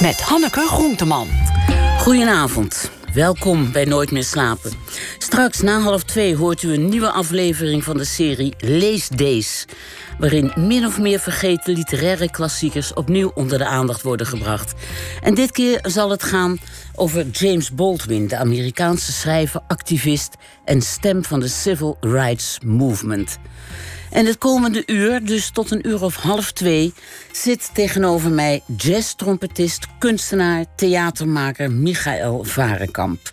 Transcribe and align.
met 0.00 0.20
Hanneke 0.20 0.66
Groenteman. 0.66 1.28
Goedenavond. 1.98 2.90
Welkom 3.14 3.72
bij 3.72 3.84
Nooit 3.84 4.10
meer 4.10 4.24
slapen. 4.24 4.72
Straks 5.18 5.60
na 5.60 5.80
half 5.80 6.02
twee 6.02 6.36
hoort 6.36 6.62
u 6.62 6.72
een 6.72 6.88
nieuwe 6.88 7.10
aflevering 7.10 7.84
van 7.84 7.96
de 7.96 8.04
serie 8.04 8.54
Lees 8.58 9.08
Days. 9.08 9.64
Waarin 10.18 10.52
min 10.56 10.86
of 10.86 10.98
meer 10.98 11.18
vergeten 11.18 11.74
literaire 11.74 12.30
klassiekers 12.30 12.94
opnieuw 12.94 13.30
onder 13.34 13.58
de 13.58 13.66
aandacht 13.66 14.02
worden 14.02 14.26
gebracht. 14.26 14.74
En 15.22 15.34
dit 15.34 15.50
keer 15.50 15.78
zal 15.82 16.10
het 16.10 16.22
gaan 16.22 16.58
over 16.94 17.26
James 17.26 17.74
Baldwin, 17.74 18.26
de 18.26 18.36
Amerikaanse 18.36 19.12
schrijver, 19.12 19.60
activist 19.66 20.36
en 20.64 20.82
stem 20.82 21.24
van 21.24 21.40
de 21.40 21.48
Civil 21.48 21.96
Rights 22.00 22.58
Movement. 22.64 23.38
En 24.10 24.26
het 24.26 24.38
komende 24.38 24.82
uur, 24.86 25.24
dus 25.24 25.50
tot 25.50 25.70
een 25.70 25.88
uur 25.88 26.02
of 26.02 26.16
half 26.16 26.52
twee, 26.52 26.92
zit 27.32 27.70
tegenover 27.74 28.30
mij 28.30 28.62
jazz-trompetist, 28.76 29.86
kunstenaar, 29.98 30.64
theatermaker 30.76 31.70
Michael 31.70 32.44
Varenkamp. 32.44 33.30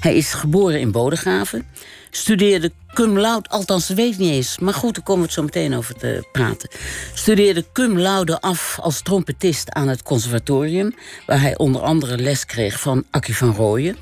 Hij 0.00 0.16
is 0.16 0.32
geboren 0.32 0.80
in 0.80 0.90
Bodegraven, 0.90 1.66
studeerde 2.10 2.72
cum 2.94 3.18
laude, 3.18 3.48
althans 3.48 3.88
weet 3.88 4.18
niet 4.18 4.30
eens, 4.30 4.58
maar 4.58 4.74
goed, 4.74 4.94
daar 4.94 5.04
komen 5.04 5.20
we 5.20 5.26
het 5.26 5.36
zo 5.36 5.42
meteen 5.42 5.74
over 5.76 5.94
te 5.94 6.28
praten. 6.32 6.68
Studeerde 7.14 7.64
cum 7.72 7.98
laude 7.98 8.40
af 8.40 8.78
als 8.80 9.02
trompetist 9.02 9.70
aan 9.72 9.88
het 9.88 10.02
conservatorium, 10.02 10.94
waar 11.26 11.40
hij 11.40 11.56
onder 11.56 11.82
andere 11.82 12.18
les 12.18 12.44
kreeg 12.44 12.80
van 12.80 13.04
Akkie 13.10 13.36
van 13.36 13.54
Rooyen. 13.54 13.96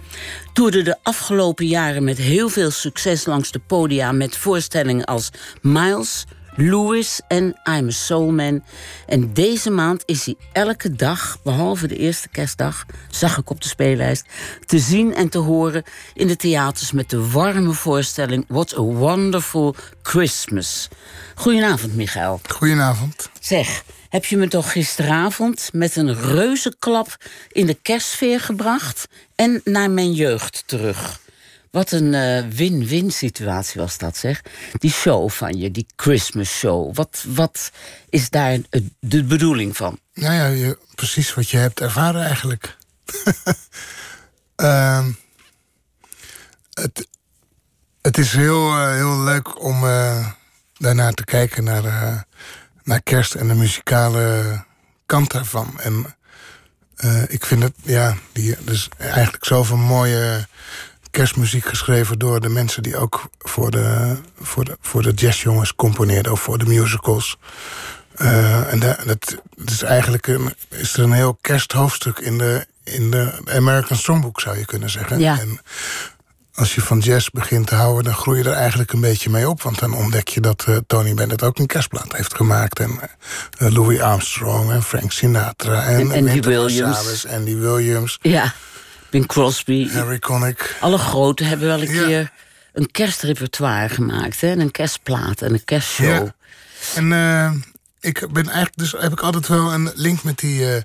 Toerde 0.52 0.83
de 0.83 0.97
afgelopen 1.02 1.66
jaren 1.66 2.05
met 2.05 2.19
heel 2.19 2.49
veel 2.49 2.71
succes 2.71 3.27
langs 3.27 3.51
de 3.51 3.61
podia 3.66 4.13
met 4.13 4.37
voorstellingen 4.37 5.05
als 5.05 5.30
Miles, 5.63 6.25
Louis 6.61 7.21
en 7.29 7.61
I'm 7.65 7.89
a 7.89 7.91
Soul 7.91 8.30
Man. 8.30 8.65
En 9.07 9.33
deze 9.33 9.71
maand 9.71 10.03
is 10.07 10.25
hij 10.25 10.35
elke 10.53 10.93
dag, 10.93 11.39
behalve 11.43 11.87
de 11.87 11.97
eerste 11.97 12.29
kerstdag, 12.29 12.87
zag 13.11 13.39
ik 13.39 13.51
op 13.51 13.63
de 13.63 13.69
speellijst, 13.69 14.27
te 14.66 14.79
zien 14.79 15.15
en 15.15 15.29
te 15.29 15.38
horen 15.38 15.82
in 16.15 16.27
de 16.27 16.37
theaters 16.37 16.93
met 16.93 17.10
de 17.10 17.30
warme 17.30 17.73
voorstelling 17.73 18.45
What 18.49 18.77
a 18.77 18.80
Wonderful 18.80 19.74
Christmas. 20.02 20.88
Goedenavond, 21.35 21.95
Michael. 21.95 22.41
Goedenavond. 22.49 23.30
Zeg, 23.41 23.85
heb 24.09 24.25
je 24.25 24.37
me 24.37 24.49
toch 24.49 24.73
gisteravond 24.73 25.71
met 25.73 25.97
een 25.97 26.21
reuzenklap 26.21 27.16
in 27.52 27.66
de 27.66 27.75
kerstsfeer 27.75 28.41
gebracht 28.41 29.09
en 29.35 29.60
naar 29.65 29.91
mijn 29.91 30.13
jeugd 30.13 30.63
terug? 30.66 31.21
Wat 31.71 31.91
een 31.91 32.15
eh, 32.15 32.49
win-win 32.49 33.11
situatie 33.11 33.80
was 33.80 33.99
dat, 33.99 34.16
zeg. 34.16 34.43
Die 34.73 34.91
show 34.91 35.30
van 35.30 35.59
je, 35.59 35.71
die 35.71 35.87
Christmas 35.97 36.59
show. 36.59 36.95
Wat, 36.95 37.25
wat 37.29 37.71
is 38.09 38.30
daar 38.30 38.59
de 39.01 39.25
bedoeling 39.25 39.77
van? 39.77 39.99
Nou 40.15 40.35
ja, 40.35 40.47
je, 40.47 40.79
precies 40.95 41.35
wat 41.35 41.51
je 41.51 41.57
hebt 41.57 41.80
ervaren 41.80 42.25
eigenlijk. 42.25 42.77
uh, 44.57 45.07
het, 46.83 47.09
het 48.03 48.19
is 48.19 48.32
heel, 48.32 48.69
uh, 48.69 48.95
heel 48.95 49.19
leuk 49.19 49.63
om 49.63 49.80
daarnaar 50.79 51.13
te 51.13 51.25
kijken, 51.25 51.65
naar, 51.65 52.25
naar 52.85 53.03
kerst 53.03 53.35
en 53.35 53.49
de 53.49 53.55
muzikale 53.55 54.65
kant 55.07 55.30
daarvan. 55.30 55.80
En 55.80 56.16
ik 57.29 57.47
vind 57.47 57.63
het, 57.63 57.75
ja, 57.82 58.16
die, 58.32 58.57
dus 58.65 58.88
eigenlijk 58.99 59.45
zoveel 59.45 59.77
mooie 59.77 60.47
kerstmuziek 61.19 61.65
geschreven 61.65 62.19
door 62.19 62.41
de 62.41 62.49
mensen 62.49 62.83
die 62.83 62.97
ook 62.97 63.30
voor 63.38 63.71
de, 63.71 64.16
voor 64.41 64.65
de, 64.65 64.77
voor 64.81 65.03
de 65.03 65.12
jazzjongens 65.12 65.75
componeerden, 65.75 66.33
of 66.33 66.41
voor 66.41 66.59
de 66.59 66.66
musicals. 66.66 67.37
Uh, 68.16 68.72
en 68.72 68.78
dat, 68.78 69.05
dat 69.56 69.71
is 69.71 69.83
eigenlijk 69.83 70.27
een, 70.27 70.55
is 70.69 70.97
er 70.97 71.03
een 71.03 71.12
heel 71.12 71.38
kersthoofdstuk 71.41 72.19
in 72.19 72.38
de, 72.38 72.66
in 72.84 73.10
de 73.10 73.33
American 73.50 73.97
Songbook, 73.97 74.41
zou 74.41 74.59
je 74.59 74.65
kunnen 74.65 74.91
zeggen. 74.91 75.19
Ja. 75.19 75.38
En 75.41 75.60
als 76.55 76.75
je 76.75 76.81
van 76.81 76.99
jazz 76.99 77.28
begint 77.28 77.66
te 77.66 77.75
houden, 77.75 78.04
dan 78.04 78.15
groei 78.15 78.38
je 78.42 78.48
er 78.48 78.56
eigenlijk 78.56 78.92
een 78.92 79.00
beetje 79.00 79.31
mee 79.31 79.48
op. 79.48 79.62
Want 79.62 79.78
dan 79.78 79.94
ontdek 79.94 80.28
je 80.28 80.41
dat 80.41 80.65
uh, 80.69 80.76
Tony 80.87 81.15
Bennett 81.15 81.42
ook 81.42 81.59
een 81.59 81.66
kerstplaat 81.66 82.16
heeft 82.16 82.34
gemaakt. 82.34 82.81
En 82.81 83.00
uh, 83.59 83.71
Louis 83.71 84.00
Armstrong 84.00 84.71
en 84.71 84.82
Frank 84.82 85.12
Sinatra 85.12 85.84
en, 85.84 86.10
en 86.10 86.28
Andy 86.28 86.41
Williams. 86.41 86.81
Marsalis, 86.81 87.26
Andy 87.26 87.56
Williams. 87.56 88.19
Ja. 88.21 88.54
Bing 89.10 89.26
Crosby. 89.26 89.88
Harry 89.91 90.19
Connick. 90.19 90.76
Alle 90.80 90.98
grote 90.98 91.44
hebben 91.44 91.66
wel 91.69 91.82
een 91.82 91.92
Ja. 91.94 92.06
keer 92.06 92.30
een 92.72 92.91
kerstrepertoire 92.91 93.88
gemaakt. 93.88 94.41
Hè? 94.41 94.50
En 94.50 94.60
een 94.60 94.70
kerstplaat 94.70 95.42
en 95.42 95.52
een 95.52 95.64
kerstshow. 95.64 96.06
Ja. 96.06 96.34
En 96.94 97.12
eh, 97.12 97.52
ik 98.00 98.26
ben 98.32 98.44
eigenlijk, 98.44 98.76
dus 98.76 98.92
heb 98.92 99.12
ik 99.12 99.20
altijd 99.20 99.48
wel 99.48 99.72
een 99.72 99.91
link 99.94 100.22
met 100.22 100.38
die 100.38 100.74
eh, 100.74 100.82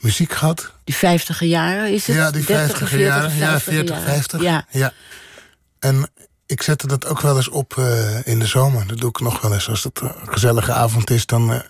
muziek 0.00 0.32
gehad. 0.32 0.72
Die 0.84 0.94
vijftiger 0.94 1.46
jaren 1.46 1.92
is 1.92 2.06
het? 2.06 2.16
Ja, 2.16 2.30
die 2.30 2.44
30, 2.44 2.78
50 2.78 2.98
jaren. 2.98 3.36
Ja, 3.36 3.60
40, 3.60 3.62
40, 3.62 4.02
50. 4.02 4.42
Ja. 4.42 4.66
ja. 4.70 4.92
En 5.78 6.08
ik 6.46 6.62
zette 6.62 6.86
dat 6.86 7.06
ook 7.06 7.20
wel 7.20 7.36
eens 7.36 7.48
op 7.48 7.78
eh, 7.78 8.26
in 8.26 8.38
de 8.38 8.46
zomer. 8.46 8.86
Dat 8.86 8.98
doe 8.98 9.08
ik 9.08 9.20
nog 9.20 9.40
wel 9.40 9.52
eens. 9.52 9.68
Als 9.68 9.84
het 9.84 10.00
een 10.00 10.12
gezellige 10.24 10.72
avond 10.72 11.10
is, 11.10 11.26
dan 11.26 11.62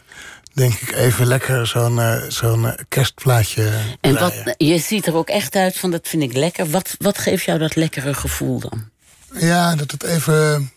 denk 0.55 0.75
ik 0.75 0.93
even 0.93 1.27
lekker 1.27 1.67
zo'n 1.67 2.01
eh, 2.01 2.23
zo'n 2.29 2.67
eh, 2.67 2.85
kerstplaatje. 2.89 3.73
En 4.01 4.19
wat, 4.19 4.55
je 4.57 4.79
ziet 4.79 5.07
er 5.07 5.15
ook 5.15 5.29
echt 5.29 5.57
uit 5.57 5.79
van, 5.79 5.91
dat 5.91 6.09
vind 6.09 6.23
ik 6.23 6.33
lekker. 6.33 6.71
Wat, 6.71 6.95
wat 6.99 7.19
geeft 7.19 7.45
jou 7.45 7.59
dat 7.59 7.75
lekkere 7.75 8.15
gevoel 8.15 8.61
dan? 8.61 8.91
Ja, 9.35 9.75
dat 9.75 9.91
het 9.91 10.03
even. 10.03 10.73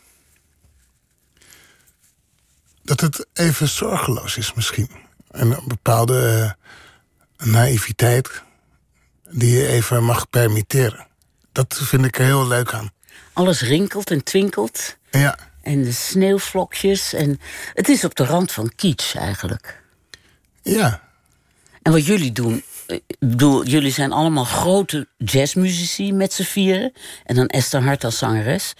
Dat 2.83 3.01
het 3.01 3.27
even 3.33 3.67
zorgeloos 3.67 4.37
is 4.37 4.53
misschien. 4.53 4.89
En 5.31 5.51
een 5.51 5.67
bepaalde 5.67 6.55
eh, 7.37 7.47
naïviteit 7.47 8.43
die 9.29 9.51
je 9.51 9.67
even 9.67 10.03
mag 10.03 10.29
permitteren. 10.29 11.07
Dat 11.51 11.79
vind 11.83 12.05
ik 12.05 12.17
er 12.17 12.25
heel 12.25 12.47
leuk 12.47 12.73
aan. 12.73 12.91
Alles 13.33 13.61
rinkelt 13.61 14.11
en 14.11 14.23
twinkelt. 14.23 14.97
Ja, 15.11 15.37
En 15.67 15.83
de 15.83 15.91
sneeuwvlokjes. 15.91 17.13
En 17.13 17.39
het 17.73 17.89
is 17.89 18.03
op 18.03 18.15
de 18.15 18.25
rand 18.25 18.51
van 18.51 18.71
kitsch 18.75 19.15
eigenlijk. 19.15 19.83
ja, 20.61 21.01
En 21.81 21.91
wat 21.91 22.05
jullie 22.05 22.31
doen, 22.31 22.63
eh, 22.85 22.95
ik 22.95 23.17
bedoel, 23.19 23.65
jullie 23.65 23.91
zijn 23.91 24.11
allemaal 24.11 24.43
grote 24.43 25.07
jazzmuzici 25.17 26.13
met 26.13 26.33
z'n 26.33 26.43
vieren. 26.43 26.93
En 27.23 27.35
dan 27.35 27.47
Esther 27.47 27.81
Hart 27.81 28.03
als 28.03 28.17
zangeres. 28.17 28.73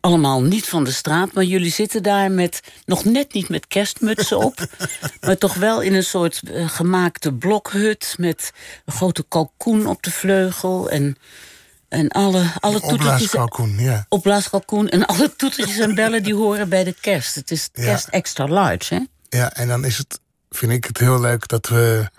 Allemaal 0.00 0.42
niet 0.42 0.68
van 0.68 0.84
de 0.84 0.90
straat, 0.90 1.32
maar 1.32 1.44
jullie 1.44 1.72
zitten 1.72 2.02
daar 2.02 2.30
met 2.30 2.60
nog 2.84 3.04
net 3.04 3.32
niet 3.32 3.48
met 3.48 3.66
kerstmutsen 3.66 4.38
op. 4.38 4.66
maar 5.26 5.38
toch 5.38 5.54
wel 5.54 5.80
in 5.80 5.94
een 5.94 6.04
soort 6.04 6.42
eh, 6.42 6.68
gemaakte 6.68 7.32
blokhut 7.32 8.14
met 8.18 8.52
een 8.84 8.92
grote 8.92 9.24
kalkoen 9.28 9.86
op 9.86 10.02
de 10.02 10.10
vleugel. 10.10 10.90
En, 10.90 11.16
en 11.94 12.08
alle, 12.08 12.44
alle 12.60 12.80
toetertjes. 12.80 13.32
ja. 13.76 14.06
Opblaaskalkoen. 14.08 14.88
En 14.88 15.06
alle 15.06 15.36
toetertjes 15.36 15.78
en 15.78 15.94
bellen 15.94 16.22
die 16.22 16.34
horen 16.34 16.68
bij 16.68 16.84
de 16.84 16.94
kerst. 17.00 17.34
Het 17.34 17.50
is 17.50 17.68
Ja. 17.72 17.84
kerst 17.84 18.08
extra 18.08 18.46
large, 18.46 18.94
hè? 18.94 19.00
Ja, 19.38 19.52
en 19.52 19.68
dan 19.68 19.84
is 19.84 19.98
het, 19.98 20.20
vind 20.50 20.72
ik 20.72 20.84
het 20.84 20.98
heel 20.98 21.20
leuk 21.20 21.48
dat 21.48 21.68
we 21.68 22.10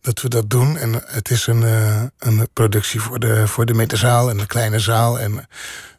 dat, 0.00 0.22
we 0.22 0.28
dat 0.28 0.50
doen. 0.50 0.76
En 0.78 1.02
het 1.06 1.30
is 1.30 1.46
een, 1.46 1.62
eh, 1.62 2.02
een 2.18 2.48
productie 2.52 3.00
voor 3.00 3.18
de, 3.18 3.46
voor 3.46 3.66
de 3.66 3.74
middenzaal 3.74 4.30
en 4.30 4.36
de 4.36 4.46
kleine 4.46 4.78
zaal. 4.78 5.18
En 5.20 5.48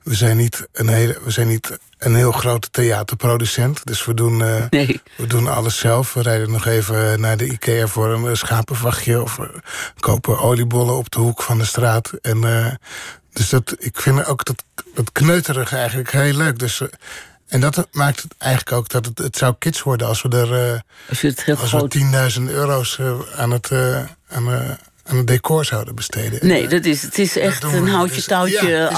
we 0.04 0.16
zijn 0.16 0.38
niet 0.38 0.68
een, 0.72 0.88
hele, 0.88 1.20
we 1.24 1.32
zijn 1.32 1.48
niet 1.48 1.78
een 1.98 2.16
heel 2.16 2.32
grote 2.32 2.70
theaterproducent. 2.70 3.86
Dus 3.86 4.06
we 4.06 4.14
doen, 4.14 4.44
eh, 4.44 4.64
Nee. 4.70 5.02
we 5.18 5.28
doen 5.28 5.48
alles 5.48 5.78
zelf. 5.78 6.14
We 6.14 6.22
rijden 6.22 6.52
nog 6.52 6.66
even 6.66 7.20
naar 7.20 7.38
de 7.38 7.46
Ikea 7.46 7.88
voor 7.88 8.08
een 8.10 8.38
schapenvachtje. 8.38 9.22
Of 9.22 9.36
we 9.36 9.62
kopen 10.00 10.40
oliebollen 10.40 10.98
op 10.98 11.12
de 11.12 11.20
hoek 11.20 11.42
van 11.42 11.58
de 11.58 11.66
straat. 11.66 12.12
En, 12.22 12.44
eh, 12.44 12.74
dus 13.34 13.50
dat, 13.50 13.76
ik 13.80 14.02
vind 14.02 14.26
ook 14.26 14.46
dat, 14.46 14.64
dat 14.96 15.12
kneuterige 15.12 15.76
eigenlijk 15.76 16.12
heel 16.12 16.34
leuk. 16.38 16.60
Dus, 16.60 16.82
eh, 16.82 16.88
en 17.48 17.62
dat 17.62 17.88
maakt 17.92 18.22
het 18.22 18.34
eigenlijk 18.38 18.72
ook 18.72 18.90
dat 18.90 19.06
het, 19.06 19.18
het 19.18 19.38
zou 19.38 19.56
kids 19.60 19.84
worden 19.84 20.08
als 20.08 20.22
we 20.22 20.30
er... 20.30 20.74
eh, 20.74 20.80
Als 21.10 21.22
je 21.22 21.28
het 21.28 21.44
heel 21.44 21.56
als 21.58 21.70
groot 21.70 21.94
we 21.94 22.30
10.000 22.40 22.44
euro's 22.50 23.00
eh, 23.00 23.20
aan, 23.36 23.52
het, 23.52 23.72
aan, 24.30 24.78
aan 25.04 25.18
het 25.18 25.28
decor 25.28 25.66
zouden 25.66 25.96
besteden. 25.96 26.48
Nee, 26.48 26.68
dat 26.68 26.86
is, 26.86 27.02
het 27.02 27.20
is 27.20 27.38
echt 27.38 27.64
we. 27.64 27.68
een 27.78 27.84
Dus- 27.84 27.94
houtje-touwtje 27.94 28.68
ja, 28.68 28.92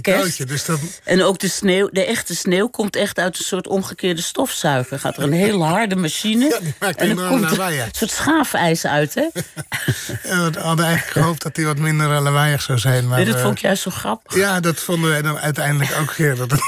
kerst. 0.00 0.48
dus 0.48 0.64
dat, 0.64 0.78
En 1.04 1.22
ook 1.22 1.38
de 1.38 1.48
sneeuw, 1.48 1.88
de 1.92 2.04
echte 2.04 2.36
sneeuw 2.36 2.68
komt 2.68 2.96
echt 2.96 3.18
uit 3.18 3.38
een 3.38 3.44
soort 3.44 3.66
omgekeerde 3.68 4.22
stofzuiger. 4.22 4.98
Gaat 4.98 5.16
er 5.16 5.22
een 5.22 5.32
heel 5.32 5.66
harde 5.66 5.96
machine. 5.96 6.44
Ja, 6.48 6.58
die 6.60 6.74
maakt 6.80 7.00
en 7.00 7.16
dan 7.16 7.28
komt 7.28 7.50
lawaai, 7.50 7.80
een 7.80 7.88
soort 7.92 8.10
schaafijs 8.10 8.86
uit, 8.86 9.14
hè? 9.14 9.20
ja, 10.30 10.50
we 10.50 10.58
hadden 10.60 10.84
eigenlijk 10.86 11.16
gehoopt 11.16 11.42
dat 11.42 11.56
hij 11.56 11.64
wat 11.64 11.78
minder 11.78 12.12
eh, 12.14 12.22
lawaaiig 12.22 12.62
zou 12.62 12.78
zijn. 12.78 13.08
Maar, 13.08 13.16
Nee, 13.16 13.26
dat 13.26 13.34
eh, 13.36 13.42
vond 13.42 13.54
ik 13.56 13.60
juist 13.62 13.82
zo 13.82 13.90
grappig. 13.90 14.34
Ja, 14.34 14.60
dat 14.60 14.80
vonden 14.80 15.10
wij 15.10 15.22
dan 15.22 15.38
uiteindelijk 15.38 15.96
ook 16.00 16.12
weer. 16.12 16.36
Dat 16.36 16.48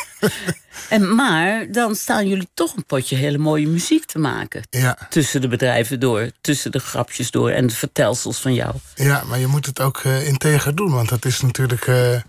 En, 0.89 1.15
maar 1.15 1.73
dan 1.73 1.95
staan 1.95 2.29
jullie 2.29 2.49
toch 2.55 2.77
een 2.77 2.85
potje 2.85 3.17
hele 3.17 3.39
mooie 3.39 3.67
muziek 3.67 4.05
te 4.05 4.19
maken. 4.19 4.63
ja, 4.71 4.99
Tussen 5.11 5.41
de 5.41 5.49
bedrijven 5.49 6.01
door, 6.01 6.31
tussen 6.41 6.73
de 6.73 6.79
grapjes 6.79 7.31
door 7.31 7.51
en 7.51 7.67
de 7.67 7.75
vertelsels 7.75 8.39
van 8.39 8.55
jou. 8.55 8.75
ja, 8.95 9.23
maar 9.25 9.39
je 9.39 9.47
moet 9.47 9.67
het 9.67 9.81
ook 9.81 9.99
eh, 9.99 10.27
integer 10.27 10.75
doen. 10.75 10.91
Want 10.93 11.09
dat 11.09 11.25
is 11.25 11.41
natuurlijk... 11.41 11.87
eh, 11.87 12.21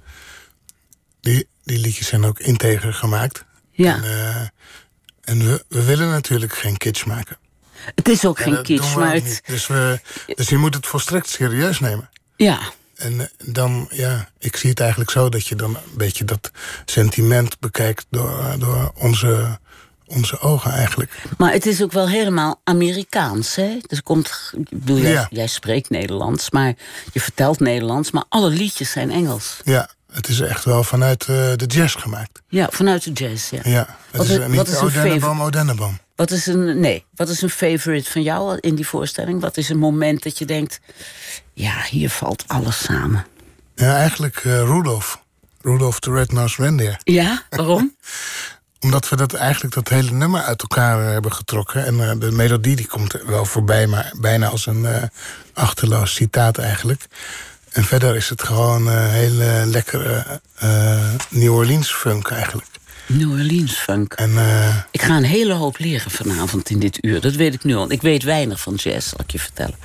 die, 1.22 1.48
die 1.64 1.80
liedjes 1.80 2.08
zijn 2.08 2.26
ook 2.26 2.40
integer 2.40 2.94
gemaakt. 2.94 3.46
Ja. 3.72 3.96
En, 3.96 4.04
eh, 4.04 4.42
en 5.24 5.46
we, 5.46 5.64
we 5.68 5.84
willen 5.84 6.10
natuurlijk 6.10 6.54
geen 6.54 6.78
kitsch 6.78 7.06
maken. 7.06 7.38
Het 7.96 8.10
is 8.10 8.26
ook 8.26 8.40
geen 8.40 8.64
kitsch, 8.64 8.96
maar 8.96 9.14
het... 9.14 9.42
Dus, 9.46 9.68
we, 9.68 10.00
dus 10.36 10.50
je 10.50 10.58
moet 10.58 10.74
het 10.76 10.88
volstrekt 10.88 11.30
serieus 11.30 11.80
nemen. 11.80 12.10
Ja. 12.36 12.60
En 13.01 13.19
eh, 13.19 13.25
dan, 13.45 13.88
ja, 13.92 14.30
ik 14.39 14.56
zie 14.56 14.69
het 14.69 14.80
eigenlijk 14.80 15.12
zo 15.12 15.30
dat 15.30 15.48
je 15.48 15.56
dan 15.56 15.75
een 15.75 15.98
beetje 15.98 16.25
dat 16.25 16.51
sentiment 16.86 17.59
bekijkt 17.59 18.06
door, 18.09 18.56
door 18.59 18.92
onze, 18.95 19.59
onze 20.06 20.39
ogen 20.39 20.71
eigenlijk. 20.71 21.12
Maar 21.38 21.51
het 21.51 21.65
is 21.65 21.81
ook 21.81 21.92
wel 21.92 22.07
helemaal 22.07 22.62
Amerikaans, 22.63 23.56
hè? 23.56 23.77
Dus 23.88 24.03
komt, 24.03 24.53
bedoel, 24.69 24.98
jij, 24.98 25.27
jij 25.30 25.48
spreekt 25.48 25.89
Nederlands, 25.89 26.51
maar 26.51 26.74
je 27.12 27.19
vertelt 27.19 27.59
Nederlands, 27.59 28.12
maar 28.12 28.24
alle 28.30 28.50
liedjes 28.50 28.92
zijn 28.92 29.12
Engels. 29.12 29.57
Ja, 29.63 29.89
het 30.12 30.27
is 30.27 30.39
echt 30.39 30.65
wel 30.65 30.83
vanuit 30.83 31.27
uh, 31.30 31.36
de 31.56 31.65
jazz 31.65 31.95
gemaakt. 32.00 32.42
Ja, 32.47 32.68
vanuit 32.71 33.04
de 33.04 33.12
jazz, 33.12 33.50
ja. 33.50 33.59
Ja, 33.63 33.97
het 34.12 34.18
wat 34.18 34.25
is, 34.25 34.31
is 34.31 34.47
niet 34.47 34.56
wat 34.56 34.68
is. 34.68 34.80
Wat 36.15 36.31
is 36.31 36.45
een, 36.45 36.80
nee, 36.80 37.06
wat 37.15 37.30
is 37.30 37.42
een 37.42 37.50
favorite 37.50 38.12
van 38.12 38.21
jou 38.21 38.57
in 38.59 38.75
die 38.75 38.88
voorstelling? 38.88 39.42
Wat 39.42 39.57
is 39.57 39.69
een 39.69 39.77
moment 39.77 40.24
dat 40.24 40.38
je 40.38 40.45
denkt, 40.45 40.80
ja, 41.62 41.81
hier 41.90 42.10
valt 42.10 42.44
alles 42.48 42.84
samen? 42.84 43.25
Ja, 43.75 43.96
eigenlijk 43.96 44.44
uh, 44.44 44.54
Rudolf. 44.60 45.24
Rudolf 45.62 46.00
the 46.00 46.12
Red-Nosed 46.12 46.58
Reindeer. 46.58 47.00
Ja, 47.04 47.44
waarom? 47.50 47.96
Omdat 48.80 49.10
we 49.10 49.16
dat 49.16 49.34
eigenlijk 49.34 49.74
dat 49.74 49.90
hele 49.90 50.12
nummer 50.12 50.42
uit 50.42 50.62
elkaar 50.62 51.06
eh, 51.06 51.12
hebben 51.12 51.34
getrokken. 51.34 51.86
En 51.86 51.96
uh, 51.96 52.12
de 52.19 52.31
melodie 52.31 52.75
die 52.75 52.88
komt 52.88 53.13
wel 53.25 53.46
voorbij, 53.46 53.88
maar 53.88 54.13
bijna 54.19 54.48
als 54.48 54.66
een 54.66 54.84
uh, 54.84 55.04
achterloos 55.54 56.13
citaat 56.13 56.58
eigenlijk. 56.58 57.08
En 57.72 57.84
verder 57.84 58.16
is 58.16 58.30
het 58.30 58.44
gewoon 58.44 58.88
een 58.88 59.10
hele 59.10 59.66
lekkere 59.66 60.42
New 61.30 61.54
Orleans 61.54 61.94
funk 61.94 62.30
eigenlijk. 62.30 62.68
New 63.18 63.31
Orleans 63.31 63.74
funk. 63.74 64.13
En, 64.13 64.31
uh, 64.31 64.78
ik 64.92 65.02
ga 65.02 65.18
een 65.18 65.24
hele 65.24 65.54
hoop 65.54 65.78
leren 65.80 66.12
vanavond 66.12 66.69
in 66.69 66.80
dit 66.80 67.04
uur. 67.06 67.22
Dat 67.22 67.36
weet 67.36 67.54
ik 67.54 67.63
nu 67.63 67.75
al. 67.75 67.92
Ik 67.92 68.02
weet 68.02 68.24
weinig 68.24 68.62
van 68.62 68.74
jazz, 68.74 69.10
zal 69.10 69.19
ik 69.24 69.31
je 69.31 69.40
vertellen. 69.40 69.75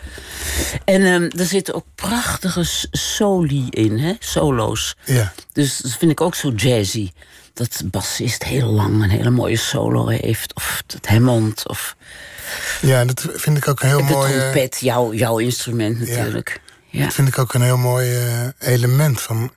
En 0.84 1.02
um, 1.02 1.30
er 1.30 1.44
zitten 1.44 1.74
ook 1.74 1.84
prachtige 1.94 2.88
soli 2.90 3.66
in, 3.70 3.98
hè? 3.98 4.12
solo's. 4.18 4.96
Ja. 5.04 5.32
Dus 5.52 5.78
dat 5.78 5.92
vind 5.92 6.10
ik 6.10 6.20
ook 6.20 6.34
zo 6.34 6.50
jazzy. 6.50 7.10
Dat 7.52 7.72
de 7.72 7.86
bassist 7.86 8.44
heel 8.44 8.68
lang 8.68 9.02
een 9.02 9.10
hele 9.10 9.30
mooie 9.30 9.56
solo 9.56 10.06
heeft. 10.06 10.54
Of 10.54 10.82
het 10.86 11.08
Hammond. 11.08 11.68
Of... 11.68 11.96
Ja, 12.80 13.04
dat 13.04 13.26
vind 13.34 13.56
ik 13.56 13.68
ook 13.68 13.80
een 13.80 13.88
heel 13.88 14.02
mooi... 14.02 14.32
De 14.32 14.38
trompet, 14.38 14.78
jouw, 14.80 15.14
jouw 15.14 15.38
instrument 15.38 15.98
natuurlijk. 15.98 16.60
Ja. 16.64 16.74
Ja. 16.98 17.04
Dat 17.04 17.14
vind 17.14 17.28
ik 17.28 17.38
ook 17.38 17.54
een 17.54 17.62
heel 17.62 17.76
mooi 17.76 18.26
uh, 18.26 18.46
element 18.58 19.20
van 19.20 19.52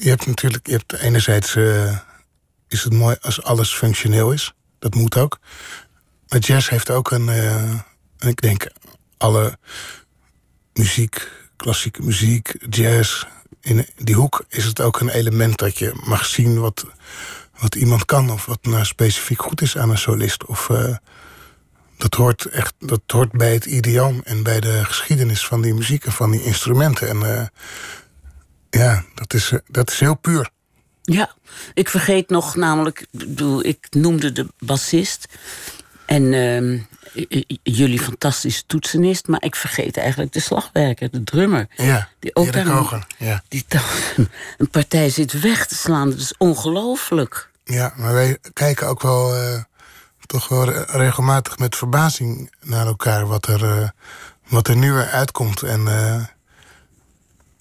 je 0.00 0.08
hebt 0.08 0.26
natuurlijk, 0.26 0.66
je 0.66 0.72
hebt 0.72 0.92
enerzijds 0.92 1.54
uh, 1.54 1.96
is 2.68 2.84
het 2.84 2.92
mooi 2.92 3.16
als 3.20 3.42
alles 3.42 3.74
functioneel 3.74 4.32
is. 4.32 4.54
Dat 4.78 4.94
moet 4.94 5.16
ook. 5.16 5.38
Maar 6.28 6.38
jazz 6.38 6.68
heeft 6.68 6.90
ook 6.90 7.10
een, 7.10 7.26
uh, 7.26 7.78
ik 8.18 8.40
denk 8.40 8.66
alle 9.16 9.58
muziek, 10.72 11.30
klassieke 11.56 12.02
muziek, 12.02 12.54
jazz, 12.68 13.24
in 13.60 13.86
die 13.96 14.14
hoek 14.14 14.44
is 14.48 14.64
het 14.64 14.80
ook 14.80 15.00
een 15.00 15.08
element 15.08 15.58
dat 15.58 15.78
je 15.78 15.92
mag 16.04 16.26
zien 16.26 16.60
wat, 16.60 16.86
wat 17.58 17.74
iemand 17.74 18.04
kan 18.04 18.30
of 18.30 18.46
wat 18.46 18.62
nou 18.62 18.84
specifiek 18.84 19.42
goed 19.42 19.60
is 19.60 19.76
aan 19.76 19.90
een 19.90 19.98
solist. 19.98 20.44
Of 20.44 20.68
uh, 20.68 20.96
dat 21.96 22.14
hoort 22.14 22.44
echt, 22.44 22.74
dat 22.78 23.00
hoort 23.06 23.32
bij 23.32 23.52
het 23.52 23.64
idioom 23.64 24.20
en 24.24 24.42
bij 24.42 24.60
de 24.60 24.84
geschiedenis 24.84 25.46
van 25.46 25.60
die 25.62 25.74
muziek 25.74 26.04
en 26.04 26.12
van 26.12 26.30
die 26.30 26.42
instrumenten. 26.42 27.08
En 27.08 27.50
ja, 28.70 29.04
dat 29.14 29.34
is, 29.34 29.50
eh, 29.50 29.58
dat 29.66 29.90
is 29.90 30.00
heel 30.00 30.14
puur. 30.14 30.50
Ja, 31.02 31.34
ik 31.74 31.88
vergeet 31.88 32.28
nog 32.28 32.56
namelijk, 32.56 33.06
ik 33.60 33.86
noemde 33.90 34.32
de 34.32 34.46
bassist 34.58 35.26
en 36.06 36.22
uh, 36.22 36.80
jullie 37.62 38.00
fantastische 38.00 38.66
toetsenist, 38.66 39.28
maar 39.28 39.42
ik 39.42 39.56
vergeet 39.56 39.96
eigenlijk 39.96 40.32
de 40.32 40.40
slagwerker, 40.40 41.10
de 41.10 41.24
drummer. 41.24 41.68
Ja, 41.76 42.08
die 42.18 42.36
ook 42.36 42.52
daar 42.52 42.66
een, 42.66 43.04
ja. 43.18 43.42
die 43.48 43.64
een 44.58 44.70
partij 44.70 45.10
zit 45.10 45.40
weg 45.40 45.66
te 45.66 45.74
slaan. 45.74 46.10
Dat 46.10 46.18
is 46.18 46.34
ongelooflijk. 46.36 47.50
Ja, 47.64 47.92
maar 47.96 48.12
wij 48.12 48.38
kijken 48.52 48.86
ook 48.86 49.02
wel 49.02 49.42
uh, 49.42 49.62
toch 50.26 50.48
wel 50.48 50.70
regelmatig 50.72 51.58
met 51.58 51.76
verbazing 51.76 52.52
naar 52.60 52.86
elkaar 52.86 53.26
wat 53.26 53.46
er, 53.46 53.62
uh, 53.62 53.88
wat 54.48 54.68
er 54.68 54.76
nu 54.76 54.92
weer 54.92 55.08
uitkomt. 55.08 55.62
En 55.62 55.84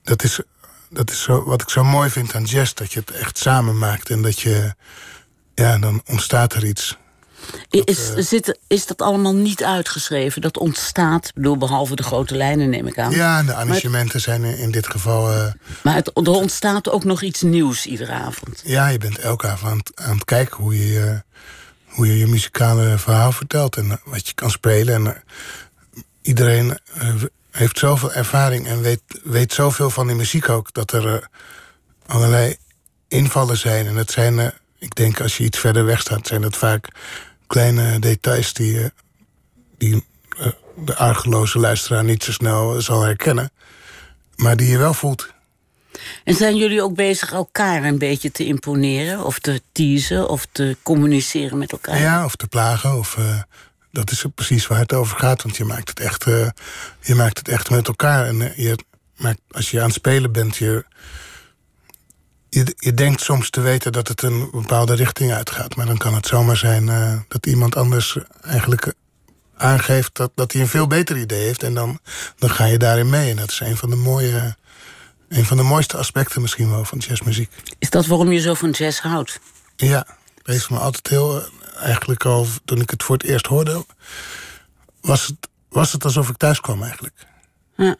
dat 0.03 0.23
is 0.23 0.41
dat 0.89 1.11
is 1.11 1.21
zo, 1.21 1.43
wat 1.43 1.61
ik 1.61 1.69
zo 1.69 1.83
mooi 1.83 2.09
vind 2.09 2.35
aan 2.35 2.43
jazz. 2.43 2.73
Dat 2.73 2.93
je 2.93 2.99
het 2.99 3.11
echt 3.11 3.37
samen 3.37 3.77
maakt. 3.77 4.09
En 4.09 4.21
dat 4.21 4.39
je... 4.39 4.73
Ja, 5.55 5.77
dan 5.77 6.01
ontstaat 6.05 6.53
er 6.53 6.65
iets. 6.65 6.97
is, 7.69 8.07
dat, 8.07 8.17
uh, 8.17 8.23
zit, 8.23 8.59
is 8.67 8.85
dat 8.85 9.01
allemaal 9.01 9.35
niet 9.35 9.63
uitgeschreven? 9.63 10.41
Dat 10.41 10.57
ontstaat, 10.57 11.31
bedoel, 11.33 11.57
behalve 11.57 11.95
de 11.95 12.03
grote 12.03 12.35
lijnen 12.35 12.69
neem 12.69 12.87
ik 12.87 12.99
aan. 12.99 13.11
Ja, 13.11 13.39
en 13.39 13.45
de 13.45 13.53
arrangementen 13.53 14.21
zijn 14.21 14.43
in 14.43 14.71
dit 14.71 14.87
geval... 14.87 15.33
Uh, 15.33 15.51
maar 15.83 15.95
het, 15.95 16.07
er 16.07 16.29
ontstaat 16.29 16.89
ook 16.89 17.03
nog 17.03 17.21
iets 17.21 17.41
nieuws 17.41 17.85
iedere 17.85 18.11
avond. 18.11 18.61
Ja, 18.63 18.87
je 18.87 18.97
bent 18.97 19.17
elke 19.17 19.47
avond 19.47 19.91
aan 19.95 20.15
het 20.15 20.25
kijken 20.25 20.57
hoe 20.57 20.91
je, 20.91 21.23
hoe 21.87 22.07
je 22.07 22.17
je 22.17 22.27
muzikale 22.27 22.97
verhaal 22.97 23.31
vertelt. 23.31 23.77
En 23.77 23.99
wat 24.05 24.27
je 24.27 24.33
kan 24.33 24.51
spelen. 24.51 24.93
En 24.95 25.05
uh, 25.05 26.01
iedereen 26.21 26.77
heeft 27.51 27.77
zoveel 27.77 28.13
ervaring 28.13 28.67
en 28.67 28.81
weet, 28.81 29.01
weet 29.23 29.53
zoveel 29.53 29.89
van 29.89 30.07
die 30.07 30.15
muziek 30.15 30.49
ook... 30.49 30.73
dat 30.73 30.91
er 30.91 31.05
uh, 31.05 31.17
allerlei 32.05 32.57
invallen 33.07 33.57
zijn. 33.57 33.87
En 33.87 33.95
het 33.95 34.11
zijn, 34.11 34.37
uh, 34.37 34.47
ik 34.77 34.95
denk 34.95 35.21
als 35.21 35.37
je 35.37 35.43
iets 35.43 35.59
verder 35.59 35.85
weg 35.85 35.99
staat... 35.99 36.27
zijn 36.27 36.41
het 36.41 36.57
vaak 36.57 36.87
kleine 37.47 37.99
details 37.99 38.53
die, 38.53 38.73
uh, 38.73 38.85
die 39.77 40.05
de 40.75 40.95
argeloze 40.95 41.59
luisteraar 41.59 42.03
niet 42.03 42.23
zo 42.23 42.31
snel 42.31 42.81
zal 42.81 43.01
herkennen. 43.01 43.51
Maar 44.35 44.55
die 44.55 44.69
je 44.69 44.77
wel 44.77 44.93
voelt. 44.93 45.33
En 46.23 46.35
zijn 46.35 46.55
jullie 46.55 46.81
ook 46.81 46.95
bezig 46.95 47.31
elkaar 47.31 47.83
een 47.83 47.97
beetje 47.97 48.31
te 48.31 48.45
imponeren? 48.45 49.25
Of 49.25 49.39
te 49.39 49.61
teasen? 49.71 50.29
Of 50.29 50.47
te 50.51 50.77
communiceren 50.83 51.57
met 51.57 51.71
elkaar? 51.71 51.99
Ja, 51.99 52.25
of 52.25 52.35
te 52.35 52.47
plagen. 52.47 52.97
Of 52.97 53.17
dat 53.91 54.11
is 54.11 54.25
precies 54.35 54.67
waar 54.67 54.79
het 54.79 54.93
over 54.93 55.17
gaat. 55.17 55.43
Want 55.43 55.57
je 55.57 55.65
maakt 55.65 55.89
het 55.89 55.99
echt, 55.99 56.25
uh, 56.25 56.47
je 57.01 57.15
maakt 57.15 57.37
het 57.37 57.47
echt 57.47 57.69
met 57.69 57.87
elkaar. 57.87 58.25
En 58.25 58.39
uh, 58.39 58.57
je 58.57 58.77
maakt, 59.17 59.39
als 59.51 59.71
je 59.71 59.79
aan 59.79 59.85
het 59.85 59.93
spelen 59.93 60.31
bent, 60.31 60.57
je, 60.57 60.85
je, 62.49 62.75
je, 62.77 62.93
denkt 62.93 63.21
soms 63.21 63.49
te 63.49 63.61
weten 63.61 63.91
dat 63.91 64.07
het 64.07 64.21
een 64.21 64.49
bepaalde 64.51 64.95
richting 64.95 65.31
uitgaat. 65.33 65.75
Maar 65.75 65.85
dan 65.85 65.97
kan 65.97 66.13
het 66.13 66.27
zomaar 66.27 66.57
zijn 66.57 66.87
uh, 66.87 67.19
dat 67.27 67.45
iemand 67.45 67.75
anders 67.75 68.17
eigenlijk 68.41 68.93
aangeeft 69.57 70.15
dat, 70.15 70.31
dat 70.35 70.51
hij 70.51 70.61
een 70.61 70.67
veel 70.67 70.87
beter 70.87 71.17
idee 71.17 71.43
heeft. 71.43 71.63
En 71.63 71.73
dan, 71.73 71.99
dan 72.37 72.49
ga 72.49 72.65
je 72.65 72.77
daarin 72.77 73.09
mee. 73.09 73.29
En 73.29 73.35
dat 73.35 73.51
is 73.51 73.59
een 73.59 73.77
van 73.77 73.89
de 73.89 73.95
mooie. 73.95 74.57
Een 75.29 75.45
van 75.45 75.57
de 75.57 75.63
mooiste 75.63 75.97
aspecten 75.97 76.41
misschien 76.41 76.69
wel 76.69 76.85
van 76.85 76.97
jazzmuziek. 76.97 77.51
Is 77.79 77.89
dat 77.89 78.05
waarom 78.05 78.31
je 78.31 78.39
zo 78.39 78.53
van 78.53 78.69
jazz 78.69 78.99
houdt? 78.99 79.39
Ja, 79.75 80.07
dat 80.35 80.55
heeft 80.55 80.69
me 80.69 80.77
altijd 80.77 81.07
heel 81.07 81.43
eigenlijk 81.79 82.25
al 82.25 82.47
toen 82.65 82.81
ik 82.81 82.89
het 82.89 83.03
voor 83.03 83.17
het 83.17 83.25
eerst 83.25 83.45
hoorde, 83.45 83.85
was 85.01 85.27
het, 85.27 85.49
was 85.69 85.91
het 85.91 86.03
alsof 86.03 86.29
ik 86.29 86.37
thuis 86.37 86.61
kwam 86.61 86.83
eigenlijk. 86.83 87.15
Ja. 87.75 87.97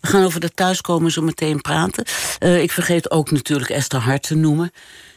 We 0.00 0.08
gaan 0.08 0.24
over 0.24 0.40
dat 0.40 0.56
thuiskomen 0.56 1.10
zo 1.10 1.22
meteen 1.22 1.60
praten. 1.60 2.04
Uh, 2.40 2.62
ik 2.62 2.72
vergeet 2.72 3.10
ook 3.10 3.30
natuurlijk 3.30 3.70
Esther 3.70 4.00
Hart 4.00 4.22
te 4.22 4.34
noemen. 4.34 4.72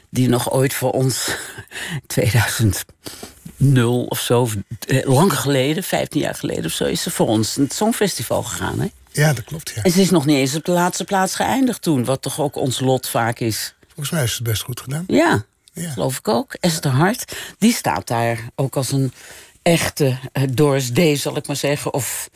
Die 0.10 0.30
nog 0.30 0.52
ooit 0.52 0.74
voor 0.74 0.92
ons 0.92 1.36
2000 2.08 2.86
of 4.08 4.20
zo, 4.20 4.50
eh, 4.88 5.06
lang 5.06 5.40
geleden, 5.40 5.84
15 5.84 6.22
jaar 6.22 6.36
geleden 6.36 6.66
of 6.66 6.72
zo, 6.72 6.84
is 6.84 7.02
ze 7.02 7.12
voor 7.12 7.28
ons 7.28 7.56
het 7.56 7.74
Songfestival 7.74 8.44
gegaan. 8.44 8.80
Hè? 8.80 8.88
Ja, 9.12 9.34
dat 9.34 9.44
klopt. 9.44 9.72
Ja. 9.76 9.84
En 9.84 9.92
ze 9.92 10.02
is 10.02 10.10
nog 10.10 10.26
niet 10.26 10.38
eens 10.38 10.56
op 10.56 10.66
de 10.66 10.72
laatste 10.72 11.04
plaats 11.04 11.36
geëindigd 11.36 11.82
toen, 11.82 12.06
wat 12.06 12.22
toch 12.22 12.40
ook 12.40 12.56
ons 12.56 12.80
lot 12.80 13.10
vaak 13.10 13.40
is. 13.40 13.76
Volgens 13.86 14.10
mij 14.10 14.24
is 14.24 14.34
het 14.34 14.44
best 14.44 14.62
goed 14.62 14.80
gedaan. 14.80 15.04
Ja, 15.08 15.46
ja. 15.74 15.90
geloof 15.90 16.18
ik 16.18 16.28
ook. 16.28 16.54
Esther 16.54 16.92
Hart, 16.92 17.38
die 17.58 17.74
staat 17.74 18.08
daar 18.08 18.50
ook 18.56 18.76
als 18.76 18.92
een 18.92 19.14
echte 19.62 20.18
uh, 20.34 20.44
Doris 20.50 20.94
Day, 20.94 21.16
zal 21.16 21.38
ik 21.38 21.48
maar 21.48 21.56
zeggen. 21.56 21.94
Of 21.94 22.30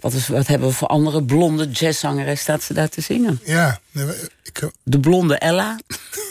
wat, 0.00 0.12
is, 0.12 0.28
wat 0.28 0.46
hebben 0.46 0.68
we 0.68 0.74
voor 0.74 0.88
andere 0.88 1.22
blonde 1.22 1.68
jazzzangeres 1.68 2.40
staat 2.40 2.62
ze 2.62 2.74
daar 2.74 2.88
te 2.88 3.00
zingen? 3.00 3.40
Ja. 3.44 3.80
ik, 4.42 4.70
De 4.82 5.00
blonde 5.00 5.38
Ella. 5.38 5.78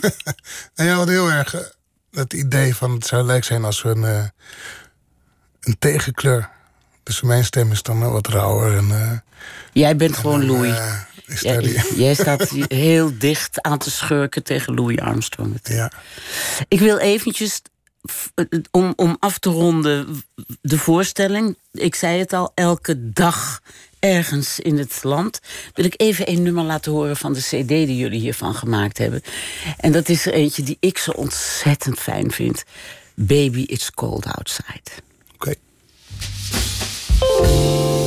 nou 0.76 0.90
ja, 0.90 0.96
wat 0.96 1.08
heel 1.08 1.32
erg 1.32 1.56
uh, 1.56 1.62
het 2.12 2.34
idee 2.34 2.76
van 2.76 2.92
het 2.92 3.06
zou 3.06 3.26
leuk 3.26 3.44
zijn 3.44 3.66
als 3.66 3.82
we 3.82 3.90
een, 3.90 4.04
uh, 4.04 4.26
een 5.62 5.76
tegenkleur... 5.80 6.56
Dus 7.04 7.22
mijn 7.22 7.46
stem 7.46 7.72
is 7.72 7.82
dan 7.82 8.12
wat 8.12 8.28
rauwer. 8.28 8.78
En, 8.78 9.24
Jij 9.74 9.96
bent 9.96 10.16
en, 10.16 10.20
gewoon 10.20 10.46
Louis. 10.46 10.78
Jij, 11.40 11.84
jij 11.96 12.14
staat 12.14 12.50
heel 12.68 13.18
dicht 13.18 13.62
aan 13.62 13.78
te 13.78 13.92
schurken 13.92 14.44
tegen 14.44 14.74
Louis 14.74 15.00
Armstrong. 15.00 15.60
Ja. 15.64 15.92
Ik 16.68 16.80
wil 16.80 16.98
eventjes, 16.98 17.62
om, 18.72 18.94
om 18.96 19.18
af 19.20 19.38
te 19.38 19.50
ronden, 19.50 20.24
de 20.62 20.78
voorstelling. 20.78 21.58
Ik 21.72 21.96
zei 21.96 22.20
het 22.20 22.34
al, 22.34 22.52
elke 22.56 23.12
dag 23.12 23.62
ergens 24.00 24.60
in 24.60 24.78
het 24.78 25.04
land. 25.04 25.40
Wil 25.74 25.86
ik 25.86 25.94
even 25.98 26.30
een 26.30 26.44
nummer 26.44 26.64
laten 26.64 26.92
horen 26.92 27.18
van 27.18 27.34
de 27.34 27.40
CD 27.40 27.68
die 27.68 27.98
jullie 27.98 28.20
hiervan 28.20 28.56
gemaakt 28.56 28.98
hebben. 28.98 29.22
En 29.78 29.92
dat 29.92 30.10
is 30.10 30.26
er 30.26 30.34
eentje 30.34 30.64
die 30.64 30.78
ik 30.80 30.98
zo 30.98 31.12
ontzettend 31.12 32.00
fijn 32.00 32.32
vind: 32.32 32.64
Baby, 33.14 33.62
it's 33.62 33.92
cold 33.92 34.26
outside. 34.26 34.92
Oké. 35.34 35.56
Okay. 37.20 38.07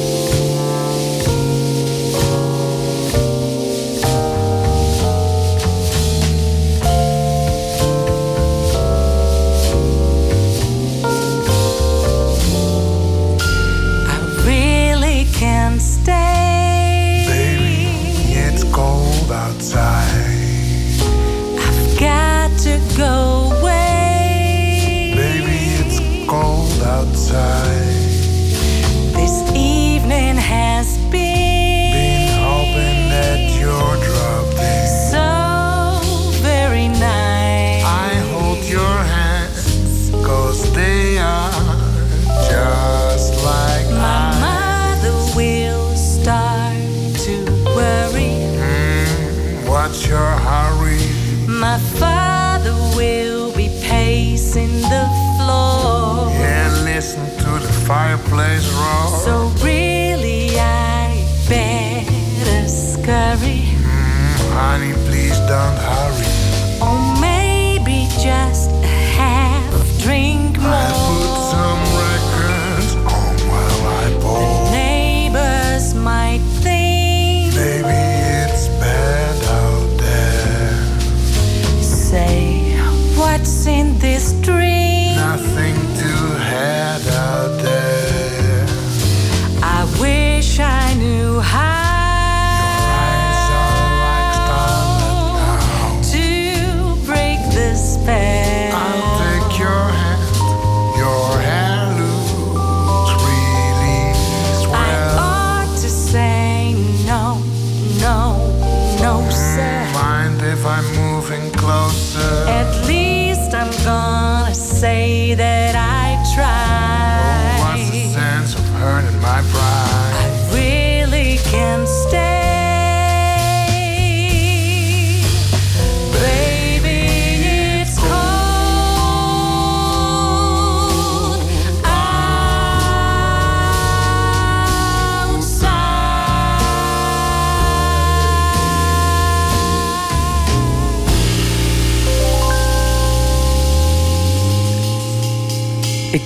My 51.61 51.77
father 51.77 52.73
will 52.97 53.55
be 53.55 53.69
pacing 53.83 54.81
the 54.81 55.07
floor. 55.37 56.31
Yeah, 56.31 56.81
listen 56.85 57.23
to 57.37 57.51
the 57.67 57.73
fireplace 57.87 58.67
roar. 58.73 59.19
So 59.19 59.53
really, 59.63 60.59
I 60.59 61.23
better 61.51 62.67
scurry. 62.67 63.69
Mm, 63.77 64.53
honey, 64.55 64.95
please 65.07 65.39
don't 65.41 65.77
hurry. 65.77 66.40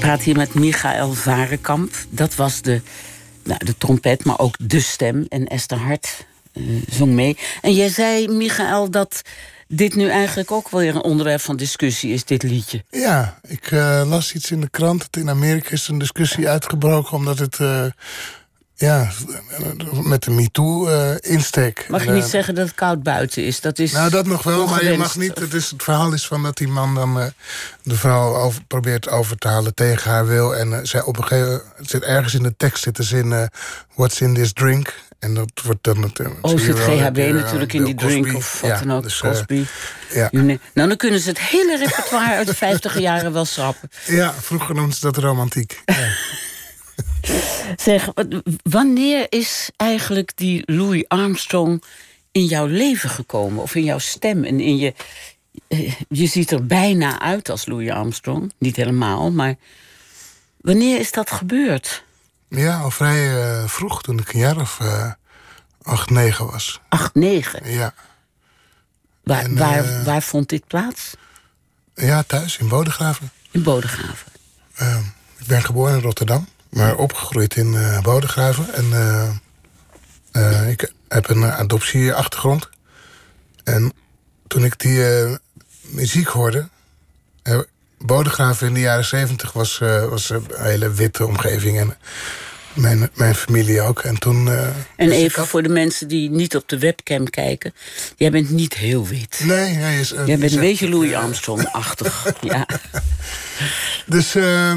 Praat 0.05 0.23
hier 0.23 0.37
met 0.37 0.55
Michael 0.55 1.13
Varenkamp. 1.13 1.95
Dat 2.09 2.35
was 2.35 2.63
de, 2.63 2.81
nou, 3.43 3.65
de 3.65 3.79
trompet, 3.79 4.25
maar 4.25 4.39
ook 4.39 4.57
de 4.59 4.81
stem. 4.81 5.27
En 5.29 5.47
Esther 5.47 5.79
Hart 5.79 6.27
uh, 6.53 6.83
zong 6.89 7.13
mee. 7.13 7.39
En 7.63 7.75
jij 7.75 7.89
zei, 7.89 8.29
Michael, 8.29 8.91
dat 8.91 9.23
dit 9.69 9.95
nu 9.95 10.09
eigenlijk 10.09 10.51
ook 10.51 10.69
weer 10.71 10.95
een 10.95 11.03
onderwerp 11.03 11.41
van 11.41 11.57
discussie 11.57 12.13
is, 12.13 12.25
dit 12.25 12.43
liedje. 12.43 12.85
Ja, 12.91 13.39
ik 13.49 13.71
uh, 13.71 14.03
las 14.07 14.33
iets 14.33 14.51
in 14.51 14.61
de 14.61 14.71
krant. 14.71 15.01
Dat 15.01 15.23
in 15.23 15.31
Amerika 15.31 15.71
is 15.71 15.89
een 15.89 15.99
discussie 15.99 16.49
uitgebroken 16.49 17.13
omdat 17.13 17.39
het. 17.39 17.59
Ja, 18.76 19.11
met 20.02 20.23
de 20.23 20.31
MeToo-insteek. 20.31 21.81
Uh, 21.83 21.88
mag 21.88 22.04
je 22.04 22.11
niet 22.11 22.25
zeggen 22.25 22.54
dat 22.54 22.66
het 22.66 22.75
koud 22.75 23.02
buiten 23.02 23.45
is? 23.45 23.61
Dat 23.61 23.78
is 23.78 23.93
nou, 23.93 24.11
dat 24.11 24.26
nog 24.26 24.43
wel, 24.43 24.66
maar 24.66 24.85
je 24.85 24.97
mag 24.97 25.16
niet. 25.16 25.38
Het, 25.38 25.54
is, 25.54 25.71
het 25.71 25.83
verhaal 25.83 26.12
is 26.12 26.26
van 26.26 26.43
dat 26.43 26.57
die 26.57 26.69
man 26.69 26.95
dan 26.95 27.19
uh, 27.19 27.25
de 27.83 27.97
vrouw 27.97 28.35
over, 28.35 28.62
probeert 28.66 29.09
over 29.09 29.37
te 29.37 29.49
halen 29.49 29.75
tegen 29.75 30.11
haar 30.11 30.26
wil. 30.26 30.57
En 30.57 30.69
uh, 30.69 30.78
zij 30.83 31.02
op 31.02 31.16
een 31.16 31.25
gegeven 31.25 31.50
moment 31.50 31.90
zit 31.90 32.02
ergens 32.02 32.35
in 32.35 32.43
de 32.43 32.54
tekst 32.57 32.83
zit 32.83 32.97
de 32.97 33.02
zin: 33.02 33.50
What's 33.95 34.21
in 34.21 34.35
this 34.35 34.52
drink? 34.52 34.95
En 35.19 35.35
dat 35.35 35.50
wordt 35.64 35.85
dan 35.85 36.02
het. 36.02 36.21
Oh, 36.40 36.59
zit 36.59 36.78
GHB 36.78 37.16
natuurlijk 37.33 37.73
in 37.73 37.85
die 37.85 37.95
drink 37.95 38.35
of 38.35 38.61
wat 38.61 38.71
ja, 38.71 38.78
dan 38.78 38.93
ook, 38.93 39.02
dus, 39.02 39.21
Cosby. 39.21 39.64
ja. 40.11 40.28
Nou, 40.33 40.59
dan 40.75 40.97
kunnen 40.97 41.21
ze 41.21 41.28
het 41.28 41.40
hele 41.40 41.76
repertoire 41.76 42.35
uit 42.35 42.47
de 42.47 42.54
50 42.54 42.99
jaren 42.99 43.33
wel 43.33 43.45
schrappen. 43.45 43.90
Ja, 44.07 44.35
vroeger 44.40 44.75
noemden 44.75 44.95
ze 44.95 45.00
dat 45.00 45.16
romantiek. 45.16 45.83
Ja. 45.85 45.95
Zeg, 47.76 48.09
wanneer 48.62 49.26
is 49.28 49.71
eigenlijk 49.76 50.37
die 50.37 50.62
Louis 50.66 51.04
Armstrong 51.09 51.83
in 52.33 52.45
jouw 52.45 52.66
leven 52.66 53.11
gekomen? 53.11 53.62
Of 53.62 53.75
in 53.75 53.85
jouw 53.85 53.99
stem 53.99 54.45
en 54.45 54.61
in 54.61 54.76
je... 54.76 54.95
Eh, 55.69 55.95
je 56.09 56.26
ziet 56.26 56.50
er 56.50 56.66
bijna 56.66 57.21
uit 57.21 57.49
als 57.49 57.66
Louis 57.66 57.90
Armstrong. 57.90 58.52
Niet 58.59 58.76
helemaal, 58.76 59.31
maar... 59.31 59.54
Wanneer 60.61 61.00
is 61.00 61.12
dat 61.12 61.31
gebeurd? 61.31 62.04
Ja, 62.49 62.81
al 62.81 62.90
vrij 62.90 63.35
uh, 63.35 63.69
vroeg, 63.69 64.02
toen 64.02 64.19
ik 64.19 64.33
een 64.33 64.40
jaar 64.40 64.61
of 64.61 64.78
uh, 64.83 65.12
acht, 65.83 66.11
negen 66.11 66.50
was. 66.50 66.81
Acht, 66.88 67.14
negen? 67.14 67.71
Ja. 67.71 67.95
Waar, 69.23 69.43
en, 69.43 69.59
waar, 69.59 69.85
uh, 69.85 70.04
waar 70.04 70.23
vond 70.23 70.49
dit 70.49 70.66
plaats? 70.66 71.14
Ja, 71.95 72.23
thuis, 72.23 72.59
in 72.59 72.69
Bodegraven. 72.69 73.31
In 73.50 73.62
Bodegraven. 73.62 74.33
ik 75.38 75.47
ben 75.47 75.62
geboren 75.62 75.95
in 75.95 76.02
Rotterdam 76.02 76.47
maar 76.75 76.97
opgegroeid 76.97 77.57
in 77.57 77.73
uh, 77.73 78.00
Bodegraven. 78.00 78.75
En 78.75 78.85
uh, 78.85 79.31
uh, 80.33 80.69
ik 80.69 80.93
heb 81.09 81.28
een 81.28 81.45
adoptieachtergrond. 81.45 82.69
En 83.64 83.93
toen 84.47 84.64
ik 84.64 84.81
die 84.81 85.02
muziek 85.81 86.26
hoorde... 86.26 86.69
Bodegraven 87.99 88.66
in 88.66 88.75
de 88.75 88.81
jaren 88.81 89.04
zeventig 89.04 89.52
was, 89.52 89.78
was 90.09 90.31
een 90.31 90.47
hele 90.54 90.93
witte 90.93 91.26
omgeving. 91.26 91.78
En 91.78 91.97
mijn, 92.75 93.11
mijn 93.14 93.35
familie 93.35 93.81
ook. 93.81 94.00
En 94.00 94.19
toen. 94.19 94.49
en 94.97 95.11
even 95.11 95.47
voor 95.47 95.62
de 95.62 95.69
mensen 95.69 96.09
die 96.09 96.31
niet 96.31 96.57
op 96.57 96.69
de 96.69 96.78
webcam 96.78 97.31
kijken. 97.31 97.75
Jij 98.16 98.31
bent 98.31 98.50
niet 98.50 98.75
heel 98.75 99.07
wit. 99.07 99.40
Nee, 99.45 99.75
hij 99.75 100.00
is. 100.00 100.14
Jij 100.26 100.38
bent 100.38 100.52
een 100.52 100.61
beetje 100.61 100.88
Louis 100.88 101.14
Armstrong-achtig. 101.14 102.26
ja. 102.40 102.66
Dus. 104.07 104.35
Uh, 104.35 104.75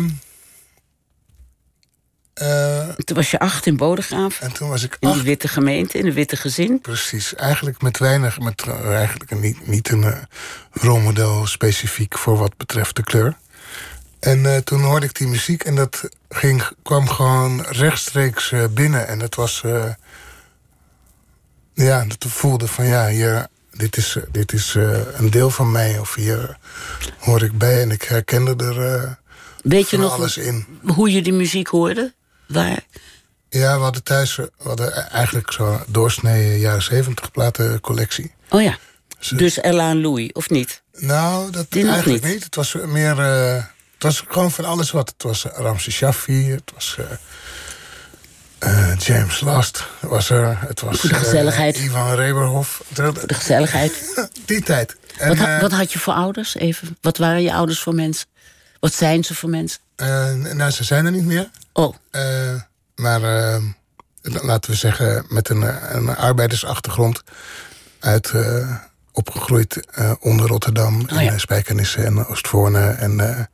uh, 2.41 2.88
toen 2.89 3.15
was 3.15 3.32
je 3.32 3.39
acht 3.39 3.65
in 3.65 3.77
Bodegraaf. 3.77 4.41
En 4.41 4.53
toen 4.53 4.70
was 4.70 4.84
ik 4.84 4.98
acht. 5.00 5.13
In 5.13 5.20
de 5.20 5.25
witte 5.25 5.48
gemeente, 5.48 5.98
in 5.98 6.06
een 6.06 6.13
witte 6.13 6.36
gezin. 6.36 6.82
Precies. 6.82 7.36
Eigenlijk 7.36 7.82
met 7.82 7.98
weinig, 7.98 8.39
met 8.39 8.63
eigenlijk 8.84 9.39
niet, 9.39 9.67
niet 9.67 9.89
een 9.89 10.01
uh, 10.01 10.17
rolmodel 10.72 11.46
specifiek 11.46 12.17
voor 12.17 12.38
wat 12.38 12.58
betreft 12.58 12.96
de 12.96 13.03
kleur. 13.03 13.38
En 14.20 14.39
uh, 14.39 14.58
toen 14.58 14.82
hoorde 14.82 15.06
ik 15.06 15.15
die 15.15 15.27
muziek 15.27 15.63
en 15.63 15.75
dat 15.75 16.10
ging, 16.29 16.63
kwam 16.84 17.10
gewoon 17.10 17.62
rechtstreeks 17.62 18.53
binnen. 18.72 19.08
En 19.08 19.20
dat 19.20 19.36
was. 19.36 19.63
ja, 21.74 22.06
dat 22.06 22.25
voelde 22.27 22.67
van 22.67 22.86
ja, 22.86 23.08
hier, 23.08 23.48
dit 23.72 23.98
is, 23.98 24.17
dit 24.32 24.53
is 24.53 24.74
een 25.13 25.29
deel 25.29 25.50
van 25.50 25.72
mij. 25.72 26.00
Of 26.00 26.13
hier 26.13 26.58
hoor 27.20 27.44
ik 27.44 27.58
bij 27.58 27.82
en 27.82 27.91
ik 27.91 28.01
herkende 28.01 28.56
er. 28.56 29.17
Weet 29.63 29.89
je 29.89 29.98
nog 29.98 30.13
alles 30.13 30.38
in. 30.38 30.65
hoe 30.86 31.12
je 31.12 31.22
die 31.22 31.34
muziek 31.34 31.67
hoorde? 31.67 32.15
Waar? 32.48 32.80
Ja, 33.50 33.75
we 33.77 33.84
hadden 33.84 34.04
thuis 34.04 34.36
we 34.36 34.51
hadden 34.58 35.10
eigenlijk 35.10 35.51
zo'n 35.51 35.80
doorsnee 35.88 36.60
jaren 36.60 36.84
zeventig 36.84 37.32
platencollectie. 37.32 38.34
Oh 38.50 38.62
ja. 38.62 38.77
Dus, 39.20 39.27
dus 39.27 39.60
Ella 39.60 39.89
en 39.89 40.01
Louis, 40.01 40.32
of 40.32 40.50
niet? 40.50 40.82
Nou, 40.92 41.51
dat 41.51 41.66
Die 41.70 41.88
eigenlijk 41.88 42.24
niet. 42.24 42.34
niet. 42.34 42.44
Het 42.44 42.56
was 42.56 42.74
meer... 42.74 43.18
Uh, 43.20 43.63
het 43.94 44.04
was 44.04 44.24
gewoon 44.27 44.51
van 44.51 44.66
alles 44.66 44.92
wat. 44.92 45.10
Het 45.10 45.24
was 45.24 45.44
Ramse 45.44 45.92
Shaffi, 45.92 46.51
het 46.51 46.72
was... 46.74 46.98
Uh, 48.60 48.96
James 48.98 49.39
Last 49.39 49.88
was 50.00 50.30
er. 50.30 50.58
Het 50.68 50.82
was 50.82 51.00
Voor 51.00 51.10
de 51.10 51.16
gezelligheid. 51.16 51.77
Ivan 51.77 52.13
Reberhof. 52.13 52.82
Voor 52.94 53.27
de 53.27 53.34
gezelligheid. 53.34 53.94
Die 54.46 54.62
tijd. 54.62 54.96
En, 55.18 55.38
wat, 55.38 55.62
wat, 55.62 55.72
had 55.72 55.94
je 55.94 56.00
voor 56.00 56.13
ouders? 56.13 56.56
Even. 56.56 56.98
Wat 57.01 57.18
waren 57.18 57.42
je 57.42 57.54
ouders 57.54 57.80
voor 57.80 57.96
mensen? 57.96 58.27
Wat 58.80 58.94
zijn 58.94 59.24
ze 59.24 59.36
voor 59.36 59.50
mensen? 59.50 59.80
Nou, 60.54 60.72
ze 60.72 60.84
zijn 60.84 61.06
er 61.06 61.12
niet 61.12 61.25
meer. 61.25 61.50
Oh. 61.78 61.96
maar 62.96 63.22
laten 64.22 64.72
we 64.72 64.76
zeggen, 64.76 65.26
met 65.30 65.50
een, 65.50 65.96
een 65.96 66.16
arbeidersachtergrond. 66.16 67.24
Uit, 68.00 68.34
opgegroeid 69.12 69.86
onder 70.20 70.48
Rotterdam. 70.48 71.02
Oh, 71.02 71.22
ja. 71.22 71.32
En 71.32 71.40
Spijkenissen 71.40 72.06
en 72.06 72.26
Oostvoorne. 72.26 72.90
En 72.90 73.48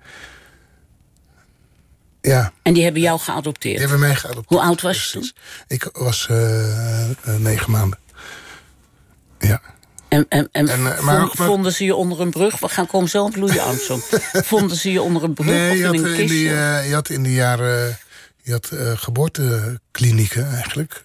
ja. 2.21 2.51
En 2.61 2.73
die 2.73 2.83
hebben 2.83 3.01
jou 3.01 3.19
geadopteerd? 3.19 3.77
Die 3.77 3.87
hebben 3.87 4.07
mij 4.07 4.15
geadopteerd. 4.15 4.59
Hoe 4.59 4.61
oud 4.61 4.81
was 4.81 5.03
je 5.03 5.11
toen? 5.11 5.31
Ik 5.67 5.89
was 5.93 6.27
negen 7.37 7.71
maanden. 7.71 7.99
Ja. 9.39 9.61
En, 10.07 10.25
en, 10.29 10.49
en, 10.51 10.69
en 10.69 10.81
maar 10.81 11.19
vond, 11.19 11.35
vonden 11.35 11.73
ze 11.73 11.83
je 11.83 11.95
onder 11.95 12.21
een 12.21 12.29
brug? 12.29 12.59
We 12.59 12.67
gaan 12.67 12.87
komen 12.87 13.09
zo 13.09 13.23
op 13.23 13.35
Louis 13.35 13.59
Armstrong. 13.59 14.03
vonden 14.51 14.77
ze 14.77 14.91
je 14.91 15.01
onder 15.01 15.23
een 15.23 15.33
brug 15.33 15.47
nee, 15.47 15.79
of 15.79 15.85
had, 15.85 15.93
in 15.93 16.05
een 16.05 16.15
kistje? 16.15 16.27
Die, 16.27 16.49
je 16.87 16.93
had 16.93 17.09
in 17.09 17.23
die 17.23 17.33
jaren 17.33 17.97
je 18.43 18.51
had, 18.51 18.71
geboorteklinieken 18.99 20.51
eigenlijk. 20.51 21.01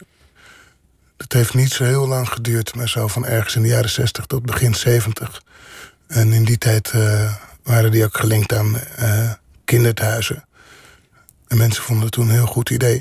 Dat 1.16 1.32
heeft 1.32 1.54
niet 1.54 1.72
zo 1.72 1.84
heel 1.84 2.08
lang 2.08 2.28
geduurd, 2.28 2.74
maar 2.74 2.88
zo 2.88 3.08
van 3.08 3.26
ergens 3.26 3.56
in 3.56 3.62
de 3.62 3.68
jaren 3.68 3.90
60 3.90 4.26
tot 4.26 4.46
begin 4.46 4.74
70. 4.74 5.42
En 6.06 6.32
in 6.32 6.44
die 6.44 6.58
tijd 6.58 6.92
waren 7.62 7.90
die 7.90 8.04
ook 8.04 8.16
gelinkt 8.16 8.54
aan 8.54 8.80
kinderthuizen. 9.64 10.44
En 11.48 11.56
mensen 11.56 11.82
vonden 11.82 12.04
het 12.04 12.12
toen 12.12 12.28
een 12.28 12.34
heel 12.34 12.46
goed 12.46 12.70
idee. 12.70 13.00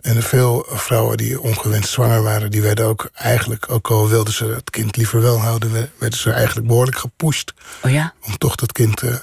En 0.00 0.22
veel 0.22 0.66
vrouwen 0.68 1.16
die 1.16 1.40
ongewenst 1.40 1.90
zwanger 1.90 2.22
waren, 2.22 2.50
die 2.50 2.62
werden 2.62 2.86
ook 2.86 3.10
eigenlijk, 3.14 3.70
ook 3.70 3.90
al 3.90 4.08
wilden 4.08 4.34
ze 4.34 4.44
het 4.44 4.70
kind 4.70 4.96
liever 4.96 5.20
wel 5.20 5.40
houden, 5.40 5.90
werden 5.98 6.18
ze 6.18 6.32
eigenlijk 6.32 6.66
behoorlijk 6.66 6.98
gepusht. 6.98 7.52
Oh 7.82 7.90
ja? 7.90 8.14
Om 8.26 8.38
toch 8.38 8.54
dat 8.54 8.72
kind 8.72 9.02
uh, 9.02 9.14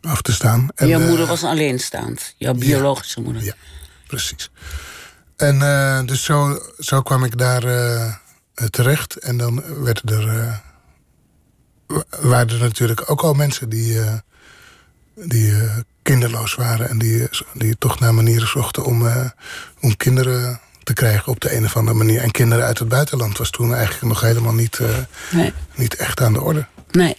af 0.00 0.22
te 0.22 0.32
staan. 0.32 0.68
En, 0.74 0.88
jouw 0.88 1.00
moeder 1.00 1.20
uh, 1.20 1.28
was 1.28 1.44
alleenstaand, 1.44 2.34
jouw 2.36 2.54
biologische 2.54 3.18
ja, 3.20 3.24
moeder. 3.24 3.44
Ja, 3.44 3.54
precies. 4.06 4.50
En 5.36 5.54
uh, 5.54 6.00
dus 6.04 6.24
zo, 6.24 6.62
zo 6.78 7.02
kwam 7.02 7.24
ik 7.24 7.38
daar 7.38 7.62
terecht. 8.70 9.16
En 9.16 9.36
dan 9.36 9.82
werden 9.82 10.18
er, 10.18 10.60
waren 12.20 12.48
er 12.48 12.60
natuurlijk 12.60 13.10
ook 13.10 13.20
al 13.20 13.34
mensen 13.34 13.68
die, 13.68 14.00
die 15.14 15.54
kinderloos 16.02 16.54
waren. 16.54 16.88
En 16.88 16.98
die, 16.98 17.28
die 17.52 17.78
toch 17.78 18.00
naar 18.00 18.14
manieren 18.14 18.48
zochten 18.48 18.84
om, 18.84 19.08
om 19.80 19.96
kinderen 19.96 20.60
te 20.82 20.92
krijgen 20.92 21.32
op 21.32 21.40
de 21.40 21.56
een 21.56 21.64
of 21.64 21.76
andere 21.76 21.96
manier. 21.96 22.20
En 22.20 22.30
kinderen 22.30 22.64
uit 22.64 22.78
het 22.78 22.88
buitenland 22.88 23.38
was 23.38 23.50
toen 23.50 23.74
eigenlijk 23.74 24.06
nog 24.06 24.20
helemaal 24.20 24.54
niet, 24.54 24.80
nee. 25.30 25.52
niet 25.74 25.96
echt 25.96 26.20
aan 26.20 26.32
de 26.32 26.40
orde. 26.40 26.66
Nee. 26.90 27.16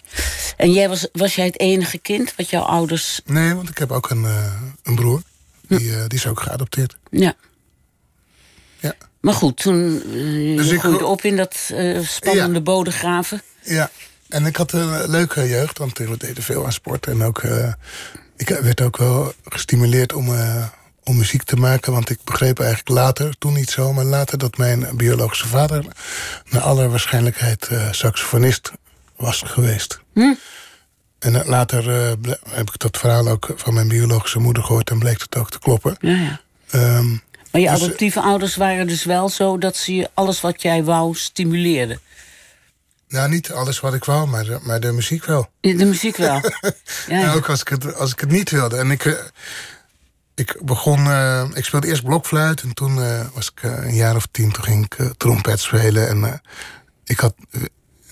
En 0.59 0.71
jij 0.71 0.89
was, 0.89 1.07
was 1.11 1.35
jij 1.35 1.45
het 1.45 1.59
enige 1.59 1.97
kind 1.97 2.35
wat 2.35 2.49
jouw 2.49 2.61
ouders... 2.61 3.21
Nee, 3.25 3.53
want 3.53 3.69
ik 3.69 3.77
heb 3.77 3.91
ook 3.91 4.09
een, 4.09 4.23
uh, 4.23 4.53
een 4.83 4.95
broer. 4.95 5.21
Die, 5.67 5.93
hm. 5.93 6.07
die 6.07 6.17
is 6.17 6.27
ook 6.27 6.39
geadopteerd. 6.39 6.97
Ja. 7.09 7.33
Ja. 8.79 8.93
Maar 9.21 9.33
goed, 9.33 9.57
toen 9.57 10.01
dus 10.55 10.69
je 10.69 10.79
groeide 10.79 11.05
op 11.05 11.21
in 11.21 11.35
dat 11.35 11.55
spannende 12.01 12.53
ja. 12.53 12.61
bodegraven. 12.61 13.41
Ja, 13.61 13.89
en 14.27 14.45
ik 14.45 14.55
had 14.55 14.71
een 14.71 15.09
leuke 15.09 15.47
jeugd, 15.47 15.77
want 15.77 15.97
we 15.97 16.17
deden 16.17 16.43
veel 16.43 16.65
aan 16.65 16.71
sport. 16.71 17.07
En 17.07 17.23
ook 17.23 17.43
ik 18.35 18.49
werd 18.49 18.81
ook 18.81 18.97
wel 18.97 19.33
gestimuleerd 19.43 20.13
om, 20.13 20.29
uh, 20.29 20.65
om 21.03 21.17
muziek 21.17 21.43
te 21.43 21.55
maken. 21.55 21.91
Want 21.91 22.09
ik 22.09 22.19
begreep 22.23 22.59
eigenlijk 22.59 22.89
later, 22.89 23.37
toen 23.37 23.53
niet 23.53 23.69
zo... 23.69 23.93
maar 23.93 24.05
later 24.05 24.37
dat 24.37 24.57
mijn 24.57 24.87
biologische 24.97 25.47
vader... 25.47 25.85
naar 26.49 26.61
alle 26.61 26.89
waarschijnlijkheid 26.89 27.69
uh, 27.72 27.91
saxofonist 27.91 28.72
was 29.15 29.41
geweest. 29.45 30.00
Hm? 30.22 30.34
En 31.20 31.34
uh, 31.34 31.46
later 31.46 31.90
heb 32.50 32.70
ik 32.70 32.77
dat 32.79 32.98
verhaal 32.98 33.27
ook 33.27 33.53
van 33.55 33.74
mijn 33.74 33.88
biologische 33.88 34.40
moeder 34.40 34.64
gehoord... 34.64 34.90
en 34.90 35.00
bleek 35.00 35.22
het 35.22 35.38
ook 35.38 35.51
te 35.51 35.60
kloppen. 35.60 35.98
Ja, 36.00 36.16
ja. 36.72 36.98
Um, 36.98 37.22
maar 37.51 37.62
je 37.62 37.70
dus, 37.70 37.82
adoptieve 37.84 38.22
ouders 38.22 38.55
waren 38.55 38.88
dus 38.88 39.03
wel 39.03 39.29
zo... 39.29 39.58
dat 39.58 39.75
ze 39.75 39.96
je 39.96 40.10
alles 40.14 40.42
wat 40.42 40.62
jij 40.62 40.84
wou 40.84 41.16
stimuleerden? 41.16 42.00
Nou, 43.10 43.29
niet 43.29 43.51
alles 43.51 43.79
wat 43.79 43.94
ik 43.94 44.03
wou, 44.03 44.27
maar 44.27 44.44
de, 44.44 44.60
maar 44.62 44.79
de 44.79 44.92
muziek 44.92 45.25
wel. 45.25 45.50
De 45.60 45.86
muziek 45.86 46.18
wel. 46.18 46.42
ja, 47.08 47.20
ja. 47.20 47.34
ook 47.34 47.50
als 47.50 47.62
ik, 47.62 47.68
het, 47.68 47.96
als 47.96 48.12
ik 48.12 48.20
het 48.20 48.32
niet 48.32 48.50
wilde. 48.50 48.77
En 48.77 48.92
ik, 48.92 49.32
ik 50.36 50.58
begon, 50.62 51.05
uh, 51.05 51.46
ik 51.53 51.66
speelde 51.66 51.88
eerst 51.88 52.03
blokfluit 52.03 52.62
en 52.62 52.74
toen 52.74 52.98
uh, 52.98 53.22
was 53.34 53.51
ik 53.55 53.64
een 53.64 53.96
jaar 53.96 54.16
of 54.16 54.27
tien, 54.32 54.51
toen 54.51 54.64
ging 54.64 54.86
ik 54.86 55.18
trompet 55.18 55.60
spelen. 55.60 56.08
En 56.08 56.42
ik 57.03 57.20
had, 57.20 57.34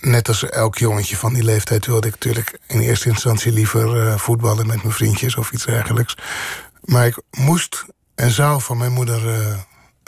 net 0.07 0.27
als 0.27 0.49
elk 0.49 0.77
jongetje 0.77 1.15
van 1.17 1.33
die 1.33 1.43
leeftijd, 1.43 1.85
wilde 1.85 2.07
ik 2.07 2.13
natuurlijk 2.13 2.59
in 2.67 2.79
eerste 2.79 3.09
instantie 3.09 3.51
liever 3.51 4.19
voetballen 4.19 4.67
met 4.67 4.83
mijn 4.83 4.95
vriendjes 4.95 5.35
of 5.35 5.51
iets 5.51 5.65
dergelijks. 5.65 6.17
Maar 6.81 7.05
ik 7.05 7.21
moest 7.31 7.85
en 8.15 8.31
zou 8.31 8.61
van 8.61 8.77
mijn 8.77 8.91
moeder 8.91 9.21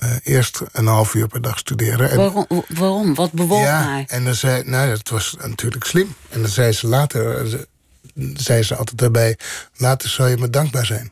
uh, 0.04 0.10
eerst 0.24 0.62
een 0.72 0.88
half 0.88 1.14
uur 1.14 1.28
per 1.28 1.42
dag 1.42 1.58
studeren. 1.58 2.10
En, 2.10 2.18
waarom, 2.18 2.46
waarom? 2.68 3.16
Wat 3.16 3.32
bewoog 3.32 3.64
ja, 3.64 3.82
haar? 3.82 4.04
En 4.08 4.24
dan 4.24 4.36
zei, 4.36 4.64
nou, 4.66 4.90
dat 4.90 5.10
was 5.10 5.36
natuurlijk 5.42 5.84
slim. 5.84 6.16
En 6.30 6.42
dan 6.42 6.50
zei 6.50 6.72
ze 6.72 6.88
later, 6.88 7.48
ze, 7.48 7.68
zei 8.34 8.64
ze 8.64 8.76
altijd 8.76 8.98
daarbij... 8.98 9.38
later 9.76 10.10
zou 10.10 10.30
je 10.30 10.38
me 10.38 10.50
dankbaar 10.50 10.86
zijn. 10.86 11.12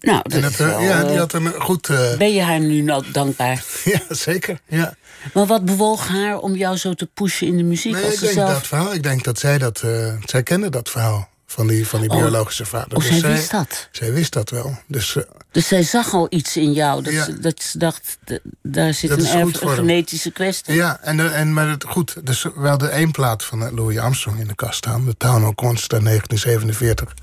Nou, 0.00 0.20
dat, 0.22 0.42
dat 0.42 0.50
is 0.50 0.56
wel, 0.56 0.80
Ja, 0.80 1.04
die 1.04 1.18
had 1.18 1.32
een 1.32 1.52
goed... 1.60 1.86
Ben 2.18 2.34
je 2.34 2.42
haar 2.42 2.60
nu 2.60 2.92
dankbaar? 3.12 3.64
ja, 3.84 4.00
zeker, 4.08 4.60
ja. 4.66 4.94
Maar 5.32 5.46
wat 5.46 5.64
bewoog 5.64 6.08
haar 6.08 6.38
om 6.38 6.54
jou 6.54 6.76
zo 6.76 6.94
te 6.94 7.06
pushen 7.14 7.46
in 7.46 7.56
de 7.56 7.62
muziek? 7.62 7.92
Nee, 7.92 8.04
als 8.04 8.14
ik 8.14 8.20
denk 8.20 8.32
zelf... 8.32 8.52
dat 8.52 8.66
verhaal. 8.66 8.94
Ik 8.94 9.02
denk 9.02 9.24
dat 9.24 9.38
zij 9.38 9.58
dat... 9.58 9.82
Uh, 9.84 10.12
zij 10.24 10.42
kende 10.42 10.68
dat 10.68 10.88
verhaal 10.88 11.28
van 11.50 11.66
die, 11.66 11.86
van 11.86 12.00
die 12.00 12.08
biologische 12.08 12.62
oh. 12.62 12.68
vader. 12.68 12.96
Oh, 12.96 13.04
dus 13.04 13.18
zij 13.18 13.30
wist 13.30 13.50
dat? 13.50 13.88
Zij 13.92 14.12
wist 14.12 14.32
dat 14.32 14.50
wel. 14.50 14.78
Dus, 14.86 15.14
uh, 15.14 15.22
dus 15.50 15.68
zij 15.68 15.82
zag 15.82 16.14
al 16.14 16.26
iets 16.30 16.56
in 16.56 16.72
jou. 16.72 17.02
Dat, 17.02 17.12
ja. 17.12 17.24
ze, 17.24 17.38
dat 17.38 17.62
ze 17.62 17.78
dacht, 17.78 18.18
daar 18.62 18.94
zit 18.94 19.10
dat 19.10 19.18
een, 19.18 19.26
erf, 19.26 19.60
een 19.60 19.68
genetische 19.68 20.30
kwestie. 20.30 20.74
Ja, 20.74 20.98
en, 21.02 21.34
en, 21.34 21.52
maar 21.52 21.68
het, 21.68 21.84
goed. 21.84 22.26
Dus 22.26 22.46
wel 22.54 22.78
de 22.78 22.88
één 22.88 23.10
plaat 23.10 23.44
van 23.44 23.74
Louis 23.74 23.98
Armstrong 23.98 24.40
in 24.40 24.46
de 24.46 24.54
kast 24.54 24.76
staan. 24.76 25.04
De 25.04 25.16
Town 25.16 25.44
of 25.44 25.54
Constant 25.54 26.04
1947. 26.04 27.14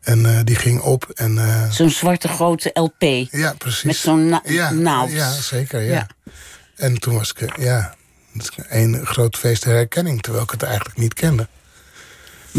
En 0.00 0.18
uh, 0.18 0.38
die 0.44 0.56
ging 0.56 0.80
op. 0.80 1.10
en 1.14 1.34
uh, 1.34 1.70
Zo'n 1.70 1.90
zwarte 1.90 2.28
grote 2.28 2.70
LP. 2.72 3.02
Ja, 3.30 3.54
precies. 3.58 3.82
Met 3.82 3.96
zo'n 3.96 4.28
na 4.28 4.42
ja, 4.44 4.70
naald. 4.70 5.10
Ja, 5.10 5.32
zeker, 5.32 5.80
ja. 5.80 5.92
ja. 5.92 6.32
En 6.76 6.98
toen 6.98 7.14
was 7.14 7.32
ik, 7.32 7.58
ja, 7.58 7.94
een 8.68 9.06
groot 9.06 9.36
feest 9.36 9.62
der 9.62 9.74
herkenning. 9.74 10.22
Terwijl 10.22 10.44
ik 10.44 10.50
het 10.50 10.62
eigenlijk 10.62 10.98
niet 10.98 11.14
kende. 11.14 11.48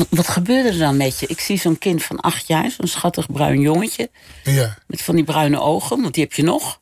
Wat, 0.10 0.28
gebeurde 0.28 0.70
er 0.70 0.78
dan 0.78 0.98
met 0.98 1.20
je? 1.20 1.28
Ik 1.28 1.40
zie 1.40 1.60
zo'n 1.60 1.78
kind 1.78 2.04
van 2.04 2.20
acht 2.20 2.48
jaar, 2.48 2.72
zo'n 2.72 2.88
schattig 2.88 3.32
bruin 3.32 3.60
jongetje. 3.60 4.10
Ja. 4.44 4.78
Met 4.88 5.02
van 5.02 5.16
die 5.16 5.24
bruine 5.24 5.60
ogen, 5.60 6.02
want 6.02 6.14
die 6.14 6.24
heb 6.24 6.34
je 6.34 6.44
nog. 6.44 6.80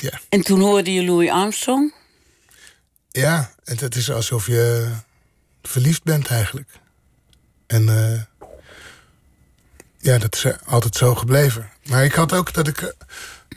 Ja. 0.00 0.20
En 0.28 0.40
toen 0.42 0.60
hoorde 0.60 0.92
je 0.92 1.04
Louis 1.04 1.30
Armstrong. 1.30 1.94
Ja, 3.10 3.54
het 3.64 3.96
is 3.96 4.10
alsof 4.10 4.46
je 4.46 4.90
verliefd 5.62 6.02
bent 6.02 6.26
eigenlijk. 6.26 6.68
En 7.66 7.82
uh, 7.82 8.20
ja, 9.98 10.18
dat 10.18 10.34
is 10.34 10.46
altijd 10.66 10.96
zo 10.96 11.14
gebleven. 11.14 11.70
Maar 11.84 12.04
ik 12.04 12.12
had 12.12 12.32
ook 12.32 12.52
dat 12.52 12.68
ik, 12.68 12.94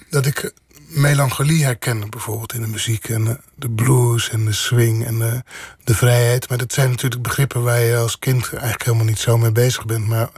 dat 0.09 0.25
ik 0.25 0.53
melancholie 0.93 1.63
herkennen, 1.63 2.09
bijvoorbeeld 2.09 2.53
in 2.53 2.61
de 2.61 2.67
muziek. 2.67 3.09
En 3.09 3.23
de, 3.23 3.39
de 3.55 3.69
blues 3.69 4.29
en 4.29 4.45
de 4.45 4.53
swing 4.53 5.05
en 5.05 5.19
de, 5.19 5.43
de, 5.83 5.95
vrijheid. 5.95 6.49
Maar 6.49 6.57
dat 6.57 6.73
zijn 6.73 6.89
natuurlijk 6.89 7.21
begrippen 7.21 7.63
waar 7.63 7.79
je 7.79 7.97
als 7.97 8.19
kind 8.19 8.49
eigenlijk 8.49 8.83
helemaal 8.83 9.05
niet 9.05 9.19
zo 9.19 9.37
mee 9.37 9.51
bezig 9.51 9.85
bent. 9.85 10.07
Maar 10.07 10.29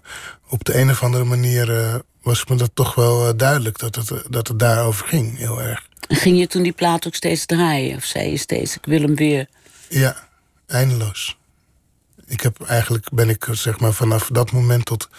op 0.50 0.64
de 0.64 0.78
een 0.78 0.90
of 0.90 1.04
andere 1.04 1.24
manier 1.24 1.70
uh, 1.70 1.96
was 2.22 2.46
me 2.46 2.56
dat 2.56 2.72
toch 2.74 2.96
wel 2.96 3.28
uh, 3.28 3.34
duidelijk 3.36 3.80
dat 3.80 3.96
het, 3.96 4.12
dat 4.30 4.48
het 4.48 4.60
daarover 4.60 5.08
ging, 5.08 5.38
heel 5.38 5.62
erg. 5.62 5.88
En 6.08 6.16
ging 6.16 6.40
je 6.40 6.48
toen 6.48 6.64
die 6.64 6.72
plaat 6.72 7.08
ook 7.08 7.16
steeds 7.16 7.46
draaien? 7.46 7.98
Of 7.98 8.04
zei 8.04 8.30
je 8.30 8.38
steeds, 8.38 8.76
ik 8.76 8.86
wil 8.86 9.02
hem 9.02 9.16
weer? 9.16 9.48
Ja, 9.90 10.28
eindeloos. 10.68 11.38
Ik 12.26 12.42
heb 12.42 12.62
eigenlijk, 12.62 13.08
ben 13.12 13.30
ik 13.30 13.48
zeg 13.52 13.80
maar 13.80 13.94
vanaf 13.94 14.30
dat 14.32 14.52
moment 14.52 14.86
tot, 14.86 15.10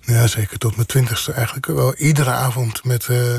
ja 0.00 0.26
zeker 0.26 0.58
tot 0.58 0.74
mijn 0.74 0.86
twintigste 0.86 1.32
eigenlijk 1.32 1.66
wel 1.66 1.94
iedere 1.94 2.30
avond 2.30 2.84
met... 2.84 3.08
Uh, 3.10 3.38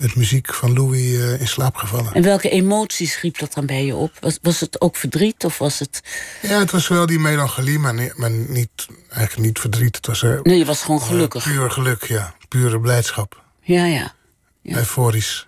met 0.00 0.14
muziek 0.14 0.54
van 0.54 0.72
Louis 0.72 1.00
uh, 1.00 1.40
in 1.40 1.48
slaap 1.48 1.76
gevallen. 1.76 2.14
En 2.14 2.22
welke 2.22 2.48
emoties 2.48 3.20
riep 3.20 3.38
dat 3.38 3.54
dan 3.54 3.66
bij 3.66 3.84
je 3.84 3.94
op? 3.94 4.12
Was, 4.20 4.38
was 4.42 4.60
het 4.60 4.80
ook 4.80 4.96
verdriet 4.96 5.44
of 5.44 5.58
was 5.58 5.78
het... 5.78 6.00
Ja, 6.42 6.58
het 6.58 6.70
was 6.70 6.88
wel 6.88 7.06
die 7.06 7.18
melancholie, 7.18 7.78
maar, 7.78 7.94
niet, 7.94 8.16
maar 8.16 8.30
niet, 8.30 8.86
eigenlijk 9.08 9.46
niet 9.46 9.58
verdriet. 9.58 9.96
Het 9.96 10.06
was, 10.06 10.22
uh, 10.22 10.40
nee, 10.42 10.58
je 10.58 10.64
was 10.64 10.82
gewoon 10.82 11.02
gelukkig. 11.02 11.46
Uh, 11.46 11.52
puur 11.52 11.70
geluk, 11.70 12.04
ja. 12.04 12.34
Pure 12.48 12.80
blijdschap. 12.80 13.42
Ja, 13.62 13.84
ja, 13.84 14.14
ja. 14.62 14.76
Euforisch. 14.76 15.46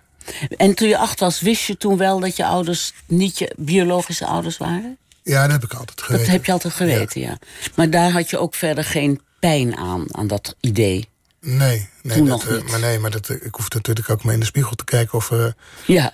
En 0.57 0.73
toen 0.73 0.87
je 0.87 0.97
acht 0.97 1.19
was, 1.19 1.41
wist 1.41 1.63
je 1.63 1.77
toen 1.77 1.97
wel 1.97 2.19
dat 2.19 2.35
je 2.35 2.45
ouders 2.45 2.93
niet 3.07 3.37
je 3.37 3.53
biologische 3.57 4.25
ouders 4.25 4.57
waren? 4.57 4.97
Ja, 5.23 5.41
dat 5.41 5.51
heb 5.51 5.63
ik 5.63 5.73
altijd 5.73 6.01
geweten. 6.01 6.25
Dat 6.25 6.35
heb 6.35 6.45
je 6.45 6.51
altijd 6.51 6.73
geweten, 6.73 7.21
ja. 7.21 7.27
ja. 7.27 7.37
Maar 7.75 7.89
daar 7.89 8.11
had 8.11 8.29
je 8.29 8.37
ook 8.37 8.55
verder 8.55 8.83
geen 8.83 9.21
pijn 9.39 9.77
aan, 9.77 10.05
aan 10.11 10.27
dat 10.27 10.55
idee? 10.59 11.07
Nee, 11.45 11.89
nee, 12.01 12.17
Toen 12.17 12.27
dat, 12.27 12.43
eh, 12.45 12.61
maar 12.69 12.79
nee, 12.79 12.99
maar 12.99 13.11
dat, 13.11 13.29
eh, 13.29 13.45
ik 13.45 13.55
hoef 13.55 13.69
natuurlijk 13.69 14.09
ook 14.09 14.23
maar 14.23 14.33
in 14.33 14.39
de 14.39 14.45
spiegel 14.45 14.75
te 14.75 14.83
kijken 14.83 15.13
of. 15.13 15.31
eh, 15.31 15.45
Ja. 15.85 16.13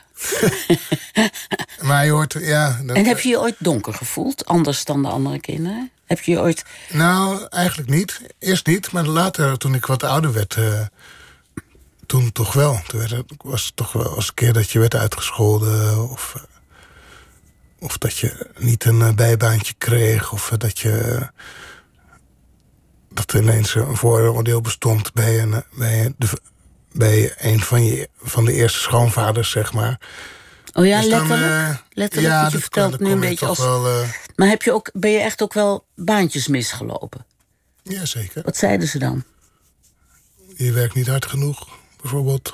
maar 1.82 2.06
je 2.06 2.12
hoort, 2.12 2.36
ja. 2.40 2.80
dat- 2.84 2.96
En 2.96 3.06
heb 3.06 3.20
je 3.20 3.30
je 3.30 3.40
ooit 3.40 3.56
donker 3.58 3.94
gevoeld? 3.94 4.46
Anders 4.46 4.86
dan 4.86 5.02
de 5.02 5.08
andere 5.10 5.40
kinderen? 5.40 5.92
Heb 6.06 6.20
je 6.20 6.32
je 6.32 6.40
ooit... 6.40 6.64
Nou, 6.90 7.48
eigenlijk 7.50 7.90
niet. 7.90 8.22
Eerst 8.40 8.66
niet, 8.66 8.92
maar 8.92 9.06
later, 9.06 9.58
toen 9.58 9.76
ik 9.76 9.86
wat 9.86 10.04
ouder 10.04 10.34
werd, 10.34 10.58
toen 12.06 12.32
toch 12.32 12.54
wel. 12.54 12.82
Toen 12.88 13.00
werd 13.00 13.24
was 13.38 13.66
het 13.66 13.76
toch 13.76 13.92
wel 13.92 14.16
eens 14.16 14.28
een 14.28 14.34
keer 14.34 14.54
dat 14.54 14.70
je 14.72 14.80
werd 14.80 14.96
uitgescholden. 14.96 16.10
Of, 16.10 16.36
of 17.80 17.98
dat 17.98 18.18
je 18.18 18.48
niet 18.58 18.86
een 18.86 19.16
bijbaantje 19.16 19.74
kreeg. 19.78 20.32
Of 20.32 20.52
dat 20.58 20.80
je. 20.80 21.28
Dat 23.26 23.42
ineens 23.42 23.76
een 23.76 23.96
vooroordeel 23.96 24.62
bestond 24.62 25.14
bij 25.14 25.42
een, 25.42 25.54
eh, 25.54 25.60
bij 25.78 26.14
de, 26.18 26.28
bij 26.92 27.34
een 27.38 27.60
van, 27.60 27.84
je, 27.84 28.10
van 28.22 28.46
de 28.46 28.54
eerste 28.54 28.80
schoonvaders, 28.80 29.50
zeg 29.50 29.74
maar. 29.74 30.00
Oh 30.74 30.86
ja, 30.86 31.02
Dus 31.02 31.10
dan, 31.10 31.28
letterlijk? 31.28 31.52
eh, 31.70 31.78
letterlijk, 31.90 32.34
ja, 32.34 32.40
want 32.40 32.52
je 32.52 32.58
dat 32.60 32.62
vertelt 32.62 33.00
nu 33.00 33.12
een 33.12 33.20
beetje 33.20 33.46
als... 33.46 33.58
Wel, 33.58 33.88
eh, 33.88 34.10
Maar 34.36 34.48
heb 34.48 34.62
je 34.64 34.72
ook, 34.74 34.90
ben 34.94 35.12
je 35.12 35.20
echt 35.20 35.42
ook 35.42 35.54
wel 35.54 35.86
baantjes 35.96 36.48
misgelopen? 36.48 37.26
ja, 37.84 38.06
zeker. 38.06 38.42
Wat 38.44 38.58
zeiden 38.58 38.88
ze 38.88 39.00
dan? 39.00 39.24
Je 40.56 40.72
werkt 40.72 40.94
niet 40.94 41.08
hard 41.08 41.26
genoeg, 41.26 41.68
bijvoorbeeld. 42.02 42.54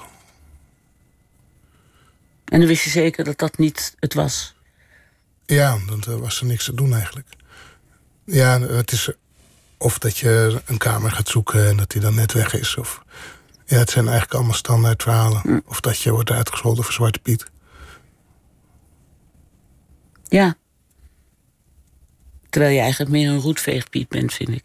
En 2.46 2.60
dan 2.60 2.68
wist 2.68 2.84
je 2.84 2.90
zeker 2.90 3.24
dat 3.24 3.38
dat 3.38 3.58
niet 3.58 3.96
het 4.00 4.14
was. 4.14 4.56
Ja, 5.46 5.78
dan 5.88 6.20
was 6.20 6.40
er 6.40 6.46
niks 6.46 6.66
te 6.66 6.74
doen 6.74 6.94
eigenlijk. 6.94 7.28
Ja, 8.26 8.60
het 8.62 8.92
is 8.92 9.10
of 9.78 10.00
dat 10.00 10.18
je 10.18 10.62
een 10.66 10.78
kamer 10.78 11.12
gaat 11.12 11.28
zoeken 11.28 11.68
en 11.68 11.78
dat 11.78 11.92
die 11.92 12.02
dan 12.02 12.16
net 12.16 12.32
weg 12.32 12.54
is. 12.54 12.78
Of, 12.78 13.02
ja, 13.66 13.78
het 13.78 13.90
zijn 13.90 14.06
eigenlijk 14.06 14.36
allemaal 14.36 14.56
standaard 14.56 15.04
verhalen. 15.04 15.64
Of 15.66 15.80
dat 15.80 16.00
je 16.00 16.12
wordt 16.12 16.32
uitgescholden 16.32 16.84
voor 16.84 16.94
Zwarte 16.94 17.20
Piet. 17.20 17.46
Ja. 20.28 20.56
Terwijl 22.50 22.74
je 22.74 22.80
eigenlijk 22.80 23.12
meer 23.12 23.30
een 23.30 23.40
roetveegpiet 23.40 24.10
bent, 24.10 24.34
vind 24.34 24.50
ik. 24.50 24.64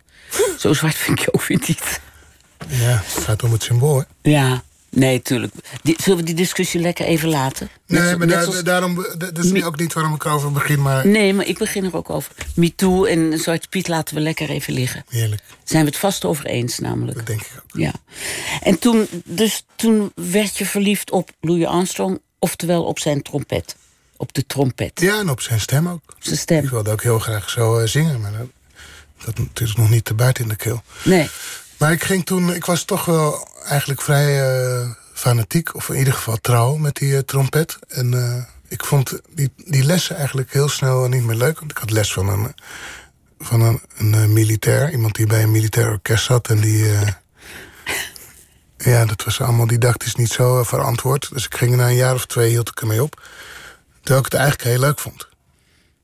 Zo 0.58 0.72
zwart 0.72 0.94
vind 0.94 1.18
ik 1.18 1.24
je 1.24 1.32
ook 1.32 1.46
weer 1.46 1.62
niet. 1.66 2.00
Ja, 2.68 3.02
het 3.04 3.24
gaat 3.24 3.42
om 3.42 3.52
het 3.52 3.62
symbool. 3.62 3.98
Hè? 3.98 4.30
Ja, 4.30 4.62
nee, 4.90 5.22
tuurlijk. 5.22 5.52
Die, 5.82 5.96
zullen 6.02 6.18
we 6.18 6.24
die 6.24 6.34
discussie 6.34 6.80
lekker 6.80 7.04
even 7.06 7.28
laten? 7.28 7.68
Net 7.86 8.02
Nee, 8.02 8.16
maar 8.16 8.26
daar- 8.26 8.64
daarom, 8.64 9.06
dat 9.18 9.38
is 9.44 9.62
ook 9.64 9.78
niet 9.78 9.92
waarom 9.92 10.14
ik 10.14 10.24
erover 10.24 10.52
begin, 10.52 10.82
maar 10.82 11.06
Nee, 11.06 11.34
maar 11.34 11.46
ik 11.46 11.58
begin 11.58 11.84
er 11.84 11.96
ook 11.96 12.10
over. 12.10 12.32
MeToo 12.54 13.04
en 13.04 13.38
Zwarte 13.38 13.68
Piet 13.68 13.88
laten 13.88 14.14
we 14.14 14.20
lekker 14.20 14.50
even 14.50 14.72
liggen. 14.72 15.04
heerlijk. 15.08 15.42
Zijn 15.64 15.82
we 15.84 15.88
het 15.90 15.98
vast 15.98 16.24
over 16.24 16.46
eens, 16.46 16.78
namelijk. 16.78 17.16
Dat 17.16 17.26
denk 17.26 17.40
ik 17.40 17.50
ook. 17.56 17.80
Ja. 17.80 17.92
En 18.62 18.78
toen, 18.78 19.08
dus 19.24 19.64
toen 19.76 20.12
werd 20.14 20.56
je 20.58 20.66
verliefd 20.66 21.10
op 21.10 21.30
Louis 21.40 21.64
Armstrong, 21.66 22.20
oftewel 22.38 22.84
op 22.84 22.98
zijn 22.98 23.22
trompet. 23.22 23.76
Op 24.16 24.32
de 24.32 24.46
trompet, 24.46 25.00
Ja, 25.00 25.18
en 25.18 25.30
op 25.30 25.40
zijn 25.40 25.60
stem 25.60 25.88
ook. 25.88 26.02
zijn 26.18 26.38
stem. 26.38 26.64
Ik 26.64 26.70
wilde 26.70 26.90
ook 26.90 27.02
heel 27.02 27.18
graag 27.18 27.50
zo 27.50 27.78
eh, 27.78 27.86
zingen, 27.86 28.20
maar 28.20 28.32
dat, 28.32 28.46
had 29.16 29.38
natuurlijk 29.38 29.78
nog 29.78 29.90
niet 29.90 30.06
de 30.06 30.14
buit 30.14 30.38
in 30.38 30.48
de 30.48 30.56
keel. 30.56 30.82
Nee. 31.04 31.28
Maar 31.80 31.92
ik 31.92 32.04
ging 32.04 32.26
toen, 32.26 32.54
ik 32.54 32.64
was 32.64 32.84
toch 32.84 33.04
wel 33.04 33.48
eigenlijk 33.64 34.02
vrij 34.02 34.42
eh, 34.42 34.90
fanatiek, 35.12 35.74
of 35.74 35.88
in 35.88 35.96
ieder 35.96 36.12
geval 36.12 36.36
trouw 36.36 36.76
met 36.76 36.96
die 36.96 37.16
eh, 37.16 37.22
trompet. 37.22 37.78
En 37.88 38.14
eh, 38.14 38.44
ik 38.68 38.84
vond 38.84 39.20
die, 39.34 39.52
die 39.56 39.84
lessen 39.84 40.16
eigenlijk 40.16 40.52
heel 40.52 40.68
snel 40.68 41.08
niet 41.08 41.24
meer 41.24 41.36
leuk. 41.36 41.58
Want 41.58 41.70
ik 41.70 41.78
had 41.78 41.90
les 41.90 42.12
van 42.12 42.28
een, 42.28 42.54
van 43.38 43.60
een, 43.60 43.80
een 43.96 44.32
militair, 44.32 44.90
iemand 44.90 45.14
die 45.14 45.26
bij 45.26 45.42
een 45.42 45.50
militair 45.50 45.90
orkest 45.90 46.24
zat. 46.24 46.48
En 46.48 46.60
die, 46.60 46.86
ja, 48.92 49.04
dat 49.04 49.24
was 49.24 49.40
allemaal 49.40 49.66
didactisch 49.66 50.14
niet 50.14 50.32
zo 50.32 50.62
verantwoord. 50.62 51.28
Dus 51.32 51.44
ik 51.44 51.54
ging 51.54 51.76
na 51.76 51.88
een 51.88 51.94
jaar 51.94 52.14
of 52.14 52.26
twee, 52.26 52.50
hield 52.50 52.68
ik 52.68 52.80
ermee 52.80 53.02
op. 53.02 53.22
Terwijl 54.00 54.24
ik 54.24 54.32
het 54.32 54.40
eigenlijk 54.40 54.70
heel 54.70 54.80
leuk 54.80 54.98
vond. 54.98 55.29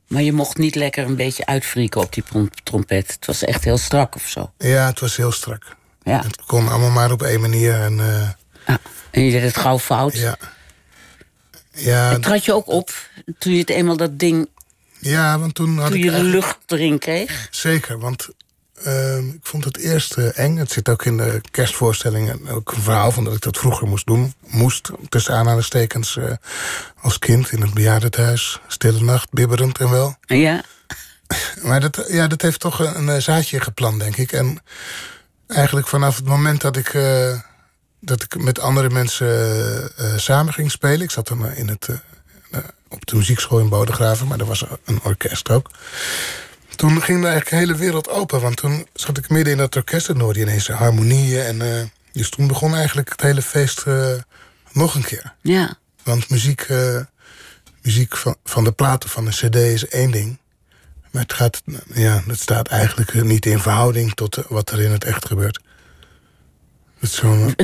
Maar 0.07 0.23
je 0.23 0.33
mocht 0.33 0.57
niet 0.57 0.75
lekker 0.75 1.05
een 1.05 1.17
beetje 1.17 1.47
uitfrieken 1.47 2.01
op 2.01 2.13
die 2.13 2.25
trompet. 2.63 3.13
Het 3.13 3.27
was 3.27 3.45
echt 3.45 3.65
heel 3.65 3.79
strak 3.79 4.15
of 4.15 4.27
zo. 4.29 4.51
Ja, 4.59 4.87
het 4.87 5.01
was 5.01 5.17
heel 5.17 5.33
strak. 5.33 5.77
Ja. 6.03 6.23
Het 6.23 6.45
kon 6.47 6.69
allemaal 6.69 6.91
maar 6.91 7.13
op 7.13 7.23
één 7.23 7.41
manier. 7.41 7.75
En 7.81 8.01
Ah, 8.67 8.75
En 9.11 9.23
je 9.25 9.31
deed 9.31 9.43
het 9.43 9.57
gauw 9.57 9.79
fout. 9.79 10.15
ja. 10.19 10.37
Ja, 11.73 12.11
En 12.13 12.21
trad 12.21 12.45
je 12.45 12.53
ook 12.53 12.69
op 12.69 12.91
toen 13.39 13.53
je 13.53 13.59
het 13.59 13.71
eenmaal 13.71 13.97
dat 13.97 14.19
ding, 14.19 14.49
ja, 14.99 15.39
want 15.39 15.55
toen 15.55 15.79
had 15.79 15.87
toen 15.91 15.97
ik 15.97 16.05
je 16.05 16.11
de 16.11 16.23
lucht 16.23 16.59
erin 16.67 16.99
kreeg? 16.99 17.49
Zeker, 17.51 17.99
want 17.99 18.29
ehm, 18.85 19.29
ik 19.29 19.41
vond 19.43 19.65
het 19.65 19.77
eerst 19.77 20.15
eh, 20.15 20.39
eng. 20.39 20.57
Het 20.57 20.71
zit 20.71 20.89
ook 20.89 21.05
in 21.05 21.17
de 21.17 21.41
kerstvoorstellingen. 21.51 22.49
Ook 22.49 22.73
een 22.73 22.83
verhaal 22.83 23.11
van 23.13 23.25
dat 23.25 23.35
ik 23.35 23.41
dat 23.41 23.59
vroeger 23.59 23.87
moest 23.87 24.07
doen. 24.07 24.35
Moest, 24.47 24.91
tussen 25.09 25.35
aanhalingstekens, 25.35 26.17
eh, 26.17 26.33
als 27.01 27.19
kind 27.19 27.53
in 27.53 27.61
het 27.61 27.75
bejaardentehuis. 27.75 28.61
Stille 28.67 29.01
nacht, 29.01 29.33
bibberend 29.33 29.79
en 29.79 29.91
wel. 29.91 30.17
Ja. 30.21 30.63
Maar 31.63 31.81
dat, 31.81 32.05
ja, 32.09 32.27
dat 32.27 32.43
heeft 32.43 32.61
toch 32.61 32.79
een, 32.79 32.99
een 32.99 33.09
eh, 33.09 33.21
zaadje 33.21 33.61
geplant, 33.61 34.01
denk 34.01 34.17
ik. 34.17 34.33
En 34.33 34.63
eigenlijk 35.47 35.87
vanaf 35.87 36.17
het 36.17 36.27
moment 36.27 36.61
dat 36.61 36.77
ik, 36.77 36.93
dat 38.01 38.23
ik 38.23 38.43
met 38.43 38.59
andere 38.59 38.91
mensen 38.91 39.91
samen 40.17 40.53
ging 40.53 40.71
spelen... 40.71 41.01
ik 41.01 41.11
zat 41.11 41.29
dan 41.29 41.53
in 41.53 41.69
het, 41.69 41.89
op 42.89 43.07
de 43.07 43.17
muziekschool 43.17 43.59
in 43.59 43.69
Bodegraven... 43.69 44.27
maar 44.27 44.41
er 44.41 44.47
was 44.47 44.65
een 44.85 45.01
orkest 45.03 45.51
ook. 45.51 45.71
Toen 46.77 47.03
ging 47.03 47.21
de 47.21 47.27
eigenlijk 47.27 47.57
hele 47.57 47.75
wereld 47.75 48.09
open. 48.09 48.41
Want 48.41 48.57
toen 48.57 48.87
zat 48.93 49.19
ik 49.19 49.29
midden 49.29 49.53
in 49.53 49.59
dat 49.59 49.77
orkest 49.77 50.09
en 50.09 50.21
hoorde 50.21 50.39
je 50.39 50.45
ineens 50.45 50.69
harmonieën. 50.69 51.43
En, 51.43 51.63
eh, 51.63 51.85
dus 52.13 52.31
toen 52.31 52.47
begon 52.47 52.75
eigenlijk 52.75 53.09
het 53.09 53.21
hele 53.21 53.43
feest 53.43 53.83
eh, 53.83 54.13
nog 54.73 54.95
een 54.95 55.05
keer. 55.05 55.35
Ja. 55.41 55.79
Want 56.03 56.31
muziek, 56.31 56.61
eh, 56.61 57.01
muziek 57.83 58.17
van, 58.17 58.37
van 58.45 58.65
de 58.65 58.73
platen 58.73 59.09
van 59.09 59.27
een 59.27 59.33
cd 59.33 59.55
is 59.55 59.89
één 59.89 60.11
ding. 60.11 60.39
Maar 61.11 61.23
het, 61.23 61.33
gaat, 61.33 61.63
ja, 61.95 62.23
het 62.27 62.41
staat 62.41 62.69
eigenlijk 62.69 63.23
niet 63.23 63.47
in 63.47 63.59
verhouding 63.59 64.15
tot 64.15 64.39
wat 64.49 64.71
er 64.71 64.81
in 64.81 64.91
het 64.91 65.05
echt 65.05 65.27
gebeurt. 65.27 65.61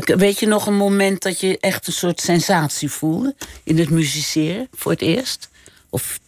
Weet 0.05 0.39
je 0.39 0.47
nog 0.47 0.67
een 0.67 0.77
moment 0.77 1.23
dat 1.23 1.41
je 1.41 1.59
echt 1.61 1.87
een 1.87 1.93
soort 1.93 2.21
sensatie 2.21 2.91
voelde 2.91 3.35
in 3.65 3.79
het 3.79 3.91
musiceren 3.91 4.69
voor 4.73 4.93
het 4.93 5.01
eerst? 5.01 5.49
Of 5.91 6.19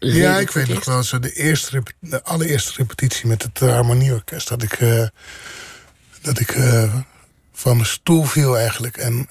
ja, 0.00 0.38
ik 0.38 0.50
weet 0.50 0.68
nog 0.68 0.84
wel 0.84 1.02
zo 1.02 1.18
de, 1.18 1.32
eerste, 1.32 1.82
de 1.98 2.22
allereerste 2.22 2.72
repetitie 2.76 3.26
met 3.26 3.42
het 3.42 3.58
harmonieorkest. 3.58 4.48
Dat 4.48 4.62
ik, 4.62 4.72
eh, 4.72 5.06
dat 6.20 6.40
ik 6.40 6.50
eh, 6.50 6.94
van 7.52 7.76
mijn 7.76 7.88
stoel 7.88 8.24
viel 8.24 8.58
eigenlijk. 8.58 8.96
En 8.96 9.28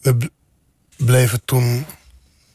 we 0.00 0.30
bleven 0.96 1.44
toen 1.44 1.86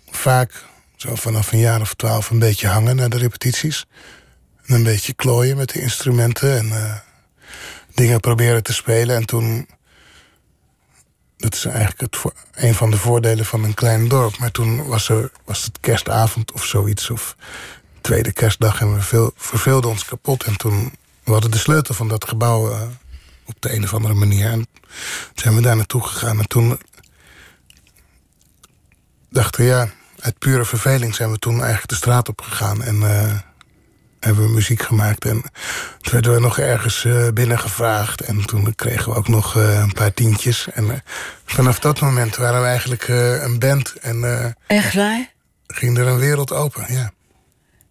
vaak 0.09 0.63
zo 0.95 1.15
vanaf 1.15 1.51
een 1.51 1.59
jaar 1.59 1.81
of 1.81 1.93
twaalf 1.93 2.29
een 2.29 2.39
beetje 2.39 2.67
hangen 2.67 2.95
naar 2.95 3.09
de 3.09 3.17
repetities. 3.17 3.85
En 4.65 4.75
een 4.75 4.83
beetje 4.83 5.13
klooien 5.13 5.57
met 5.57 5.69
de 5.69 5.81
instrumenten 5.81 6.57
en 6.57 6.71
eh, 6.71 6.95
dingen 7.93 8.19
proberen 8.19 8.63
te 8.63 8.73
spelen. 8.73 9.15
En 9.15 9.25
toen. 9.25 9.67
Dat 11.37 11.53
is 11.53 11.65
eigenlijk 11.65 11.99
het 11.99 12.33
een 12.53 12.73
van 12.73 12.91
de 12.91 12.97
voordelen 12.97 13.45
van 13.45 13.63
een 13.63 13.73
klein 13.73 14.07
dorp. 14.07 14.37
Maar 14.37 14.51
toen 14.51 14.85
was, 14.85 15.09
er, 15.09 15.31
was 15.45 15.63
het 15.63 15.79
kerstavond 15.79 16.51
of 16.51 16.65
zoiets. 16.65 17.09
Of 17.09 17.35
tweede 18.01 18.31
kerstdag 18.31 18.81
en 18.81 18.93
we 18.93 19.01
veel, 19.01 19.31
verveelden 19.35 19.89
ons 19.89 20.05
kapot. 20.05 20.43
En 20.43 20.57
toen 20.57 20.93
we 21.23 21.49
de 21.49 21.57
sleutel 21.57 21.93
van 21.93 22.07
dat 22.07 22.27
gebouw 22.27 22.71
eh, 22.71 22.81
op 23.45 23.55
de 23.59 23.73
een 23.73 23.83
of 23.83 23.93
andere 23.93 24.13
manier. 24.13 24.49
En 24.49 24.67
zijn 25.35 25.55
we 25.55 25.61
daar 25.61 25.75
naartoe 25.75 26.03
gegaan. 26.03 26.39
En 26.39 26.47
toen 26.47 26.79
dachten 29.29 29.61
we, 29.61 29.67
ja, 29.67 29.89
uit 30.19 30.39
pure 30.39 30.65
verveling 30.65 31.15
zijn 31.15 31.31
we 31.31 31.37
toen 31.37 31.57
eigenlijk 31.59 31.89
de 31.89 31.95
straat 31.95 32.29
op 32.29 32.41
gegaan. 32.41 32.83
En 32.83 33.03
eh, 33.03 33.37
hebben 34.25 34.45
we 34.45 34.51
muziek 34.53 34.81
gemaakt. 34.81 35.25
En 35.25 35.41
toen 36.01 36.11
werden 36.11 36.33
we 36.33 36.39
nog 36.39 36.59
ergens 36.59 37.05
eh, 37.05 37.27
binnengevraagd. 37.33 38.21
En 38.21 38.45
toen 38.45 38.75
kregen 38.75 39.11
we 39.11 39.17
ook 39.17 39.27
nog 39.27 39.57
eh, 39.57 39.79
een 39.79 39.93
paar 39.93 40.13
tientjes. 40.13 40.67
En 40.73 40.91
eh, 40.91 40.97
vanaf 41.45 41.79
dat 41.79 41.99
moment 41.99 42.35
waren 42.35 42.61
we 42.61 42.67
eigenlijk 42.67 43.07
een 43.07 43.59
band. 43.59 43.93
En 44.01 44.55
Echt 44.67 44.93
waar? 44.93 45.33
ging 45.67 45.97
er 45.97 46.07
een 46.07 46.19
wereld 46.19 46.51
open, 46.51 46.85
ja. 46.93 47.13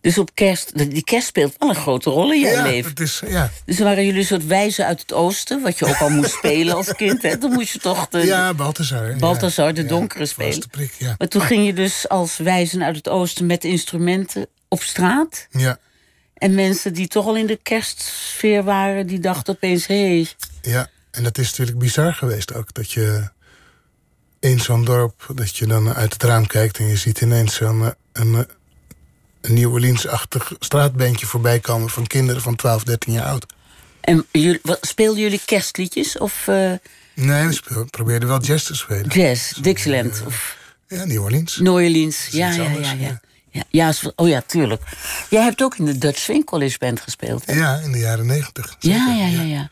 Dus 0.01 0.19
op 0.19 0.31
kerst, 0.35 0.79
die 0.91 1.05
kerst 1.05 1.27
speelt 1.27 1.55
wel 1.59 1.69
een 1.69 1.75
grote 1.75 2.11
rol 2.11 2.33
in 2.33 2.41
jouw 2.41 2.53
ja, 2.53 2.63
leven. 2.63 2.91
het 2.91 3.01
is, 3.01 3.23
ja. 3.27 3.51
Dus 3.65 3.79
waren 3.79 4.05
jullie 4.05 4.21
een 4.21 4.27
soort 4.27 4.47
wijzen 4.47 4.87
uit 4.87 5.01
het 5.01 5.13
oosten, 5.13 5.63
wat 5.63 5.79
je 5.79 5.87
ook 5.87 6.01
al 6.01 6.09
moest 6.11 6.31
spelen 6.33 6.75
als 6.75 6.93
kind. 6.95 7.23
Hè? 7.23 7.39
Dan 7.39 7.53
moest 7.53 7.73
je 7.73 7.79
toch 7.79 8.09
de, 8.09 8.19
ja, 8.27 8.55
Balthazar. 8.55 9.11
ja. 9.11 9.17
Balthazar, 9.17 9.75
de 9.75 9.83
Ja, 9.83 9.89
donkere 9.89 10.19
was 10.21 10.29
spelen. 10.29 10.61
de 10.61 10.69
prik, 10.69 10.93
ja. 10.99 11.15
Maar 11.19 11.29
toen 11.29 11.41
ging 11.43 11.67
je 11.67 11.73
dus 11.73 12.09
als 12.09 12.37
wijzen 12.37 12.83
uit 12.85 12.97
het 12.97 13.09
oosten 13.09 13.47
met 13.47 13.65
instrumenten 13.65 14.47
op 14.69 14.83
straat. 14.83 15.47
ja. 15.51 15.79
En 16.35 16.55
mensen 16.55 16.95
die 16.95 17.09
toch 17.09 17.27
al 17.27 17.37
in 17.37 17.47
de 17.47 17.59
kerstsfeer 17.63 18.65
waren, 18.65 19.07
die 19.07 19.19
dachten 19.19 19.55
opeens... 19.55 19.87
hé, 19.87 20.07
hey, 20.07 20.29
Ja, 20.63 20.91
en 21.11 21.23
dat 21.23 21.39
is 21.39 21.51
natuurlijk 21.51 21.79
bizar 21.79 22.15
geweest 22.15 22.55
ook. 22.55 22.75
Dat 22.75 22.91
je 22.91 23.29
in 24.41 24.61
zo'n 24.61 24.85
dorp, 24.85 25.27
dat 25.35 25.57
je 25.57 25.67
dan 25.67 25.95
uit 25.95 26.13
het 26.13 26.23
raam 26.23 26.47
kijkt... 26.47 26.79
en 26.79 26.87
je 26.87 26.97
ziet 26.97 27.21
ineens 27.21 27.55
zo'n 27.55 27.83
eh, 27.83 27.91
een, 28.13 28.35
eh, 28.35 28.41
een 29.41 29.55
New 29.55 29.73
Orleans-achtig 29.73 30.53
straatbandje 30.59 31.27
voorbij 31.27 31.61
komen... 31.61 31.91
van 31.91 32.07
kinderen 32.07 32.43
van 32.43 32.57
12, 32.57 32.85
13 32.85 33.13
jaar 33.13 33.25
oud. 33.25 33.47
En 34.01 34.27
jullie, 34.31 34.61
speelden 34.81 35.23
jullie 35.23 35.41
kerstliedjes? 35.45 36.19
Of, 36.19 36.47
uh... 36.47 36.73
Nee, 37.15 37.49
we 37.49 37.85
probeerden 37.91 38.29
wel 38.29 38.41
jazz 38.41 38.67
te 38.67 38.75
spelen. 38.75 39.09
Jazz, 39.09 39.53
Dixieland. 39.53 40.23
of... 40.27 40.57
Ja, 40.89 41.05
New 41.05 41.23
Orleans. 41.23 41.57
New 41.57 41.73
Orleans, 41.73 42.29
ja, 42.31 42.51
ja, 42.51 42.63
ja, 42.63 42.93
ja, 42.93 43.21
ja. 43.55 43.63
Ja, 43.69 43.93
oh 44.17 44.29
ja, 44.29 44.43
tuurlijk. 44.47 44.83
Jij 45.31 45.43
hebt 45.43 45.63
ook 45.63 45.77
in 45.77 45.85
de 45.85 45.99
Dutch 45.99 46.19
Swing 46.19 46.45
College 46.45 46.79
Band 46.79 47.01
gespeeld, 47.01 47.47
hè? 47.47 47.53
Ja, 47.53 47.77
in 47.77 47.93
de 47.93 47.99
jaren 47.99 48.27
negentig. 48.27 48.77
Ja, 48.79 49.09
ja, 49.09 49.27
ja, 49.27 49.43
ja. 49.43 49.71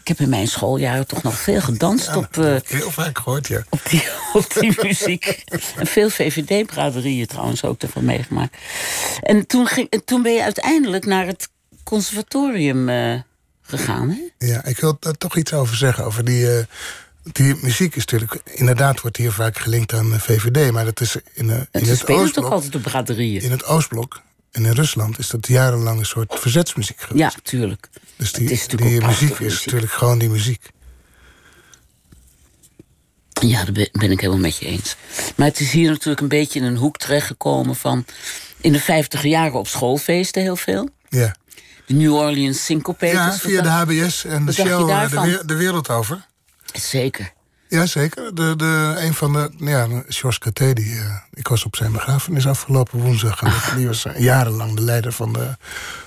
Ik 0.00 0.08
heb 0.08 0.20
in 0.20 0.28
mijn 0.28 0.48
schooljaren 0.48 1.06
toch 1.06 1.22
nog 1.22 1.38
veel 1.38 1.60
gedanst 1.60 2.16
op... 2.16 2.36
Uh, 2.36 2.56
heel 2.64 2.90
vaak 2.90 3.18
gehoord, 3.18 3.46
ja. 3.46 3.62
Op 3.68 3.80
die, 3.90 4.02
op 4.32 4.54
die 4.60 4.78
muziek. 4.82 5.44
En 5.76 5.86
veel 5.86 6.10
VVD-braderieën 6.10 7.26
trouwens 7.26 7.64
ook 7.64 7.82
ervan 7.82 8.04
meegemaakt. 8.04 8.56
En 9.22 9.46
toen, 9.46 9.66
ging, 9.66 9.90
en 9.90 10.04
toen 10.04 10.22
ben 10.22 10.32
je 10.32 10.42
uiteindelijk 10.42 11.06
naar 11.06 11.26
het 11.26 11.48
conservatorium 11.84 12.88
uh, 12.88 13.20
gegaan, 13.62 14.10
hè? 14.10 14.46
Ja, 14.46 14.64
ik 14.64 14.78
wil 14.78 14.96
daar 15.00 15.18
toch 15.18 15.36
iets 15.36 15.52
over 15.52 15.76
zeggen. 15.76 16.04
Over 16.04 16.24
die... 16.24 16.42
Uh, 16.42 16.58
die 17.32 17.54
muziek 17.62 17.96
is 17.96 18.04
natuurlijk, 18.04 18.40
inderdaad 18.44 19.00
wordt 19.00 19.16
hier 19.16 19.32
vaak 19.32 19.58
gelinkt 19.58 19.92
aan 19.92 20.10
de 20.10 20.20
VVD, 20.20 20.72
maar 20.72 20.84
dat 20.84 21.00
is 21.00 21.16
in, 21.32 21.46
uh, 21.46 21.54
in 21.54 21.88
het 21.88 22.08
Oostblok. 22.08 22.32
toch 22.32 22.52
altijd 22.52 22.72
de 22.72 22.78
braderieën? 22.78 23.42
In 23.42 23.50
het 23.50 23.64
Oostblok 23.64 24.22
en 24.50 24.64
in 24.64 24.72
Rusland 24.72 25.18
is 25.18 25.28
dat 25.28 25.46
jarenlang 25.46 25.98
een 25.98 26.06
soort 26.06 26.34
verzetsmuziek 26.38 27.00
geweest. 27.00 27.34
Ja, 27.34 27.40
tuurlijk. 27.42 27.88
Dus 28.16 28.32
die, 28.32 28.60
die 28.76 29.06
muziek 29.06 29.38
is 29.38 29.64
natuurlijk 29.64 29.92
gewoon 29.92 30.18
die 30.18 30.28
muziek. 30.28 30.70
Ja, 33.40 33.64
daar 33.64 33.88
ben 33.92 34.10
ik 34.10 34.20
helemaal 34.20 34.42
met 34.42 34.56
je 34.56 34.66
eens. 34.66 34.96
Maar 35.36 35.46
het 35.46 35.60
is 35.60 35.70
hier 35.70 35.90
natuurlijk 35.90 36.20
een 36.20 36.28
beetje 36.28 36.58
in 36.58 36.64
een 36.64 36.76
hoek 36.76 36.96
terechtgekomen 36.96 37.76
van... 37.76 38.04
in 38.60 38.72
de 38.72 38.80
vijftiger 38.80 39.28
jaren 39.28 39.58
op 39.58 39.68
schoolfeesten 39.68 40.42
heel 40.42 40.56
veel. 40.56 40.88
Ja. 41.08 41.34
De 41.86 41.94
New 41.94 42.14
Orleans 42.14 42.64
Syncopators. 42.64 43.42
Ja, 43.42 43.48
via 43.48 43.62
de 43.62 43.68
HBS 43.68 44.24
en 44.24 44.46
de 44.46 44.52
show 44.52 44.90
eh, 44.90 45.38
de 45.46 45.54
wereld 45.54 45.88
over. 45.88 46.26
Zeker. 46.72 47.32
Ja, 47.68 47.86
zeker. 47.86 48.34
De, 48.34 48.56
de, 48.56 48.94
een 48.96 49.14
van 49.14 49.32
de, 49.32 49.50
ja, 49.56 49.86
George 50.08 50.38
Caté, 50.38 50.72
die, 50.72 50.94
uh, 50.94 51.16
ik 51.32 51.48
was 51.48 51.64
op 51.64 51.76
zijn 51.76 51.92
begrafenis 51.92 52.46
afgelopen 52.46 52.98
woensdag. 52.98 53.42
En 53.42 53.76
die 53.76 53.86
was 53.86 54.06
jarenlang 54.16 54.74
de 54.74 54.82
leider 54.82 55.12
van 55.12 55.32
de, 55.32 55.56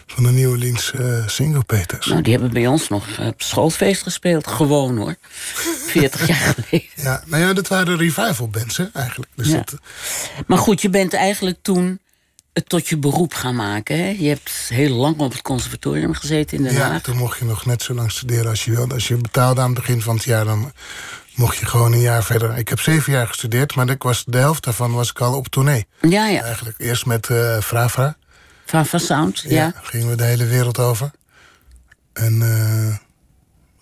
van 0.06 0.24
de 0.24 0.32
New 0.32 0.50
Orleans 0.50 0.94
uh, 0.96 1.28
Single 1.28 1.64
Peters. 1.64 2.08
Nou, 2.08 2.22
die 2.22 2.34
hebben 2.34 2.54
bij 2.54 2.68
ons 2.68 2.88
nog 2.88 3.20
op 3.20 3.42
schoolfeest 3.42 4.04
gespeeld. 4.04 4.48
Gewoon 4.48 4.98
hoor. 4.98 5.16
40 5.88 6.28
jaar 6.28 6.38
geleden. 6.56 6.90
Ja, 6.96 7.24
nou 7.26 7.44
ja, 7.44 7.54
dat 7.54 7.68
waren 7.68 7.98
revival 7.98 8.48
bands 8.48 8.78
hè, 8.78 8.86
eigenlijk. 8.94 9.32
Dus 9.36 9.48
ja. 9.48 9.64
Maar 10.48 10.58
goed, 10.58 10.82
je 10.82 10.90
bent 10.90 11.14
eigenlijk 11.14 11.58
toen 11.62 12.00
het 12.54 12.70
tot 12.70 12.88
je 12.88 12.98
beroep 12.98 13.34
gaan 13.34 13.56
maken. 13.56 13.98
Hè? 13.98 14.16
Je 14.20 14.28
hebt 14.28 14.52
heel 14.52 14.96
lang 14.96 15.20
op 15.20 15.32
het 15.32 15.42
conservatorium 15.42 16.14
gezeten 16.14 16.58
in 16.58 16.64
Den 16.64 16.76
Haag. 16.76 16.92
Ja, 16.92 17.00
toen 17.00 17.18
mocht 17.18 17.40
je 17.40 17.46
nog 17.46 17.66
net 17.66 17.82
zo 17.82 17.94
lang 17.94 18.12
studeren 18.12 18.50
als 18.50 18.66
je 18.66 18.72
wilde. 18.72 18.94
Als 18.94 19.08
je 19.08 19.16
betaalde 19.16 19.62
aan 19.62 19.70
het 19.70 19.80
begin 19.80 20.02
van 20.02 20.16
het 20.16 20.24
jaar, 20.24 20.46
dan 20.46 20.72
mocht 21.36 21.58
je 21.58 21.66
gewoon 21.66 21.92
een 21.92 22.00
jaar 22.00 22.24
verder. 22.24 22.58
Ik 22.58 22.70
heb 22.70 22.80
zeven 22.80 23.14
jaar 23.14 23.28
gestudeerd, 23.28 23.76
maar 23.76 23.90
ik 23.90 24.04
was, 24.04 24.24
de 24.26 24.38
helft 24.38 24.64
daarvan 24.64 24.94
was 24.94 25.10
ik 25.10 25.20
al 25.20 25.36
op 25.36 25.48
tournee. 25.48 25.88
Ja, 26.02 26.28
ja. 26.28 26.42
Eigenlijk 26.42 26.80
eerst 26.80 27.06
met 27.06 27.30
uh, 27.30 27.60
Frafra. 27.60 28.18
Frafra 28.66 28.98
Sound, 28.98 29.40
ja. 29.40 29.50
ja. 29.50 29.74
Gingen 29.82 30.10
we 30.10 30.16
de 30.16 30.24
hele 30.24 30.46
wereld 30.46 30.80
over. 30.80 31.12
En 32.14 32.42
uh, 32.42 32.96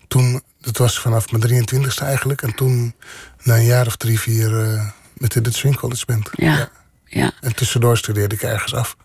toen, 0.07 0.41
dat 0.61 0.77
was 0.77 0.99
vanaf 0.99 1.31
mijn 1.31 1.65
23ste 1.67 2.03
eigenlijk. 2.03 2.41
En 2.41 2.55
toen, 2.55 2.95
na 3.43 3.55
een 3.55 3.65
jaar 3.65 3.87
of 3.87 3.95
drie, 3.95 4.19
vier, 4.19 4.51
uh, 4.51 4.89
met 5.13 5.43
de 5.43 5.51
Swing 5.51 5.77
College 5.77 6.05
Band. 6.05 6.29
Ja, 6.31 6.57
ja, 6.57 6.69
ja. 7.09 7.31
En 7.41 7.55
tussendoor 7.55 7.97
studeerde 7.97 8.35
ik 8.35 8.41
ergens 8.41 8.73
af. 8.73 8.97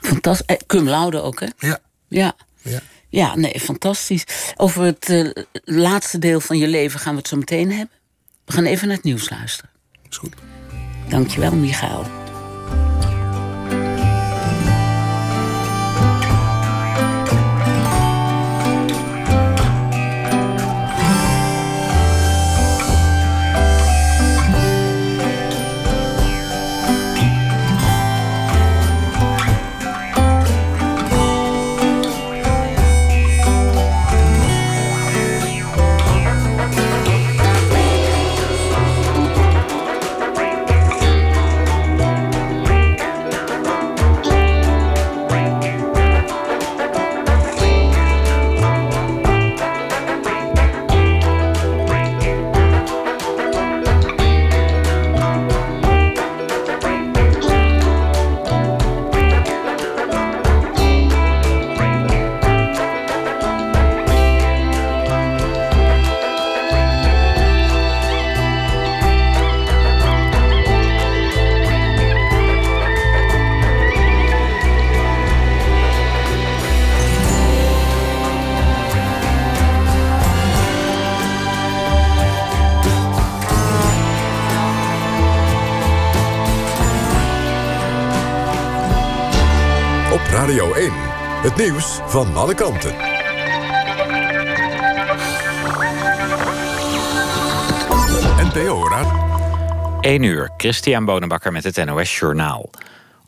Fantastisch. 0.00 0.56
Cum 0.66 0.88
laude 0.88 1.22
ook, 1.22 1.40
hè? 1.40 1.46
Ja. 1.58 1.78
Ja. 2.08 2.34
ja. 2.62 2.80
Ja, 3.08 3.36
nee, 3.36 3.60
fantastisch. 3.60 4.24
Over 4.56 4.82
het 4.82 5.08
uh, 5.08 5.30
laatste 5.64 6.18
deel 6.18 6.40
van 6.40 6.58
je 6.58 6.68
leven 6.68 7.00
gaan 7.00 7.12
we 7.12 7.18
het 7.18 7.28
zo 7.28 7.36
meteen 7.36 7.70
hebben. 7.70 7.96
We 8.44 8.52
gaan 8.52 8.64
even 8.64 8.86
naar 8.86 8.96
het 8.96 9.04
nieuws 9.04 9.30
luisteren. 9.30 9.70
Is 10.08 10.16
goed. 10.16 10.34
Dankjewel, 11.08 11.52
Michael. 11.52 12.21
Nieuws 91.62 92.00
van 92.06 92.36
alle 92.36 92.54
kanten. 92.54 92.94
1 100.00 100.22
uur, 100.22 100.50
Christian 100.56 101.04
Bonenbakker 101.04 101.52
met 101.52 101.64
het 101.64 101.84
NOS 101.84 102.18
Journaal. 102.18 102.70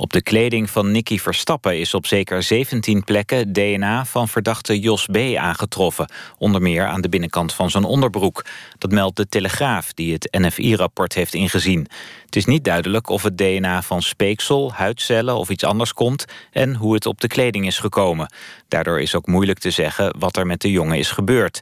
Op 0.04 0.12
de 0.12 0.22
kleding 0.22 0.70
van 0.70 0.90
Nicky 0.90 1.18
Verstappen 1.18 1.78
is 1.78 1.94
op 1.94 2.06
zeker 2.06 2.42
17 2.42 3.04
plekken 3.04 3.52
DNA 3.52 4.04
van 4.04 4.28
verdachte 4.28 4.80
Jos 4.80 5.06
B. 5.06 5.16
aangetroffen. 5.36 6.12
Onder 6.38 6.62
meer 6.62 6.86
aan 6.86 7.00
de 7.00 7.08
binnenkant 7.08 7.54
van 7.54 7.70
zijn 7.70 7.84
onderbroek. 7.84 8.44
Dat 8.78 8.90
meldt 8.90 9.16
de 9.16 9.28
Telegraaf, 9.28 9.92
die 9.92 10.12
het 10.12 10.28
NFI-rapport 10.30 11.14
heeft 11.14 11.34
ingezien. 11.34 11.86
Het 12.24 12.36
is 12.36 12.44
niet 12.44 12.64
duidelijk 12.64 13.08
of 13.08 13.22
het 13.22 13.38
DNA 13.38 13.82
van 13.82 14.02
speeksel, 14.02 14.72
huidcellen 14.72 15.36
of 15.36 15.48
iets 15.48 15.64
anders 15.64 15.92
komt... 15.92 16.24
en 16.50 16.74
hoe 16.74 16.94
het 16.94 17.06
op 17.06 17.20
de 17.20 17.28
kleding 17.28 17.66
is 17.66 17.78
gekomen. 17.78 18.32
Daardoor 18.68 19.00
is 19.00 19.14
ook 19.14 19.26
moeilijk 19.26 19.58
te 19.58 19.70
zeggen 19.70 20.16
wat 20.18 20.36
er 20.36 20.46
met 20.46 20.60
de 20.60 20.70
jongen 20.70 20.98
is 20.98 21.10
gebeurd. 21.10 21.60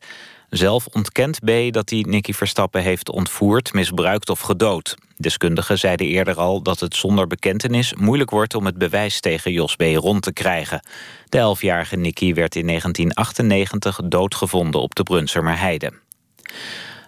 Zelf 0.48 0.86
ontkent 0.86 1.38
B 1.44 1.50
dat 1.70 1.90
hij 1.90 2.04
Nicky 2.08 2.32
Verstappen 2.32 2.82
heeft 2.82 3.10
ontvoerd, 3.10 3.72
misbruikt 3.72 4.30
of 4.30 4.40
gedood. 4.40 4.96
Deskundigen 5.22 5.78
zeiden 5.78 6.06
eerder 6.06 6.34
al 6.34 6.62
dat 6.62 6.80
het 6.80 6.96
zonder 6.96 7.26
bekentenis 7.26 7.94
moeilijk 7.94 8.30
wordt 8.30 8.54
om 8.54 8.66
het 8.66 8.78
bewijs 8.78 9.20
tegen 9.20 9.52
Jos 9.52 9.76
B. 9.76 9.82
rond 9.82 10.22
te 10.22 10.32
krijgen. 10.32 10.82
De 11.28 11.38
elfjarige 11.38 11.96
Nicky 11.96 12.34
werd 12.34 12.56
in 12.56 12.66
1998 12.66 14.00
doodgevonden 14.04 14.80
op 14.80 14.94
de 14.94 15.02
Brunsumer 15.02 15.58
Heide. 15.58 15.92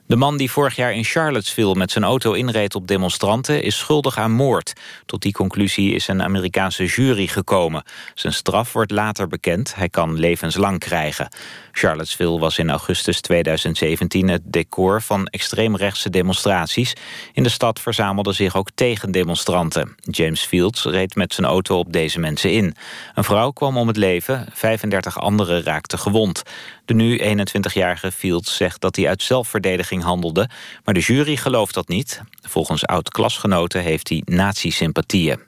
De 0.07 0.17
man 0.17 0.37
die 0.37 0.51
vorig 0.51 0.77
jaar 0.77 0.93
in 0.93 1.05
Charlottesville 1.05 1.75
met 1.75 1.91
zijn 1.91 2.05
auto 2.05 2.33
inreed 2.33 2.75
op 2.75 2.87
demonstranten 2.87 3.63
is 3.63 3.79
schuldig 3.79 4.19
aan 4.19 4.33
moord. 4.33 4.73
Tot 5.07 5.23
die 5.23 5.33
conclusie 5.33 5.95
is 5.95 6.09
een 6.09 6.23
Amerikaanse 6.23 6.85
jury 6.85 7.27
gekomen. 7.27 7.85
Zijn 8.15 8.33
straf 8.33 8.73
wordt 8.73 8.91
later 8.91 9.29
bekend. 9.29 9.75
Hij 9.75 9.89
kan 9.89 10.19
levenslang 10.19 10.79
krijgen. 10.79 11.29
Charlottesville 11.77 12.39
was 12.39 12.59
in 12.59 12.71
augustus 12.71 13.21
2017 13.21 14.29
het 14.29 14.43
decor 14.45 15.03
van 15.03 15.27
extreemrechtse 15.27 16.11
demonstraties. 16.11 16.93
In 17.33 17.43
de 17.43 17.49
stad 17.49 17.81
verzamelden 17.81 18.35
zich 18.35 18.57
ook 18.57 18.69
tegendemonstranten. 18.75 19.95
James 20.01 20.43
Fields 20.43 20.85
reed 20.85 21.15
met 21.15 21.35
zijn 21.35 21.47
auto 21.47 21.79
op 21.79 21.93
deze 21.93 22.21
mensen 22.21 22.53
in. 22.53 22.75
Een 23.15 23.25
vrouw 23.25 23.51
kwam 23.51 23.77
om 23.77 23.87
het 23.87 23.97
leven, 23.97 24.47
35 24.53 25.19
anderen 25.19 25.63
raakten 25.63 25.99
gewond. 25.99 26.43
De 26.85 26.95
nu 26.95 27.21
21-jarige 27.21 28.13
Fields 28.13 28.57
zegt 28.57 28.81
dat 28.81 28.97
hij 28.97 29.09
uit 29.09 29.23
zelfverdediging 29.23 30.03
handelde... 30.03 30.49
maar 30.85 30.95
de 30.95 31.01
jury 31.01 31.37
gelooft 31.37 31.75
dat 31.75 31.89
niet. 31.89 32.23
Volgens 32.43 32.87
oud-klasgenoten 32.87 33.83
heeft 33.83 34.09
hij 34.09 34.23
nazi-sympathieën. 34.25 35.41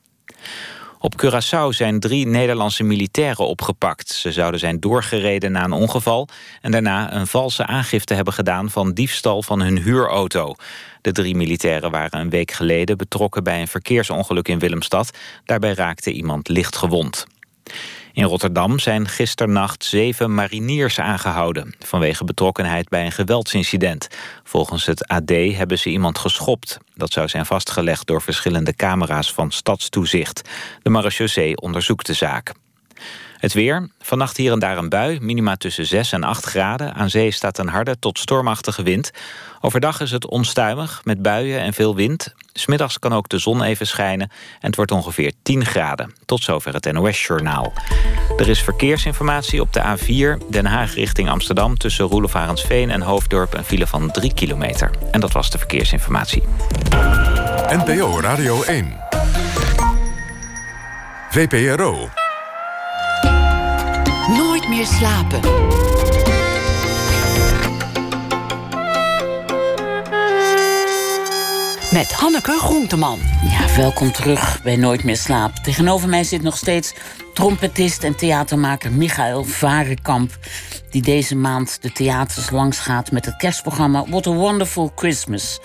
Op 0.98 1.22
Curaçao 1.24 1.68
zijn 1.68 2.00
drie 2.00 2.26
Nederlandse 2.26 2.82
militairen 2.82 3.46
opgepakt. 3.46 4.08
Ze 4.08 4.32
zouden 4.32 4.60
zijn 4.60 4.80
doorgereden 4.80 5.52
na 5.52 5.64
een 5.64 5.72
ongeval... 5.72 6.28
en 6.60 6.70
daarna 6.70 7.14
een 7.14 7.26
valse 7.26 7.66
aangifte 7.66 8.14
hebben 8.14 8.32
gedaan 8.32 8.70
van 8.70 8.92
diefstal 8.92 9.42
van 9.42 9.60
hun 9.60 9.78
huurauto. 9.78 10.54
De 11.00 11.12
drie 11.12 11.36
militairen 11.36 11.90
waren 11.90 12.20
een 12.20 12.30
week 12.30 12.50
geleden 12.50 12.96
betrokken 12.96 13.44
bij 13.44 13.60
een 13.60 13.68
verkeersongeluk 13.68 14.48
in 14.48 14.58
Willemstad. 14.58 15.10
Daarbij 15.44 15.72
raakte 15.72 16.12
iemand 16.12 16.48
licht 16.48 16.76
gewond. 16.76 17.26
In 18.16 18.24
Rotterdam 18.24 18.78
zijn 18.78 19.08
gisternacht 19.08 19.84
zeven 19.84 20.34
mariniers 20.34 21.00
aangehouden... 21.00 21.74
vanwege 21.78 22.24
betrokkenheid 22.24 22.88
bij 22.88 23.04
een 23.04 23.12
geweldsincident. 23.12 24.08
Volgens 24.44 24.86
het 24.86 25.08
AD 25.08 25.30
hebben 25.30 25.78
ze 25.78 25.90
iemand 25.90 26.18
geschopt. 26.18 26.78
Dat 26.94 27.12
zou 27.12 27.28
zijn 27.28 27.46
vastgelegd 27.46 28.06
door 28.06 28.22
verschillende 28.22 28.74
camera's 28.74 29.32
van 29.32 29.50
stadstoezicht. 29.50 30.48
De 30.82 30.90
marechaussee 30.90 31.56
onderzoekt 31.56 32.06
de 32.06 32.12
zaak. 32.12 32.52
Het 33.46 33.54
weer. 33.54 33.88
Vannacht 34.00 34.36
hier 34.36 34.52
en 34.52 34.58
daar 34.58 34.78
een 34.78 34.88
bui. 34.88 35.20
Minima 35.20 35.56
tussen 35.56 35.86
6 35.86 36.12
en 36.12 36.24
8 36.24 36.44
graden. 36.44 36.94
Aan 36.94 37.10
zee 37.10 37.30
staat 37.30 37.58
een 37.58 37.68
harde 37.68 37.98
tot 37.98 38.18
stormachtige 38.18 38.82
wind. 38.82 39.10
Overdag 39.60 40.00
is 40.00 40.10
het 40.10 40.26
onstuimig 40.26 41.00
met 41.04 41.22
buien 41.22 41.60
en 41.60 41.72
veel 41.72 41.94
wind. 41.94 42.34
Smiddags 42.52 42.98
kan 42.98 43.12
ook 43.14 43.28
de 43.28 43.38
zon 43.38 43.62
even 43.62 43.86
schijnen. 43.86 44.30
En 44.60 44.66
het 44.66 44.76
wordt 44.76 44.90
ongeveer 44.90 45.32
10 45.42 45.64
graden. 45.64 46.14
Tot 46.24 46.42
zover 46.42 46.74
het 46.74 46.92
NOS-journaal. 46.92 47.72
Er 48.36 48.48
is 48.48 48.62
verkeersinformatie 48.62 49.60
op 49.60 49.72
de 49.72 49.82
A4 49.82 50.48
Den 50.50 50.66
Haag 50.66 50.94
richting 50.94 51.30
Amsterdam... 51.30 51.78
tussen 51.78 52.04
Roelevarensveen 52.04 52.90
en 52.90 53.02
Hoofddorp 53.02 53.54
een 53.54 53.64
file 53.64 53.86
van 53.86 54.10
3 54.10 54.34
kilometer. 54.34 54.90
En 55.10 55.20
dat 55.20 55.32
was 55.32 55.50
de 55.50 55.58
verkeersinformatie. 55.58 56.42
NPO 57.68 58.20
Radio 58.20 58.62
1. 58.62 58.96
VPRO. 61.30 62.08
Slapen. 64.84 65.40
Met 71.92 72.12
Hanneke 72.12 72.58
Groenteman. 72.58 73.18
Ja, 73.50 73.76
welkom 73.76 74.12
terug 74.12 74.62
bij 74.62 74.76
Nooit 74.76 75.04
meer 75.04 75.16
slaap. 75.16 75.56
Tegenover 75.56 76.08
mij 76.08 76.24
zit 76.24 76.42
nog 76.42 76.56
steeds 76.56 76.94
trompetist 77.36 78.04
en 78.04 78.16
theatermaker 78.16 78.92
Michael 78.92 79.44
Varenkamp... 79.44 80.38
die 80.90 81.02
deze 81.02 81.36
maand 81.36 81.78
de 81.82 81.92
theaters 81.92 82.50
langs 82.50 82.78
gaat 82.78 83.10
met 83.10 83.24
het 83.24 83.36
kerstprogramma 83.36 84.04
What 84.08 84.26
a 84.26 84.32
Wonderful 84.32 84.92
Christmas... 84.94 85.60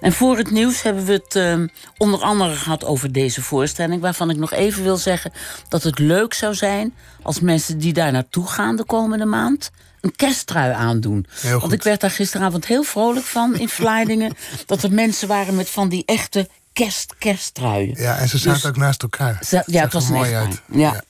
En 0.00 0.12
voor 0.12 0.36
het 0.36 0.50
nieuws 0.50 0.82
hebben 0.82 1.04
we 1.04 1.12
het 1.12 1.34
uh, 1.34 1.66
onder 1.96 2.20
andere 2.20 2.54
gehad 2.54 2.84
over 2.84 3.12
deze 3.12 3.42
voorstelling. 3.42 4.00
Waarvan 4.00 4.30
ik 4.30 4.36
nog 4.36 4.52
even 4.52 4.82
wil 4.82 4.96
zeggen 4.96 5.32
dat 5.68 5.82
het 5.82 5.98
leuk 5.98 6.34
zou 6.34 6.54
zijn 6.54 6.94
als 7.22 7.40
mensen 7.40 7.78
die 7.78 7.92
daar 7.92 8.12
naartoe 8.12 8.46
gaan 8.46 8.76
de 8.76 8.84
komende 8.84 9.24
maand 9.24 9.70
een 10.00 10.16
kersttrui 10.16 10.72
aandoen. 10.72 11.26
Want 11.42 11.72
ik 11.72 11.82
werd 11.82 12.00
daar 12.00 12.10
gisteravond 12.10 12.66
heel 12.66 12.82
vrolijk 12.82 13.26
van 13.26 13.58
in 13.58 13.68
Vlaardingen. 13.68 14.34
dat 14.66 14.82
er 14.82 14.92
mensen 14.92 15.28
waren 15.28 15.54
met 15.54 15.70
van 15.70 15.88
die 15.88 16.02
echte 16.06 16.48
kerst 16.74 17.14
kersttruien. 17.18 17.94
Ja, 17.96 18.18
en 18.18 18.28
ze 18.28 18.38
zaten 18.38 18.60
dus, 18.60 18.70
ook 18.70 18.76
naast 18.76 19.02
elkaar. 19.02 19.42
ja, 19.66 19.82
het 19.82 19.92
was 19.92 20.08
mooi 20.08 20.34
uit. 20.34 20.62
Ja. 20.70 21.02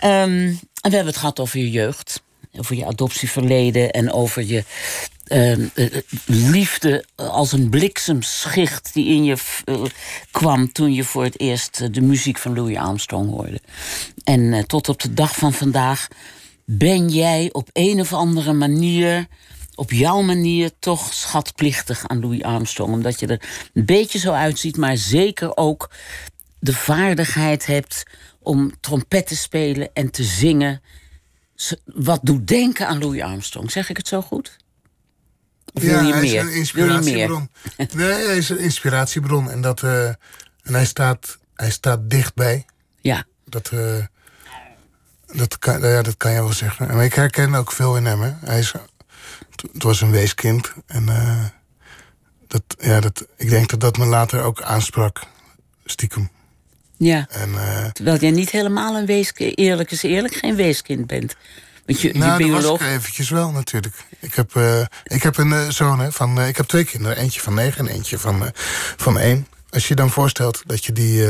ja. 0.00 0.22
Um, 0.22 0.60
en 0.80 0.90
we 0.90 0.96
hebben 0.96 1.06
het 1.06 1.16
gehad 1.16 1.40
over 1.40 1.58
je 1.58 1.70
jeugd. 1.70 2.24
Over 2.58 2.76
je 2.76 2.86
adoptieverleden 2.86 3.90
en 3.90 4.12
over 4.12 4.44
je 4.44 4.64
uh, 5.28 5.68
liefde 6.26 7.04
als 7.14 7.52
een 7.52 7.68
bliksemschicht 7.68 8.90
die 8.94 9.06
in 9.06 9.24
je 9.24 9.36
uh, 9.64 9.82
kwam 10.30 10.72
toen 10.72 10.92
je 10.92 11.04
voor 11.04 11.24
het 11.24 11.40
eerst 11.40 11.94
de 11.94 12.00
muziek 12.00 12.38
van 12.38 12.54
Louis 12.54 12.76
Armstrong 12.76 13.30
hoorde. 13.30 13.60
En 14.24 14.66
tot 14.66 14.88
op 14.88 15.02
de 15.02 15.14
dag 15.14 15.36
van 15.36 15.52
vandaag 15.52 16.08
ben 16.64 17.08
jij 17.08 17.48
op 17.52 17.68
een 17.72 18.00
of 18.00 18.12
andere 18.12 18.52
manier, 18.52 19.26
op 19.76 19.90
jouw 19.90 20.20
manier, 20.20 20.70
toch 20.78 21.12
schatplichtig 21.12 22.08
aan 22.08 22.20
Louis 22.20 22.42
Armstrong. 22.42 22.92
Omdat 22.92 23.20
je 23.20 23.26
er 23.26 23.68
een 23.74 23.84
beetje 23.84 24.18
zo 24.18 24.32
uitziet, 24.32 24.76
maar 24.76 24.96
zeker 24.96 25.56
ook 25.56 25.90
de 26.58 26.74
vaardigheid 26.74 27.66
hebt 27.66 28.02
om 28.38 28.80
trompet 28.80 29.26
te 29.26 29.36
spelen 29.36 29.90
en 29.92 30.10
te 30.10 30.24
zingen. 30.24 30.82
Wat 31.84 32.20
doet 32.22 32.48
denken 32.48 32.88
aan 32.88 32.98
Louis 32.98 33.22
Armstrong? 33.22 33.70
Zeg 33.70 33.90
ik 33.90 33.96
het 33.96 34.08
zo 34.08 34.22
goed? 34.22 34.56
ja, 35.72 36.04
hij 36.04 36.24
is 36.24 36.32
een 36.32 36.52
inspiratiebron. 36.52 37.50
nee, 37.94 38.26
hij 38.26 38.36
is 38.36 38.48
een 38.48 38.58
inspiratiebron. 38.58 39.50
En, 39.50 39.60
dat, 39.60 39.82
uh, 39.82 40.06
en 40.06 40.16
hij, 40.62 40.86
staat, 40.86 41.38
hij 41.54 41.70
staat 41.70 42.10
dichtbij. 42.10 42.64
Ja. 43.00 43.24
Dat, 43.44 43.70
uh, 43.74 44.04
dat, 45.26 45.58
kan, 45.58 45.80
ja, 45.80 46.02
dat 46.02 46.16
kan 46.16 46.32
je 46.32 46.42
wel 46.42 46.52
zeggen. 46.52 46.88
En 46.88 47.00
ik 47.00 47.14
herken 47.14 47.54
ook 47.54 47.72
veel 47.72 47.96
in 47.96 48.04
hem. 48.04 48.22
Hè. 48.22 48.32
Hij 48.44 48.58
is, 48.58 48.72
het 49.72 49.82
was 49.82 50.00
een 50.00 50.10
weeskind. 50.10 50.72
En 50.86 51.06
uh, 51.08 51.44
dat, 52.46 52.62
ja, 52.78 53.00
dat, 53.00 53.26
ik 53.36 53.50
denk 53.50 53.70
dat 53.70 53.80
dat 53.80 53.98
me 53.98 54.04
later 54.04 54.42
ook 54.42 54.62
aansprak. 54.62 55.22
Stiekem. 55.84 56.30
Ja. 56.96 57.26
En, 57.30 57.50
Terwijl 57.92 58.18
jij 58.18 58.30
niet 58.30 58.50
helemaal 58.50 58.96
een 58.96 59.06
weeskind, 59.06 59.58
eerlijk 59.58 59.90
is 59.90 60.02
eerlijk, 60.02 60.34
geen 60.34 60.56
weeskind 60.56 61.06
bent. 61.06 61.36
Want 61.86 62.00
je, 62.00 62.14
nou, 62.14 62.30
je 62.32 62.36
bioloog... 62.36 62.78
dat 62.78 62.88
was 62.88 62.88
eventjes 62.88 63.30
wel 63.30 63.50
natuurlijk. 63.50 63.94
Ik 64.20 64.34
heb, 64.34 64.54
uh, 64.54 64.80
ik 65.04 65.22
heb 65.22 65.36
een 65.36 65.72
zoon, 65.72 66.00
hè, 66.00 66.12
van, 66.12 66.40
ik 66.40 66.56
heb 66.56 66.66
twee 66.66 66.84
kinderen. 66.84 67.16
Eentje 67.16 67.40
van 67.40 67.54
negen 67.54 67.86
en 67.88 67.94
eentje 67.94 68.18
van, 68.18 68.50
van 68.96 69.18
één. 69.18 69.46
Als 69.70 69.88
je 69.88 69.94
dan 69.94 70.10
voorstelt 70.10 70.62
dat 70.66 70.84
je 70.84 70.92
die, 70.92 71.26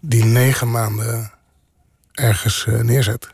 die 0.00 0.24
negen 0.24 0.70
maanden 0.70 1.32
ergens 2.12 2.66
neerzet. 2.68 3.28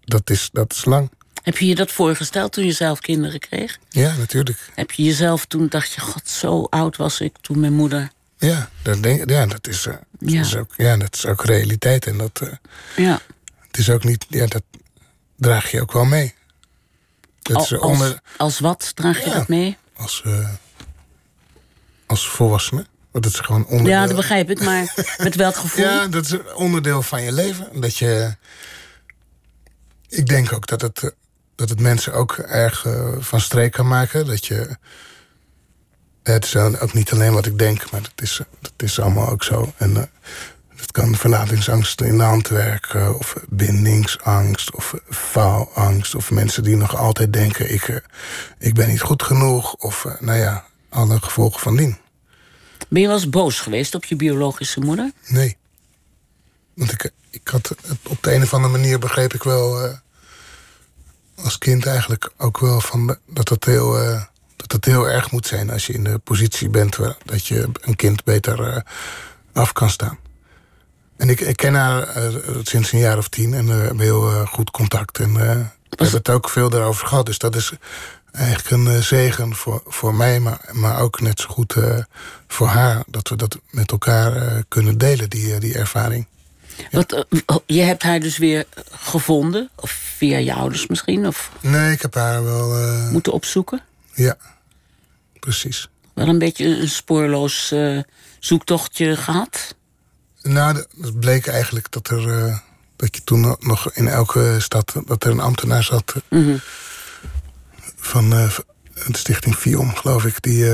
Dat 0.00 0.30
is, 0.30 0.48
dat 0.52 0.72
is 0.72 0.84
lang. 0.84 1.10
Heb 1.42 1.58
je 1.58 1.66
je 1.66 1.74
dat 1.74 1.90
voorgesteld 1.90 2.52
toen 2.52 2.64
je 2.64 2.72
zelf 2.72 3.00
kinderen 3.00 3.40
kreeg? 3.40 3.78
Ja, 3.88 4.16
natuurlijk. 4.16 4.58
Heb 4.74 4.90
je 4.90 5.02
jezelf 5.02 5.46
toen, 5.46 5.68
dacht 5.68 5.92
je, 5.92 6.00
god, 6.00 6.28
zo 6.28 6.66
oud 6.70 6.96
was 6.96 7.20
ik 7.20 7.36
toen 7.40 7.60
mijn 7.60 7.72
moeder... 7.72 8.10
Ja, 8.38 8.70
dat, 8.82 9.02
denk, 9.02 9.30
ja, 9.30 9.46
dat, 9.46 9.66
is, 9.66 9.82
dat 9.82 10.00
ja. 10.18 10.40
is 10.40 10.56
ook, 10.56 10.70
ja, 10.76 10.96
dat 10.96 11.14
is 11.14 11.26
ook 11.26 11.44
realiteit. 11.44 12.06
En 12.06 12.18
dat, 12.18 12.42
ja. 12.96 13.20
Het 13.66 13.78
is 13.78 13.90
ook 13.90 14.04
niet, 14.04 14.26
ja, 14.28 14.46
dat, 14.46 14.62
draag 15.36 15.70
je 15.70 15.80
ook 15.80 15.92
wel 15.92 16.04
mee. 16.04 16.34
Dat 17.42 17.56
als, 17.56 17.72
onder... 17.72 18.20
als 18.36 18.58
wat 18.58 18.92
draag 18.94 19.24
je 19.24 19.30
dat 19.30 19.48
mee? 19.48 19.76
Als, 19.96 20.22
uh, 20.26 20.48
als 22.06 22.28
volwassene. 22.28 22.86
Want 23.10 23.24
dat 23.24 23.32
is 23.32 23.40
gewoon 23.40 23.66
onderdeel. 23.66 23.92
Ja, 23.92 24.06
dat 24.06 24.16
begrijp 24.16 24.50
ik, 24.50 24.60
maar 24.60 24.94
met 25.18 25.34
welk 25.34 25.56
gevoel? 25.62 25.84
Ja, 25.84 26.06
dat 26.06 26.24
is 26.24 26.52
onderdeel 26.54 27.02
van 27.02 27.22
je 27.22 27.32
leven. 27.32 27.80
Dat 27.80 27.96
je. 27.96 28.36
Ik 30.08 30.26
denk 30.26 30.52
ook 30.52 30.66
dat 30.66 30.80
het, 30.80 31.14
dat 31.62 31.70
het 31.70 31.80
mensen 31.80 32.12
ook 32.12 32.36
erg 32.36 32.84
uh, 32.84 33.08
van 33.18 33.40
streek 33.40 33.72
kan 33.72 33.88
maken. 33.88 34.26
Dat 34.26 34.46
je. 34.46 34.76
Het 36.22 36.44
is 36.44 36.56
ook 36.56 36.92
niet 36.92 37.12
alleen 37.12 37.32
wat 37.32 37.46
ik 37.46 37.58
denk, 37.58 37.90
maar 37.90 38.02
dat 38.02 38.12
is, 38.16 38.40
dat 38.60 38.72
is 38.76 39.00
allemaal 39.00 39.28
ook 39.28 39.44
zo. 39.44 39.72
En 39.76 39.90
uh, 39.90 40.02
het 40.76 40.92
kan 40.92 41.16
verlatingsangst 41.16 42.00
in 42.00 42.16
de 42.16 42.22
hand 42.22 42.48
werken, 42.48 43.18
of 43.18 43.36
bindingsangst, 43.48 44.74
of 44.74 44.94
faalangst, 45.08 46.14
of 46.14 46.30
mensen 46.30 46.62
die 46.62 46.76
nog 46.76 46.96
altijd 46.96 47.32
denken: 47.32 47.72
ik, 47.72 47.88
eh, 47.88 47.96
ik 48.58 48.74
ben 48.74 48.88
niet 48.88 49.00
goed 49.00 49.22
genoeg, 49.22 49.74
of 49.74 50.06
nou 50.20 50.38
ja, 50.38 50.64
alle 50.88 51.20
gevolgen 51.20 51.60
van 51.60 51.76
dien. 51.76 51.96
Ben 52.88 53.00
je 53.00 53.06
wel 53.06 53.16
eens 53.16 53.28
boos 53.28 53.60
geweest 53.60 53.94
op 53.94 54.04
je 54.04 54.16
biologische 54.16 54.80
moeder? 54.80 55.12
Nee. 55.26 55.56
Want 56.74 56.92
ik, 56.92 57.10
ik 57.30 57.48
had 57.48 57.74
op 58.08 58.22
de 58.22 58.34
een 58.34 58.42
of 58.42 58.54
andere 58.54 58.72
manier 58.72 58.98
begreep 58.98 59.34
ik 59.34 59.42
wel 59.42 60.00
als 61.34 61.58
kind 61.58 61.86
eigenlijk 61.86 62.30
ook 62.36 62.58
wel 62.58 62.80
van 62.80 63.16
dat 63.26 63.48
het 63.48 63.64
heel. 63.64 64.02
Uh, 64.02 64.22
dat 64.56 64.72
het 64.72 64.84
heel 64.84 65.08
erg 65.08 65.30
moet 65.30 65.46
zijn 65.46 65.70
als 65.70 65.86
je 65.86 65.92
in 65.92 66.04
de 66.04 66.18
positie 66.18 66.68
bent 66.68 66.98
dat 67.24 67.46
je 67.46 67.68
een 67.80 67.96
kind 67.96 68.24
beter 68.24 68.84
af 69.52 69.72
kan 69.72 69.90
staan. 69.90 70.18
En 71.16 71.28
ik, 71.28 71.40
ik 71.40 71.56
ken 71.56 71.74
haar 71.74 72.16
uh, 72.16 72.56
sinds 72.62 72.92
een 72.92 72.98
jaar 72.98 73.18
of 73.18 73.28
tien 73.28 73.54
en 73.54 73.66
we 73.66 73.72
hebben 73.72 74.00
heel 74.00 74.46
goed 74.46 74.70
contact. 74.70 75.18
En 75.18 75.34
we 75.34 75.66
hebben 75.88 76.10
het 76.12 76.28
ook 76.28 76.48
veel 76.48 76.70
daarover 76.70 77.06
gehad. 77.06 77.26
Dus 77.26 77.38
dat 77.38 77.56
is 77.56 77.72
eigenlijk 78.32 78.70
een 78.70 79.02
zegen 79.02 79.54
voor, 79.54 79.82
voor 79.86 80.14
mij, 80.14 80.40
maar, 80.40 80.68
maar 80.72 81.00
ook 81.00 81.20
net 81.20 81.40
zo 81.40 81.48
goed 81.48 81.76
voor 82.46 82.66
haar. 82.66 83.02
Dat 83.06 83.28
we 83.28 83.36
dat 83.36 83.58
met 83.70 83.90
elkaar 83.90 84.62
kunnen 84.68 84.98
delen, 84.98 85.30
die, 85.30 85.58
die 85.58 85.74
ervaring. 85.74 86.26
Wat, 86.90 87.26
je 87.66 87.80
hebt 87.80 88.02
haar 88.02 88.20
dus 88.20 88.38
weer 88.38 88.64
gevonden? 88.90 89.70
Of 89.74 89.90
via 89.90 90.38
je 90.38 90.54
ouders 90.54 90.86
misschien? 90.86 91.26
Of 91.26 91.50
nee, 91.60 91.92
ik 91.92 92.02
heb 92.02 92.14
haar 92.14 92.44
wel... 92.44 92.70
Moeten 93.10 93.32
opzoeken? 93.32 93.80
Ja, 94.14 94.36
precies. 95.40 95.88
Wel 96.14 96.28
een 96.28 96.38
beetje 96.38 96.64
een 96.64 96.88
spoorloos 96.88 97.74
zoektochtje 98.38 99.16
gehad? 99.16 99.74
Nou, 100.42 100.86
het 101.00 101.20
bleek 101.20 101.46
eigenlijk 101.46 101.92
dat 101.92 102.08
er... 102.08 102.26
Uh, 102.26 102.58
dat 102.96 103.16
je 103.16 103.24
toen 103.24 103.56
nog 103.58 103.92
in 103.92 104.08
elke 104.08 104.56
stad... 104.58 104.94
dat 105.06 105.24
er 105.24 105.30
een 105.30 105.40
ambtenaar 105.40 105.82
zat... 105.82 106.14
Mm 106.28 106.44
-hmm. 106.44 106.60
van 107.96 108.30
de 108.30 108.62
stichting 109.12 109.54
FIOM, 109.54 109.96
geloof 109.96 110.24
ik... 110.24 110.42
die, 110.42 110.64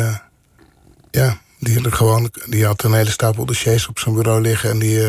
ja, 1.11 1.41
die, 1.59 1.93
gewoon, 1.93 2.31
die 2.47 2.67
had 2.67 2.83
een 2.83 2.93
hele 2.93 3.11
stapel 3.11 3.45
dossiers 3.45 3.89
op 3.89 3.99
zijn 3.99 4.15
bureau 4.15 4.41
liggen... 4.41 4.71
en 4.71 4.79
die, 4.79 5.01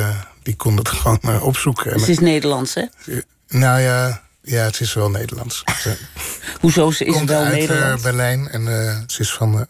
die 0.49 0.57
kon 0.57 0.77
het 0.77 0.89
gewoon 0.97 1.19
uh, 1.25 1.43
opzoeken. 1.43 1.91
Het 1.91 2.07
is 2.07 2.19
Nederlands, 2.19 2.73
hè? 2.73 2.85
Nou 3.47 3.79
ja, 3.79 4.21
ja, 4.41 4.63
het 4.63 4.79
is 4.79 4.93
wel 4.93 5.09
Nederlands. 5.09 5.63
Hoezo 6.61 6.91
ze 6.91 7.05
is 7.05 7.13
komt 7.13 7.29
wel 7.29 7.43
uit, 7.43 7.53
Nederlands? 7.53 8.03
Berlijn 8.03 8.49
en 8.49 8.63
ze 9.07 9.21
is 9.21 9.33
van 9.33 9.67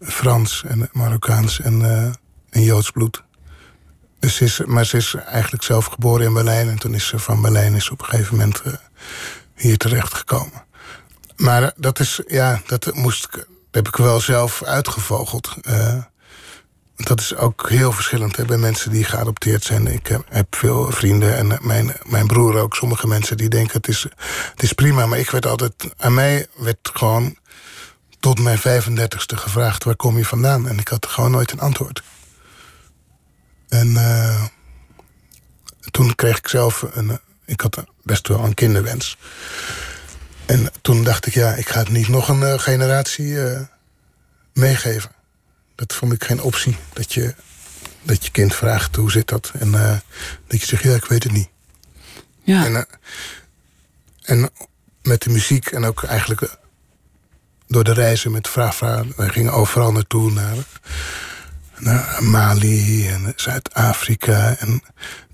Frans 0.00 0.64
en 0.66 0.88
Marokkaans 0.92 1.60
en, 1.60 1.82
en 2.50 2.62
Joods 2.62 2.90
bloed. 2.90 3.22
Dus 4.18 4.36
ze 4.36 4.44
is, 4.44 4.60
maar 4.64 4.86
ze 4.86 4.96
is 4.96 5.14
eigenlijk 5.14 5.62
zelf 5.62 5.84
geboren 5.84 6.26
in 6.26 6.32
Berlijn. 6.32 6.68
En 6.68 6.78
toen 6.78 6.94
is 6.94 7.06
ze 7.06 7.18
van 7.18 7.42
Berlijn 7.42 7.74
is 7.74 7.90
op 7.90 8.00
een 8.00 8.06
gegeven 8.06 8.36
moment 8.36 8.62
uh, 8.66 8.72
hier 9.54 9.76
terechtgekomen. 9.76 10.64
Maar 11.36 11.72
dat 11.76 12.00
is, 12.00 12.20
ja, 12.26 12.60
dat 12.66 12.94
moest 12.94 13.24
ik, 13.24 13.32
dat 13.32 13.46
heb 13.70 13.88
ik 13.88 13.96
wel 13.96 14.20
zelf 14.20 14.62
uitgevogeld. 14.62 15.54
Uh, 15.68 15.94
dat 16.96 17.20
is 17.20 17.36
ook 17.36 17.68
heel 17.68 17.92
verschillend 17.92 18.36
hè, 18.36 18.44
bij 18.44 18.56
mensen 18.56 18.90
die 18.90 19.04
geadopteerd 19.04 19.64
zijn. 19.64 19.86
Ik 19.86 20.06
heb, 20.06 20.24
heb 20.28 20.54
veel 20.54 20.90
vrienden 20.90 21.36
en 21.36 21.58
mijn, 21.60 21.92
mijn 22.02 22.26
broer 22.26 22.56
ook. 22.56 22.74
Sommige 22.74 23.06
mensen 23.06 23.36
die 23.36 23.48
denken 23.48 23.76
het 23.76 23.88
is, 23.88 24.02
het 24.50 24.62
is 24.62 24.72
prima. 24.72 25.06
Maar 25.06 25.18
ik 25.18 25.30
werd 25.30 25.46
altijd, 25.46 25.74
aan 25.96 26.14
mij 26.14 26.46
werd 26.56 26.90
gewoon 26.92 27.36
tot 28.20 28.40
mijn 28.40 28.58
35ste 28.58 29.34
gevraagd... 29.34 29.84
waar 29.84 29.96
kom 29.96 30.16
je 30.16 30.24
vandaan? 30.24 30.68
En 30.68 30.78
ik 30.78 30.88
had 30.88 31.06
gewoon 31.06 31.30
nooit 31.30 31.52
een 31.52 31.60
antwoord. 31.60 32.02
En 33.68 33.88
uh, 33.88 34.44
toen 35.90 36.14
kreeg 36.14 36.38
ik 36.38 36.48
zelf 36.48 36.84
een. 36.92 37.18
Ik 37.44 37.60
had 37.60 37.84
best 38.02 38.28
wel 38.28 38.44
een 38.44 38.54
kinderwens. 38.54 39.18
En 40.46 40.70
toen 40.82 41.04
dacht 41.04 41.26
ik, 41.26 41.34
ja, 41.34 41.54
ik 41.54 41.68
ga 41.68 41.78
het 41.78 41.88
niet 41.88 42.08
nog 42.08 42.28
een 42.28 42.60
generatie 42.60 43.38
meegeven. 44.52 45.15
Dat 45.76 45.94
vond 45.94 46.12
ik 46.12 46.24
geen 46.24 46.42
optie. 46.42 46.76
Dat 46.92 47.12
je, 47.12 47.34
dat 48.02 48.24
je 48.24 48.30
kind 48.30 48.54
vraagt, 48.54 48.96
hoe 48.96 49.10
zit 49.10 49.28
dat? 49.28 49.52
En 49.58 49.70
dat 50.46 50.60
je 50.60 50.66
zegt, 50.66 50.82
ja, 50.82 50.94
ik 50.94 51.04
weet 51.04 51.22
het 51.22 51.32
niet. 51.32 51.48
Ja. 52.42 52.64
En, 52.64 52.86
en 54.22 54.50
met 55.02 55.22
de 55.22 55.30
muziek 55.30 55.66
en 55.66 55.84
ook 55.84 56.02
eigenlijk 56.02 56.56
door 57.66 57.84
de 57.84 57.92
reizen 57.92 58.30
met 58.30 58.48
Vraag 58.48 58.78
Wij 59.16 59.28
gingen 59.28 59.52
overal 59.52 59.92
naartoe. 59.92 60.32
Naar, 60.32 60.56
naar 61.78 62.18
Mali 62.22 63.08
en 63.08 63.32
Zuid-Afrika. 63.36 64.56
En 64.58 64.82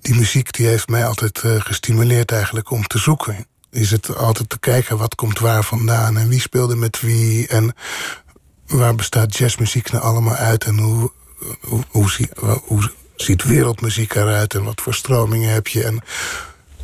die 0.01 0.15
muziek 0.15 0.53
die 0.53 0.67
heeft 0.67 0.89
mij 0.89 1.07
altijd 1.07 1.43
uh, 1.43 1.61
gestimuleerd 1.61 2.33
eigenlijk 2.33 2.71
om 2.71 2.87
te 2.87 2.99
zoeken. 2.99 3.47
Is 3.71 3.91
het 3.91 4.17
altijd 4.17 4.49
te 4.49 4.59
kijken 4.59 4.97
wat 4.97 5.15
komt 5.15 5.39
waar 5.39 5.65
vandaan 5.65 6.17
en 6.17 6.29
wie 6.29 6.41
speelde 6.41 6.77
met 6.77 7.01
wie 7.01 7.49
en 7.49 7.75
waar 8.73 8.95
bestaat 8.95 9.37
jazzmuziek 9.37 9.93
nou 9.93 10.05
allemaal 10.05 10.35
uit 10.35 10.65
en 10.65 10.79
hoe, 10.79 11.11
hoe, 11.61 11.85
hoe, 11.89 12.11
zie, 12.11 12.29
hoe 12.65 12.91
ziet 13.17 13.45
wereldmuziek 13.45 14.15
eruit 14.15 14.55
en 14.55 14.65
wat 14.65 14.81
voor 14.81 14.95
stromingen 14.95 15.53
heb 15.53 15.69
je. 15.69 15.85
En 15.85 16.01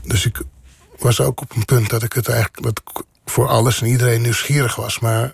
dus 0.03 0.27
ik 0.27 0.43
was 0.99 1.21
ook 1.21 1.41
op 1.41 1.57
een 1.57 1.65
punt 1.65 1.91
dat 1.91 2.03
ik 2.03 2.13
het 2.13 2.29
eigenlijk 2.29 2.63
dat 2.63 2.83
ik 2.85 3.03
voor 3.25 3.49
alles 3.49 3.81
en 3.81 3.87
iedereen 3.87 4.23
nieuwsgierig 4.23 4.75
was, 4.75 4.99
maar 4.99 5.33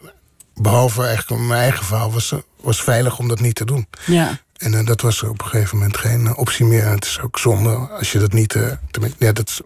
behalve 0.54 1.04
eigenlijk 1.04 1.42
mijn 1.42 1.60
eigen 1.60 1.84
verhaal 1.84 2.12
was, 2.12 2.34
was 2.60 2.82
veilig 2.82 3.18
om 3.18 3.28
dat 3.28 3.40
niet 3.40 3.54
te 3.54 3.64
doen. 3.64 3.86
Ja. 4.06 4.38
En 4.56 4.72
uh, 4.72 4.86
dat 4.86 5.00
was 5.00 5.22
op 5.22 5.42
een 5.42 5.48
gegeven 5.48 5.76
moment 5.76 5.96
geen 5.96 6.20
uh, 6.20 6.38
optie 6.38 6.64
meer. 6.64 6.84
En 6.84 6.94
het 6.94 7.04
is 7.04 7.20
ook 7.20 7.38
zonde 7.38 7.70
als 7.76 8.12
je 8.12 8.18
dat 8.18 8.32
niet... 8.32 8.54
Uh, 8.54 8.72
ja, 9.18 9.32
dat 9.32 9.48
is 9.48 9.60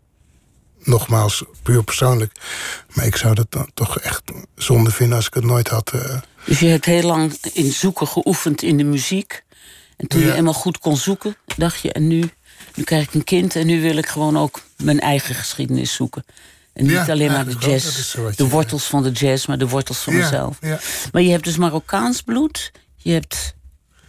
nogmaals 0.79 1.45
puur 1.63 1.83
persoonlijk. 1.83 2.33
Maar 2.95 3.07
ik 3.07 3.17
zou 3.17 3.35
dat 3.35 3.47
dan 3.49 3.71
toch 3.75 3.99
echt 3.99 4.23
zonde 4.55 4.91
vinden 4.91 5.17
als 5.17 5.27
ik 5.27 5.35
het 5.35 5.45
nooit 5.45 5.69
had. 5.69 5.93
Dus 6.49 6.59
je 6.59 6.67
hebt 6.67 6.85
heel 6.85 7.03
lang 7.03 7.33
in 7.53 7.73
zoeken 7.73 8.09
geoefend 8.09 8.63
in 8.63 8.77
de 8.77 8.85
muziek. 8.85 9.43
En 9.97 10.07
toen 10.09 10.21
Ja. 10.21 10.27
je 10.27 10.35
eenmaal 10.35 10.53
goed 10.53 10.79
kon 10.79 10.97
zoeken, 10.97 11.37
dacht 11.57 11.81
je... 11.81 11.93
en 11.93 12.07
nu, 12.07 12.31
nu 12.75 12.85
krijg 12.85 13.07
ik 13.07 13.15
een 13.15 13.25
kind 13.25 13.57
en 13.57 13.67
nu 13.67 13.81
wil 13.83 13.97
ik 13.97 14.07
gewoon 14.07 14.39
ook 14.39 14.61
mijn 14.77 15.01
eigen 15.01 15.35
geschiedenis 15.35 15.93
zoeken. 15.93 16.25
En 16.73 16.83
niet 16.85 16.93
Ja, 16.93 17.07
alleen 17.07 17.31
maar 17.33 17.45
de 17.45 17.57
wel. 17.59 17.71
jazz, 17.71 18.15
de 18.37 18.49
wortels 18.49 18.85
van 18.85 19.03
de 19.03 19.11
jazz... 19.11 19.47
maar 19.47 19.59
de 19.59 19.69
wortels 19.69 19.99
van 19.99 20.17
mezelf. 20.17 20.59
Maar 21.13 21.23
je 21.23 21.31
hebt 21.31 21.45
dus 21.45 21.57
Marokkaans 21.57 22.23
bloed, 22.23 22.73
je 22.97 23.13
hebt 23.13 23.55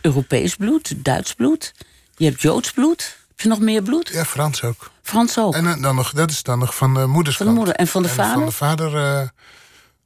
Europees 0.02 0.56
bloed, 0.56 0.94
Duits 0.98 1.34
bloed... 1.34 1.74
je 2.18 2.26
hebt 2.26 2.42
Joods 2.42 2.72
bloed. 2.72 3.18
Heb 3.28 3.40
je 3.40 3.48
nog 3.48 3.60
meer 3.60 3.82
bloed? 3.84 4.10
Ja, 4.14 4.26
Frans 4.26 4.64
ook. 4.64 4.92
Frans 5.02 5.38
ook. 5.38 5.54
En 5.56 5.68
eh, 5.68 5.82
dan 5.82 5.96
nog, 5.96 6.12
dat 6.14 6.32
is 6.32 6.44
dan 6.44 6.60
nog 6.60 6.76
van 6.76 6.94
de 6.94 7.06
moeders 7.06 7.38
Van 7.38 7.46
de 7.46 7.52
moeder. 7.52 7.74
En 7.76 7.88
van 7.88 8.04
de 8.04 8.10
Van 8.10 8.26
vader? 8.26 8.46
de 8.46 8.52
vader, 8.52 8.96
eh, 8.96 9.28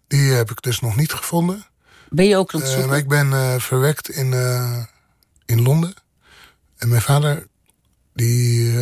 die 0.07 0.31
heb 0.31 0.51
ik 0.51 0.61
dus 0.61 0.79
nog 0.79 0.95
niet 0.95 1.13
gevonden. 1.13 1.65
Ben 2.13 2.25
je 2.25 2.37
ook 2.37 2.53
aan 2.53 2.61
het 2.61 2.89
Eh, 2.89 2.97
ik 2.97 3.07
ben 3.07 3.33
eh, 3.33 3.59
verwekt 3.59 4.09
in, 4.09 4.33
eh, 4.33 4.83
in 5.45 5.61
Londen. 5.61 5.93
En 6.77 6.89
mijn 6.89 7.01
vader, 7.01 7.47
die 8.13 8.73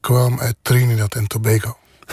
kwam 0.00 0.40
uit 0.40 0.56
Trinidad 0.62 1.14
en 1.14 1.26
Tobago. 1.26 1.76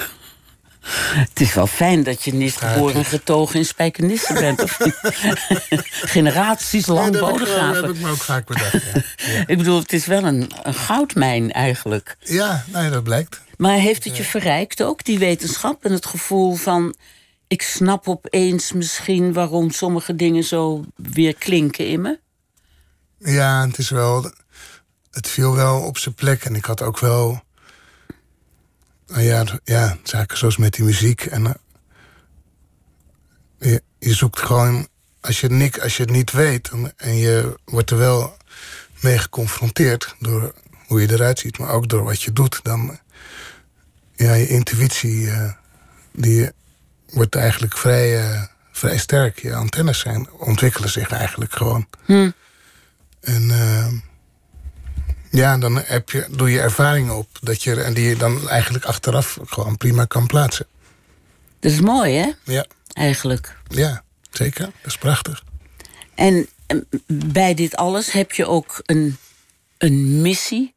Het 1.30 1.42
is 1.42 1.54
wel 1.54 1.68
fijn 1.68 2.04
dat 2.04 2.24
je 2.24 2.34
niet 2.34 2.56
geboren 2.56 2.96
en 2.96 3.06
getogen 3.06 3.56
in 3.56 3.66
Spijkenisse 3.66 4.34
bent. 4.34 4.62
Of 4.62 4.80
niet? 4.80 5.00
Generaties 6.16 6.86
lang 6.86 7.14
dat 7.14 7.40
heb 7.40 7.48
ik, 7.48 7.84
heb 7.86 7.98
me 7.98 8.10
ook 8.10 8.18
vaak 8.18 8.48
bedacht. 8.48 8.72
Ja, 8.72 8.80
ja. 9.34 9.44
Ik 9.48 9.58
bedoel, 9.58 9.80
het 9.80 9.94
is 9.94 10.06
wel 10.06 10.24
een, 10.24 10.52
een 10.64 10.74
goudmijn 10.74 11.52
eigenlijk. 11.52 12.18
ja 12.20 12.64
ja, 12.72 12.90
dat 12.90 13.04
blijkt. 13.04 13.42
Maar 13.58 13.78
heeft 13.78 14.04
het 14.04 14.18
je 14.18 14.24
verrijkt 14.24 14.84
ook, 14.84 15.04
die 15.04 15.20
wetenschap? 15.20 15.86
En 15.86 15.92
het 15.92 16.06
gevoel 16.06 16.56
van, 16.56 16.96
ik 17.52 17.62
snap 17.62 18.08
opeens 18.08 18.72
misschien... 18.72 19.34
waarom 19.34 19.72
sommige 19.72 20.16
dingen 20.16 20.44
zo 20.44 20.84
weer 20.96 21.36
klinken 21.36 21.88
in 21.88 22.02
me? 22.02 22.20
Ja, 23.18 23.68
het 23.68 23.78
is 23.78 23.90
wel. 23.90 24.32
Het 25.12 25.28
viel 25.28 25.56
wel 25.56 25.82
op 25.82 25.98
zijn 25.98 26.16
plek. 26.16 26.44
En 26.44 26.56
ik 26.56 26.66
had 26.66 26.82
ook 26.82 27.00
wel. 27.00 27.42
Nou 29.08 29.22
ja, 29.22 29.46
ja 29.64 29.98
zaken 30.04 30.38
zoals 30.38 30.58
met 30.58 30.74
die 30.74 30.86
muziek. 30.86 31.26
En. 31.26 31.46
eh, 33.60 33.78
je, 34.00 34.14
zoekt 34.14 34.40
gewoon. 34.40 34.88
Als 35.22 35.40
je, 35.42 35.50
niet, 35.50 35.82
als 35.82 35.98
je 35.98 36.04
het 36.04 36.12
niet 36.12 36.32
weet. 36.32 36.70
dan- 36.70 36.92
en 36.98 37.16
je 37.16 37.60
wordt 37.66 37.92
er 37.92 37.98
wel 37.98 38.38
mee 39.02 39.18
geconfronteerd. 39.18 40.16
door 40.20 40.54
hoe 40.88 41.02
je 41.02 41.12
eruit 41.12 41.40
ziet. 41.40 41.58
maar 41.58 41.70
ook 41.70 41.88
door 41.90 42.04
wat 42.04 42.22
je 42.22 42.34
doet. 42.34 42.60
dan. 42.64 43.00
Ja, 44.16 44.34
je 44.34 44.48
intuïtie. 44.48 45.30
eh, 45.32 45.52
die 46.12 46.50
wordt 47.12 47.36
eigenlijk 47.36 47.78
vrij, 47.78 48.20
eh, 48.20 48.42
vrij 48.72 48.98
sterk. 48.98 49.42
Je 49.42 49.54
antennes 49.54 50.00
zijn, 50.00 50.30
ontwikkelen 50.32 50.90
zich 50.90 51.12
eigenlijk 51.12 51.54
gewoon. 51.54 51.88
En 53.22 53.52
eh, 53.52 53.88
ja, 55.30 55.58
dan 55.58 55.78
heb 55.78 56.10
je, 56.10 56.28
doe 56.30 56.52
je 56.52 56.60
ervaringen 56.60 57.16
op 57.16 57.28
dat 57.42 57.64
je, 57.64 57.82
en 57.82 57.94
die 57.94 58.10
je 58.10 58.16
dan 58.16 58.50
eigenlijk 58.50 58.86
achteraf 58.86 59.40
gewoon 59.46 59.78
prima 59.78 60.06
kan 60.06 60.28
plaatsen. 60.28 60.66
Dat 61.60 61.72
is 61.72 61.82
mooi, 61.82 62.16
hè? 62.16 62.32
Ja, 62.44 62.66
Eigenlijk. 62.94 63.58
ja 63.68 64.04
zeker. 64.32 64.66
Dat 64.66 64.86
is 64.86 64.98
prachtig. 64.98 65.44
En 66.16 66.48
eh, 66.68 66.78
bij 67.08 67.54
dit 67.54 67.76
alles 67.76 68.12
heb 68.12 68.32
je 68.32 68.46
ook 68.46 68.82
een, 68.86 69.18
een 69.78 70.22
missie 70.22 70.74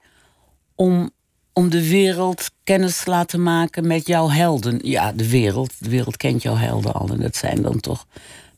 om, 0.75 1.11
om 1.57 1.71
de 1.71 1.89
wereld 1.89 2.51
kennis 2.65 3.03
te 3.03 3.11
laten 3.11 3.43
maken 3.43 3.87
met 3.87 4.07
jouw 4.07 4.31
helden. 4.31 4.79
Ja, 4.83 5.13
de 5.13 5.29
wereld. 5.29 5.73
De 5.79 5.89
wereld 5.89 6.17
kent 6.17 6.43
jouw 6.43 6.57
helden 6.57 6.93
al. 6.95 7.09
En 7.09 7.21
dat 7.21 7.37
zijn 7.37 7.63
dan 7.63 7.81
toch 7.81 8.07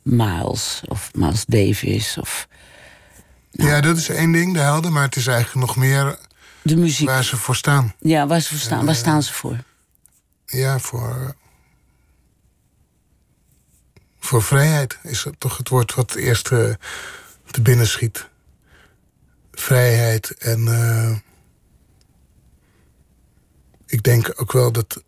Miles 0.02 0.82
of 0.88 1.10
Miles 1.14 1.44
Davis 1.44 2.16
of 2.20 2.48
Ja, 3.50 3.80
dat 3.80 3.96
is 3.96 4.08
één 4.08 4.32
ding, 4.32 4.52
de 4.54 4.60
helden. 4.60 4.92
Maar 4.92 5.02
het 5.04 5.16
is 5.16 5.26
eigenlijk 5.26 5.66
nog 5.66 5.76
meer 5.76 6.18
de 6.62 6.76
muziek. 6.76 7.08
waar 7.08 7.24
ze 7.24 7.36
voor 7.36 7.56
staan. 7.56 7.94
Ja, 7.98 8.26
waar 8.26 8.40
ze 8.40 8.48
voor 8.48 8.58
staan. 8.58 8.84
Waar 8.84 8.94
staan 8.94 9.22
ze 9.22 9.32
voor? 9.32 9.56
Ja, 10.46 10.78
voor. 10.78 11.34
Voor 14.18 14.42
vrijheid 14.42 14.98
is 15.02 15.22
dat 15.22 15.34
toch 15.38 15.56
het 15.56 15.68
woord 15.68 15.94
wat 15.94 16.14
eerst 16.14 16.48
eh, 16.50 16.70
te 17.50 17.60
binnen 17.62 17.86
schiet. 17.86 18.28
Vrijheid 19.52 20.30
en. 20.30 20.68
eh, 20.68 21.16
ik 23.86 24.02
denk 24.02 24.32
ook 24.36 24.52
wel 24.52 24.72
dat. 24.72 25.02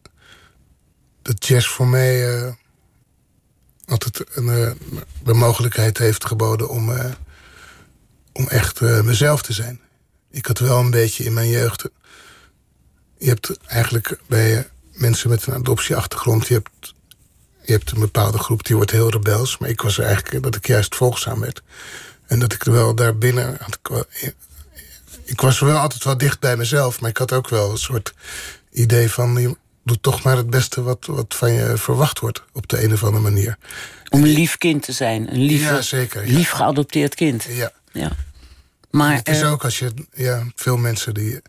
dat 1.22 1.46
jazz 1.46 1.68
voor 1.68 1.86
mij. 1.86 2.38
eh, 2.38 2.52
altijd 3.86 4.24
een, 4.36 4.48
eh, 4.48 4.70
de 5.24 5.34
mogelijkheid 5.34 5.98
heeft 5.98 6.24
geboden 6.24 6.68
om. 6.68 6.92
eh, 6.92 7.12
om 8.32 8.48
echt 8.48 8.80
mezelf 8.80 9.42
te 9.42 9.52
zijn. 9.52 9.80
Ik 10.30 10.46
had 10.46 10.58
wel 10.58 10.78
een 10.78 10.90
beetje 10.90 11.24
in 11.24 11.32
mijn 11.32 11.48
jeugd 11.48 11.88
je 13.18 13.28
hebt 13.28 13.56
eigenlijk 13.66 14.18
bij 14.26 14.68
mensen 14.92 15.30
met 15.30 15.46
een 15.46 15.54
adoptieachtergrond... 15.54 16.46
Je 16.46 16.54
hebt, 16.54 16.94
je 17.62 17.72
hebt 17.72 17.90
een 17.90 18.00
bepaalde 18.00 18.38
groep 18.38 18.64
die 18.64 18.76
wordt 18.76 18.90
heel 18.90 19.10
rebels. 19.10 19.58
Maar 19.58 19.68
ik 19.68 19.80
was 19.80 19.98
eigenlijk 19.98 20.42
dat 20.42 20.54
ik 20.54 20.66
juist 20.66 20.94
volgzaam 20.94 21.40
werd. 21.40 21.62
En 22.26 22.38
dat 22.38 22.52
ik 22.52 22.66
er 22.66 22.72
wel 22.72 22.94
daarbinnen... 22.94 23.58
Wel, 23.82 24.04
ik 25.24 25.40
was 25.40 25.58
wel 25.58 25.78
altijd 25.78 26.04
wel 26.04 26.18
dicht 26.18 26.40
bij 26.40 26.56
mezelf. 26.56 27.00
Maar 27.00 27.10
ik 27.10 27.16
had 27.16 27.32
ook 27.32 27.48
wel 27.48 27.70
een 27.70 27.78
soort 27.78 28.14
idee 28.70 29.10
van... 29.10 29.40
je 29.40 29.56
doet 29.84 30.02
toch 30.02 30.22
maar 30.22 30.36
het 30.36 30.50
beste 30.50 30.82
wat, 30.82 31.06
wat 31.06 31.34
van 31.34 31.52
je 31.52 31.76
verwacht 31.76 32.18
wordt. 32.18 32.42
Op 32.52 32.68
de 32.68 32.82
een 32.82 32.92
of 32.92 33.04
andere 33.04 33.22
manier. 33.22 33.58
Om 34.08 34.22
een 34.22 34.28
lief 34.28 34.58
kind 34.58 34.82
te 34.82 34.92
zijn. 34.92 35.32
Een 35.32 35.42
lief, 35.42 35.60
Ja, 35.60 35.82
zeker, 35.82 36.26
ja. 36.26 36.36
lief 36.36 36.50
geadopteerd 36.50 37.14
kind. 37.14 37.42
Ja. 37.42 37.72
Ja. 37.92 38.10
Maar 38.90 39.14
Het 39.14 39.28
is 39.28 39.44
ook 39.44 39.64
als 39.64 39.78
je... 39.78 39.92
Ja, 40.12 40.46
veel 40.54 40.76
mensen 40.76 41.14
die... 41.14 41.40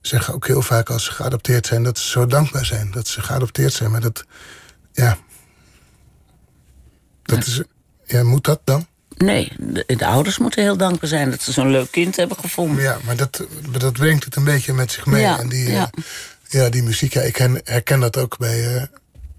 zeggen 0.00 0.34
ook 0.34 0.46
heel 0.46 0.62
vaak 0.62 0.90
als 0.90 1.04
ze 1.04 1.12
geadopteerd 1.12 1.66
zijn... 1.66 1.82
dat 1.82 1.98
ze 1.98 2.08
zo 2.08 2.26
dankbaar 2.26 2.64
zijn 2.64 2.90
dat 2.90 3.08
ze 3.08 3.22
geadopteerd 3.22 3.72
zijn. 3.72 3.90
Maar 3.90 4.00
dat, 4.00 4.24
ja... 4.92 5.18
Dat 7.22 7.46
is, 7.46 7.62
ja, 8.04 8.22
moet 8.22 8.44
dat 8.44 8.60
dan? 8.64 8.86
Nee, 9.16 9.52
de, 9.58 9.84
de 9.96 10.06
ouders 10.06 10.38
moeten 10.38 10.62
heel 10.62 10.76
dankbaar 10.76 11.08
zijn 11.08 11.30
dat 11.30 11.42
ze 11.42 11.52
zo'n 11.52 11.70
leuk 11.70 11.90
kind 11.90 12.16
hebben 12.16 12.36
gevonden. 12.38 12.82
Ja, 12.82 12.98
maar 13.04 13.16
dat, 13.16 13.46
dat 13.78 13.92
brengt 13.92 14.24
het 14.24 14.36
een 14.36 14.44
beetje 14.44 14.72
met 14.72 14.92
zich 14.92 15.06
mee. 15.06 15.20
Ja, 15.20 15.38
en 15.38 15.48
die, 15.48 15.70
ja. 15.70 15.90
eh, 15.94 16.04
ja, 16.48 16.68
die 16.68 16.82
muziek, 16.82 17.12
ja, 17.12 17.20
ik 17.20 17.36
herken, 17.36 17.60
herken 17.64 18.00
dat 18.00 18.16
ook 18.16 18.38
bij... 18.38 18.76
eh, 18.76 18.82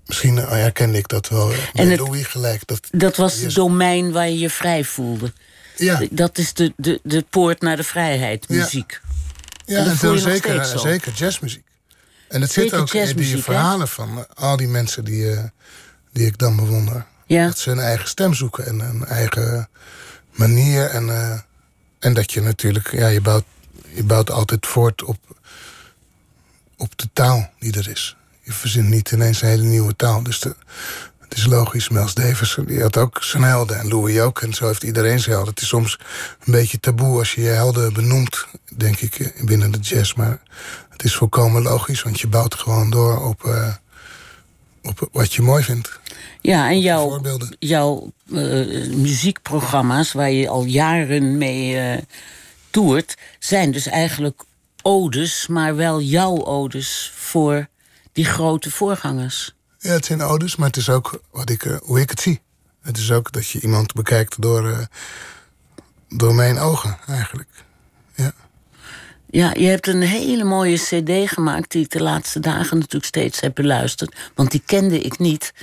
misschien 0.06 0.36
herkende 0.36 0.98
ik 0.98 1.08
dat 1.08 1.30
wel. 1.30 1.52
eh, 1.52 1.58
Bij 1.74 1.86
het- 1.86 2.00
Louis 2.00 2.26
gelijk. 2.28 2.62
Dat, 2.68 2.80
Dat 2.92 3.16
was 3.16 3.36
het 3.36 3.54
domein 3.54 4.12
waar 4.12 4.28
je 4.30 4.40
je 4.40 4.50
vrij 4.50 4.84
voelde. 4.84 5.34
Ja, 5.78 6.02
Dat 6.12 6.38
is 6.38 6.54
de, 6.54 6.74
de, 6.78 7.00
de 7.04 7.26
poort 7.30 7.62
naar 7.62 7.76
de 7.76 7.84
vrijheid, 7.84 8.50
muziek. 8.50 9.02
ja 9.66 9.78
en 9.80 9.90
en 9.90 9.98
zo 9.98 10.16
zeker, 10.16 10.66
zo. 10.66 10.78
zeker 10.78 11.12
jazzmuziek. 11.14 11.64
En 12.28 12.42
het 12.42 12.52
zit 12.52 12.74
ook 12.74 12.94
in 12.94 13.16
die 13.16 13.36
hè? 13.36 13.42
verhalen 13.42 13.88
van 13.88 14.28
al 14.36 14.58
die 14.58 14.68
mensen 14.68 15.04
die, 15.06 15.36
die 16.14 16.26
ik 16.26 16.38
dan 16.38 16.56
bewonder. 16.56 17.06
Dat 17.28 17.58
ze 17.58 17.70
hun 17.70 17.80
eigen 17.80 18.08
stem 18.08 18.34
zoeken 18.34 18.66
en 18.66 18.80
een 18.80 19.06
eigen 19.06 19.70
manier. 20.32 20.86
En, 20.86 21.10
eh, 21.10 21.40
en 22.00 22.14
dat 22.14 22.32
je 22.32 22.42
natuurlijk, 22.42 22.92
ja, 22.92 23.08
je 23.08 23.22
bouwt, 23.22 23.46
je 23.94 24.04
bouwt 24.04 24.32
altijd 24.32 24.68
voort 24.68 25.04
op, 25.04 25.18
op 26.78 26.98
de 26.98 27.10
taal 27.14 27.50
die 27.60 27.78
er 27.78 27.90
is. 27.90 28.16
Je 28.42 28.52
verzint 28.52 28.90
niet 28.90 29.12
ineens 29.12 29.42
een 29.42 29.48
hele 29.48 29.64
nieuwe 29.64 29.96
taal. 29.96 30.24
Dus 30.24 30.40
het 31.20 31.38
is 31.38 31.46
logisch. 31.46 31.90
Miles 31.90 32.14
Davis 32.14 32.58
die 32.66 32.82
had 32.82 32.98
ook 32.98 33.24
zijn 33.24 33.44
helden. 33.44 33.80
En 33.80 33.88
Louis 33.88 34.20
ook. 34.20 34.42
En 34.42 34.54
zo 34.54 34.68
heeft 34.68 34.84
iedereen 34.84 35.20
zijn 35.20 35.36
helden. 35.36 35.54
Het 35.54 35.62
is 35.62 35.68
soms 35.68 36.00
een 36.46 36.52
beetje 36.52 36.80
taboe 36.80 37.18
als 37.18 37.34
je 37.34 37.42
je 37.42 37.50
helden 37.50 37.94
benoemt, 37.94 38.46
denk 38.76 39.00
ik, 39.00 39.20
eh, 39.20 39.46
binnen 39.46 39.72
de 39.72 39.80
jazz. 39.80 40.14
Maar 40.14 40.40
het 40.90 41.04
is 41.04 41.16
volkomen 41.16 41.62
logisch, 41.62 42.04
want 42.04 42.20
je 42.20 42.28
bouwt 42.28 42.56
gewoon 42.56 42.90
door 42.90 43.28
op, 43.28 43.46
eh, 43.46 43.74
op 44.86 45.10
wat 45.12 45.34
je 45.34 45.42
mooi 45.42 45.64
vindt. 45.64 46.00
Ja, 46.42 46.70
en 46.70 46.80
jouw, 46.80 47.22
jouw 47.60 48.12
eh, 48.32 48.88
muziekprogramma's, 48.88 50.12
waar 50.12 50.32
je 50.32 50.50
al 50.50 50.64
jaren 50.64 51.38
mee 51.38 51.78
eh 51.78 51.98
toert, 52.70 53.18
zijn 53.40 53.72
dus 53.72 53.88
eigenlijk 53.88 54.44
odes, 54.82 55.48
maar 55.48 55.76
wel 55.76 56.02
jouw 56.02 56.46
odes 56.46 57.12
voor 57.16 57.68
die 58.12 58.26
grote 58.26 58.72
voorgangers. 58.72 59.56
Ja, 59.80 59.92
het 59.92 60.06
zijn 60.06 60.22
ouders, 60.22 60.56
maar 60.56 60.68
het 60.68 60.78
is 60.78 60.90
ook 60.90 61.22
wat 61.32 61.50
ik, 61.50 61.66
eh, 61.66 61.78
hoe 61.84 62.00
ik 62.00 62.10
het 62.10 62.20
zie. 62.20 62.42
Het 62.82 62.98
is 62.98 63.12
ook 63.12 63.32
dat 63.32 63.48
je 63.48 63.62
iemand 63.62 63.94
bekijkt 63.94 64.42
door, 64.42 64.88
door 66.10 66.36
mijn 66.36 66.60
ogen, 66.60 66.98
eigenlijk. 67.08 67.65
Ja. 69.30 69.54
Je 69.54 69.68
hebt 69.68 69.88
een 69.88 70.02
hele 70.02 70.44
mooie 70.44 70.78
cd 70.78 71.30
gemaakt... 71.32 71.72
die 71.72 71.84
ik 71.84 71.90
de 71.90 72.02
laatste 72.02 72.40
dagen 72.40 72.78
natuurlijk 72.78 73.06
steeds 73.06 73.40
heb 73.40 73.56
beluisterd. 73.56 74.16
Want 74.36 74.52
die 74.52 74.62
kende 74.66 75.00
ik 75.00 75.18
niet. 75.18 75.54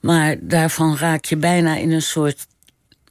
Maar 0.00 0.36
daarvan 0.40 0.96
raak 0.96 1.24
je 1.24 1.36
bijna 1.36 1.76
in 1.76 1.92
een 1.92 2.02
soort 2.02 2.46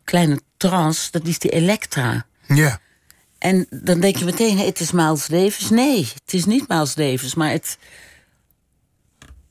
kleine 0.04 0.40
trance. 0.58 1.12
Dat 1.12 1.28
is 1.28 1.40
die 1.40 1.52
Elektra. 1.52 2.26
Ja. 2.48 2.80
En 3.38 3.68
dan 3.70 4.00
denk 4.00 4.16
je 4.16 4.26
meteen, 4.26 4.58
het 4.58 4.80
is 4.80 4.92
Miles 4.92 5.26
Davis. 5.26 5.70
Nee, 5.70 6.12
het 6.24 6.34
is 6.34 6.46
niet 6.46 6.68
Miles 6.68 6.94
Davis, 6.94 7.36
maar 7.36 7.50
het, 7.50 7.78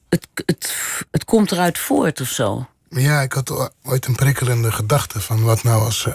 het, 0.08 0.28
het, 0.34 0.76
het 1.10 1.24
komt 1.24 1.52
eruit 1.52 1.78
voort 1.78 2.20
of 2.20 2.28
zo. 2.28 2.66
Ja, 2.88 3.20
ik 3.20 3.32
had 3.32 3.70
ooit 3.82 4.06
een 4.06 4.14
prikkelende 4.14 4.72
gedachte 4.72 5.20
van 5.20 5.42
wat 5.42 5.62
nou 5.62 5.82
als 5.82 6.06
eh 6.06 6.12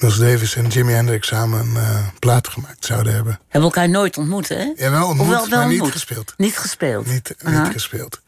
Miles 0.00 0.18
Davis 0.18 0.54
en 0.54 0.66
Jimi 0.66 0.92
Hendrix 0.92 1.28
samen 1.28 1.60
een 1.60 1.76
eh, 1.76 2.06
plaat 2.18 2.48
gemaakt 2.48 2.84
zouden 2.84 3.14
hebben. 3.14 3.40
Hebben 3.42 3.70
elkaar 3.70 3.88
nooit 3.88 4.18
ontmoet, 4.18 4.48
hè? 4.48 4.72
Ja, 4.76 4.90
wel 4.90 5.06
ontmoet, 5.06 5.26
Of 5.26 5.32
wel, 5.32 5.48
wel 5.48 5.58
maar 5.58 5.68
niet 5.68 5.90
gespeeld. 5.90 6.34
Niet 6.36 6.58
gespeeld. 6.58 7.06
Niet, 7.06 7.34
gespeeld. 7.72 8.20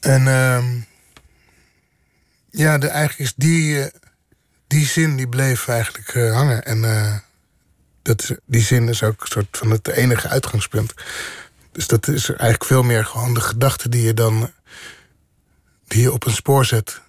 En 0.00 0.28
ehm, 0.28 0.64
ja, 2.50 2.78
de, 2.78 2.88
eigenlijk 2.88 3.30
is 3.30 3.34
die, 3.36 3.82
eh, 3.82 3.98
die 4.66 4.86
zin 4.86 5.16
die 5.16 5.28
bleef 5.28 5.68
eigenlijk 5.68 6.08
eh, 6.08 6.34
hangen. 6.34 6.64
En 6.64 7.22
dat, 8.02 8.36
die 8.46 8.62
zin 8.62 8.88
is 8.88 9.02
ook 9.02 9.20
een 9.20 9.26
soort 9.26 9.58
van 9.58 9.70
het 9.70 9.88
enige 9.88 10.28
uitgangspunt. 10.28 10.94
Dus 11.72 11.86
dat 11.86 12.08
is 12.08 12.28
eigenlijk 12.28 12.64
veel 12.64 12.82
meer 12.82 13.04
gewoon 13.04 13.34
de 13.34 13.40
gedachte 13.40 13.88
die 13.88 14.02
je 14.02 14.14
dan 14.14 14.50
die 15.86 16.02
je 16.02 16.12
op 16.12 16.26
een 16.26 16.34
spoor 16.34 16.64
zet. 16.64 17.00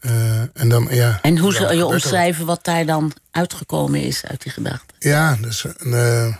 Eh, 0.00 0.40
en 0.40 0.68
dan, 0.68 0.86
ja, 0.90 1.18
En 1.22 1.38
hoe 1.38 1.52
zou 1.52 1.74
je 1.74 1.86
omschrijven 1.86 2.46
wat 2.46 2.64
daar 2.64 2.86
dan 2.86 3.12
uitgekomen 3.30 4.02
is 4.02 4.24
uit 4.24 4.42
die 4.42 4.52
gedachte? 4.52 4.94
Ja, 4.98 5.36
dus 5.40 5.64
een, 5.64 5.92
eh, 5.94 6.34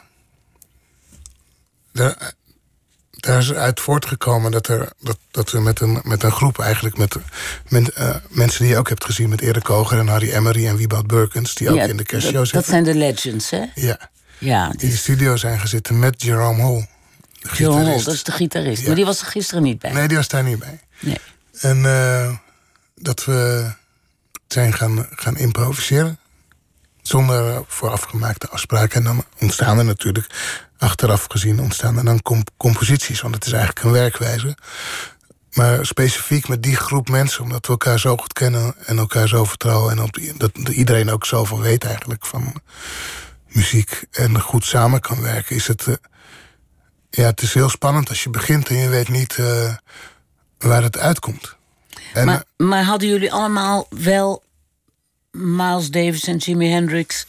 daar, 1.92 2.32
daar 3.10 3.38
is 3.38 3.52
uit 3.52 3.80
voortgekomen 3.80 4.50
dat, 4.50 4.68
er, 4.68 4.92
dat, 5.00 5.18
dat 5.30 5.50
we 5.50 5.60
met 5.60 5.80
een, 5.80 6.00
met 6.02 6.22
een 6.22 6.32
groep 6.32 6.58
eigenlijk... 6.58 6.96
met, 6.96 7.16
met 7.68 7.90
eh, 7.90 8.14
mensen 8.28 8.62
die 8.62 8.72
je 8.72 8.78
ook 8.78 8.88
hebt 8.88 9.04
gezien 9.04 9.28
met 9.28 9.40
Erik 9.40 9.62
Koger 9.62 9.98
en 9.98 10.08
Harry 10.08 10.32
Emery 10.32 10.66
en 10.66 10.76
Wieboud 10.76 11.06
Burkens... 11.06 11.54
die 11.54 11.70
ook 11.70 11.76
Ja, 11.76 11.84
in 11.84 11.96
de 11.96 12.04
kerstshow 12.04 12.38
zitten. 12.38 12.54
dat 12.60 12.68
zijn 12.68 12.84
de 12.84 12.94
legends, 12.94 13.50
hè? 13.50 13.64
Ja, 13.74 14.10
Ja, 14.38 14.68
die 14.76 14.90
de 14.90 14.96
studio 14.96 15.36
zijn 15.36 15.60
gezeten 15.60 15.98
met 15.98 16.22
Jerome 16.22 16.62
Hall. 16.62 16.88
John 17.52 17.84
Hall, 17.84 18.02
dat 18.04 18.14
is 18.14 18.22
de 18.24 18.32
gitarist. 18.32 18.80
Ja. 18.80 18.86
Maar 18.86 18.96
die 18.96 19.04
was 19.04 19.20
er 19.20 19.26
gisteren 19.26 19.62
niet 19.62 19.78
bij. 19.78 19.92
Nee, 19.92 20.08
die 20.08 20.16
was 20.16 20.28
daar 20.28 20.42
niet 20.44 20.58
bij. 20.58 20.80
Nee. 21.00 21.18
En 21.60 21.84
eh, 21.86 22.34
dat 23.00 23.24
we 23.24 23.70
zijn 24.46 24.72
gaan, 24.72 25.06
gaan 25.10 25.36
improviseren. 25.36 26.18
Zonder 27.02 27.64
voorafgemaakte 27.66 28.48
afspraken. 28.48 28.96
En 28.96 29.04
dan 29.04 29.24
ontstaan 29.38 29.78
er 29.78 29.84
natuurlijk, 29.84 30.26
achteraf 30.78 31.26
gezien, 31.28 31.60
ontstaan 31.60 31.96
er 31.98 32.04
dan 32.04 32.22
comp- 32.22 32.50
composities. 32.56 33.20
Want 33.20 33.34
het 33.34 33.46
is 33.46 33.52
eigenlijk 33.52 33.84
een 33.84 33.92
werkwijze. 33.92 34.56
Maar 35.52 35.86
specifiek 35.86 36.48
met 36.48 36.62
die 36.62 36.76
groep 36.76 37.08
mensen, 37.08 37.42
omdat 37.42 37.66
we 37.66 37.72
elkaar 37.72 37.98
zo 37.98 38.16
goed 38.16 38.32
kennen 38.32 38.74
en 38.86 38.98
elkaar 38.98 39.28
zo 39.28 39.44
vertrouwen. 39.44 39.98
En 39.98 40.08
dat 40.36 40.68
iedereen 40.68 41.10
ook 41.10 41.26
zoveel 41.26 41.60
weet 41.60 41.84
eigenlijk 41.84 42.26
van 42.26 42.62
muziek 43.46 44.04
en 44.10 44.40
goed 44.40 44.64
samen 44.64 45.00
kan 45.00 45.20
werken, 45.20 45.56
is 45.56 45.66
het. 45.66 45.86
eh, 45.86 45.94
ja, 47.10 47.24
het 47.24 47.42
is 47.42 47.54
heel 47.54 47.68
spannend 47.68 48.08
als 48.08 48.22
je 48.22 48.30
begint 48.30 48.68
en 48.68 48.76
je 48.76 48.88
weet 48.88 49.08
niet 49.08 49.36
eh, 49.38 49.74
waar 50.58 50.82
het 50.82 50.98
uitkomt. 50.98 51.56
En, 52.14 52.24
Maar, 52.26 52.44
maar 52.56 52.84
hadden 52.84 53.08
jullie 53.08 53.32
allemaal 53.32 53.86
wel 53.90 54.42
Miles 55.30 55.90
Davis 55.90 56.24
en 56.26 56.36
Jimi 56.36 56.68
Hendrix 56.70 57.26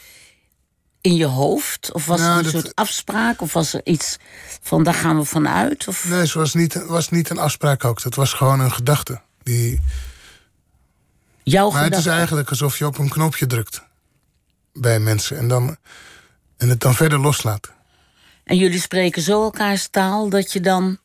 in 1.02 1.16
je 1.16 1.26
hoofd? 1.26 1.92
Of 1.92 2.06
was 2.06 2.20
Nou, 2.20 2.32
er 2.32 2.38
een 2.46 2.52
dat- 2.52 2.62
soort 2.62 2.76
afspraak? 2.76 3.42
Of 3.42 3.54
was 3.54 3.74
er 3.74 3.82
iets 3.84 4.18
van 4.62 4.84
daar 4.84 4.94
gaan 4.94 5.18
we 5.18 5.26
vanuit? 5.26 5.88
Of... 5.88 6.06
Nee, 6.10 6.20
het 6.20 6.34
was 6.34 6.54
niet, 6.54 6.86
was 6.86 7.10
niet 7.10 7.30
een 7.30 7.38
afspraak 7.38 7.86
ook. 7.86 8.04
Het 8.04 8.16
was 8.16 8.34
gewoon 8.34 8.60
een 8.60 8.72
gedachte. 8.72 9.22
Die, 9.44 9.80
Jouw 11.44 11.70
maar 11.72 11.82
het 11.84 11.92
is 11.92 11.98
gedachte? 11.98 12.18
eigenlijk 12.18 12.50
alsof 12.50 12.78
je 12.78 12.86
op 12.86 12.98
een 12.98 13.10
knopje 13.10 13.46
drukt 13.48 13.82
bij 14.74 15.00
mensen 15.00 15.38
en, 15.38 15.48
dan, 15.48 15.78
en 16.58 16.70
het 16.70 16.80
dan 16.80 16.96
verder 16.96 17.20
loslaat. 17.20 17.72
En 18.44 18.58
jullie 18.58 18.80
spreken 18.82 19.22
zo 19.22 19.44
elkaars 19.44 19.88
taal 19.88 20.30
dat 20.30 20.52
je 20.54 20.60
dan 20.62 20.98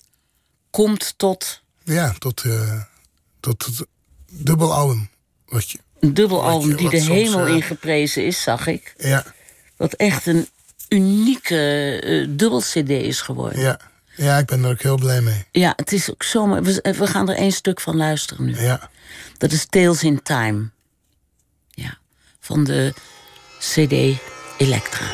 komt 0.70 1.14
tot 1.16 1.62
Ja, 1.82 2.14
tot, 2.18 2.42
eh, 2.44 2.80
tot 3.54 3.76
het 3.76 3.86
dubbelalbum. 4.30 5.08
Wat 5.46 5.70
je, 5.70 5.78
een 6.00 6.14
dubbelalbum 6.14 6.70
Wat 6.70 6.80
je- 6.80 6.88
die 6.88 7.00
de 7.06 7.12
hemel 7.12 7.46
eh, 7.46 7.54
ingeprezen 7.54 8.26
is, 8.26 8.42
zag 8.42 8.66
ik. 8.66 8.94
ja, 8.98 9.24
Wat 9.76 9.92
echt 9.92 10.26
een 10.26 10.48
unieke 10.88 11.90
eh, 12.00 12.26
dubbel-cd 12.38 12.88
is 12.90 13.20
geworden. 13.20 13.60
ja, 13.60 13.80
ja, 14.16 14.38
ik 14.38 14.46
ben 14.46 14.64
er 14.64 14.70
ook 14.70 14.82
heel 14.82 14.98
blij 14.98 15.20
mee. 15.20 15.44
Ja, 15.52 15.72
het 15.76 15.92
is 15.92 16.10
ook 16.10 16.22
zomaar. 16.22 16.62
We, 16.62 16.94
we 16.98 17.06
gaan 17.06 17.28
er 17.28 17.36
één 17.36 17.52
stuk 17.52 17.80
van 17.80 17.96
luisteren 17.96 18.44
nu. 18.46 18.60
Ja. 18.60 18.90
Dat 19.38 19.52
is 19.52 19.66
Tales 19.66 20.02
in 20.02 20.22
Time. 20.22 20.70
Ja, 21.70 21.98
van 22.40 22.64
de 22.64 22.94
CD 23.58 24.18
Elektra. 24.58 25.06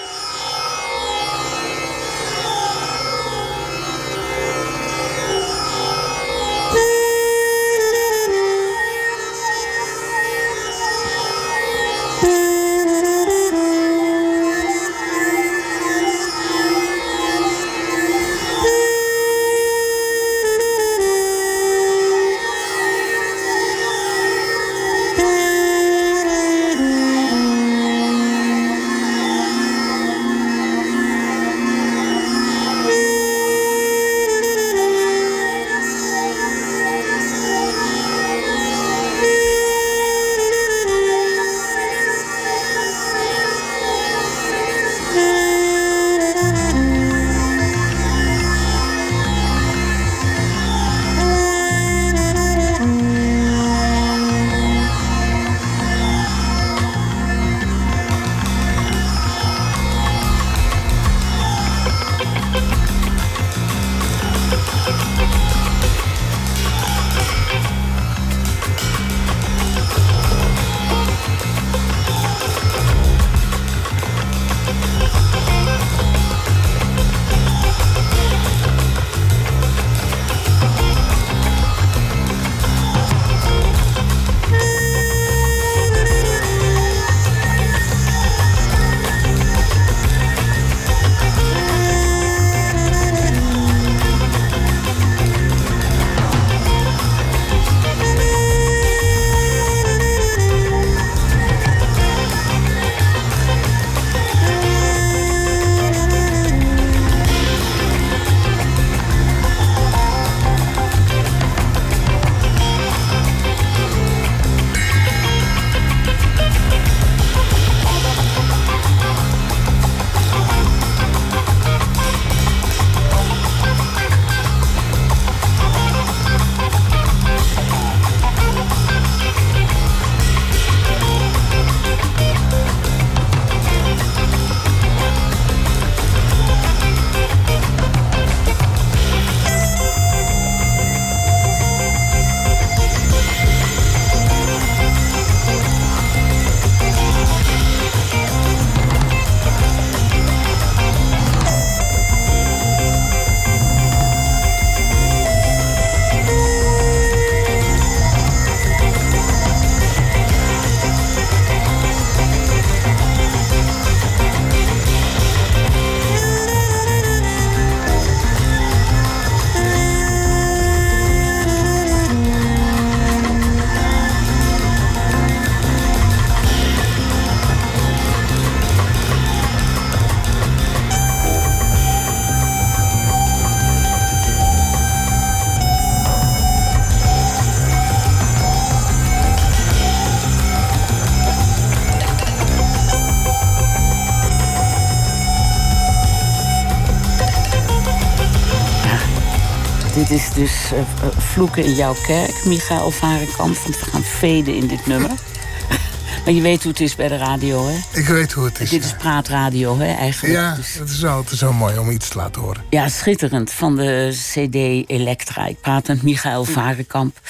Is 200.13 200.33
dus 200.35 200.73
uh, 200.73 200.81
Vloeken 201.19 201.65
in 201.65 201.75
jouw 201.75 201.95
kerk, 202.07 202.45
Michael 202.45 202.91
Varenkamp. 202.91 203.57
Want 203.57 203.79
we 203.79 203.85
gaan 203.85 204.03
veden 204.03 204.55
in 204.55 204.67
dit 204.67 204.87
nummer. 204.87 205.11
maar 206.25 206.33
je 206.33 206.41
weet 206.41 206.63
hoe 206.63 206.73
het 206.73 206.81
is 206.81 206.97
bij 206.97 207.09
de 207.09 207.17
radio, 207.17 207.67
hè? 207.67 207.99
Ik 207.99 208.07
weet 208.07 208.33
hoe 208.33 208.45
het 208.45 208.61
is. 208.61 208.71
Dit 208.71 208.85
is 208.85 208.95
praatradio, 208.97 209.79
hè, 209.79 209.93
eigenlijk. 209.95 210.35
Ja, 210.35 210.55
dus... 210.55 210.75
het, 210.75 210.89
is 210.89 211.01
wel, 211.01 211.19
het 211.19 211.31
is 211.31 211.41
wel 211.41 211.53
mooi 211.53 211.79
om 211.79 211.91
iets 211.91 212.09
te 212.09 212.17
laten 212.17 212.43
horen. 212.43 212.63
Ja, 212.71 212.89
schitterend. 212.89 213.53
Van 213.53 213.77
de 213.77 214.11
CD 214.33 214.91
Elektra. 214.91 215.47
Ik 215.47 215.61
praat 215.61 215.87
met 215.87 216.03
Michael 216.03 216.45
Varenkamp. 216.45 217.21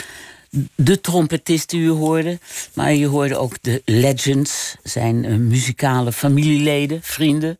De 0.74 1.00
trompetist 1.00 1.70
die 1.70 1.80
u 1.80 1.90
hoorde. 1.90 2.38
Maar 2.74 2.94
je 2.94 3.06
hoorde 3.06 3.36
ook 3.36 3.56
de 3.60 3.82
Legends, 3.84 4.76
zijn 4.82 5.24
uh, 5.24 5.36
muzikale 5.36 6.12
familieleden, 6.12 7.00
vrienden. 7.02 7.58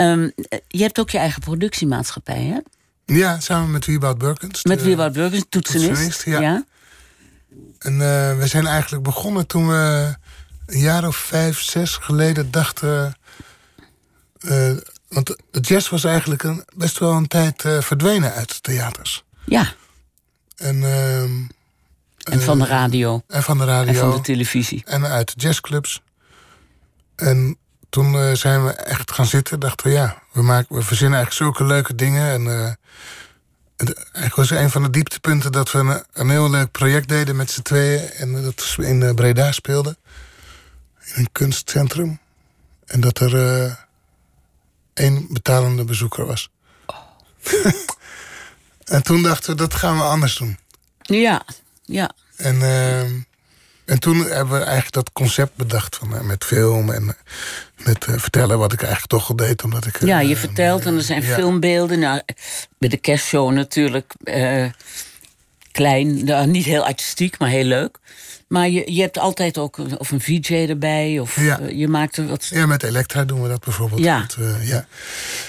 Um, 0.00 0.32
je 0.68 0.82
hebt 0.82 1.00
ook 1.00 1.10
je 1.10 1.18
eigen 1.18 1.40
productiemaatschappij, 1.40 2.42
hè? 2.42 2.58
Ja, 3.06 3.40
samen 3.40 3.70
met 3.70 3.86
Wieboud 3.86 4.18
Burkens. 4.18 4.64
Met 4.64 4.82
Wieboud 4.82 5.12
Burkens, 5.12 5.44
toetsenist. 5.48 5.88
toetsenist 5.88 6.24
ja. 6.24 6.40
ja. 6.40 6.64
En 7.78 7.92
uh, 7.92 8.38
we 8.38 8.46
zijn 8.46 8.66
eigenlijk 8.66 9.02
begonnen 9.02 9.46
toen 9.46 9.68
we 9.68 10.14
een 10.66 10.78
jaar 10.78 11.06
of 11.06 11.16
vijf, 11.16 11.60
zes 11.60 11.96
geleden 11.96 12.50
dachten... 12.50 13.16
Uh, 14.40 14.76
want 15.08 15.36
de 15.50 15.60
jazz 15.60 15.88
was 15.88 16.04
eigenlijk 16.04 16.42
een, 16.42 16.64
best 16.76 16.98
wel 16.98 17.12
een 17.12 17.26
tijd 17.26 17.64
uh, 17.64 17.80
verdwenen 17.80 18.32
uit 18.32 18.62
theaters. 18.62 19.24
Ja. 19.44 19.72
En, 20.56 20.82
ehm, 20.82 21.42
en 22.32 22.40
van 22.40 22.58
de 22.58 22.66
radio. 22.66 23.22
En 23.26 23.42
van 23.42 23.58
de 23.58 23.64
radio. 23.64 23.92
En 23.92 23.98
van 23.98 24.10
de 24.10 24.20
televisie. 24.20 24.82
En 24.86 25.06
uit 25.06 25.34
de 25.34 25.40
jazzclubs. 25.40 26.02
En 27.16 27.56
toen 27.88 28.36
zijn 28.36 28.64
we 28.64 28.70
echt 28.70 29.12
gaan 29.12 29.26
zitten. 29.26 29.60
Dachten 29.60 29.86
we, 29.86 29.92
ja, 29.92 30.22
we, 30.36 30.42
maken, 30.42 30.76
we 30.76 30.82
verzinnen 30.82 31.18
eigenlijk 31.18 31.44
zulke 31.44 31.72
leuke 31.72 31.94
dingen. 31.94 32.30
En 32.30 32.44
uh, 32.44 32.70
het, 33.76 33.94
eigenlijk 33.94 34.34
was 34.34 34.50
een 34.50 34.70
van 34.70 34.82
de 34.82 34.90
dieptepunten 34.90 35.52
dat 35.52 35.72
we 35.72 35.78
een, 35.78 36.04
een 36.12 36.30
heel 36.30 36.50
leuk 36.50 36.70
project 36.70 37.08
deden 37.08 37.36
met 37.36 37.50
z'n 37.50 37.62
tweeën. 37.62 38.10
En 38.10 38.42
dat 38.42 38.74
we 38.76 38.86
in 38.86 39.14
Breda 39.14 39.52
speelden. 39.52 39.96
In 41.00 41.20
een 41.20 41.32
kunstcentrum. 41.32 42.18
En 42.86 43.00
dat 43.00 43.18
er 43.18 43.34
uh, 43.34 43.74
één 44.94 45.26
betalende 45.30 45.84
bezoeker 45.84 46.26
was. 46.26 46.50
Oh. 46.86 46.96
en 48.94 49.02
toen 49.02 49.22
dachten 49.22 49.50
we, 49.50 49.56
dat 49.56 49.74
gaan 49.74 49.96
we 49.96 50.02
anders 50.02 50.36
doen. 50.36 50.58
Ja, 51.00 51.44
ja. 51.82 52.10
En 52.36 52.62
ehm, 52.62 53.20
en 53.86 53.98
toen 54.00 54.16
hebben 54.16 54.58
we 54.58 54.64
eigenlijk 54.64 54.92
dat 54.92 55.12
concept 55.12 55.56
bedacht 55.56 55.96
van, 55.96 56.14
uh, 56.14 56.20
met 56.20 56.44
film 56.44 56.90
en 56.90 57.02
uh, 57.02 57.84
met 57.84 58.06
uh, 58.06 58.18
vertellen 58.18 58.58
wat 58.58 58.72
ik 58.72 58.82
eigenlijk 58.82 59.10
toch 59.10 59.28
al 59.28 59.36
deed. 59.36 59.64
Omdat 59.64 59.86
ik, 59.86 60.04
ja, 60.04 60.20
je 60.20 60.36
vertelt 60.36 60.86
en 60.86 60.94
er 60.94 61.02
zijn 61.02 61.22
ja. 61.22 61.34
filmbeelden. 61.34 61.98
Nou, 61.98 62.20
bij 62.78 62.88
de 62.88 62.96
kerstshow 62.96 63.52
natuurlijk 63.52 64.14
klein, 65.72 66.24
nou, 66.24 66.46
niet 66.46 66.64
heel 66.64 66.84
artistiek, 66.84 67.38
maar 67.38 67.48
heel 67.48 67.64
leuk. 67.64 67.98
Maar 68.48 68.68
je, 68.68 68.92
je 68.92 69.00
hebt 69.00 69.18
altijd 69.18 69.58
ook 69.58 69.78
een, 69.78 69.98
of 69.98 70.10
een 70.10 70.20
VJ 70.20 70.54
erbij, 70.54 71.18
of 71.18 71.40
ja. 71.40 71.60
je 71.72 71.88
maakt 71.88 72.16
er 72.16 72.26
wat... 72.26 72.46
Ja, 72.46 72.66
met 72.66 72.82
Elektra 72.82 73.24
doen 73.24 73.42
we 73.42 73.48
dat 73.48 73.64
bijvoorbeeld. 73.64 74.00
Ja. 74.00 74.18
Met, 74.18 74.36
ja. 74.62 74.86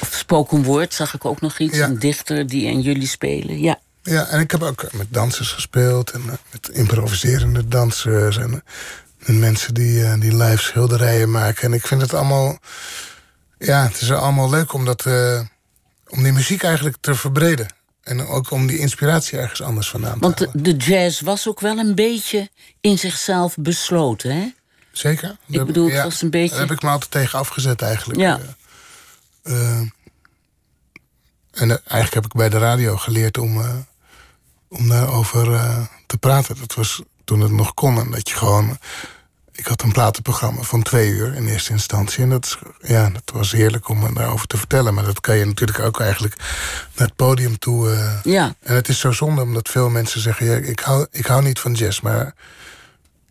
Of 0.02 0.14
spoken 0.14 0.64
word 0.64 0.94
zag 0.94 1.14
ik 1.14 1.26
ook 1.26 1.42
nog 1.42 1.60
iets, 1.60 1.78
een 1.78 2.00
dichter 2.00 2.48
die 2.48 2.68
en 2.68 2.82
jullie 2.82 3.08
spelen, 3.08 3.60
ja. 3.60 3.80
Ja, 4.08 4.28
en 4.28 4.40
ik 4.40 4.52
heb 4.52 4.64
ook 4.64 4.94
met 4.94 5.08
dansers 5.10 5.52
gespeeld. 5.52 6.12
En 6.12 6.26
met 6.26 6.70
improviserende 6.70 7.68
dansers. 7.68 8.38
En 8.38 8.64
met 9.18 9.38
mensen 9.38 9.74
die, 9.74 10.18
die 10.18 10.36
live 10.36 10.62
schilderijen 10.62 11.32
maken. 11.32 11.64
En 11.64 11.74
ik 11.74 11.88
vind 11.88 12.02
het 12.02 12.14
allemaal... 12.14 12.58
Ja, 13.58 13.84
het 13.84 14.02
is 14.02 14.12
allemaal 14.12 14.50
leuk 14.50 14.74
om, 14.74 14.86
dat, 14.86 15.06
uh, 15.06 15.42
om 16.08 16.24
die 16.24 16.32
muziek 16.32 16.64
eigenlijk 16.64 16.98
te 17.00 17.16
verbreden. 17.16 17.68
En 18.04 18.28
ook 18.28 18.52
om 18.52 18.68
die 18.68 18.78
inspiratie 18.78 19.38
ergens 19.38 19.62
anders 19.62 19.90
vandaan 19.90 20.14
te 20.14 20.20
Want 20.20 20.40
halen. 20.40 20.64
de 20.64 20.76
jazz 20.76 21.22
was 21.22 21.48
ook 21.48 21.60
wel 21.60 21.78
een 21.78 21.96
beetje 21.96 22.50
in 22.82 22.98
zichzelf 22.98 23.56
besloten, 23.60 24.36
hè? 24.36 24.54
Zeker. 24.92 25.38
Ik 25.48 25.66
bedoel, 25.66 25.90
het 25.90 26.04
was 26.04 26.22
een 26.22 26.30
beetje... 26.30 26.56
Daar 26.56 26.68
heb 26.68 26.76
ik 26.76 26.82
me 26.82 26.90
altijd 26.90 27.12
tegen 27.12 27.40
afgezet 27.40 27.82
eigenlijk. 27.82 28.20
Ja. 28.20 28.40
Uh, 29.44 29.80
en 31.52 31.70
eigenlijk 31.70 32.14
heb 32.14 32.26
ik 32.26 32.34
bij 32.34 32.50
de 32.50 32.58
radio 32.58 32.98
geleerd 32.98 33.38
om 33.38 33.86
om 34.70 34.90
daarover 34.90 35.48
uh, 35.48 35.80
te 36.06 36.18
praten. 36.18 36.56
Dat 36.60 36.74
was 36.74 37.02
toen 37.24 37.42
het 37.42 37.52
nog 37.52 37.74
kon. 37.74 38.00
En 38.00 38.12
dat 38.12 38.30
je 38.30 38.36
gewoon. 38.36 38.78
Ik 39.52 39.66
had 39.66 39.82
een 39.82 39.92
platenprogramma 39.92 40.62
van 40.62 40.82
twee 40.82 41.10
uur 41.10 41.36
in 41.36 41.48
eerste 41.48 41.72
instantie. 41.72 42.24
En 42.24 42.30
dat, 42.30 42.60
ja, 42.82 43.10
dat 43.10 43.32
was 43.34 43.52
heerlijk 43.52 43.90
om 43.90 44.14
daarover 44.14 44.48
te 44.48 44.58
vertellen. 44.58 44.94
Maar 44.94 45.06
dat 45.06 45.20
kan 45.20 45.38
je 45.38 45.46
natuurlijk 45.46 45.80
ook 45.80 46.00
eigenlijk 46.00 46.36
naar 46.96 47.08
het 47.08 47.16
podium 47.16 47.60
toe. 47.60 47.90
Uh, 47.90 48.20
ja. 48.24 48.56
En 48.60 48.76
het 48.76 48.88
is 48.88 49.00
zo 49.00 49.12
zonde 49.12 49.42
omdat 49.42 49.70
veel 49.70 49.90
mensen 49.90 50.22
zeggen: 50.22 50.46
ja, 50.46 50.56
ik, 50.56 50.80
hou, 50.80 51.08
ik 51.12 51.26
hou 51.26 51.44
niet 51.44 51.60
van 51.60 51.74
jazz, 51.74 52.00
maar. 52.00 52.36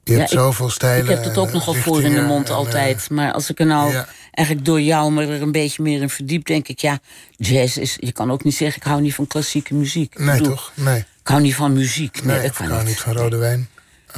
Je 0.05 0.15
hebt 0.15 0.31
ja, 0.31 0.37
zoveel 0.37 0.71
stijlen. 0.71 1.05
Ik 1.05 1.17
heb 1.17 1.25
het 1.25 1.37
ook 1.37 1.53
nogal 1.53 1.75
voor 1.75 2.03
in 2.03 2.15
de 2.15 2.21
mond 2.21 2.49
en, 2.49 2.55
altijd. 2.55 3.11
Maar 3.11 3.33
als 3.33 3.51
ik 3.51 3.61
er 3.61 3.67
nou 3.67 3.93
ja. 3.93 4.07
eigenlijk 4.31 4.67
door 4.67 4.81
jou 4.81 5.13
me 5.13 5.27
er 5.27 5.43
een 5.43 5.53
beetje 5.53 5.83
meer 5.83 6.03
in 6.03 6.11
verdiep, 6.11 6.47
denk 6.47 6.69
ik, 6.69 6.79
ja, 6.79 6.99
jazz 7.37 7.77
is. 7.77 7.97
Je 8.01 8.13
kan 8.13 8.31
ook 8.31 8.45
niet 8.45 8.55
zeggen, 8.55 8.77
ik 8.77 8.87
hou 8.87 9.01
niet 9.01 9.15
van 9.15 9.27
klassieke 9.27 9.75
muziek. 9.75 10.19
Nee, 10.19 10.39
bedoel, 10.39 10.55
toch? 10.55 10.73
Nee. 10.75 11.05
Ik 11.27 11.33
hou 11.33 11.45
niet 11.45 11.55
van 11.55 11.73
muziek. 11.73 12.25
Nee, 12.25 12.39
Nee, 12.39 12.47
ik 12.47 12.55
hou 12.55 12.85
niet 12.85 13.01
van 13.01 13.17
rode 13.17 13.37
wijn. 13.37 13.69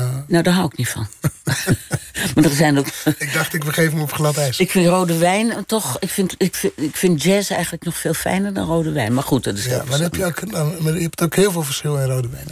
Uh, 0.01 0.09
Nou, 0.27 0.43
daar 0.43 0.55
hou 0.55 0.67
ik 0.67 0.77
niet 0.77 0.89
van. 0.89 1.07
maar 2.35 2.45
er 2.45 2.51
zijn 2.51 2.79
ook. 2.79 2.87
ik 3.19 3.33
dacht, 3.33 3.55
ik 3.55 3.65
begeef 3.65 3.93
me 3.93 4.03
op 4.03 4.13
glad 4.13 4.37
ijs. 4.37 4.59
Ik 4.59 4.71
vind 4.71 4.87
rode 4.87 5.19
wijn 5.19 5.65
toch. 5.67 5.99
Ik 5.99 6.09
vind, 6.11 6.35
ik, 6.39 6.55
vind, 6.55 6.73
ik 6.77 6.97
vind 6.97 7.23
jazz 7.23 7.51
eigenlijk 7.51 7.85
nog 7.85 7.97
veel 7.97 8.15
fijner 8.15 8.55
dan 8.55 8.67
rode 8.67 8.93
wijn. 8.93 9.15
Maar 9.15 9.23
goed, 9.23 9.45
dat 9.45 9.57
is 9.57 9.65
ja, 9.65 9.85
maar, 9.89 9.99
heb 9.99 10.15
je, 10.15 10.25
ook, 10.25 10.53
maar 10.81 10.95
je 10.95 11.01
hebt 11.01 11.23
ook 11.23 11.35
heel 11.35 11.53
veel 11.53 11.63
verschil 11.63 11.99
in 11.99 12.09
rode 12.09 12.29
wijn. 12.29 12.47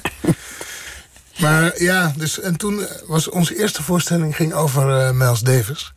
maar 1.42 1.82
ja, 1.82 2.12
dus 2.16 2.40
en 2.40 2.56
toen 2.56 2.86
was 3.06 3.28
onze 3.28 3.58
eerste 3.58 3.82
voorstelling 3.82 4.36
ging 4.36 4.52
over 4.52 4.88
uh, 4.88 5.10
Miles 5.10 5.40
Davis. 5.40 5.92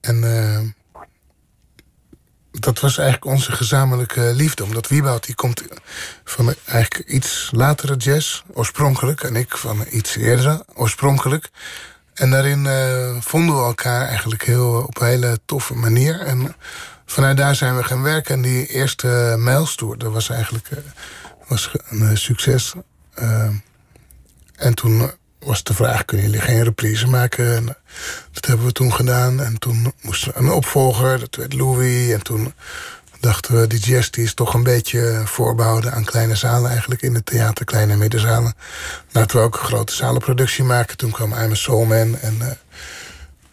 En 0.00 0.22
uh, 0.22 0.58
dat 2.60 2.80
was 2.80 2.98
eigenlijk 2.98 3.32
onze 3.32 3.52
gezamenlijke 3.52 4.32
liefde. 4.34 4.64
Omdat 4.64 4.88
Wieboud 4.88 5.26
die 5.26 5.34
komt 5.34 5.62
van 6.24 6.54
eigenlijk 6.64 7.08
iets 7.08 7.48
latere 7.52 7.96
jazz, 7.96 8.42
oorspronkelijk. 8.52 9.22
En 9.22 9.36
ik 9.36 9.56
van 9.56 9.84
iets 9.90 10.16
eerder, 10.16 10.62
oorspronkelijk. 10.74 11.50
En 12.14 12.30
daarin 12.30 12.64
uh, 12.64 13.20
vonden 13.20 13.56
we 13.56 13.62
elkaar 13.62 14.06
eigenlijk 14.06 14.44
heel, 14.44 14.84
op 14.86 15.00
een 15.00 15.06
hele 15.06 15.40
toffe 15.44 15.74
manier. 15.74 16.20
En 16.20 16.54
vanuit 17.06 17.36
daar 17.36 17.54
zijn 17.54 17.76
we 17.76 17.82
gaan 17.84 18.02
werken. 18.02 18.34
En 18.34 18.42
die 18.42 18.66
eerste 18.66 19.36
uh, 19.38 19.44
Miles 19.44 19.74
Tour, 19.74 19.98
dat 19.98 20.12
was 20.12 20.28
eigenlijk 20.28 20.68
was 21.48 21.70
een 21.88 22.16
succes. 22.16 22.74
en 24.56 24.74
toen 24.74 25.10
was 25.40 25.62
de 25.62 25.74
vraag, 25.74 26.04
kunnen 26.04 26.26
jullie 26.26 26.40
geen 26.40 26.64
reprise 26.64 27.06
maken? 27.06 27.56
En 27.56 27.76
dat 28.32 28.46
hebben 28.46 28.66
we 28.66 28.72
toen 28.72 28.92
gedaan. 28.92 29.40
En 29.40 29.58
toen 29.58 29.92
moesten 30.00 30.32
we 30.32 30.38
een 30.38 30.50
opvolger, 30.50 31.18
dat 31.18 31.36
werd 31.36 31.52
Louis. 31.52 32.12
En 32.12 32.22
toen 32.22 32.54
dachten 33.20 33.60
we, 33.60 33.66
die 33.66 33.78
jazz 33.78 34.10
die 34.10 34.24
is 34.24 34.34
toch 34.34 34.54
een 34.54 34.62
beetje 34.62 35.22
voorbehouden 35.24 35.92
aan 35.92 36.04
kleine 36.04 36.34
zalen 36.34 36.70
eigenlijk 36.70 37.02
in 37.02 37.14
het 37.14 37.26
theater, 37.26 37.64
kleine 37.64 37.96
middenzalen. 37.96 38.54
Laten 39.10 39.36
we 39.36 39.42
ook 39.42 39.54
een 39.54 39.64
grote 39.64 39.94
zalenproductie 39.94 40.64
maken. 40.64 40.96
Toen 40.96 41.10
kwam 41.10 41.32
I'm 41.32 41.50
a 41.50 41.54
Soul 41.54 41.84
Man. 41.84 42.18
En 42.18 42.36
uh, 42.40 42.46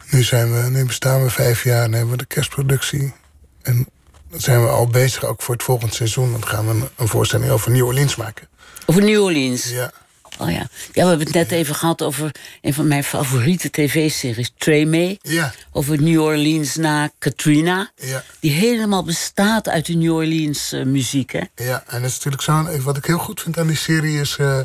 nu, 0.09 0.23
zijn 0.23 0.53
we, 0.53 0.69
nu 0.69 0.85
bestaan 0.85 1.23
we 1.23 1.29
vijf 1.29 1.63
jaar 1.63 1.83
en 1.83 1.91
hebben 1.91 2.11
we 2.11 2.17
de 2.17 2.25
kerstproductie. 2.25 3.13
En 3.61 3.87
dan 4.29 4.39
zijn 4.39 4.61
we 4.61 4.69
al 4.69 4.87
bezig, 4.87 5.25
ook 5.25 5.41
voor 5.41 5.53
het 5.53 5.63
volgende 5.63 5.95
seizoen. 5.95 6.31
Dan 6.31 6.47
gaan 6.47 6.65
we 6.65 6.73
een, 6.73 6.89
een 6.95 7.07
voorstelling 7.07 7.51
over 7.51 7.71
New 7.71 7.85
Orleans 7.85 8.15
maken. 8.15 8.47
Over 8.85 9.03
New 9.03 9.23
Orleans? 9.23 9.69
Ja. 9.69 9.91
Oh 10.37 10.51
ja. 10.51 10.67
ja, 10.93 11.03
we 11.03 11.07
hebben 11.07 11.25
het 11.25 11.33
net 11.33 11.51
even 11.51 11.75
gehad 11.75 12.01
over 12.01 12.31
een 12.61 12.73
van 12.73 12.87
mijn 12.87 13.03
favoriete 13.03 13.69
tv-series, 13.69 14.51
Trey 14.57 14.85
May. 14.85 15.19
Ja. 15.21 15.53
Over 15.71 16.01
New 16.01 16.21
Orleans 16.21 16.75
na 16.75 17.09
Katrina. 17.19 17.91
Ja. 17.95 18.23
Die 18.39 18.51
helemaal 18.51 19.03
bestaat 19.03 19.69
uit 19.69 19.85
de 19.85 19.93
New 19.93 20.13
Orleans 20.13 20.73
uh, 20.73 20.85
muziek, 20.85 21.31
hè? 21.31 21.41
Ja, 21.55 21.83
en 21.87 22.01
dat 22.01 22.09
is 22.09 22.15
natuurlijk 22.15 22.43
zo. 22.43 22.81
Wat 22.81 22.97
ik 22.97 23.05
heel 23.05 23.17
goed 23.17 23.41
vind 23.41 23.57
aan 23.57 23.67
die 23.67 23.77
serie 23.77 24.19
is. 24.19 24.37
Uh, 24.37 24.59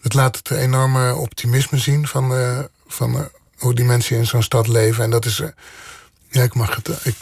het 0.00 0.14
laat 0.14 0.36
het 0.36 0.50
enorme 0.50 1.14
optimisme 1.14 1.78
zien 1.78 2.06
van, 2.06 2.32
uh, 2.32 2.58
van 2.86 3.30
hoe 3.56 3.74
die 3.74 3.84
mensen 3.84 4.16
in 4.16 4.26
zo'n 4.26 4.42
stad 4.42 4.68
leven. 4.68 5.04
En 5.04 5.10
dat 5.10 5.24
is. 5.24 5.42
ja, 6.30 6.42
ik 6.42 6.54
mag 6.54 6.74
het. 6.74 6.88
Ik, 7.02 7.16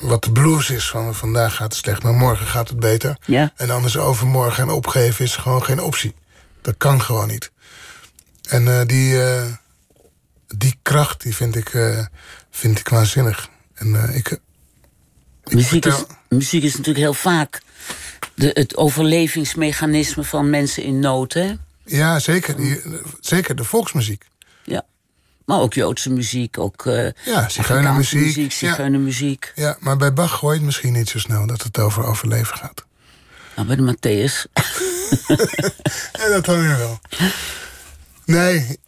wat 0.00 0.24
de 0.24 0.32
blues 0.32 0.70
is 0.70 0.88
van 0.88 1.14
vandaag 1.14 1.54
gaat 1.54 1.72
het 1.72 1.84
slecht, 1.84 2.02
maar 2.02 2.14
morgen 2.14 2.46
gaat 2.46 2.68
het 2.68 2.80
beter. 2.80 3.16
Ja. 3.24 3.52
En 3.56 3.70
anders 3.70 3.96
overmorgen 3.96 4.62
en 4.62 4.70
opgeven 4.70 5.24
is 5.24 5.36
gewoon 5.36 5.64
geen 5.64 5.80
optie. 5.80 6.14
Dat 6.68 6.76
kan 6.76 7.02
gewoon 7.02 7.28
niet. 7.28 7.50
En 8.48 8.62
uh, 8.66 8.80
die, 8.86 9.12
uh, 9.12 9.44
die 10.56 10.78
kracht, 10.82 11.22
die 11.22 11.34
vind 11.34 11.56
ik, 11.56 11.72
uh, 11.72 12.06
vind 12.50 12.78
ik 12.78 12.88
waanzinnig. 12.88 13.48
En 13.74 14.14
ik, 14.14 14.30
ik 15.44 15.54
muziek, 15.54 15.68
vertel... 15.68 15.98
is, 15.98 16.04
muziek 16.28 16.62
is 16.62 16.70
natuurlijk 16.70 16.98
heel 16.98 17.14
vaak 17.14 17.62
de, 18.34 18.50
het 18.54 18.76
overlevingsmechanisme 18.76 20.24
van 20.24 20.50
mensen 20.50 20.82
in 20.82 20.98
nood, 20.98 21.32
hè? 21.32 21.54
Ja, 21.84 22.18
zeker. 22.18 22.56
Die, 22.56 22.82
zeker 23.20 23.56
de 23.56 23.64
volksmuziek. 23.64 24.24
Ja. 24.64 24.84
Maar 25.44 25.60
ook 25.60 25.74
Joodse 25.74 26.10
muziek, 26.10 26.58
ook 26.58 26.84
uh, 26.84 27.10
ja, 27.24 27.48
zigeunermuziek. 27.48 28.20
muziek, 28.20 28.52
zigeunermuziek. 28.52 29.52
Ja. 29.54 29.66
ja, 29.66 29.76
maar 29.80 29.96
bij 29.96 30.12
Bach 30.12 30.40
je 30.40 30.46
het 30.46 30.62
misschien 30.62 30.92
niet 30.92 31.08
zo 31.08 31.18
snel 31.18 31.46
dat 31.46 31.62
het 31.62 31.78
over 31.78 32.04
overleven 32.04 32.56
gaat. 32.56 32.86
Nou, 33.58 33.70
bij 33.70 33.76
de 33.76 33.92
Matthäus. 33.92 34.46
ja, 36.18 36.28
dat 36.28 36.44
dan 36.44 36.60
weer 36.60 36.76
wel. 36.76 37.00
Nee. 38.24 38.80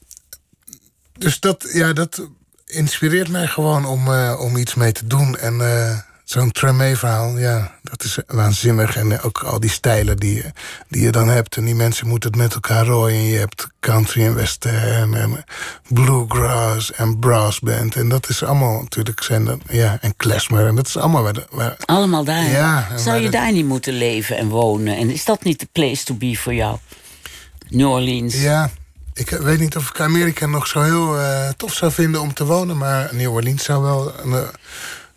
Dus 1.12 1.40
dat, 1.40 1.68
ja, 1.72 1.92
dat 1.92 2.28
inspireert 2.66 3.28
mij 3.28 3.46
gewoon 3.46 3.84
om, 3.84 4.08
uh, 4.08 4.40
om 4.40 4.56
iets 4.56 4.74
mee 4.74 4.92
te 4.92 5.06
doen. 5.06 5.36
En 5.36 5.54
uh, 5.54 5.98
zo'n 6.30 6.50
Tremé-verhaal, 6.50 7.38
ja, 7.38 7.72
dat 7.82 8.04
is 8.04 8.18
waanzinnig. 8.26 8.96
En 8.96 9.22
ook 9.22 9.38
al 9.38 9.60
die 9.60 9.70
stijlen 9.70 10.16
die, 10.16 10.44
die 10.88 11.02
je 11.02 11.10
dan 11.10 11.28
hebt. 11.28 11.56
En 11.56 11.64
die 11.64 11.74
mensen 11.74 12.06
moeten 12.06 12.30
het 12.30 12.38
met 12.38 12.54
elkaar 12.54 12.86
rooien. 12.86 13.22
Je 13.22 13.38
hebt 13.38 13.68
country 13.80 14.24
en 14.24 14.34
western 14.34 15.14
en 15.14 15.44
bluegrass 15.88 16.92
en 16.92 17.18
brassband. 17.18 17.96
En 17.96 18.08
dat 18.08 18.28
is 18.28 18.42
allemaal 18.42 18.80
natuurlijk, 18.80 19.22
zijn 19.22 19.44
dat, 19.44 19.58
ja, 19.68 19.98
en 20.00 20.16
klezmer. 20.16 20.66
En 20.66 20.74
dat 20.74 20.86
is 20.86 20.96
allemaal 20.96 21.22
waar... 21.22 21.46
waar 21.50 21.76
allemaal 21.84 22.24
daar. 22.24 22.50
Ja, 22.50 22.98
Zou 22.98 23.20
je 23.20 23.30
daar 23.30 23.52
niet 23.52 23.66
moeten 23.66 23.92
leven 23.92 24.36
en 24.36 24.48
wonen? 24.48 24.96
En 24.96 25.10
is 25.10 25.24
dat 25.24 25.44
niet 25.44 25.60
de 25.60 25.68
place 25.72 26.04
to 26.04 26.14
be 26.14 26.36
voor 26.36 26.54
jou? 26.54 26.78
New 27.68 27.90
Orleans. 27.90 28.40
Ja, 28.40 28.70
ik 29.14 29.30
weet 29.30 29.58
niet 29.60 29.76
of 29.76 29.88
ik 29.88 30.00
Amerika 30.00 30.46
nog 30.46 30.66
zo 30.66 30.82
heel 30.82 31.18
uh, 31.18 31.48
tof 31.48 31.74
zou 31.74 31.92
vinden 31.92 32.20
om 32.20 32.34
te 32.34 32.44
wonen. 32.44 32.76
Maar 32.78 33.08
New 33.12 33.32
Orleans 33.32 33.64
zou 33.64 33.82
wel 33.82 34.12
een, 34.22 34.46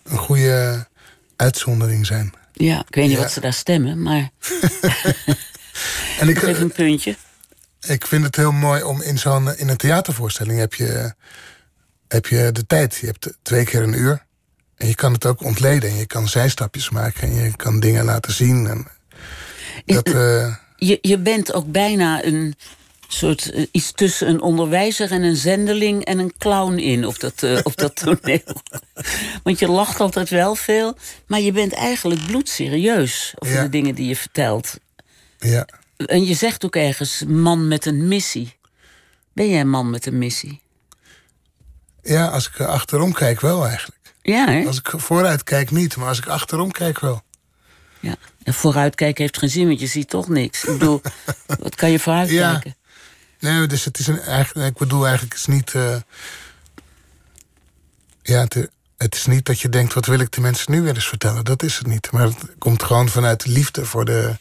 een 0.03 0.17
goede 0.17 0.85
uitzondering 1.43 2.05
zijn. 2.05 2.33
Ja, 2.53 2.83
ik 2.87 2.95
weet 2.95 3.07
niet 3.07 3.17
wat 3.17 3.31
ze 3.31 3.39
daar 3.39 3.53
stemmen, 3.53 4.01
maar... 4.01 4.29
en 6.19 6.29
ik 6.29 6.37
geef 6.37 6.59
een 6.59 6.71
puntje. 6.71 7.15
Ik 7.81 8.07
vind 8.07 8.23
het 8.23 8.35
heel 8.35 8.51
mooi 8.51 8.83
om 8.83 9.01
in 9.01 9.17
zo'n 9.17 9.57
in 9.57 9.69
een 9.69 9.77
theatervoorstelling 9.77 10.59
heb 10.59 10.73
je, 10.73 11.13
heb 12.07 12.25
je 12.25 12.49
de 12.51 12.65
tijd. 12.65 12.95
Je 12.95 13.05
hebt 13.05 13.37
twee 13.41 13.65
keer 13.65 13.83
een 13.83 13.99
uur. 13.99 14.25
En 14.75 14.87
je 14.87 14.95
kan 14.95 15.13
het 15.13 15.25
ook 15.25 15.43
ontleden. 15.43 15.89
En 15.89 15.95
je 15.95 16.05
kan 16.05 16.27
zijstapjes 16.27 16.89
maken. 16.89 17.21
En 17.21 17.33
je 17.33 17.55
kan 17.55 17.79
dingen 17.79 18.05
laten 18.05 18.33
zien. 18.33 18.67
En 18.67 18.87
dat, 19.85 20.07
uh, 20.07 20.55
je, 20.75 20.97
je 21.01 21.17
bent 21.17 21.53
ook 21.53 21.71
bijna 21.71 22.23
een 22.23 22.55
soort 23.13 23.53
uh, 23.53 23.65
iets 23.71 23.91
tussen 23.91 24.27
een 24.27 24.41
onderwijzer 24.41 25.11
en 25.11 25.23
een 25.23 25.35
zendeling 25.35 26.05
en 26.05 26.19
een 26.19 26.33
clown 26.37 26.77
in 26.77 27.05
op 27.05 27.19
dat, 27.19 27.41
uh, 27.41 27.59
op 27.63 27.75
dat 27.77 27.95
toneel. 28.03 28.61
Want 29.43 29.59
je 29.59 29.67
lacht 29.67 29.99
altijd 29.99 30.29
wel 30.29 30.55
veel, 30.55 30.97
maar 31.27 31.39
je 31.39 31.51
bent 31.51 31.73
eigenlijk 31.73 32.25
bloedserieus 32.25 33.33
over 33.35 33.61
de 33.61 33.69
dingen 33.69 33.95
die 33.95 34.07
je 34.07 34.15
vertelt. 34.15 34.77
Ja. 35.37 35.67
En 36.05 36.25
je 36.25 36.33
zegt 36.33 36.65
ook 36.65 36.75
ergens 36.75 37.23
man 37.27 37.67
met 37.67 37.85
een 37.85 38.07
missie. 38.07 38.55
Ben 39.33 39.49
jij 39.49 39.59
een 39.59 39.69
man 39.69 39.89
met 39.89 40.05
een 40.05 40.17
missie? 40.17 40.61
Ja, 42.01 42.27
als 42.27 42.47
ik 42.47 42.59
achterom 42.59 43.13
kijk 43.13 43.41
wel 43.41 43.67
eigenlijk. 43.67 43.99
Ja, 44.21 44.47
hè? 44.49 44.65
Als 44.65 44.77
ik 44.77 44.93
vooruit 44.95 45.43
kijk 45.43 45.71
niet, 45.71 45.95
maar 45.95 46.07
als 46.07 46.17
ik 46.17 46.27
achterom 46.27 46.71
kijk 46.71 46.99
wel. 46.99 47.21
Ja, 47.99 48.15
en 48.43 48.53
vooruitkijken 48.53 49.23
heeft 49.23 49.37
geen 49.37 49.49
zin, 49.49 49.67
want 49.67 49.79
je 49.79 49.87
ziet 49.87 50.09
toch 50.09 50.27
niks. 50.27 50.63
Ik 50.63 50.77
bedoel, 50.77 51.01
wat 51.59 51.75
kan 51.75 51.91
je 51.91 51.99
vooruitkijken? 51.99 52.75
Ja. 52.75 52.82
Nee, 53.43 53.67
dus 53.67 53.85
het 53.85 53.99
is 53.99 54.07
een, 54.07 54.21
eigenlijk, 54.21 54.69
ik 54.69 54.77
bedoel 54.77 55.07
eigenlijk, 55.07 55.33
het 55.33 55.41
is 55.41 55.55
niet. 55.55 55.73
Uh, 55.73 55.95
ja, 58.21 58.41
het, 58.41 58.69
het, 58.97 59.15
is 59.15 59.25
niet 59.25 59.45
dat 59.45 59.59
je 59.59 59.69
denkt, 59.69 59.93
wat 59.93 60.05
wil 60.05 60.19
ik 60.19 60.31
de 60.31 60.41
mensen 60.41 60.71
nu 60.71 60.81
weer 60.81 60.95
eens 60.95 61.07
vertellen? 61.07 61.45
Dat 61.45 61.63
is 61.63 61.77
het 61.77 61.87
niet. 61.87 62.11
Maar 62.11 62.23
het 62.23 62.35
komt 62.57 62.83
gewoon 62.83 63.09
vanuit 63.09 63.45
liefde 63.45 63.85
voor 63.85 64.05
de. 64.05 64.37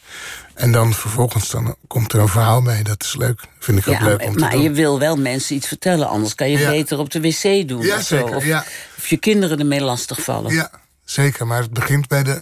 En 0.53 0.71
dan 0.71 0.93
vervolgens 0.93 1.49
dan 1.49 1.75
komt 1.87 2.13
er 2.13 2.19
een 2.19 2.27
verhaal 2.27 2.61
mee. 2.61 2.83
Dat 2.83 3.03
is 3.03 3.15
leuk. 3.15 3.41
Vind 3.59 3.79
ik 3.79 3.87
ook 3.87 3.99
leuk 3.99 4.21
om 4.21 4.25
maar 4.25 4.49
te 4.49 4.55
Maar 4.55 4.63
je 4.63 4.71
wil 4.71 4.99
wel 4.99 5.17
mensen 5.17 5.55
iets 5.55 5.67
vertellen, 5.67 6.07
anders 6.07 6.35
kan 6.35 6.49
je 6.49 6.57
Ja. 6.57 6.69
beter 6.69 6.97
op 6.97 7.11
de 7.11 7.21
wc 7.21 7.67
doen. 7.67 7.81
Ja, 7.81 7.95
of, 7.95 8.03
zo. 8.03 8.17
zeker, 8.17 8.35
Of, 8.97 9.07
je 9.07 9.17
kinderen 9.17 9.59
ermee 9.59 9.81
lastigvallen. 9.81 10.53
Ja, 10.53 10.71
zeker. 11.03 11.47
Maar 11.47 11.61
het 11.61 11.73
begint 11.73 12.07
bij 12.07 12.23
de, 12.23 12.41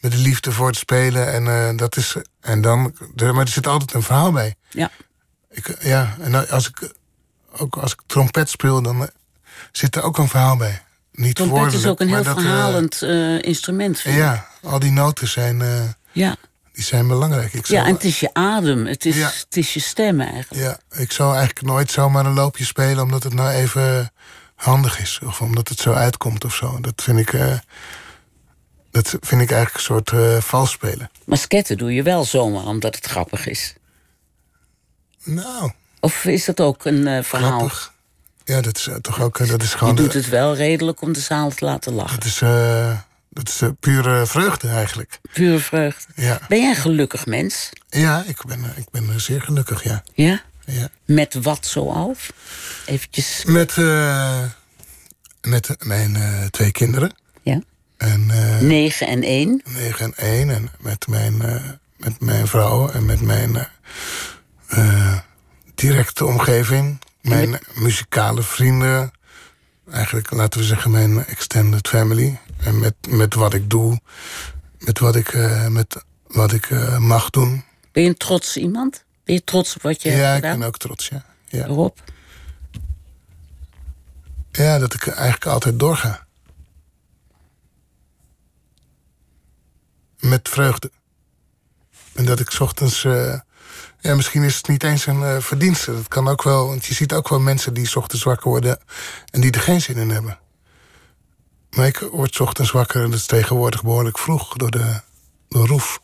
met 0.00 0.12
de 0.12 0.18
liefde 0.18 0.52
voor 0.52 0.66
het 0.66 0.76
spelen. 0.76 1.32
En, 1.32 1.46
eh, 1.46 1.76
dat 1.76 1.96
is, 1.96 2.16
en 2.40 2.60
dan, 2.60 2.94
maar 3.16 3.36
er 3.36 3.48
zit 3.48 3.66
altijd 3.66 3.94
een 3.94 4.02
verhaal 4.02 4.32
bij. 4.32 4.54
Ja. 4.70 4.90
Ik, 5.52 5.76
ja, 5.82 6.16
en 6.20 6.48
als 6.48 6.68
ik, 6.68 6.92
ook 7.56 7.76
als 7.76 7.92
ik 7.92 8.00
trompet 8.06 8.50
speel, 8.50 8.82
dan 8.82 9.02
eh, 9.02 9.08
zit 9.72 9.96
er 9.96 10.02
ook 10.02 10.18
een 10.18 10.28
verhaal 10.28 10.56
bij. 10.56 10.82
Niet 11.12 11.34
Trompet 11.34 11.72
is 11.72 11.86
ook 11.86 12.00
een 12.00 12.08
heel 12.08 12.24
eh, 12.24 12.32
verhalend 12.32 13.02
eh, 13.02 13.42
instrument. 13.42 14.00
ja, 14.00 14.48
al 14.62 14.78
die 14.78 14.90
noten 14.90 15.28
zijn, 15.28 15.62
ja. 16.12 16.36
die 16.72 16.84
zijn 16.84 17.08
belangrijk. 17.08 17.52
Ik 17.52 17.66
zou, 17.66 17.80
ja, 17.80 17.86
en 17.86 17.94
het 17.94 18.04
is 18.04 18.20
je 18.20 18.34
adem, 18.34 18.86
het 18.86 19.06
is, 19.06 19.16
Ja. 19.16 19.26
het 19.26 19.56
is 19.56 19.74
je 19.74 19.80
stem 19.80 20.20
eigenlijk. 20.20 20.62
ja, 20.62 21.00
ik 21.00 21.12
zou 21.12 21.36
eigenlijk 21.36 21.66
nooit 21.66 21.90
zomaar 21.90 22.26
een 22.26 22.34
loopje 22.34 22.64
spelen... 22.64 23.02
omdat 23.02 23.22
het 23.22 23.34
nou 23.34 23.50
even 23.50 24.12
handig 24.54 25.00
is. 25.00 25.20
Of 25.24 25.40
omdat 25.40 25.68
het 25.68 25.78
zo 25.78 25.92
uitkomt 25.92 26.44
of 26.44 26.54
zo. 26.54 26.80
Dat 26.80 27.02
vind 27.02 27.18
ik, 27.18 27.32
dat 28.90 29.08
vind 29.08 29.40
ik 29.42 29.50
eigenlijk 29.50 29.74
een 29.74 29.80
soort 29.80 30.12
vals 30.44 30.70
spelen. 30.70 31.10
Maar 31.24 31.38
sketten 31.38 31.78
doe 31.78 31.94
je 31.94 32.02
wel 32.02 32.24
zomaar 32.24 32.66
omdat 32.66 32.94
het 32.94 33.06
grappig 33.06 33.46
is. 33.46 33.74
Nou, 35.24 35.70
Of 36.00 36.24
is 36.24 36.44
dat 36.44 36.60
ook 36.60 36.84
een 36.84 37.06
eh, 37.06 37.22
verhaal? 37.22 37.58
grappig. 37.58 37.92
Ja, 38.44 38.60
dat 38.60 38.76
is 38.76 38.86
eh, 38.86 38.94
toch 38.94 39.20
ook... 39.20 39.38
eh, 39.38 39.48
dat 39.48 39.62
is 39.62 39.70
Je 39.70 39.78
gewoon... 39.78 39.96
doet 39.96 40.08
eh, 40.08 40.14
het 40.14 40.28
wel 40.28 40.54
redelijk 40.54 41.00
om 41.00 41.12
de 41.12 41.20
zaal 41.20 41.50
te 41.50 41.64
laten 41.64 41.92
lachen. 41.92 42.18
Dat 42.20 42.24
is, 42.28 42.38
dat 43.28 43.48
is 43.48 43.60
pure 43.80 44.26
vreugde 44.26 44.68
eigenlijk. 44.68 45.20
Pure 45.32 45.58
vreugde. 45.58 46.12
Ja, 46.16 46.40
Ben 46.48 46.58
jij 46.60 46.68
een 46.68 46.76
gelukkig 46.76 47.26
mens? 47.26 47.68
ja 47.88 48.24
ik, 48.26 48.44
ben, 48.46 48.64
ik 48.76 48.90
ben 48.90 49.20
zeer 49.20 49.40
gelukkig, 49.42 49.82
ja. 49.84 50.02
Ja? 50.14 50.42
ja. 50.66 50.88
Met 51.04 51.34
wat 51.34 51.66
zoal? 51.66 52.16
Eventjes. 52.86 53.44
Met, 53.44 53.76
met 55.40 55.76
mijn 55.84 56.16
twee 56.50 56.72
kinderen. 56.72 57.14
Ja. 57.42 57.60
En 57.96 58.30
eh 58.30 58.58
9 58.60 59.06
en 59.06 59.22
1. 59.22 59.62
9 59.64 60.04
en 60.04 60.14
1. 60.16 60.50
En 60.50 60.70
met 60.80 61.06
mijn, 61.06 61.36
met 61.96 62.20
mijn 62.20 62.46
vrouw 62.46 62.88
en 62.90 63.04
met 63.04 63.20
mijn 63.20 63.68
eh, 64.72 65.18
directe 65.74 66.24
omgeving. 66.24 66.98
Mijn 67.20 67.58
muzikale 67.74 68.42
vrienden. 68.42 69.10
Eigenlijk, 69.90 70.30
laten 70.30 70.60
we 70.60 70.66
zeggen, 70.66 70.90
mijn 70.90 71.24
extended 71.24 71.88
family. 71.88 72.38
En 72.58 72.78
met, 72.78 72.94
met 73.08 73.34
wat 73.34 73.54
ik 73.54 73.70
doe. 73.70 74.00
Met 74.78 74.98
wat 74.98 75.16
ik, 75.16 75.28
eh, 75.28 75.66
met 75.66 76.04
wat 76.26 76.52
ik 76.52 76.70
eh, 76.70 76.98
mag 76.98 77.30
doen. 77.30 77.64
Ben 77.92 78.02
je 78.02 78.08
een 78.08 78.16
trots 78.16 78.56
iemand? 78.56 79.04
Ben 79.24 79.34
je 79.34 79.44
trots 79.44 79.74
op 79.76 79.82
wat 79.82 80.02
je 80.02 80.10
Ja, 80.10 80.16
hebt 80.16 80.28
ik 80.36 80.42
gedaan? 80.42 80.58
ben 80.58 80.66
ook 80.68 80.76
trots, 80.78 81.08
ja. 81.08 81.24
ja. 81.48 81.90
Ja, 84.52 84.78
dat 84.78 84.94
ik 84.94 85.06
eigenlijk 85.06 85.46
altijd 85.46 85.78
doorga. 85.78 86.26
Met 90.18 90.48
vreugde. 90.48 90.90
En 92.14 92.24
dat 92.24 92.40
ik 92.40 92.56
ochtends. 92.60 93.06
Ja, 94.02 94.14
misschien 94.14 94.42
is 94.42 94.56
het 94.56 94.68
niet 94.68 94.84
eens 94.84 95.06
een 95.06 95.22
eh, 95.22 95.36
verdienste. 95.40 95.92
Dat 95.92 96.08
kan 96.08 96.28
ook 96.28 96.42
wel. 96.42 96.66
Want 96.66 96.84
je 96.86 96.94
ziet 96.94 97.12
ook 97.12 97.28
wel 97.28 97.40
mensen 97.40 97.74
die 97.74 97.96
ochtends 97.96 98.24
wakker 98.24 98.48
worden. 98.50 98.78
en 99.30 99.40
die 99.40 99.50
er 99.50 99.60
geen 99.60 99.80
zin 99.80 99.96
in 99.96 100.10
hebben. 100.10 100.38
Maar 101.70 101.86
ik 101.86 101.98
word 101.98 102.40
ochtends 102.40 102.70
wakker 102.70 103.02
en 103.02 103.10
dat 103.10 103.18
is 103.18 103.26
tegenwoordig 103.26 103.82
behoorlijk 103.82 104.18
vroeg 104.18 104.56
door 104.56 104.70
de 104.70 105.00
door 105.48 105.66
Roef. 105.66 106.00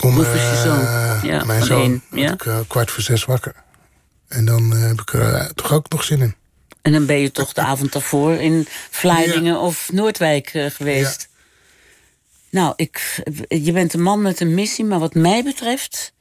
Om, 0.00 0.16
Roef 0.16 0.34
is 0.34 0.40
je 0.40 0.60
zoon. 0.64 0.80
eh, 0.80 1.22
Ja, 1.22 1.44
mijn 1.44 1.62
zoon. 1.64 2.02
ja. 2.10 2.32
ik 2.32 2.44
eh, 2.46 2.58
kwart 2.68 2.90
voor 2.90 3.02
zes 3.02 3.24
wakker. 3.24 3.54
En 4.28 4.44
dan 4.44 4.70
heb 4.70 5.00
ik 5.00 5.12
er 5.12 5.54
toch 5.54 5.72
ook 5.72 5.90
nog 5.90 6.04
zin 6.04 6.20
in. 6.20 6.34
En 6.82 6.92
dan 6.92 7.06
ben 7.06 7.18
je 7.20 7.30
toch 7.30 7.52
de 7.52 7.60
avond 7.60 7.92
daarvoor 7.92 8.32
in 8.32 8.66
Vlaardingen 8.90 9.60
of 9.60 9.88
Noordwijk 9.92 10.48
geweest. 10.68 11.28
Nou, 12.50 12.72
ik, 12.76 13.22
je 13.48 13.72
bent 13.72 13.94
een 13.94 14.02
man 14.02 14.22
met 14.22 14.40
een 14.40 14.54
missie, 14.54 14.84
maar 14.84 14.98
wat 14.98 15.14
mij 15.14 15.42
betreft 15.42 16.12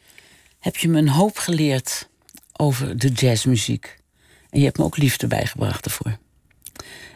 heb 0.68 0.78
je 0.78 0.90
me 0.90 0.98
een 0.98 1.10
hoop 1.10 1.38
geleerd 1.38 2.10
over 2.54 2.98
de 2.98 3.10
jazzmuziek. 3.10 3.98
En 4.50 4.60
je 4.60 4.66
hebt 4.66 4.78
me 4.78 4.84
ook 4.84 4.98
liefde 4.98 5.28
bijgebracht 5.28 5.86
ervoor. 5.86 6.18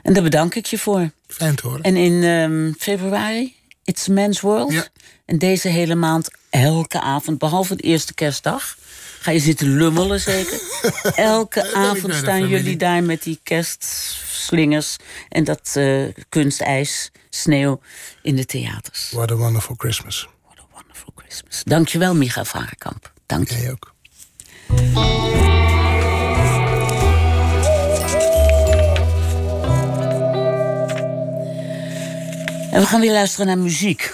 En 0.01 0.13
daar 0.13 0.23
bedank 0.23 0.55
ik 0.55 0.65
je 0.65 0.77
voor. 0.77 1.11
Fijn 1.27 1.55
te 1.55 1.67
horen. 1.67 1.81
En 1.81 1.95
in 1.95 2.23
ehm, 2.23 2.71
februari, 2.77 3.55
It's 3.83 4.09
a 4.09 4.13
Man's 4.13 4.41
World. 4.41 4.71
Ja. 4.71 4.87
En 5.25 5.37
deze 5.37 5.67
hele 5.67 5.95
maand, 5.95 6.29
elke 6.49 7.01
avond, 7.01 7.37
behalve 7.37 7.75
de 7.75 7.83
eerste 7.83 8.13
kerstdag... 8.13 8.77
ga 9.19 9.31
je 9.31 9.39
zitten 9.39 9.75
lummelen 9.75 10.19
zeker. 10.19 10.61
elke 11.15 11.73
avond 11.73 12.13
staan 12.13 12.47
jullie 12.47 12.77
daar 12.77 13.03
met 13.03 13.23
die 13.23 13.39
kerstslingers... 13.43 14.95
en 15.29 15.43
dat 15.43 15.71
eh, 15.73 16.03
kunstijs, 16.29 17.11
sneeuw 17.29 17.81
in 18.21 18.35
de 18.35 18.45
theaters. 18.45 19.09
What 19.11 19.31
a 19.31 19.35
wonderful 19.35 19.75
Christmas. 19.77 20.27
What 20.43 20.57
a 20.59 20.65
wonderful 20.73 21.13
Christmas. 21.15 21.63
Dankjewel, 21.63 22.15
Micha 22.15 22.45
Varenkamp. 22.45 23.11
Dank 23.31 23.49
je. 23.49 23.57
Jij 23.61 23.71
ook. 23.71 23.93
En 32.71 32.79
we 32.79 32.85
gaan 32.85 33.01
weer 33.01 33.11
luisteren 33.11 33.47
naar 33.47 33.57
muziek. 33.57 34.13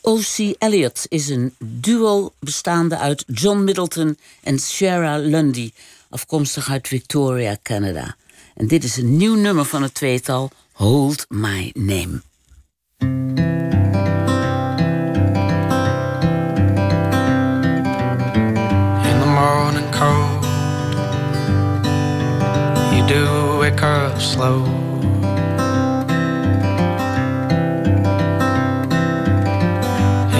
O.C. 0.00 0.54
Elliott 0.58 1.06
is 1.08 1.28
een 1.28 1.54
duo 1.58 2.32
bestaande 2.38 2.98
uit 2.98 3.24
John 3.26 3.64
Middleton 3.64 4.18
en 4.42 4.58
Shara 4.58 5.16
Lundy, 5.16 5.72
afkomstig 6.10 6.70
uit 6.70 6.88
Victoria, 6.88 7.56
Canada. 7.62 8.16
En 8.54 8.66
dit 8.66 8.84
is 8.84 8.96
een 8.96 9.16
nieuw 9.16 9.34
nummer 9.34 9.64
van 9.64 9.82
het 9.82 9.94
tweetal 9.94 10.50
Hold 10.72 11.26
My 11.28 11.72
Name. 11.74 12.20
Slow. 24.20 24.64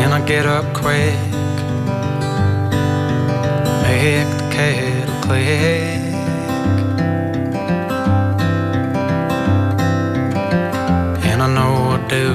And 0.01 0.11
I 0.13 0.21
get 0.27 0.47
up 0.47 0.67
quick, 0.75 1.19
make 3.85 4.29
the 4.39 4.49
kettle 4.55 5.21
click. 5.25 6.03
And 11.31 11.39
I 11.43 11.49
know 11.57 11.75
I 11.95 11.99
do. 12.17 12.29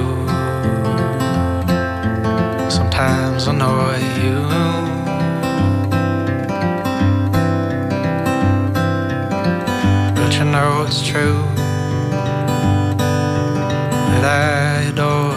Sometimes 2.70 3.48
I 3.48 3.52
you. 3.52 3.94
You 4.24 4.83
know 10.54 10.84
it's 10.86 11.04
true 11.04 11.42
that 14.12 14.24
I 14.24 14.82
adore 14.90 15.33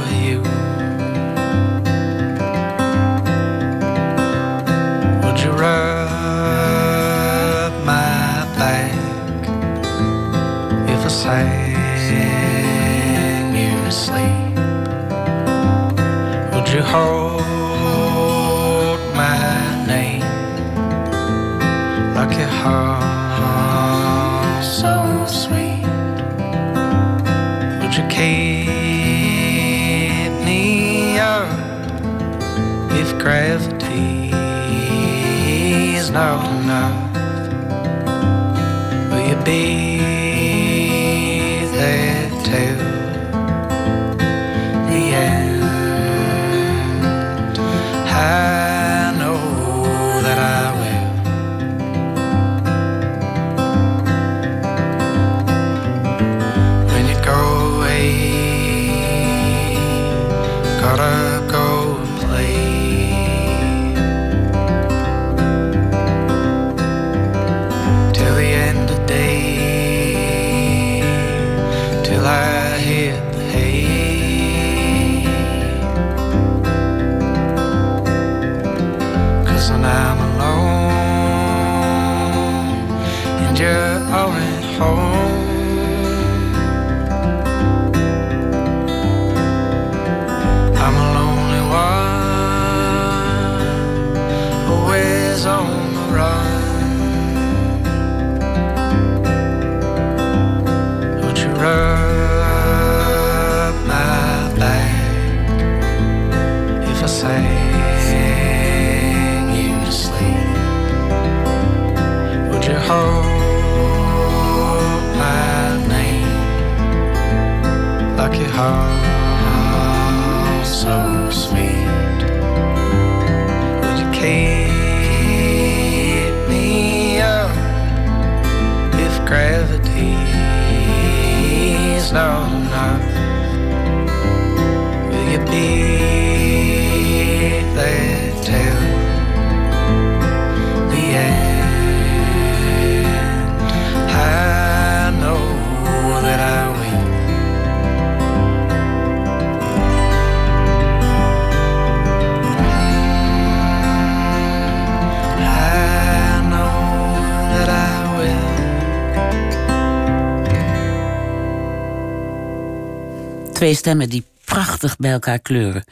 Twee 163.68 163.80
stemmen 163.80 164.09
die 164.09 164.24
prachtig 164.45 164.97
bij 164.97 165.11
elkaar 165.11 165.39
kleuren. 165.39 165.84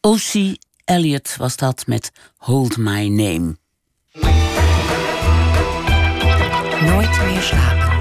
O.C. 0.00 0.56
Elliot 0.84 1.36
was 1.36 1.56
dat 1.56 1.86
met 1.86 2.12
Hold 2.36 2.76
My 2.76 3.08
Name. 3.08 3.56
Nooit 6.86 7.24
meer 7.26 7.42
slapen. 7.42 7.92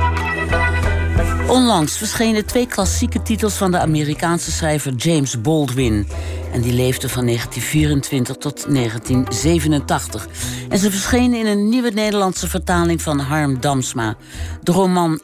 Onlangs 1.49 1.97
verschenen 1.97 2.45
twee 2.45 2.67
klassieke 2.67 3.21
titels 3.21 3.53
van 3.53 3.71
de 3.71 3.79
Amerikaanse 3.79 4.51
schrijver 4.51 4.93
James 4.93 5.41
Baldwin. 5.41 6.07
En 6.51 6.61
die 6.61 6.73
leefde 6.73 7.09
van 7.09 7.25
1924 7.25 8.35
tot 8.35 8.65
1987. 8.73 10.27
En 10.69 10.77
ze 10.77 10.91
verschenen 10.91 11.39
in 11.39 11.45
een 11.45 11.69
nieuwe 11.69 11.91
Nederlandse 11.91 12.47
vertaling 12.47 13.01
van 13.01 13.19
Harm 13.19 13.59
Damsma. 13.59 14.15
De 14.61 14.71
roman 14.71 15.21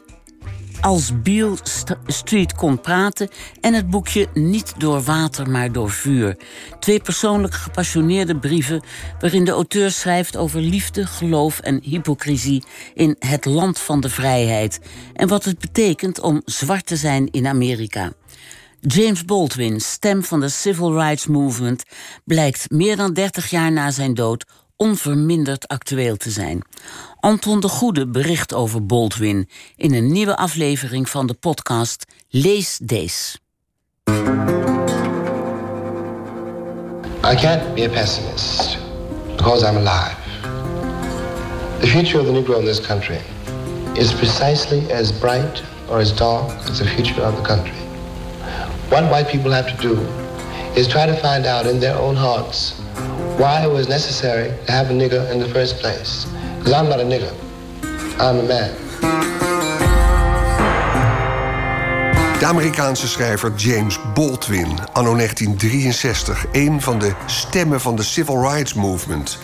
Als 0.81 1.21
Beale 1.21 1.57
St- 1.63 1.95
Street 2.07 2.55
kon 2.55 2.81
praten 2.81 3.29
en 3.61 3.73
het 3.73 3.89
boekje 3.89 4.27
Niet 4.33 4.73
door 4.77 5.01
water, 5.01 5.49
maar 5.49 5.71
door 5.71 5.89
vuur. 5.89 6.37
Twee 6.79 6.99
persoonlijk 6.99 7.53
gepassioneerde 7.53 8.37
brieven 8.37 8.81
waarin 9.19 9.45
de 9.45 9.51
auteur 9.51 9.91
schrijft 9.91 10.37
over 10.37 10.61
liefde, 10.61 11.05
geloof 11.05 11.59
en 11.59 11.79
hypocrisie 11.83 12.63
in 12.93 13.15
het 13.19 13.45
land 13.45 13.79
van 13.79 14.01
de 14.01 14.09
vrijheid 14.09 14.79
en 15.13 15.27
wat 15.27 15.43
het 15.43 15.59
betekent 15.59 16.19
om 16.19 16.41
zwart 16.45 16.85
te 16.85 16.95
zijn 16.95 17.31
in 17.31 17.47
Amerika. 17.47 18.11
James 18.81 19.25
Baldwin, 19.25 19.79
stem 19.81 20.23
van 20.23 20.39
de 20.39 20.49
Civil 20.49 20.93
Rights 20.93 21.27
Movement, 21.27 21.83
blijkt 22.23 22.69
meer 22.69 22.95
dan 22.95 23.13
30 23.13 23.49
jaar 23.49 23.71
na 23.71 23.91
zijn 23.91 24.13
dood 24.13 24.45
onverminderd 24.79 25.67
actueel 25.67 26.17
te 26.17 26.29
zijn. 26.29 26.61
Anton 27.19 27.59
de 27.59 27.67
Goede 27.67 28.07
bericht 28.07 28.53
over 28.53 28.85
Baldwin 28.85 29.49
in 29.75 29.93
een 29.93 30.11
nieuwe 30.11 30.37
aflevering 30.37 31.09
van 31.09 31.27
de 31.27 31.33
podcast 31.33 32.05
Lees 32.29 32.79
Dees. 32.81 33.39
I 37.31 37.35
can't 37.35 37.75
be 37.75 37.85
a 37.85 37.89
pessimist 37.89 38.77
because 39.35 39.65
I'm 39.65 39.87
alive. 39.87 40.15
The 41.79 41.87
future 41.87 42.19
of 42.19 42.25
the 42.25 42.31
Negro 42.31 42.59
in 42.59 42.65
this 42.65 42.81
country 42.81 43.19
is 43.93 44.13
precisely 44.13 44.91
as 44.91 45.19
bright 45.19 45.63
or 45.89 45.99
as 45.99 46.15
dark 46.15 46.51
as 46.69 46.77
the 46.77 46.85
future 46.85 47.25
of 47.25 47.35
the 47.35 47.41
country. 47.41 47.77
What 48.89 49.09
white 49.09 49.27
people 49.31 49.51
have 49.51 49.75
to 49.75 49.87
do 49.87 49.95
is 50.75 50.87
try 50.87 51.05
to 51.05 51.15
find 51.15 51.45
out 51.45 51.65
in 51.65 51.79
their 51.79 51.97
own 51.97 52.15
hearts 52.15 52.73
why 53.37 53.63
it 53.63 53.71
was 53.71 53.87
necessary 53.87 54.51
to 54.65 54.71
have 54.71 54.89
a 54.89 54.93
nigger 54.93 55.29
in 55.31 55.39
the 55.39 55.47
first 55.47 55.79
place. 55.79 56.25
Because 56.57 56.73
I'm 56.73 56.89
not 56.89 56.99
a 56.99 57.03
nigger, 57.03 57.33
I'm 58.19 58.39
a 58.39 58.43
man. 58.43 58.89
De 62.39 62.45
Amerikaanse 62.45 63.07
schrijver 63.07 63.53
James 63.55 63.99
Baldwin, 64.13 64.79
anno 64.93 65.15
1963, 65.15 66.45
een 66.51 66.81
van 66.81 66.99
de 66.99 67.13
stemmen 67.25 67.81
van 67.81 67.95
de 67.95 68.03
Civil 68.03 68.41
Rights 68.41 68.73
Movement. 68.73 69.37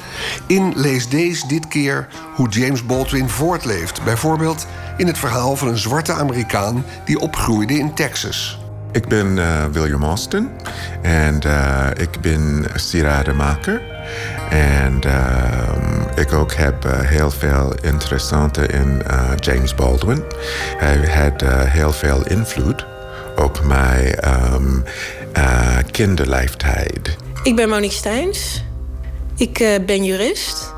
In 0.47 0.73
Lees 0.75 1.09
deze 1.09 1.47
dit 1.47 1.67
keer 1.67 2.07
hoe 2.35 2.49
James 2.49 2.85
Baldwin 2.85 3.29
voortleeft, 3.29 4.03
bijvoorbeeld 4.03 4.65
in 4.97 5.07
het 5.07 5.17
verhaal 5.17 5.55
van 5.55 5.67
een 5.67 5.77
zwarte 5.77 6.13
Amerikaan 6.13 6.85
die 7.05 7.19
opgroeide 7.19 7.73
in 7.73 7.93
Texas. 7.93 8.64
Ik 8.95 9.07
ben 9.07 9.37
uh, 9.37 9.65
William 9.71 10.03
Austin 10.03 10.49
en 11.01 11.39
uh, 11.45 11.87
ik 11.97 12.21
ben 12.21 12.65
sieradenmaker. 12.75 13.81
En 14.49 15.01
uh, 15.05 16.15
ik 16.15 16.33
ook 16.33 16.53
heb 16.53 16.85
uh, 16.85 16.91
heel 16.99 17.31
veel 17.31 17.73
interessante 17.81 18.67
in 18.67 19.01
James 19.39 19.75
Baldwin. 19.75 20.23
Hij 20.77 20.97
had 20.97 21.41
heel 21.69 21.91
veel 21.91 22.27
invloed 22.27 22.85
op 23.35 23.61
mijn 23.63 24.15
um, 24.53 24.83
kinderleeftijd. 25.91 27.15
Ik 27.43 27.55
ben 27.55 27.69
Monique 27.69 27.95
Steins. 27.95 28.63
Ik 29.37 29.79
ben 29.85 30.03
jurist. 30.03 30.73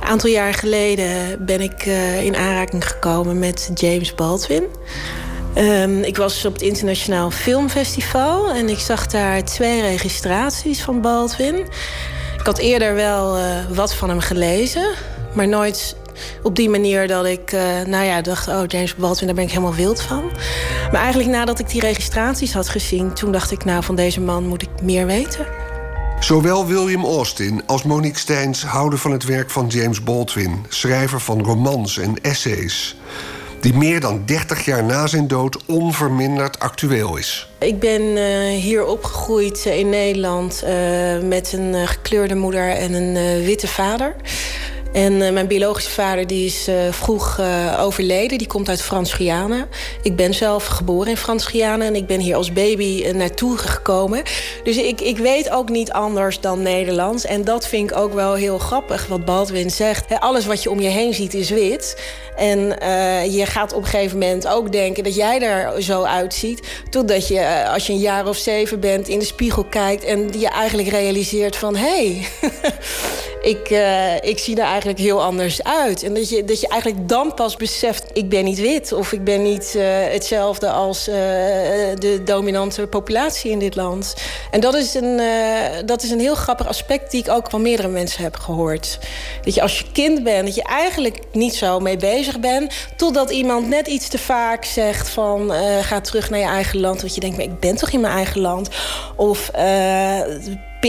Een 0.00 0.08
aantal 0.08 0.30
jaar 0.30 0.54
geleden 0.54 1.44
ben 1.44 1.60
ik 1.60 1.86
in 2.22 2.36
aanraking 2.36 2.88
gekomen 2.88 3.38
met 3.38 3.70
James 3.74 4.14
Baldwin. 4.14 4.64
Um, 5.58 6.02
ik 6.02 6.16
was 6.16 6.44
op 6.44 6.52
het 6.52 6.62
Internationaal 6.62 7.30
Filmfestival 7.30 8.50
en 8.50 8.68
ik 8.68 8.78
zag 8.78 9.06
daar 9.06 9.44
twee 9.44 9.80
registraties 9.80 10.82
van 10.82 11.00
Baldwin. 11.00 11.54
Ik 12.38 12.46
had 12.46 12.58
eerder 12.58 12.94
wel 12.94 13.38
uh, 13.38 13.44
wat 13.70 13.94
van 13.94 14.08
hem 14.08 14.20
gelezen, 14.20 14.94
maar 15.34 15.48
nooit 15.48 15.96
op 16.42 16.56
die 16.56 16.68
manier 16.68 17.08
dat 17.08 17.26
ik 17.26 17.52
uh, 17.52 17.60
nou 17.86 18.04
ja, 18.04 18.20
dacht: 18.20 18.48
Oh, 18.48 18.62
James 18.66 18.94
Baldwin, 18.94 19.26
daar 19.26 19.36
ben 19.36 19.44
ik 19.44 19.50
helemaal 19.50 19.74
wild 19.74 20.02
van. 20.02 20.30
Maar 20.92 21.00
eigenlijk 21.00 21.30
nadat 21.30 21.58
ik 21.58 21.68
die 21.68 21.80
registraties 21.80 22.52
had 22.52 22.68
gezien, 22.68 23.12
toen 23.12 23.32
dacht 23.32 23.50
ik: 23.50 23.64
Nou, 23.64 23.84
van 23.84 23.94
deze 23.94 24.20
man 24.20 24.46
moet 24.46 24.62
ik 24.62 24.82
meer 24.82 25.06
weten. 25.06 25.46
Zowel 26.20 26.66
William 26.66 27.04
Austin 27.04 27.62
als 27.66 27.82
Monique 27.82 28.18
Steins 28.18 28.64
houden 28.64 28.98
van 28.98 29.12
het 29.12 29.24
werk 29.24 29.50
van 29.50 29.66
James 29.66 30.02
Baldwin, 30.02 30.64
schrijver 30.68 31.20
van 31.20 31.44
romans 31.44 31.98
en 31.98 32.14
essays 32.22 32.96
die 33.64 33.74
meer 33.74 34.00
dan 34.00 34.22
30 34.24 34.64
jaar 34.64 34.84
na 34.84 35.06
zijn 35.06 35.28
dood 35.28 35.64
onverminderd 35.66 36.58
actueel 36.58 37.16
is. 37.16 37.48
Ik 37.58 37.78
ben 37.78 38.02
uh, 38.02 38.48
hier 38.60 38.86
opgegroeid 38.86 39.64
in 39.64 39.88
Nederland 39.88 40.64
uh, 40.64 40.70
met 41.18 41.52
een 41.52 41.88
gekleurde 41.88 42.34
moeder 42.34 42.70
en 42.70 42.92
een 42.92 43.44
witte 43.44 43.66
vader. 43.66 44.16
En 44.92 45.18
mijn 45.18 45.46
biologische 45.46 45.90
vader 45.90 46.26
die 46.26 46.44
is 46.44 46.68
vroeg 46.90 47.40
overleden. 47.78 48.38
Die 48.38 48.46
komt 48.46 48.68
uit 48.68 48.82
Frans-Guyana. 48.82 49.66
Ik 50.02 50.16
ben 50.16 50.34
zelf 50.34 50.66
geboren 50.66 51.08
in 51.08 51.16
Frans-Guyana. 51.16 51.84
En 51.84 51.94
ik 51.94 52.06
ben 52.06 52.20
hier 52.20 52.36
als 52.36 52.52
baby 52.52 53.10
naartoe 53.12 53.58
gekomen. 53.58 54.22
Dus 54.64 54.76
ik, 54.76 55.00
ik 55.00 55.18
weet 55.18 55.50
ook 55.50 55.68
niet 55.68 55.92
anders 55.92 56.40
dan 56.40 56.62
Nederlands. 56.62 57.24
En 57.24 57.44
dat 57.44 57.66
vind 57.66 57.90
ik 57.90 57.96
ook 57.96 58.14
wel 58.14 58.34
heel 58.34 58.58
grappig, 58.58 59.06
wat 59.06 59.24
Baldwin 59.24 59.70
zegt. 59.70 60.20
Alles 60.20 60.46
wat 60.46 60.62
je 60.62 60.70
om 60.70 60.80
je 60.80 60.88
heen 60.88 61.14
ziet 61.14 61.34
is 61.34 61.50
wit. 61.50 61.96
En 62.36 62.60
je 63.30 63.46
gaat 63.46 63.72
op 63.72 63.82
een 63.82 63.88
gegeven 63.88 64.18
moment 64.18 64.48
ook 64.48 64.72
denken 64.72 65.04
dat 65.04 65.14
jij 65.14 65.40
er 65.40 65.82
zo 65.82 66.02
uitziet. 66.02 66.68
Totdat 66.90 67.28
je, 67.28 67.68
als 67.68 67.86
je 67.86 67.92
een 67.92 67.98
jaar 67.98 68.28
of 68.28 68.36
zeven 68.36 68.80
bent, 68.80 69.08
in 69.08 69.18
de 69.18 69.24
spiegel 69.24 69.64
kijkt... 69.64 70.04
en 70.04 70.38
je 70.38 70.48
eigenlijk 70.48 70.88
realiseert 70.88 71.56
van... 71.56 71.76
hé, 71.76 71.86
hey, 71.86 72.26
ik, 73.52 73.70
ik 74.30 74.38
zie 74.38 74.56
er 74.56 74.66
eigenlijk 74.66 74.98
heel 74.98 75.22
anders 75.22 75.62
uit. 75.62 76.02
En 76.02 76.14
dat 76.14 76.28
je, 76.28 76.44
dat 76.44 76.60
je 76.60 76.68
eigenlijk 76.68 77.08
dan 77.08 77.34
pas 77.34 77.56
beseft... 77.56 78.04
ik 78.12 78.28
ben 78.28 78.44
niet 78.44 78.60
wit 78.60 78.92
of 78.92 79.12
ik 79.12 79.24
ben 79.24 79.42
niet 79.42 79.76
hetzelfde 80.12 80.70
als 80.70 81.04
de 81.04 82.20
dominante 82.24 82.86
populatie 82.86 83.50
in 83.50 83.58
dit 83.58 83.76
land. 83.76 84.14
En 84.50 84.60
dat 84.60 84.74
is, 84.74 84.94
een, 84.94 85.20
dat 85.86 86.02
is 86.02 86.10
een 86.10 86.20
heel 86.20 86.34
grappig 86.34 86.68
aspect 86.68 87.10
die 87.10 87.20
ik 87.20 87.30
ook 87.30 87.50
van 87.50 87.62
meerdere 87.62 87.88
mensen 87.88 88.22
heb 88.22 88.36
gehoord. 88.36 88.98
Dat 89.44 89.54
je 89.54 89.62
als 89.62 89.78
je 89.78 89.84
kind 89.92 90.22
bent, 90.22 90.44
dat 90.44 90.54
je 90.54 90.62
eigenlijk 90.62 91.18
niet 91.32 91.54
zo 91.54 91.80
mee 91.80 91.96
bezig 91.96 92.23
bent... 92.40 92.74
totdat 92.96 93.30
iemand 93.30 93.68
net 93.68 93.86
iets 93.86 94.08
te 94.08 94.18
vaak 94.18 94.64
zegt 94.64 95.08
van... 95.08 95.52
ga 95.82 96.00
terug 96.00 96.30
naar 96.30 96.40
je 96.40 96.46
eigen 96.46 96.80
land. 96.80 97.00
Want 97.00 97.14
je 97.14 97.20
denkt, 97.20 97.36
maar 97.36 97.46
ik 97.46 97.60
ben 97.60 97.76
toch 97.76 97.90
in 97.90 98.00
mijn 98.00 98.14
eigen 98.14 98.40
land? 98.40 98.68
Of 99.16 99.50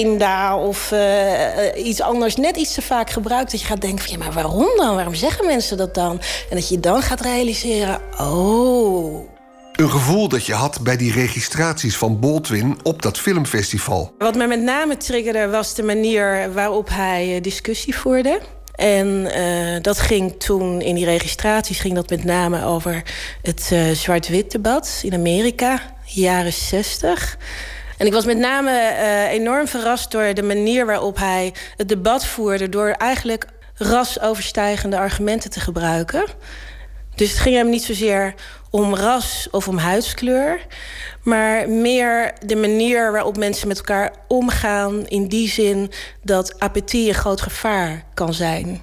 pinda 0.02 0.58
of 0.58 0.92
uh, 0.92 1.86
iets 1.86 2.02
anders 2.02 2.36
net 2.36 2.58
iets 2.58 2.74
te 2.74 2.82
vaak 2.82 3.10
gebruikt. 3.10 3.52
Dat 3.52 3.62
je 3.62 3.68
gaat 3.68 3.82
denken 3.82 4.06
van 4.06 4.12
ja, 4.12 4.18
maar 4.18 4.34
waarom 4.34 4.78
dan? 4.78 4.96
Waarom 4.96 5.16
zeggen 5.16 5.46
mensen 5.46 5.78
dat 5.78 5.94
dan? 5.94 6.20
En 6.50 6.56
dat 6.56 6.70
je 6.70 6.80
dan 6.80 7.02
gaat 7.02 7.22
realiseren, 7.22 8.02
oh... 8.20 9.34
Een 9.76 9.90
gevoel 9.90 10.28
dat 10.28 10.46
je 10.46 10.54
had 10.54 10.82
bij 10.82 10.98
die 10.98 11.12
registraties 11.12 11.98
van 11.98 12.20
Baldwin 12.20 12.78
op 12.84 13.02
dat 13.02 13.20
filmfestival. 13.20 14.14
Wat 14.18 14.36
mij 14.36 14.48
met 14.48 14.62
name 14.62 14.98
triggerde 14.98 15.48
was 15.48 15.74
de 15.74 15.84
manier 15.84 16.54
waarop 16.54 16.90
hij 16.90 17.42
discussie 17.42 17.96
voerde. 17.96 18.40
En 18.76 19.08
uh, 19.08 19.82
dat 19.82 20.00
ging 20.00 20.40
toen 20.40 20.82
in 20.82 20.96
die 20.96 21.06
registraties 21.06 21.80
ging 21.80 21.96
dat 21.96 22.10
met 22.10 22.24
name 22.24 22.64
over 22.64 23.04
het 23.42 23.70
uh, 23.74 23.92
zwart-wit 23.92 24.52
debat 24.52 25.00
in 25.04 25.14
Amerika, 25.14 25.82
jaren 26.06 26.54
60. 26.54 27.38
En 27.98 28.06
ik 28.06 28.14
was 28.14 28.26
met 28.26 28.38
name 28.38 28.72
uh, 28.72 29.32
enorm 29.32 29.68
verrast 29.68 30.12
door 30.12 30.34
de 30.34 30.44
manier 30.44 30.86
waarop 30.86 31.18
hij 31.18 31.54
het 31.78 31.90
debat 31.90 32.26
voerde... 32.26 32.70
door 32.70 32.90
eigenlijk 32.90 33.46
rasoverstijgende 33.78 34.98
argumenten 34.98 35.50
te 35.50 35.60
gebruiken. 35.60 36.26
Dus 37.16 37.30
het 37.30 37.40
ging 37.40 37.56
hem 37.56 37.70
niet 37.70 37.84
zozeer 37.84 38.34
om 38.70 38.96
ras 38.96 39.48
of 39.52 39.68
om 39.68 39.78
huidskleur... 39.78 40.60
maar 41.24 41.70
meer 41.70 42.34
de 42.46 42.56
manier 42.56 43.12
waarop 43.12 43.38
mensen 43.38 43.68
met 43.68 43.78
elkaar 43.78 44.14
omgaan... 44.28 45.08
in 45.08 45.28
die 45.28 45.50
zin 45.50 45.92
dat 46.22 46.60
apathie 46.60 47.08
een 47.08 47.14
groot 47.14 47.42
gevaar 47.42 48.04
kan 48.14 48.34
zijn. 48.34 48.82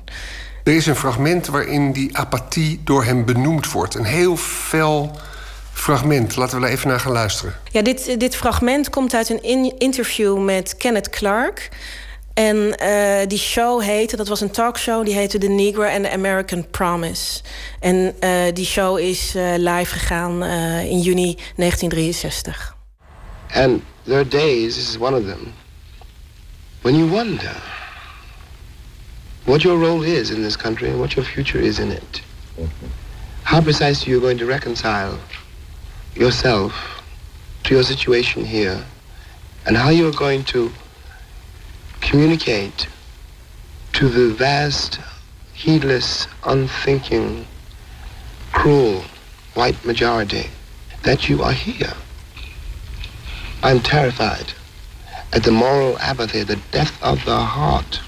Er 0.64 0.76
is 0.76 0.87
een 0.87 0.97
fragment 0.97 1.47
waarin 1.47 1.93
die 1.93 2.16
apathie 2.16 2.80
door 2.85 3.05
hem 3.05 3.24
benoemd 3.24 3.72
wordt. 3.72 3.95
Een 3.95 4.05
heel 4.05 4.37
fel 4.37 5.11
fragment. 5.72 6.37
Laten 6.37 6.61
we 6.61 6.66
er 6.66 6.72
even 6.72 6.89
naar 6.89 7.01
gaan 7.01 7.12
luisteren. 7.12 7.55
Ja, 7.70 7.83
dit, 7.83 8.20
dit 8.20 8.37
fragment 8.37 8.91
komt 8.91 9.14
uit 9.14 9.28
een 9.30 9.43
in 9.43 9.74
interview 9.78 10.39
met 10.39 10.76
Kenneth 10.76 11.11
Clark. 11.11 11.68
En 12.35 12.57
uh, 12.57 13.26
die 13.26 13.39
show 13.39 13.83
heette, 13.83 14.16
dat 14.16 14.28
was 14.28 14.41
een 14.41 14.51
talkshow, 14.51 15.05
die 15.05 15.14
heette 15.14 15.39
The 15.39 15.49
Negro 15.49 15.85
and 15.85 16.05
the 16.05 16.11
American 16.11 16.70
Promise. 16.70 17.43
En 17.80 18.14
uh, 18.20 18.53
die 18.53 18.64
show 18.66 18.99
is 18.99 19.37
uh, 19.37 19.55
live 19.57 19.93
gegaan 19.93 20.45
in 20.85 21.01
juni 21.01 21.37
1963. 21.57 22.74
And 23.55 23.83
there 24.05 24.18
are 24.18 24.28
days, 24.28 24.74
this 24.74 24.89
is 24.89 24.99
one 24.99 25.16
of 25.16 25.24
them, 25.26 25.53
when 26.83 26.95
you 26.95 27.11
wonder 27.11 27.62
what 29.45 29.62
your 29.62 29.78
role 29.78 30.03
is 30.03 30.30
in 30.30 30.43
this 30.43 30.57
country 30.57 30.89
and 30.89 30.99
what 30.99 31.14
your 31.14 31.24
future 31.24 31.62
is 31.62 31.78
in 31.78 31.91
it. 31.91 32.22
How 33.43 33.61
precisely 33.61 34.12
you're 34.12 34.20
going 34.20 34.39
to 34.39 34.47
reconcile 34.47 35.18
yourself 36.14 36.72
to 37.64 37.74
your 37.74 37.83
situation 37.83 38.45
here 38.45 38.85
and 39.66 39.76
how 39.76 39.91
you're 39.91 40.12
going 40.12 40.45
to 40.45 40.70
communicate 42.03 42.86
to 43.94 44.09
the 44.09 44.34
vast, 44.34 45.00
heedless, 45.55 46.26
unthinking, 46.44 47.46
cruel 48.53 49.03
white 49.55 49.82
majority 49.84 50.50
that 51.05 51.28
you 51.28 51.42
are 51.42 51.53
here. 51.53 51.94
I'm 53.62 53.80
terrified 53.80 54.53
at 55.32 55.44
the 55.44 55.50
moral 55.50 55.98
apathy, 55.98 56.42
the 56.42 56.61
death 56.70 57.03
of 57.03 57.24
the 57.24 57.36
heart, 57.36 58.00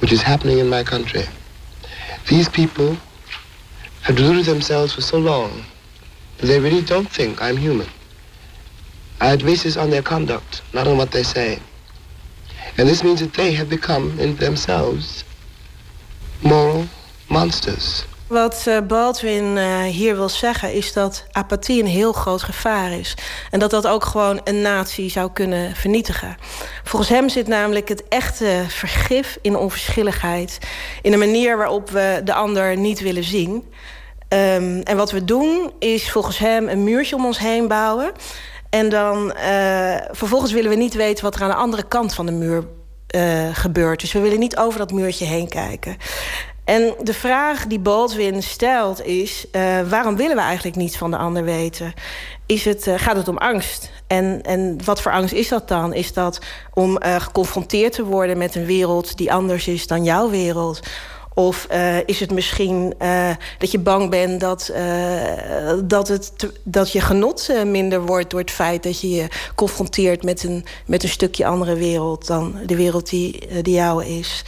which 0.00 0.12
is 0.12 0.22
happening 0.22 0.58
in 0.58 0.68
my 0.70 0.82
country. 0.82 1.24
These 2.28 2.48
people 2.48 2.96
have 4.02 4.16
deluded 4.16 4.46
themselves 4.46 4.94
for 4.94 5.02
so 5.02 5.18
long 5.18 5.64
that 6.38 6.46
They 6.46 6.60
really 6.60 6.82
don't 6.82 7.08
think 7.08 7.40
I'm 7.40 7.56
human. 7.56 7.88
I 9.20 9.36
base 9.36 9.62
this 9.62 9.76
on 9.76 9.90
their 9.90 10.02
conduct, 10.02 10.62
not 10.72 10.86
on 10.86 10.98
what 10.98 11.10
they 11.10 11.22
say. 11.22 11.58
And 12.76 12.88
this 12.88 13.02
means 13.02 13.20
that 13.20 13.32
they 13.32 13.54
have 13.54 13.66
become 13.66 14.10
in 14.16 14.36
themselves 14.36 15.24
moral 16.40 16.84
monsters. 17.26 18.04
Wat 18.26 18.64
uh, 18.68 18.78
Baldwin 18.80 19.56
uh, 19.56 19.82
hier 19.82 20.16
wil 20.16 20.28
zeggen 20.28 20.72
is 20.72 20.92
dat 20.92 21.24
apathie 21.32 21.82
een 21.82 21.88
heel 21.88 22.12
groot 22.12 22.42
gevaar 22.42 22.92
is. 22.92 23.14
En 23.50 23.58
dat 23.58 23.70
dat 23.70 23.86
ook 23.86 24.04
gewoon 24.04 24.40
een 24.44 24.62
natie 24.62 25.10
zou 25.10 25.30
kunnen 25.32 25.76
vernietigen. 25.76 26.36
Volgens 26.84 27.10
hem 27.10 27.28
zit 27.28 27.46
namelijk 27.46 27.88
het 27.88 28.08
echte 28.08 28.64
vergif 28.68 29.38
in 29.42 29.56
onverschilligheid. 29.56 30.58
In 31.02 31.10
de 31.10 31.16
manier 31.16 31.56
waarop 31.56 31.90
we 31.90 32.20
de 32.24 32.34
ander 32.34 32.76
niet 32.76 33.00
willen 33.00 33.24
zien. 33.24 33.52
Um, 34.28 34.80
en 34.82 34.96
wat 34.96 35.10
we 35.10 35.24
doen 35.24 35.72
is 35.78 36.10
volgens 36.10 36.38
hem 36.38 36.68
een 36.68 36.84
muurtje 36.84 37.16
om 37.16 37.26
ons 37.26 37.38
heen 37.38 37.68
bouwen. 37.68 38.12
En 38.74 38.88
dan 38.88 39.34
uh, 39.36 39.96
vervolgens 40.10 40.52
willen 40.52 40.70
we 40.70 40.76
niet 40.76 40.94
weten 40.94 41.24
wat 41.24 41.34
er 41.34 41.42
aan 41.42 41.48
de 41.48 41.54
andere 41.54 41.88
kant 41.88 42.14
van 42.14 42.26
de 42.26 42.32
muur 42.32 42.64
uh, 43.14 43.48
gebeurt. 43.52 44.00
Dus 44.00 44.12
we 44.12 44.20
willen 44.20 44.38
niet 44.38 44.56
over 44.56 44.78
dat 44.78 44.92
muurtje 44.92 45.24
heen 45.24 45.48
kijken. 45.48 45.96
En 46.64 46.94
de 47.02 47.14
vraag 47.14 47.66
die 47.66 47.78
Baldwin 47.78 48.42
stelt 48.42 49.04
is: 49.04 49.46
uh, 49.52 49.80
waarom 49.88 50.16
willen 50.16 50.36
we 50.36 50.42
eigenlijk 50.42 50.76
niets 50.76 50.96
van 50.96 51.10
de 51.10 51.16
ander 51.16 51.44
weten? 51.44 51.92
Is 52.46 52.64
het, 52.64 52.88
gaat 52.96 53.16
het 53.16 53.28
om 53.28 53.38
angst? 53.38 53.90
En, 54.06 54.42
en 54.42 54.78
wat 54.84 55.02
voor 55.02 55.12
angst 55.12 55.34
is 55.34 55.48
dat 55.48 55.68
dan? 55.68 55.92
Is 55.92 56.12
dat 56.12 56.38
om 56.72 56.98
geconfronteerd 57.02 57.92
te 57.92 58.04
worden 58.04 58.38
met 58.38 58.54
een 58.54 58.66
wereld 58.66 59.16
die 59.16 59.32
anders 59.32 59.68
is 59.68 59.86
dan 59.86 60.04
jouw 60.04 60.30
wereld? 60.30 60.80
Of 61.34 61.66
uh, 61.72 61.96
is 62.06 62.20
het 62.20 62.32
misschien 62.32 62.94
uh, 63.02 63.30
dat 63.58 63.70
je 63.70 63.78
bang 63.78 64.10
bent 64.10 64.40
dat, 64.40 64.70
uh, 64.76 65.72
dat, 65.84 66.08
het, 66.08 66.32
dat 66.62 66.92
je 66.92 67.00
genot 67.00 67.52
minder 67.66 68.06
wordt 68.06 68.30
door 68.30 68.40
het 68.40 68.50
feit 68.50 68.82
dat 68.82 69.00
je 69.00 69.10
je 69.10 69.28
confronteert 69.54 70.22
met 70.22 70.44
een, 70.44 70.64
met 70.86 71.02
een 71.02 71.08
stukje 71.08 71.46
andere 71.46 71.74
wereld 71.74 72.26
dan 72.26 72.58
de 72.66 72.76
wereld 72.76 73.10
die, 73.10 73.62
die 73.62 73.74
jou 73.74 74.04
is? 74.04 74.44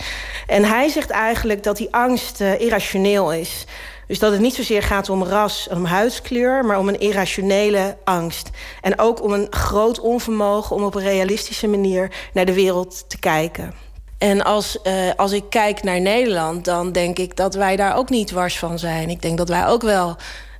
En 0.46 0.64
hij 0.64 0.88
zegt 0.88 1.10
eigenlijk 1.10 1.62
dat 1.62 1.76
die 1.76 1.94
angst 1.94 2.40
irrationeel 2.40 3.32
is. 3.32 3.64
Dus 4.06 4.18
dat 4.18 4.32
het 4.32 4.40
niet 4.40 4.54
zozeer 4.54 4.82
gaat 4.82 5.08
om 5.08 5.24
ras 5.24 5.68
om 5.70 5.84
huidskleur, 5.84 6.64
maar 6.64 6.78
om 6.78 6.88
een 6.88 7.00
irrationele 7.00 7.96
angst. 8.04 8.50
En 8.80 8.98
ook 8.98 9.22
om 9.22 9.32
een 9.32 9.46
groot 9.50 10.00
onvermogen 10.00 10.76
om 10.76 10.84
op 10.84 10.94
een 10.94 11.02
realistische 11.02 11.66
manier 11.66 12.12
naar 12.32 12.44
de 12.44 12.54
wereld 12.54 13.04
te 13.08 13.18
kijken. 13.18 13.85
En 14.18 14.44
als, 14.44 14.78
uh, 14.84 14.92
als 15.16 15.32
ik 15.32 15.44
kijk 15.50 15.82
naar 15.82 16.00
Nederland, 16.00 16.64
dan 16.64 16.92
denk 16.92 17.18
ik 17.18 17.36
dat 17.36 17.54
wij 17.54 17.76
daar 17.76 17.96
ook 17.96 18.10
niet 18.10 18.30
wars 18.30 18.58
van 18.58 18.78
zijn. 18.78 19.10
Ik 19.10 19.22
denk 19.22 19.38
dat 19.38 19.48
wij 19.48 19.66
ook 19.66 19.82
wel 19.82 20.16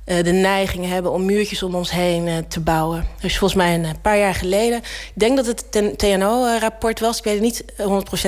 uh, 0.07 0.23
de 0.23 0.31
neiging 0.31 0.85
hebben 0.85 1.11
om 1.11 1.25
muurtjes 1.25 1.63
om 1.63 1.75
ons 1.75 1.91
heen 1.91 2.27
uh, 2.27 2.37
te 2.47 2.59
bouwen. 2.59 3.05
Dus 3.19 3.37
volgens 3.37 3.59
mij 3.59 3.73
een 3.73 4.01
paar 4.01 4.17
jaar 4.17 4.35
geleden. 4.35 4.77
Ik 4.77 5.11
denk 5.13 5.35
dat 5.35 5.45
het 5.45 5.97
TNO-rapport 5.97 6.99
was. 6.99 7.17
Ik 7.17 7.23
weet 7.23 7.33
het 7.33 7.43
niet 7.43 7.63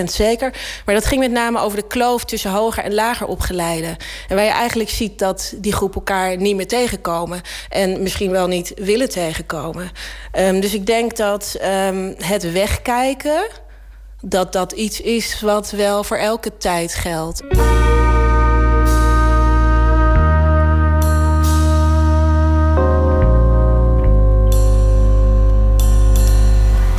100% 0.01 0.03
zeker. 0.03 0.53
Maar 0.86 0.95
dat 0.95 1.05
ging 1.05 1.19
met 1.19 1.32
name 1.32 1.59
over 1.59 1.77
de 1.77 1.88
kloof 1.88 2.25
tussen 2.25 2.51
hoger 2.51 2.84
en 2.84 2.93
lager 2.93 3.27
opgeleiden. 3.27 3.97
En 4.27 4.36
waar 4.36 4.45
je 4.45 4.51
eigenlijk 4.51 4.89
ziet 4.89 5.19
dat 5.19 5.53
die 5.57 5.73
groep 5.73 5.95
elkaar 5.95 6.38
niet 6.38 6.55
meer 6.55 6.67
tegenkomen. 6.67 7.41
En 7.69 8.01
misschien 8.01 8.32
wel 8.32 8.47
niet 8.47 8.71
willen 8.75 9.09
tegenkomen. 9.09 9.91
Um, 10.39 10.60
dus 10.60 10.73
ik 10.73 10.85
denk 10.85 11.18
dat 11.18 11.57
um, 11.88 12.15
het 12.18 12.51
wegkijken 12.51 13.47
dat 14.22 14.54
dat 14.54 14.72
iets 14.72 15.02
is 15.02 15.41
wat 15.41 15.72
wel 15.72 16.04
voor 16.04 16.18
elke 16.18 16.58
tijd 16.58 16.94
geldt. 16.94 17.44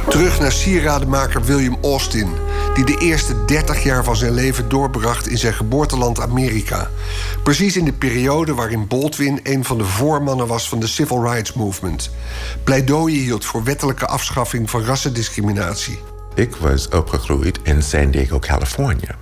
Terug 0.08 0.40
naar 0.40 0.52
sieradenmaker 0.52 1.42
William 1.44 1.78
Austin, 1.82 2.28
die 2.74 2.84
de 2.84 2.96
eerste 2.98 3.44
30 3.44 3.82
jaar 3.82 4.04
van 4.04 4.16
zijn 4.16 4.32
leven 4.32 4.68
doorbracht 4.68 5.28
in 5.28 5.38
zijn 5.38 5.52
geboorteland 5.52 6.20
Amerika. 6.20 6.90
Precies 7.42 7.76
in 7.76 7.84
de 7.84 7.92
periode 7.92 8.54
waarin 8.54 8.86
Baldwin 8.86 9.40
een 9.42 9.64
van 9.64 9.78
de 9.78 9.84
voormannen 9.84 10.46
was 10.46 10.68
van 10.68 10.80
de 10.80 10.86
Civil 10.86 11.22
Rights 11.22 11.52
Movement. 11.52 12.10
Pleidooien 12.64 13.20
hield 13.20 13.44
voor 13.44 13.64
wettelijke 13.64 14.06
afschaffing 14.06 14.70
van 14.70 14.84
rassendiscriminatie. 14.84 15.98
Ik 16.34 16.56
was 16.56 16.88
opgegroeid 16.88 17.58
in 17.62 17.82
San 17.82 18.10
Diego, 18.10 18.38
California. 18.38 19.14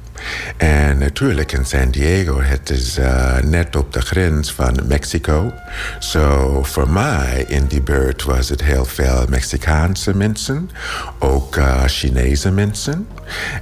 En 0.56 0.98
natuurlijk 0.98 1.52
in 1.52 1.64
San 1.64 1.90
Diego, 1.90 2.40
het 2.40 2.70
is 2.70 2.98
uh, 2.98 3.39
net 3.39 3.76
op 3.76 3.93
de 3.93 4.01
grens 4.01 4.52
van 4.52 4.78
Mexico. 4.85 5.52
So 5.98 6.62
voor 6.62 6.90
mij 6.90 7.44
in 7.48 7.66
die 7.66 7.82
buurt 7.82 8.24
was 8.24 8.48
het 8.48 8.62
heel 8.62 8.85
veel 8.85 9.24
Mexicaanse 9.28 10.16
mensen, 10.16 10.70
ook 11.18 11.56
uh, 11.56 11.82
Chinese 11.85 12.51
mensen 12.51 13.09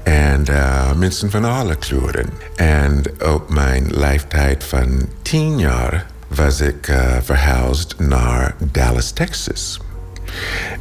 en 0.02 0.44
uh, 0.50 0.92
mensen 0.92 1.30
van 1.30 1.44
alle 1.44 1.76
kleuren. 1.76 2.28
En 2.56 3.02
op 3.24 3.50
mijn 3.50 3.98
leeftijd 3.98 4.64
van 4.64 5.08
tien 5.22 5.58
jaar 5.58 6.06
was 6.28 6.60
ik 6.60 6.92
verhuisd 7.22 7.94
naar 7.98 8.54
Dallas, 8.72 9.10
Texas. 9.10 9.80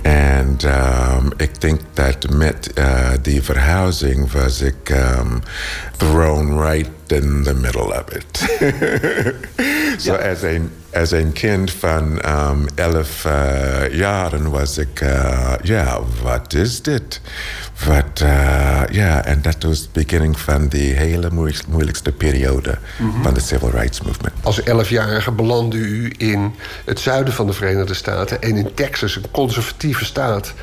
En 0.01 0.57
um, 0.65 1.31
ik 1.37 1.61
denk 1.61 1.79
dat 1.93 2.29
met 2.29 2.71
uh, 2.77 3.09
die 3.21 3.43
verhuizing 3.43 4.31
was 4.31 4.61
ik 4.61 4.89
um, 4.89 5.41
thrown 5.97 6.57
right 6.57 6.89
in 7.07 7.43
the 7.43 7.53
middle 7.53 7.91
of 7.91 8.11
it. 8.11 8.37
so 10.01 10.13
ja. 10.13 10.31
as, 10.31 10.41
een, 10.41 10.71
as 10.93 11.11
een 11.11 11.33
kind 11.33 11.71
van 11.71 12.29
um, 12.29 12.65
elf 12.75 13.25
uh, 13.25 13.91
jaren 13.91 14.49
was 14.49 14.77
ik, 14.77 15.01
uh, 15.01 15.53
ja, 15.63 15.99
wat 16.21 16.53
is 16.53 16.81
dit? 16.81 17.21
Wat, 17.85 18.21
uh, 18.23 18.81
ja, 18.91 19.25
en 19.25 19.41
dat 19.41 19.63
was 19.63 19.79
het 19.79 19.91
beginning 19.91 20.39
van 20.39 20.67
die 20.67 20.93
hele 20.93 21.29
moeilijkste 21.67 22.11
periode 22.11 22.77
mm 22.97 23.11
-hmm. 23.11 23.23
van 23.23 23.33
de 23.33 23.39
Civil 23.39 23.69
Rights 23.69 24.01
Movement. 24.01 24.33
Als 24.41 24.63
elfjarige 24.63 25.31
belandde 25.31 25.77
u 25.77 26.13
in 26.17 26.53
het 26.85 26.99
zuiden 26.99 27.33
van 27.33 27.47
de 27.47 27.53
Verenigde 27.53 27.93
Staten 27.93 28.41
en 28.41 28.55
in 28.55 28.73
Texas, 28.73 29.15
een 29.15 29.31
conservatieve 29.31 30.05
staat. 30.05 30.53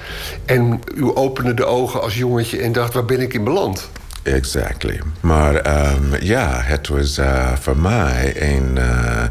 En 0.44 0.80
u 0.94 1.04
opende 1.14 1.54
de 1.54 1.64
ogen 1.64 2.02
als 2.02 2.16
jongetje 2.16 2.58
en 2.58 2.72
dacht: 2.72 2.94
waar 2.94 3.04
ben 3.04 3.20
ik 3.20 3.34
in 3.34 3.44
beland? 3.44 3.90
Exactly. 4.22 5.00
Maar 5.20 5.54
um, 5.92 6.14
ja, 6.20 6.60
het 6.62 6.88
was 6.88 7.18
uh, 7.18 7.52
voor 7.52 7.76
mij 7.76 8.52
een 8.52 8.76
uh, 8.76 9.24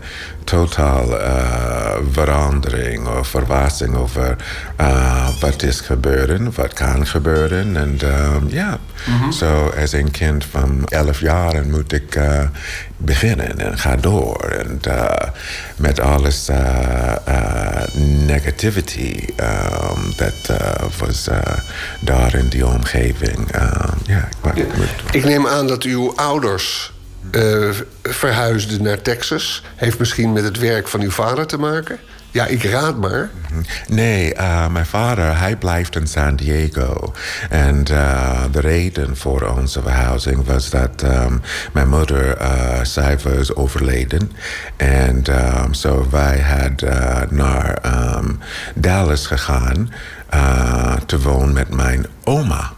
totaal 0.44 1.12
uh, 1.12 1.98
verandering 2.12 3.08
of 3.08 3.28
verrassing 3.28 3.96
over 3.96 4.36
wat 5.40 5.64
is 5.64 5.80
gebeuren, 5.80 6.54
wat 6.56 6.74
kan 6.74 7.08
gebeuren. 7.08 7.78
En 7.78 8.00
um, 8.04 8.50
ja, 8.50 8.80
mm 9.08 9.18
-hmm. 9.18 9.32
so, 9.32 9.74
als 9.80 9.92
een 9.92 10.12
kind 10.12 10.46
van 10.46 10.86
elf 10.86 11.20
jaar 11.20 11.66
moet 11.66 11.94
ik 11.94 12.20
beginnen 12.98 13.60
en 13.60 13.78
ga 13.78 13.96
door. 13.96 14.44
En 14.44 14.80
met 15.76 16.00
alles 16.00 16.50
negativity 18.26 19.26
um, 19.38 20.14
dat 20.16 20.58
was 20.98 21.30
daar 22.00 22.36
in 22.36 22.48
die 22.48 22.66
omgeving. 22.66 23.48
ja, 24.04 24.28
ik 24.54 24.66
ik 25.12 25.24
neem 25.24 25.48
aan 25.48 25.68
dat 25.68 25.84
uw 25.84 26.16
ouders 26.16 26.92
uh, 27.32 27.70
verhuisden 28.04 28.84
naar 28.84 29.02
Texas. 29.02 29.64
Heeft 29.76 30.00
misschien 30.00 30.34
met 30.34 30.44
het 30.44 30.60
werk 30.60 30.88
van 30.88 31.02
uw 31.02 31.12
vader 31.12 31.48
te 31.48 31.58
maken? 31.58 32.00
Ja, 32.32 32.46
ik 32.46 32.64
raad 32.64 32.98
maar. 32.98 33.30
Nee, 33.88 34.34
uh, 34.36 34.68
mijn 34.68 34.86
vader, 34.86 35.38
hij 35.38 35.56
blijft 35.56 35.96
in 35.96 36.08
San 36.08 36.36
Diego. 36.36 37.14
En 37.50 37.86
uh, 37.92 38.44
de 38.52 38.60
reden 38.60 39.18
voor 39.18 39.42
onze 39.42 39.82
verhuizing 39.82 40.46
was 40.46 40.70
dat 40.70 41.04
um, 41.04 41.42
mijn 41.74 41.90
moeder, 41.90 42.42
uh, 42.42 42.84
zij 42.84 43.18
was 43.24 43.56
overleden. 43.56 44.32
En 44.78 45.24
um, 45.64 45.74
so 45.74 46.08
wij 46.10 46.40
hadden 46.40 47.28
naar 47.36 47.78
um, 48.18 48.40
Dallas 48.76 49.28
gegaan 49.28 49.94
te 51.06 51.20
wonen 51.20 51.54
met 51.54 51.76
mijn 51.76 52.06
oma. 52.24 52.72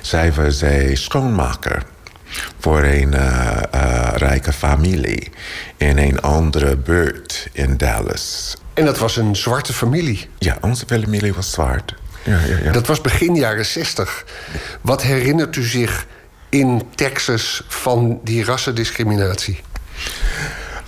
Zij 0.00 0.32
was 0.32 0.60
een 0.60 0.96
schoonmaker 0.96 1.82
voor 2.60 2.82
een 2.82 3.12
uh, 3.14 3.56
uh, 3.74 4.08
rijke 4.14 4.52
familie 4.52 5.30
in 5.76 5.98
een 5.98 6.20
andere 6.20 6.76
buurt 6.76 7.48
in 7.52 7.76
Dallas. 7.76 8.56
En 8.74 8.84
dat 8.84 8.98
was 8.98 9.16
een 9.16 9.36
zwarte 9.36 9.72
familie? 9.72 10.28
Ja, 10.38 10.56
onze 10.60 10.84
familie 10.86 11.34
was 11.34 11.50
zwart. 11.50 11.94
Ja, 12.22 12.38
ja, 12.46 12.56
ja. 12.62 12.72
Dat 12.72 12.86
was 12.86 13.00
begin 13.00 13.34
jaren 13.34 13.66
60. 13.66 14.24
Wat 14.80 15.02
herinnert 15.02 15.56
u 15.56 15.62
zich 15.62 16.06
in 16.48 16.82
Texas 16.94 17.62
van 17.68 18.20
die 18.24 18.44
rassendiscriminatie? 18.44 19.60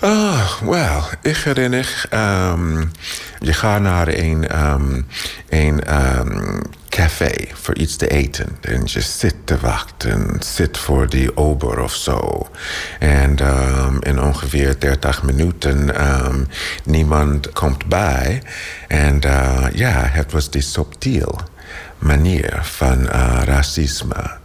Oh, 0.01 0.61
wel, 0.61 1.03
ik 1.21 1.37
herinner... 1.37 2.05
Um, 2.13 2.91
je 3.39 3.53
gaat 3.53 3.81
naar 3.81 4.07
een, 4.07 4.63
um, 4.63 5.07
een 5.49 5.81
um, 6.19 6.61
café 6.89 7.47
voor 7.53 7.75
iets 7.75 7.95
te 7.95 8.07
eten. 8.07 8.57
En 8.61 8.81
je 8.85 9.01
zit 9.01 9.35
te 9.43 9.57
wachten, 9.59 10.37
zit 10.39 10.77
voor 10.77 11.09
die 11.09 11.37
ober 11.37 11.79
of 11.79 11.93
zo. 11.93 12.47
En 12.99 13.35
in 13.99 14.21
ongeveer 14.21 14.79
30 14.79 15.23
minuten 15.23 15.95
niemand 16.83 17.51
komt 17.51 17.85
bij. 17.85 18.41
En 18.87 19.21
uh, 19.25 19.65
ja, 19.73 20.07
het 20.11 20.31
was 20.31 20.49
die 20.49 20.61
subtiel 20.61 21.39
manier 21.97 22.59
van 22.61 22.99
uh, 23.01 23.41
racisme. 23.43 24.39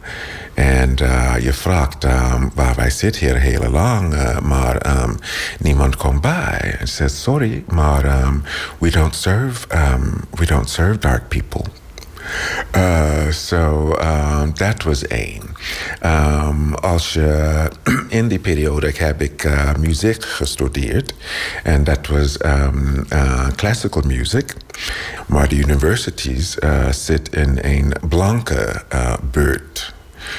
En 0.57 0.95
uh, 1.03 1.35
je 1.41 1.53
vraagt 1.53 2.05
um, 2.05 2.51
waar 2.55 2.75
wij 2.75 2.91
zitten 2.91 3.23
hier 3.23 3.37
heel 3.37 3.71
lang, 3.71 4.15
uh, 4.15 4.39
maar 4.39 5.03
um, 5.03 5.19
niemand 5.59 5.97
komt 5.97 6.21
bij. 6.21 6.77
En 6.79 6.89
zegt 6.89 7.15
sorry, 7.15 7.65
maar 7.69 8.23
um, 8.23 8.43
we 8.79 8.91
don't 8.91 9.15
serve 9.15 9.67
we 10.31 10.47
don't 10.47 10.71
serve 10.71 10.99
dark 10.99 11.29
people. 11.29 11.65
Uh, 12.77 13.31
so 13.31 13.93
um, 14.01 14.55
that 14.55 14.83
was 14.83 15.07
één. 15.07 15.43
Um, 16.05 16.75
als 16.75 17.13
je 17.13 17.71
in 18.09 18.29
die 18.29 18.39
periode 18.39 18.93
heb 18.97 19.23
ik 19.23 19.45
uh, 19.45 19.75
muziek 19.79 20.25
gestudeerd. 20.25 21.15
En 21.63 21.85
dat 21.85 22.07
was 22.07 22.45
um, 22.45 23.07
uh, 23.13 23.47
classical 23.57 24.03
music. 24.07 24.55
Maar 25.27 25.49
de 25.49 25.57
universities 25.57 26.57
uh, 26.65 26.91
zit 26.91 27.35
in 27.35 27.59
een 27.63 27.93
blanke 28.09 28.83
buurt. 29.31 29.95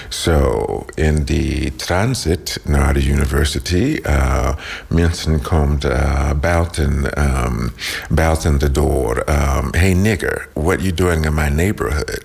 So 0.10 0.86
in 0.94 1.26
the 1.26 1.72
transit 1.76 2.60
naar 2.64 2.94
de 2.94 3.06
university, 3.06 4.00
uh, 4.04 4.50
mensen 4.88 5.42
komt 5.42 5.86
uh, 5.86 6.30
buiten, 6.42 7.22
um, 7.46 7.74
buiten 8.10 8.58
de 8.58 8.72
door. 8.72 9.24
Um, 9.30 9.68
hey 9.72 9.94
nigger, 9.94 10.48
what 10.54 10.82
you 10.82 10.94
doing 10.94 11.26
in 11.26 11.34
my 11.34 11.48
neighborhood? 11.48 12.22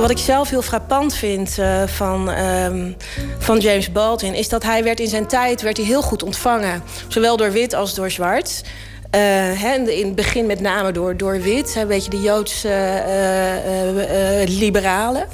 Wat 0.00 0.10
ik 0.10 0.18
zelf 0.18 0.50
heel 0.50 0.62
frappant 0.62 1.14
vind 1.14 1.58
uh, 1.58 1.82
van, 1.86 2.28
um, 2.28 2.96
van 3.38 3.58
James 3.58 3.92
Baldwin... 3.92 4.34
is 4.34 4.48
dat 4.48 4.62
hij 4.62 4.84
werd 4.84 5.00
in 5.00 5.08
zijn 5.08 5.26
tijd 5.26 5.62
werd 5.62 5.76
hij 5.76 5.86
heel 5.86 6.02
goed 6.02 6.22
ontvangen. 6.22 6.82
Zowel 7.08 7.36
door 7.36 7.52
wit 7.52 7.74
als 7.74 7.94
door 7.94 8.10
zwart. 8.10 8.62
Uh, 9.14 9.74
in 9.98 10.06
het 10.06 10.14
begin 10.14 10.46
met 10.46 10.60
name 10.60 10.92
door, 10.92 11.16
door 11.16 11.40
wit. 11.40 11.74
Een 11.76 11.86
beetje 11.86 12.10
de 12.10 12.20
Joodse 12.20 13.02
uh, 14.48 14.56
liberalen. 14.58 15.26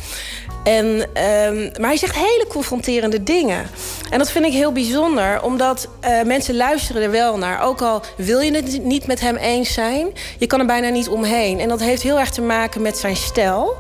En, 0.65 0.87
um, 0.87 1.71
maar 1.81 1.89
hij 1.89 1.97
zegt 1.97 2.15
hele 2.15 2.45
confronterende 2.49 3.23
dingen. 3.23 3.67
En 4.11 4.19
dat 4.19 4.31
vind 4.31 4.45
ik 4.45 4.53
heel 4.53 4.73
bijzonder, 4.73 5.43
omdat 5.43 5.89
mensen 6.25 6.57
luisteren 6.57 7.03
er 7.03 7.11
wel 7.11 7.39
naar. 7.39 7.63
Ook 7.63 7.83
al 7.83 8.03
wil 8.17 8.41
je 8.41 8.55
het 8.55 8.85
niet 8.85 9.07
met 9.07 9.21
hem 9.21 9.37
eens 9.37 9.73
zijn, 9.73 10.09
je 10.39 10.47
kan 10.47 10.61
er 10.61 10.67
bijna 10.67 10.89
niet 10.89 11.09
omheen. 11.09 11.61
En 11.61 11.69
dat 11.69 11.81
heeft 11.81 12.03
heel 12.03 12.19
erg 12.19 12.31
te 12.31 12.43
maken 12.43 12.83
met 12.83 12.99
zijn 12.99 13.17
stijl. 13.17 13.77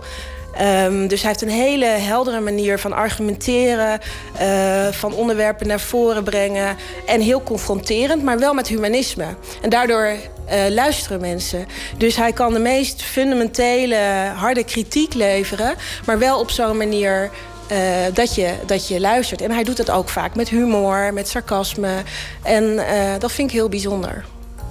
Um, 0.60 1.08
dus 1.08 1.20
hij 1.20 1.30
heeft 1.30 1.42
een 1.42 1.48
hele 1.48 1.84
heldere 1.84 2.40
manier 2.40 2.78
van 2.78 2.92
argumenteren, 2.92 4.00
uh, 4.40 4.86
van 4.90 5.14
onderwerpen 5.14 5.66
naar 5.66 5.80
voren 5.80 6.24
brengen. 6.24 6.76
En 7.06 7.20
heel 7.20 7.42
confronterend, 7.42 8.22
maar 8.22 8.38
wel 8.38 8.54
met 8.54 8.68
humanisme. 8.68 9.26
En 9.62 9.70
daardoor 9.70 10.06
uh, 10.06 10.68
luisteren 10.68 11.20
mensen. 11.20 11.66
Dus 11.96 12.16
hij 12.16 12.32
kan 12.32 12.52
de 12.52 12.58
meest 12.58 13.02
fundamentele, 13.02 14.32
harde 14.36 14.64
kritiek 14.64 15.14
leveren, 15.14 15.74
maar 16.06 16.18
wel 16.18 16.40
op 16.40 16.50
zo'n 16.50 16.76
manier. 16.76 17.30
Uh, 17.72 17.78
dat, 18.12 18.34
je, 18.34 18.54
dat 18.66 18.88
je 18.88 19.00
luistert. 19.00 19.40
En 19.40 19.50
hij 19.50 19.64
doet 19.64 19.78
het 19.78 19.90
ook 19.90 20.08
vaak 20.08 20.34
met 20.34 20.48
humor, 20.48 21.12
met 21.12 21.28
sarcasme. 21.28 22.02
En 22.42 22.64
uh, 22.64 22.82
dat 23.18 23.32
vind 23.32 23.48
ik 23.48 23.56
heel 23.56 23.68
bijzonder. 23.68 24.24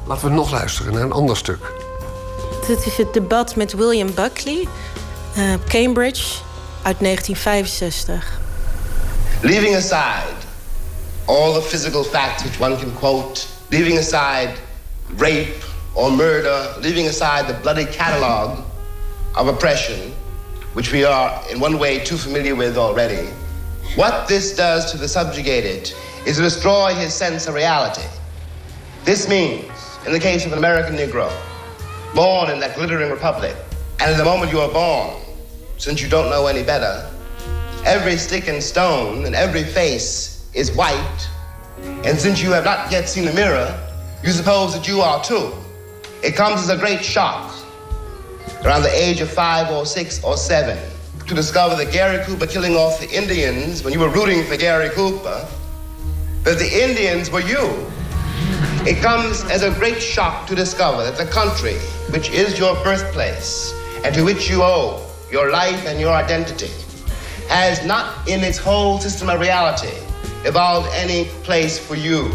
Laten 0.07 0.27
we 0.27 0.33
nog 0.33 0.51
luisteren 0.51 0.93
naar 0.93 1.01
een 1.01 1.11
ander 1.11 1.37
stuk. 1.37 1.71
Dit 2.67 2.85
is 2.85 2.97
het 2.97 3.13
debat 3.13 3.55
met 3.55 3.73
William 3.73 4.13
Buckley. 4.13 4.67
Uh, 5.35 5.57
Cambridge 5.67 6.41
uit 6.83 6.99
1965. 6.99 8.23
Leaving 9.41 9.75
aside 9.75 10.35
all 11.27 11.53
the 11.53 11.61
physical 11.61 12.03
facts 12.03 12.43
which 12.43 12.59
one 12.59 12.77
can 12.77 12.91
quote, 12.91 13.47
leaving 13.71 13.97
aside 13.97 14.49
rape 15.17 15.63
or 15.95 16.11
murder, 16.11 16.75
leaving 16.81 17.07
aside 17.07 17.47
the 17.47 17.53
bloody 17.63 17.85
catalogue 17.85 18.59
of 19.35 19.47
oppression, 19.47 20.13
which 20.73 20.91
we 20.91 21.03
are 21.03 21.41
in 21.51 21.59
one 21.59 21.79
way 21.79 21.97
too 21.97 22.17
familiar 22.17 22.55
with 22.55 22.77
already, 22.77 23.27
what 23.95 24.27
this 24.27 24.55
does 24.55 24.91
to 24.91 24.97
the 24.97 25.07
subjugated 25.07 25.91
is 26.27 26.35
to 26.35 26.43
destroy 26.43 26.93
his 26.93 27.11
sense 27.11 27.47
of 27.47 27.55
reality. 27.55 28.07
This 29.03 29.27
means, 29.27 29.65
in 30.05 30.13
the 30.13 30.19
case 30.19 30.45
of 30.45 30.51
an 30.51 30.59
American 30.59 30.95
Negro, 30.95 31.31
born 32.13 32.51
in 32.51 32.59
that 32.59 32.75
glittering 32.75 33.09
republic, 33.09 33.55
and 34.03 34.19
the 34.19 34.25
moment 34.25 34.51
you 34.51 34.59
are 34.59 34.69
born, 34.69 35.15
since 35.77 36.01
you 36.01 36.09
don't 36.09 36.29
know 36.29 36.47
any 36.47 36.61
better, 36.61 37.09
every 37.85 38.17
stick 38.17 38.49
and 38.49 38.61
stone 38.61 39.23
and 39.23 39.33
every 39.33 39.63
face 39.63 40.45
is 40.53 40.73
white. 40.73 41.29
And 42.03 42.19
since 42.19 42.43
you 42.43 42.51
have 42.51 42.65
not 42.65 42.91
yet 42.91 43.07
seen 43.07 43.29
a 43.29 43.33
mirror, 43.33 43.73
you 44.21 44.31
suppose 44.31 44.73
that 44.73 44.89
you 44.89 44.99
are 44.99 45.23
too. 45.23 45.53
It 46.21 46.35
comes 46.35 46.59
as 46.59 46.69
a 46.69 46.75
great 46.75 47.01
shock 47.01 47.55
around 48.65 48.81
the 48.81 48.93
age 48.93 49.21
of 49.21 49.31
five 49.31 49.71
or 49.71 49.85
six 49.85 50.21
or 50.21 50.35
seven 50.35 50.77
to 51.25 51.33
discover 51.33 51.77
that 51.77 51.93
Gary 51.93 52.21
Cooper 52.25 52.45
killing 52.45 52.75
off 52.75 52.99
the 52.99 53.09
Indians 53.09 53.85
when 53.85 53.93
you 53.93 54.01
were 54.01 54.09
rooting 54.09 54.43
for 54.43 54.57
Gary 54.57 54.89
Cooper, 54.89 55.47
that 56.43 56.59
the 56.59 56.83
Indians 56.83 57.31
were 57.31 57.39
you. 57.39 57.89
It 58.85 59.01
comes 59.01 59.45
as 59.45 59.63
a 59.63 59.71
great 59.71 60.01
shock 60.01 60.45
to 60.47 60.55
discover 60.55 61.05
that 61.05 61.17
the 61.17 61.31
country, 61.31 61.75
which 62.11 62.29
is 62.31 62.59
your 62.59 62.75
birthplace 62.83 63.73
and 64.03 64.13
to 64.13 64.23
which 64.23 64.47
you 64.47 64.61
owe 64.61 64.99
your 65.31 65.49
life 65.49 65.89
and 65.89 65.99
your 65.99 66.23
identity, 66.23 66.71
has 67.47 67.83
not 67.83 68.05
in 68.25 68.43
its 68.43 68.59
whole 68.59 68.99
system 68.99 69.29
of 69.29 69.39
reality 69.39 69.93
evolved 70.43 70.89
any 71.03 71.27
place 71.41 71.79
for 71.79 71.97
you. 71.97 72.31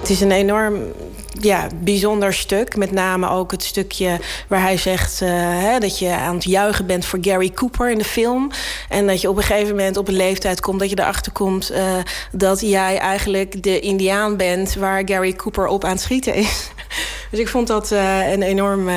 Het 0.00 0.10
is 0.10 0.20
een 0.20 0.32
enorm 0.32 0.92
ja, 1.40 1.66
bijzonder 1.80 2.34
stuk. 2.34 2.76
Met 2.76 2.92
name 2.92 3.28
ook 3.28 3.50
het 3.50 3.62
stukje 3.64 4.18
waar 4.48 4.60
hij 4.60 4.76
zegt 4.76 5.20
uh, 5.20 5.28
hè, 5.32 5.78
dat 5.78 5.98
je 5.98 6.10
aan 6.10 6.34
het 6.34 6.44
juichen 6.44 6.86
bent 6.86 7.04
voor 7.04 7.18
Gary 7.22 7.50
Cooper 7.50 7.90
in 7.90 7.98
de 7.98 8.04
film. 8.04 8.50
En 8.88 9.06
dat 9.06 9.20
je 9.20 9.28
op 9.28 9.36
een 9.36 9.42
gegeven 9.42 9.76
moment 9.76 9.96
op 9.96 10.08
een 10.08 10.16
leeftijd 10.16 10.60
komt 10.60 10.80
dat 10.80 10.90
je 10.90 10.98
erachter 10.98 11.32
komt 11.32 11.72
uh, 11.72 11.94
dat 12.32 12.60
jij 12.60 12.98
eigenlijk 12.98 13.62
de 13.62 13.80
Indiaan 13.80 14.36
bent 14.36 14.74
waar 14.74 15.02
Gary 15.04 15.32
Cooper 15.32 15.66
op 15.66 15.84
aan 15.84 15.90
het 15.90 16.00
schieten 16.00 16.34
is. 16.34 16.70
Dus 17.30 17.40
ik 17.40 17.48
vond 17.48 17.66
dat 17.66 17.92
uh, 17.92 18.32
een 18.32 18.42
enorm 18.42 18.88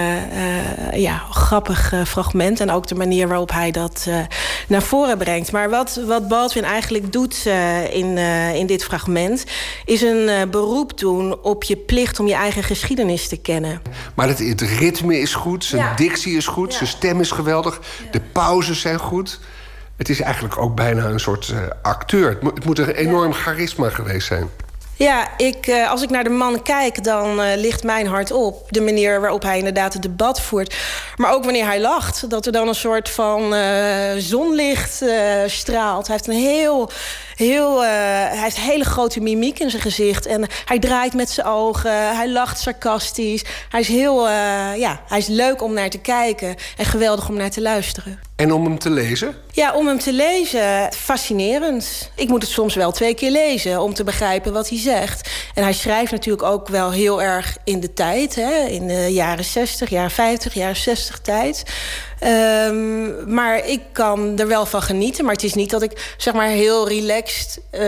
ja, 0.93 1.21
grappig 1.29 1.93
fragment. 2.05 2.59
En 2.59 2.71
ook 2.71 2.87
de 2.87 2.95
manier 2.95 3.27
waarop 3.27 3.51
hij 3.51 3.71
dat 3.71 4.07
naar 4.67 4.81
voren 4.81 5.17
brengt. 5.17 5.51
Maar 5.51 5.69
wat, 5.69 6.01
wat 6.07 6.27
Baldwin 6.27 6.63
eigenlijk 6.63 7.11
doet 7.11 7.45
in, 7.91 8.17
in 8.53 8.65
dit 8.65 8.83
fragment... 8.83 9.43
is 9.85 10.01
een 10.01 10.49
beroep 10.49 10.97
doen 10.97 11.41
op 11.41 11.63
je 11.63 11.75
plicht 11.77 12.19
om 12.19 12.27
je 12.27 12.33
eigen 12.33 12.63
geschiedenis 12.63 13.27
te 13.27 13.37
kennen. 13.37 13.81
Maar 14.15 14.27
het, 14.27 14.39
het 14.39 14.61
ritme 14.61 15.19
is 15.19 15.33
goed, 15.33 15.65
zijn 15.65 15.81
ja. 15.81 15.95
dictie 15.95 16.37
is 16.37 16.47
goed, 16.47 16.71
ja. 16.71 16.77
zijn 16.77 16.89
stem 16.89 17.19
is 17.19 17.31
geweldig... 17.31 17.79
de 18.11 18.21
pauzes 18.31 18.81
zijn 18.81 18.99
goed... 18.99 19.39
Het 19.97 20.09
is 20.09 20.21
eigenlijk 20.21 20.57
ook 20.57 20.75
bijna 20.75 21.05
een 21.05 21.19
soort 21.19 21.53
acteur. 21.81 22.37
Het 22.41 22.65
moet 22.65 22.79
een 22.79 22.89
enorm 22.89 23.33
charisma 23.33 23.89
geweest 23.89 24.27
zijn. 24.27 24.49
Ja, 25.01 25.37
ik, 25.37 25.67
uh, 25.67 25.89
als 25.89 26.01
ik 26.01 26.09
naar 26.09 26.23
de 26.23 26.29
man 26.29 26.61
kijk, 26.61 27.03
dan 27.03 27.39
uh, 27.39 27.45
ligt 27.55 27.83
mijn 27.83 28.07
hart 28.07 28.31
op. 28.31 28.67
De 28.69 28.81
manier 28.81 29.21
waarop 29.21 29.43
hij 29.43 29.57
inderdaad 29.57 29.93
het 29.93 30.01
debat 30.01 30.41
voert. 30.41 30.75
Maar 31.15 31.33
ook 31.33 31.43
wanneer 31.43 31.65
hij 31.65 31.81
lacht. 31.81 32.29
Dat 32.29 32.45
er 32.45 32.51
dan 32.51 32.67
een 32.67 32.75
soort 32.75 33.09
van 33.09 33.53
uh, 33.53 34.11
zonlicht 34.17 35.03
straalt. 35.45 36.07
Hij 36.07 36.15
heeft 36.15 36.27
een 36.27 36.43
heel... 36.43 36.89
Heel, 37.41 37.83
hij 37.83 38.41
heeft 38.41 38.57
hele 38.57 38.83
grote 38.83 39.19
mimiek 39.19 39.59
in 39.59 39.69
zijn 39.69 39.81
gezicht. 39.81 40.25
En 40.25 40.47
hij 40.65 40.79
draait 40.79 41.13
met 41.13 41.29
zijn 41.29 41.47
ogen. 41.47 42.15
Hij 42.15 42.29
lacht 42.29 42.59
sarcastisch. 42.59 43.43
Hij 43.69 43.79
is 43.79 43.87
heel... 43.87 44.29
ja, 44.77 45.01
hij 45.07 45.17
is 45.17 45.27
leuk 45.27 45.61
om 45.61 45.73
naar 45.73 45.89
te 45.89 45.97
kijken. 45.97 46.55
En 46.77 46.85
geweldig 46.85 47.29
om 47.29 47.35
naar 47.35 47.49
te 47.49 47.61
luisteren. 47.61 48.19
En 48.35 48.51
om 48.51 48.63
hem 48.63 48.79
te 48.79 48.89
lezen? 48.89 49.35
Ja, 49.51 49.73
om 49.73 49.87
hem 49.87 49.99
te 49.99 50.13
lezen, 50.13 50.93
fascinerend. 50.93 52.11
Ik 52.15 52.27
moet 52.27 52.41
het 52.41 52.51
soms 52.51 52.75
wel 52.75 52.91
twee 52.91 53.13
keer 53.13 53.31
lezen 53.31 53.81
om 53.81 53.93
te 53.93 54.03
begrijpen 54.03 54.53
wat 54.53 54.69
hij 54.69 54.79
zegt. 54.79 55.29
En 55.53 55.63
hij 55.63 55.73
schrijft 55.73 56.11
natuurlijk 56.11 56.43
ook 56.43 56.67
wel 56.67 56.91
heel 56.91 57.21
erg 57.21 57.57
in 57.63 57.79
de 57.79 57.93
tijd. 57.93 58.35
Hè? 58.35 58.65
In 58.65 58.87
de 58.87 59.07
jaren 59.13 59.45
60, 59.45 59.89
jaren 59.89 60.11
50, 60.11 60.53
jaren 60.53 60.75
60 60.75 61.19
tijd. 61.19 61.63
Um, 62.27 63.33
maar 63.33 63.67
ik 63.67 63.81
kan 63.91 64.39
er 64.39 64.47
wel 64.47 64.65
van 64.65 64.81
genieten. 64.81 65.25
Maar 65.25 65.33
het 65.33 65.43
is 65.43 65.53
niet 65.53 65.69
dat 65.69 65.81
ik 65.81 66.13
zeg 66.17 66.33
maar, 66.33 66.47
heel 66.47 66.87
relaxed 66.87 67.61
uh, 67.71 67.81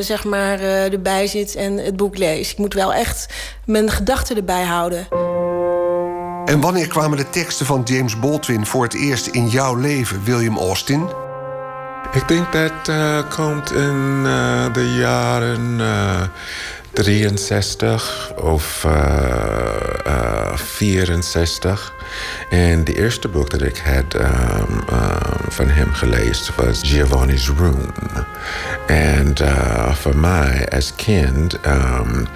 zeg 0.00 0.24
maar, 0.24 0.60
uh, 0.60 0.92
erbij 0.92 1.26
zit 1.26 1.54
en 1.54 1.76
het 1.76 1.96
boek 1.96 2.18
lees. 2.18 2.50
Ik 2.50 2.58
moet 2.58 2.74
wel 2.74 2.94
echt 2.94 3.26
mijn 3.64 3.90
gedachten 3.90 4.36
erbij 4.36 4.62
houden. 4.62 5.08
En 6.44 6.60
wanneer 6.60 6.88
kwamen 6.88 7.16
de 7.18 7.30
teksten 7.30 7.66
van 7.66 7.82
James 7.84 8.18
Baldwin 8.18 8.66
voor 8.66 8.82
het 8.82 8.94
eerst 8.94 9.26
in 9.26 9.48
jouw 9.48 9.74
leven, 9.74 10.24
William 10.24 10.58
Austin? 10.58 11.08
Ik 12.12 12.28
denk 12.28 12.52
dat 12.52 12.88
uh, 12.90 13.18
komt 13.36 13.72
in 13.72 14.22
uh, 14.24 14.72
de 14.72 14.94
jaren 14.98 15.78
uh, 15.78 16.20
63 16.92 18.32
of 18.36 18.84
uh, 18.86 20.56
64. 20.56 21.94
En 22.50 22.84
de 22.84 22.94
eerste 22.94 23.28
boek 23.28 23.50
dat 23.50 23.62
ik 23.62 23.78
had 23.78 24.14
um, 24.14 24.20
um, 24.22 25.48
van 25.48 25.68
hem 25.68 25.92
gelezen 25.92 26.54
was 26.56 26.80
Giovanni's 26.82 27.48
Room. 27.48 27.92
En 28.86 29.34
uh, 29.42 29.94
voor 29.94 30.16
mij 30.16 30.68
als 30.68 30.92
kind 30.96 31.58
um, 31.66 32.26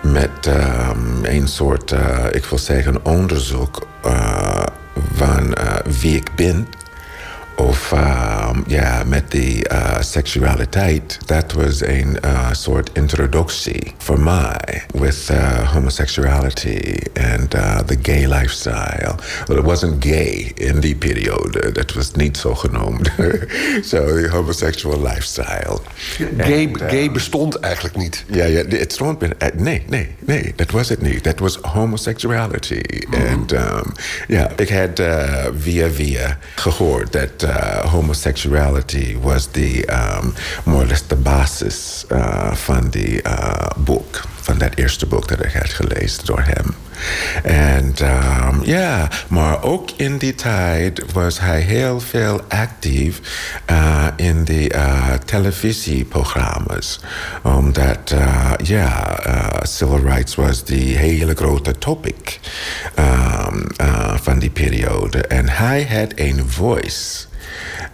met 0.00 0.48
een 1.22 1.48
soort, 1.48 1.94
ik 2.30 2.44
wil 2.44 2.58
zeggen, 2.58 3.04
onderzoek 3.04 3.86
van 5.14 5.54
wie 6.00 6.16
ik 6.16 6.34
ben 6.34 6.68
of 7.62 7.92
um, 7.92 8.64
ja, 8.66 9.02
met 9.06 9.30
die 9.30 9.68
uh, 9.72 10.00
seksualiteit, 10.00 11.18
dat 11.26 11.52
was 11.52 11.80
een 11.80 12.18
uh, 12.24 12.48
soort 12.52 12.90
introductie 12.92 13.94
voor 13.98 14.20
mij 14.20 14.84
with 14.94 15.28
uh, 15.30 15.72
homosexuality 15.72 16.94
and 17.32 17.50
the 17.86 17.98
gay 18.02 18.26
lifestyle. 18.26 19.14
Well, 19.46 19.58
it 19.58 19.64
wasn't 19.64 20.04
gay 20.04 20.52
in 20.54 20.80
die 20.80 20.96
periode, 20.96 21.72
dat 21.72 21.92
was 21.92 22.12
niet 22.12 22.36
zo 22.36 22.54
genoemd. 22.54 23.10
so, 23.90 24.06
the 24.06 24.28
homosexual 24.30 25.02
lifestyle. 25.02 25.78
Gay, 26.38 26.66
and, 26.66 26.90
gay 26.90 27.10
bestond 27.10 27.54
eigenlijk 27.54 27.96
niet. 27.96 28.24
Ja, 28.26 28.44
ja, 28.44 28.62
het 28.68 28.92
stond... 28.92 29.20
Nee, 29.54 29.82
nee, 29.88 30.08
nee, 30.18 30.52
dat 30.56 30.70
was 30.70 30.88
het 30.88 31.02
niet. 31.02 31.24
Dat 31.24 31.38
was 31.38 31.56
homosexuality. 31.56 32.80
En 33.10 33.38
mm 33.38 33.44
-hmm. 33.46 33.76
um, 33.76 33.92
ja, 34.26 34.50
ik 34.56 34.68
had 34.68 35.02
via 35.58 35.90
via 35.90 36.38
gehoord 36.54 37.12
dat 37.12 37.46
uh, 37.52 37.90
homosexuality 37.90 39.16
was 39.20 39.46
the 39.46 39.84
um, 39.88 40.34
more 40.64 40.82
or 40.82 40.86
less 40.86 41.02
the 41.02 41.16
basis 41.16 42.04
uh, 42.12 42.54
van 42.54 42.90
die 42.90 43.20
uh, 43.26 43.66
boek, 43.76 44.20
van 44.40 44.58
dat 44.58 44.70
eerste 44.74 45.06
boek 45.06 45.28
dat 45.28 45.44
ik 45.44 45.52
had 45.52 45.68
gelezen 45.68 46.24
door 46.24 46.42
hem. 46.42 46.74
En 47.42 47.94
um, 48.02 48.64
ja, 48.64 49.08
maar 49.28 49.62
ook 49.62 49.90
in 49.96 50.18
die 50.18 50.34
tijd 50.34 51.12
was 51.12 51.40
hij 51.40 51.60
heel 51.60 52.00
veel 52.00 52.40
actief 52.48 53.20
uh, 53.70 54.06
in 54.16 54.44
de 54.44 54.74
uh, 54.74 55.12
televisieprogramma's. 55.24 57.00
Omdat, 57.42 58.12
uh, 58.14 58.50
ja, 58.62 59.18
civil 59.62 60.00
rights 60.04 60.34
was 60.34 60.64
die 60.64 60.96
hele 60.96 61.34
grote 61.34 61.78
topic 61.78 62.40
um, 62.98 63.66
van 64.22 64.38
die 64.38 64.50
periode. 64.50 65.26
En 65.26 65.48
hij 65.48 65.86
had 65.90 66.12
een 66.14 66.44
voice. 66.48 67.30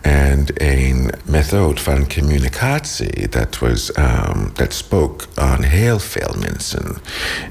En 0.01 0.47
een 0.55 1.11
methode 1.25 1.81
van 1.81 2.09
communicatie 2.15 3.29
dat, 3.29 3.59
was, 3.59 3.91
um, 3.97 4.51
dat 4.55 4.75
spoke 4.75 5.25
aan 5.35 5.63
heel 5.63 5.99
veel 5.99 6.35
mensen. 6.39 6.97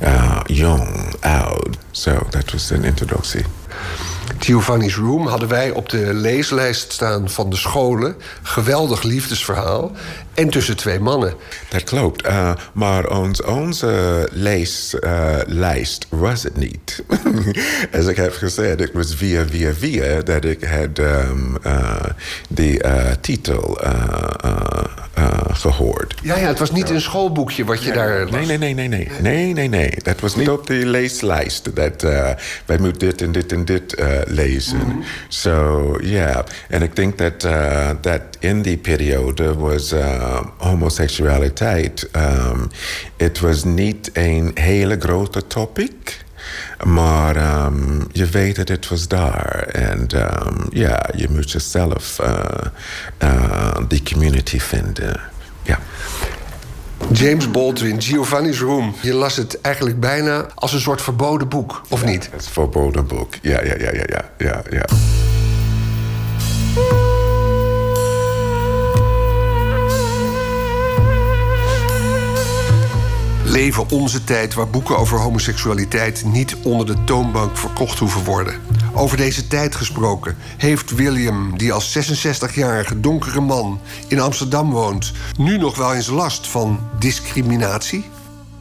Uh, 0.01 0.39
jong, 0.45 1.15
oud. 1.19 1.77
So, 1.91 2.27
dat 2.29 2.51
was 2.51 2.69
een 2.69 2.83
introductie. 2.83 3.45
Giovanni's 4.39 4.95
Room 4.95 5.27
hadden 5.27 5.49
wij 5.49 5.71
op 5.71 5.89
de 5.89 6.13
leeslijst 6.13 6.91
staan 6.91 7.29
van 7.29 7.49
de 7.49 7.55
scholen. 7.55 8.15
Geweldig 8.41 9.03
liefdesverhaal. 9.03 9.91
En 10.37 10.49
tussen 10.49 10.77
twee 10.77 10.99
mannen. 10.99 11.33
Dat 11.69 11.83
klopt. 11.83 12.27
Uh, 12.27 12.51
maar 12.73 13.09
ons, 13.09 13.41
onze 13.41 14.27
leeslijst 14.31 16.07
uh, 16.13 16.19
was 16.19 16.43
het 16.43 16.57
niet. 16.57 17.03
Als 17.95 18.05
ik 18.05 18.15
heb 18.15 18.33
gezegd, 18.33 18.79
het 18.79 18.93
was 18.93 19.15
via, 19.15 19.45
via, 19.49 19.73
via... 19.73 20.21
dat 20.21 20.45
ik 20.45 20.63
had 20.63 20.97
um, 20.97 21.57
uh, 21.65 22.03
die 22.49 22.81
titel 23.21 23.77
gehoord. 25.47 26.15
Ja, 26.23 26.37
ja, 26.37 26.47
het 26.47 26.59
was 26.59 26.71
niet 26.71 26.89
een 26.89 27.01
schoolboekje 27.01 27.65
wat 27.65 27.83
je 27.83 27.91
daar 27.91 28.23
las. 28.23 28.31
Nee, 28.31 28.57
nee, 28.57 28.57
nee, 28.57 28.73
nee, 28.73 28.87
nee. 28.87 29.09
Nee, 29.21 29.53
nee, 29.53 29.67
nee. 29.67 29.91
Dat 30.03 30.19
was 30.19 30.35
niet 30.35 30.49
op 30.49 30.67
de 30.67 30.73
leeslijst. 30.73 31.75
Dat 31.75 32.01
wij 32.65 32.77
moeten 32.79 32.99
dit 32.99 33.21
en 33.21 33.31
dit 33.31 33.51
en 33.51 33.65
dit 33.65 33.95
lezen. 34.25 34.77
Mm 34.77 34.83
-hmm. 34.83 35.03
So, 35.27 35.97
yeah. 36.01 36.45
En 36.69 36.81
ik 36.81 36.95
denk 36.95 37.17
dat 37.17 37.41
dat 38.01 38.21
in 38.39 38.61
die 38.61 38.77
periode 38.77 39.55
was... 39.55 39.93
Uh, 40.27 40.39
homoseksualiteit. 40.57 42.09
Um, 42.15 42.69
het 43.17 43.39
was 43.39 43.63
niet 43.63 44.09
een 44.13 44.51
hele 44.53 44.97
grote 44.99 45.47
topic. 45.47 46.25
Maar 46.83 47.65
um, 47.65 48.07
je 48.11 48.25
weet 48.25 48.55
dat 48.55 48.67
het 48.67 48.87
was 48.87 49.07
daar. 49.07 49.67
En 49.71 50.07
um, 50.15 50.65
ja, 50.69 51.09
je 51.15 51.27
moet 51.29 51.51
jezelf 51.51 52.19
uh, 52.21 52.39
uh, 53.23 53.77
die 53.87 54.03
community 54.03 54.59
vinden. 54.59 55.19
Ja. 55.63 55.79
James 57.11 57.51
Baldwin, 57.51 58.01
Giovanni's 58.01 58.59
Room. 58.59 58.95
Je 59.01 59.13
las 59.13 59.35
het 59.35 59.61
eigenlijk 59.61 59.99
bijna 59.99 60.45
als 60.55 60.73
een 60.73 60.79
soort 60.79 61.01
verboden 61.01 61.49
boek, 61.49 61.81
of 61.89 62.01
ja, 62.01 62.07
niet? 62.07 62.29
Het 62.31 62.47
verboden 62.47 63.07
boek, 63.07 63.33
ja, 63.41 63.63
ja, 63.63 63.75
ja, 63.77 63.91
ja, 63.93 64.03
ja, 64.07 64.31
ja. 64.37 64.63
ja. 64.69 64.85
Leven 73.57 73.89
onze 73.89 74.23
tijd 74.23 74.53
waar 74.53 74.69
boeken 74.69 74.97
over 74.97 75.19
homoseksualiteit 75.19 76.25
niet 76.25 76.55
onder 76.63 76.85
de 76.85 77.03
toonbank 77.03 77.57
verkocht 77.57 77.99
hoeven 77.99 78.23
worden. 78.23 78.53
Over 78.93 79.17
deze 79.17 79.47
tijd 79.47 79.75
gesproken 79.75 80.35
heeft 80.57 80.95
William, 80.95 81.57
die 81.57 81.73
als 81.73 81.97
66-jarige 81.97 82.99
donkere 82.99 83.41
man 83.41 83.79
in 84.07 84.19
Amsterdam 84.19 84.71
woont, 84.71 85.11
nu 85.37 85.57
nog 85.57 85.75
wel 85.75 85.93
eens 85.93 86.07
last 86.07 86.47
van 86.47 86.79
discriminatie? 86.99 88.05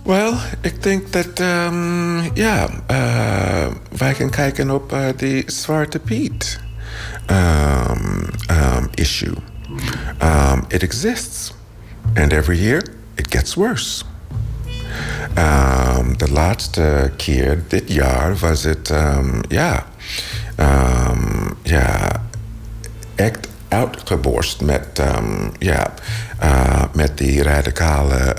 Wel, 0.03 0.35
ik 0.61 0.83
denk 0.83 1.13
dat, 1.13 1.39
um, 1.39 2.31
ja, 2.35 2.69
uh, 2.91 3.67
wij 3.97 4.15
gaan 4.15 4.31
kijken 4.31 4.71
op 4.71 4.93
uh, 4.93 5.07
die 5.17 5.45
Zwarte 5.47 5.99
Piet 5.99 6.61
um, 7.31 8.29
um, 8.51 8.89
issue. 8.95 9.35
it 10.69 10.83
exists, 10.83 11.55
and 12.15 12.33
every 12.33 12.59
year 12.63 12.83
it 13.15 13.27
gets 13.31 13.55
worse. 13.55 14.05
Um, 15.39 16.19
de 16.19 16.33
laatste 16.33 17.13
keer, 17.17 17.63
dit 17.69 17.93
jaar, 17.93 18.37
was 18.37 18.63
het, 18.63 18.91
um, 18.91 19.41
ja, 19.49 19.85
um, 20.57 21.57
ja, 21.63 22.23
echt 23.15 23.39
uitgeborst 23.69 24.61
met, 24.61 25.03
ja, 25.59 25.93
uh, 26.43 26.83
met 26.93 27.19
die 27.19 27.43
radicale 27.43 28.37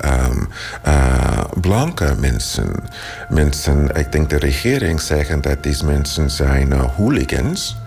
uh, 0.85 1.43
blanke 1.61 2.15
mensen. 2.19 2.83
Mensen, 3.29 3.95
ik 3.95 4.11
denk 4.11 4.29
de 4.29 4.37
regering 4.37 5.01
zeggen 5.01 5.41
dat 5.41 5.63
deze 5.63 5.85
mensen 5.85 6.29
zijn 6.29 6.71
uh, 6.71 6.83
hooligans. 6.95 7.77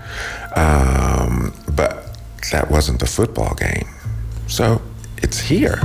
But 1.74 1.94
that 2.50 2.64
wasn't 2.68 3.02
a 3.02 3.06
football 3.06 3.52
game. 3.54 3.86
So 4.46 4.80
it's 5.14 5.48
here. 5.48 5.78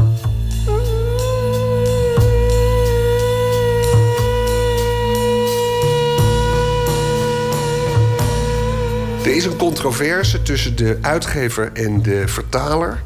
Er 9.25 9.35
is 9.35 9.45
een 9.45 9.57
controverse 9.57 10.41
tussen 10.41 10.75
de 10.75 10.97
uitgever 11.01 11.71
en 11.73 12.01
de 12.01 12.27
vertaler. 12.27 13.01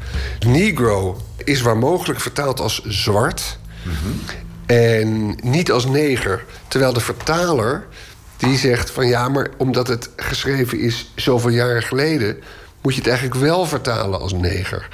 Negro 0.46 1.20
is 1.44 1.60
waar 1.60 1.76
mogelijk 1.76 2.20
vertaald 2.20 2.60
als 2.60 2.84
zwart. 2.84 3.58
En 4.66 5.38
niet 5.42 5.70
als 5.70 5.86
neger. 5.86 6.44
Terwijl 6.68 6.92
de 6.92 7.00
vertaler 7.00 7.86
die 8.36 8.58
zegt 8.58 8.90
van 8.90 9.06
ja, 9.06 9.28
maar 9.28 9.48
omdat 9.56 9.88
het 9.88 10.10
geschreven 10.16 10.78
is 10.78 11.12
zoveel 11.14 11.50
jaren 11.50 11.82
geleden, 11.82 12.36
moet 12.82 12.94
je 12.94 13.00
het 13.00 13.08
eigenlijk 13.08 13.40
wel 13.40 13.66
vertalen 13.66 14.20
als 14.20 14.32
neger. 14.32 14.88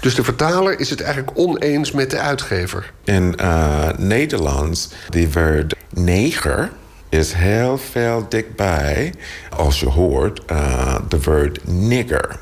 Dus 0.00 0.14
de 0.14 0.24
vertaler 0.24 0.80
is 0.80 0.90
het 0.90 1.00
eigenlijk 1.00 1.38
oneens 1.38 1.92
met 1.92 2.10
de 2.10 2.18
uitgever. 2.18 2.92
In 3.04 3.34
uh, 3.40 3.88
Nederlands, 3.96 4.88
die 5.08 5.32
woord 5.32 5.74
neger 5.90 6.70
is 7.12 7.32
heel 7.32 7.78
veel 7.78 8.26
dichtbij, 8.28 9.14
als 9.56 9.80
je 9.80 9.88
hoort, 9.88 10.40
uh, 10.50 10.98
de 11.08 11.22
woord 11.22 11.68
nigger. 11.68 12.40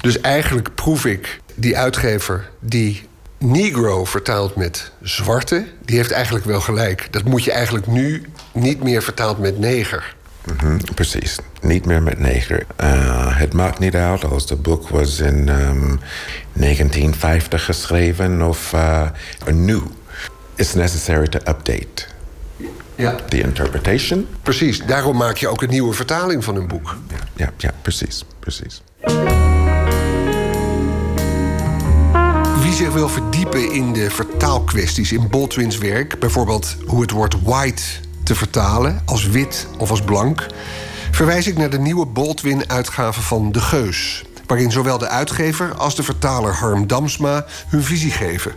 Dus 0.00 0.20
eigenlijk 0.20 0.74
proef 0.74 1.04
ik 1.04 1.40
die 1.54 1.78
uitgever 1.78 2.50
die 2.60 3.08
negro 3.38 4.04
vertaalt 4.04 4.56
met 4.56 4.90
zwarte, 5.02 5.66
die 5.84 5.96
heeft 5.96 6.10
eigenlijk 6.10 6.44
wel 6.44 6.60
gelijk. 6.60 7.08
Dat 7.10 7.24
moet 7.24 7.44
je 7.44 7.52
eigenlijk 7.52 7.86
nu 7.86 8.22
niet 8.52 8.82
meer 8.82 9.02
vertaald 9.02 9.38
met 9.38 9.58
neger. 9.58 10.14
Mm 10.44 10.56
-hmm, 10.58 10.80
precies, 10.94 11.38
niet 11.60 11.86
meer 11.86 12.02
met 12.02 12.18
neger. 12.18 12.66
Uh, 12.80 13.38
het 13.38 13.52
maakt 13.52 13.78
niet 13.78 13.94
uit 13.94 14.24
als 14.24 14.48
het 14.48 14.62
boek 14.62 14.88
was 14.88 15.18
in 15.18 15.48
um, 15.48 16.00
1950 16.52 17.64
geschreven 17.64 18.42
of 18.42 18.72
uh, 18.72 19.08
nieuw. 19.52 19.90
It's 20.54 20.74
necessary 20.74 21.26
to 21.26 21.38
update 21.38 22.14
ja. 22.96 23.14
the 23.28 23.40
interpretation. 23.40 24.26
Precies, 24.42 24.82
daarom 24.86 25.16
maak 25.16 25.36
je 25.36 25.48
ook 25.48 25.62
een 25.62 25.70
nieuwe 25.70 25.94
vertaling 25.94 26.44
van 26.44 26.56
een 26.56 26.66
boek. 26.66 26.96
Ja, 27.08 27.16
ja, 27.36 27.52
ja 27.56 27.72
precies, 27.82 28.24
precies. 28.38 28.82
Wie 32.62 32.74
zich 32.74 32.92
wil 32.92 33.08
verdiepen 33.08 33.72
in 33.72 33.92
de 33.92 34.10
vertaalkwesties 34.10 35.12
in 35.12 35.28
Baldwin's 35.28 35.78
werk, 35.78 36.18
bijvoorbeeld 36.18 36.76
hoe 36.86 37.00
het 37.00 37.10
woord 37.10 37.42
white 37.42 37.82
te 38.24 38.34
vertalen 38.34 39.02
als 39.04 39.26
wit 39.26 39.66
of 39.78 39.90
als 39.90 40.02
blank, 40.02 40.46
verwijs 41.10 41.46
ik 41.46 41.56
naar 41.56 41.70
de 41.70 41.78
nieuwe 41.78 42.06
Baldwin-uitgave 42.06 43.20
van 43.20 43.52
De 43.52 43.60
Geus, 43.60 44.24
waarin 44.46 44.72
zowel 44.72 44.98
de 44.98 45.08
uitgever 45.08 45.74
als 45.74 45.94
de 45.96 46.02
vertaler 46.02 46.54
Harm 46.54 46.86
Damsma 46.86 47.44
hun 47.68 47.82
visie 47.82 48.10
geven. 48.10 48.52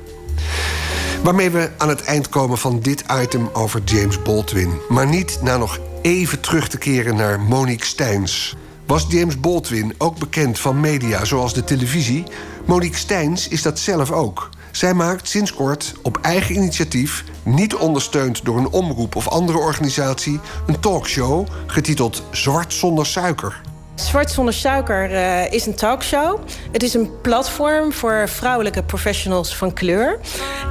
Waarmee 1.24 1.50
we 1.50 1.70
aan 1.78 1.90
het 1.90 2.04
eind 2.04 2.30
komen 2.30 2.58
van 2.58 2.80
dit 2.80 3.04
item 3.22 3.50
over 3.54 3.82
James 3.86 4.22
Baldwin. 4.22 4.80
Maar 4.90 5.08
niet 5.08 5.40
na 5.42 5.58
nog 5.58 5.80
even 6.02 6.40
terug 6.40 6.68
te 6.68 6.78
keren 6.78 7.16
naar 7.16 7.40
Monique 7.40 7.86
Steins. 7.86 8.56
Was 8.86 9.06
James 9.10 9.40
Baldwin 9.40 9.94
ook 9.98 10.18
bekend 10.18 10.60
van 10.60 10.80
media 10.80 11.26
zoals 11.26 11.54
de 11.54 11.64
televisie? 11.64 12.24
Monique 12.66 12.98
Steins 12.98 13.48
is 13.48 13.62
dat 13.62 13.80
zelf 13.80 14.12
ook. 14.12 14.50
Zij 14.72 14.94
maakt 14.94 15.28
sinds 15.28 15.54
kort 15.54 15.94
op 16.02 16.18
eigen 16.18 16.56
initiatief, 16.56 17.24
niet 17.44 17.76
ondersteund 17.76 18.46
door 18.46 18.58
een 18.58 18.70
omroep 18.70 19.16
of 19.16 19.28
andere 19.28 19.58
organisatie, 19.58 20.40
een 20.68 20.80
talkshow 20.80 21.48
getiteld 21.68 22.24
Zwart 22.32 22.74
zonder 22.74 23.06
suiker. 23.06 23.62
Zwart 24.00 24.32
zonder 24.32 24.54
suiker 24.54 25.12
uh, 25.12 25.52
is 25.52 25.66
een 25.66 25.76
talkshow. 25.76 26.40
Het 26.72 26.84
is 26.84 26.94
een 26.94 27.22
platform 27.22 27.94
voor 27.94 28.30
vrouwelijke 28.30 28.84
professionals 28.84 29.56
van 29.56 29.74
kleur. 29.74 30.20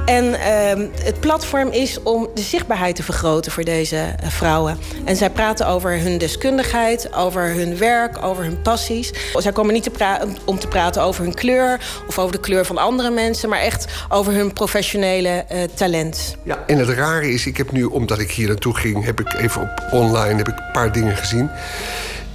En 0.05 0.25
uh, 0.25 0.37
het 1.03 1.19
platform 1.19 1.69
is 1.69 2.03
om 2.03 2.27
de 2.33 2.41
zichtbaarheid 2.41 2.95
te 2.95 3.03
vergroten 3.03 3.51
voor 3.51 3.63
deze 3.63 3.95
uh, 3.95 4.29
vrouwen. 4.29 4.77
En 5.05 5.15
zij 5.15 5.29
praten 5.29 5.67
over 5.67 5.99
hun 5.99 6.17
deskundigheid, 6.17 7.13
over 7.13 7.41
hun 7.41 7.77
werk, 7.77 8.23
over 8.23 8.43
hun 8.43 8.61
passies. 8.61 9.13
Zij 9.33 9.51
komen 9.51 9.73
niet 9.73 9.83
te 9.83 9.91
om 10.45 10.59
te 10.59 10.67
praten 10.67 11.01
over 11.01 11.23
hun 11.23 11.33
kleur 11.33 11.79
of 12.07 12.19
over 12.19 12.31
de 12.31 12.39
kleur 12.39 12.65
van 12.65 12.77
andere 12.77 13.09
mensen, 13.09 13.49
maar 13.49 13.59
echt 13.59 13.85
over 14.09 14.33
hun 14.33 14.53
professionele 14.53 15.45
uh, 15.51 15.61
talent. 15.73 16.35
Ja, 16.43 16.63
en 16.67 16.77
het 16.77 16.89
rare 16.89 17.31
is, 17.31 17.45
ik 17.45 17.57
heb 17.57 17.71
nu, 17.71 17.83
omdat 17.83 18.19
ik 18.19 18.31
hier 18.31 18.47
naartoe 18.47 18.75
ging, 18.75 19.05
heb 19.05 19.19
ik 19.19 19.33
even 19.33 19.61
op 19.61 19.87
online 19.91 20.37
heb 20.37 20.47
ik 20.47 20.57
een 20.57 20.71
paar 20.71 20.91
dingen 20.91 21.17
gezien. 21.17 21.49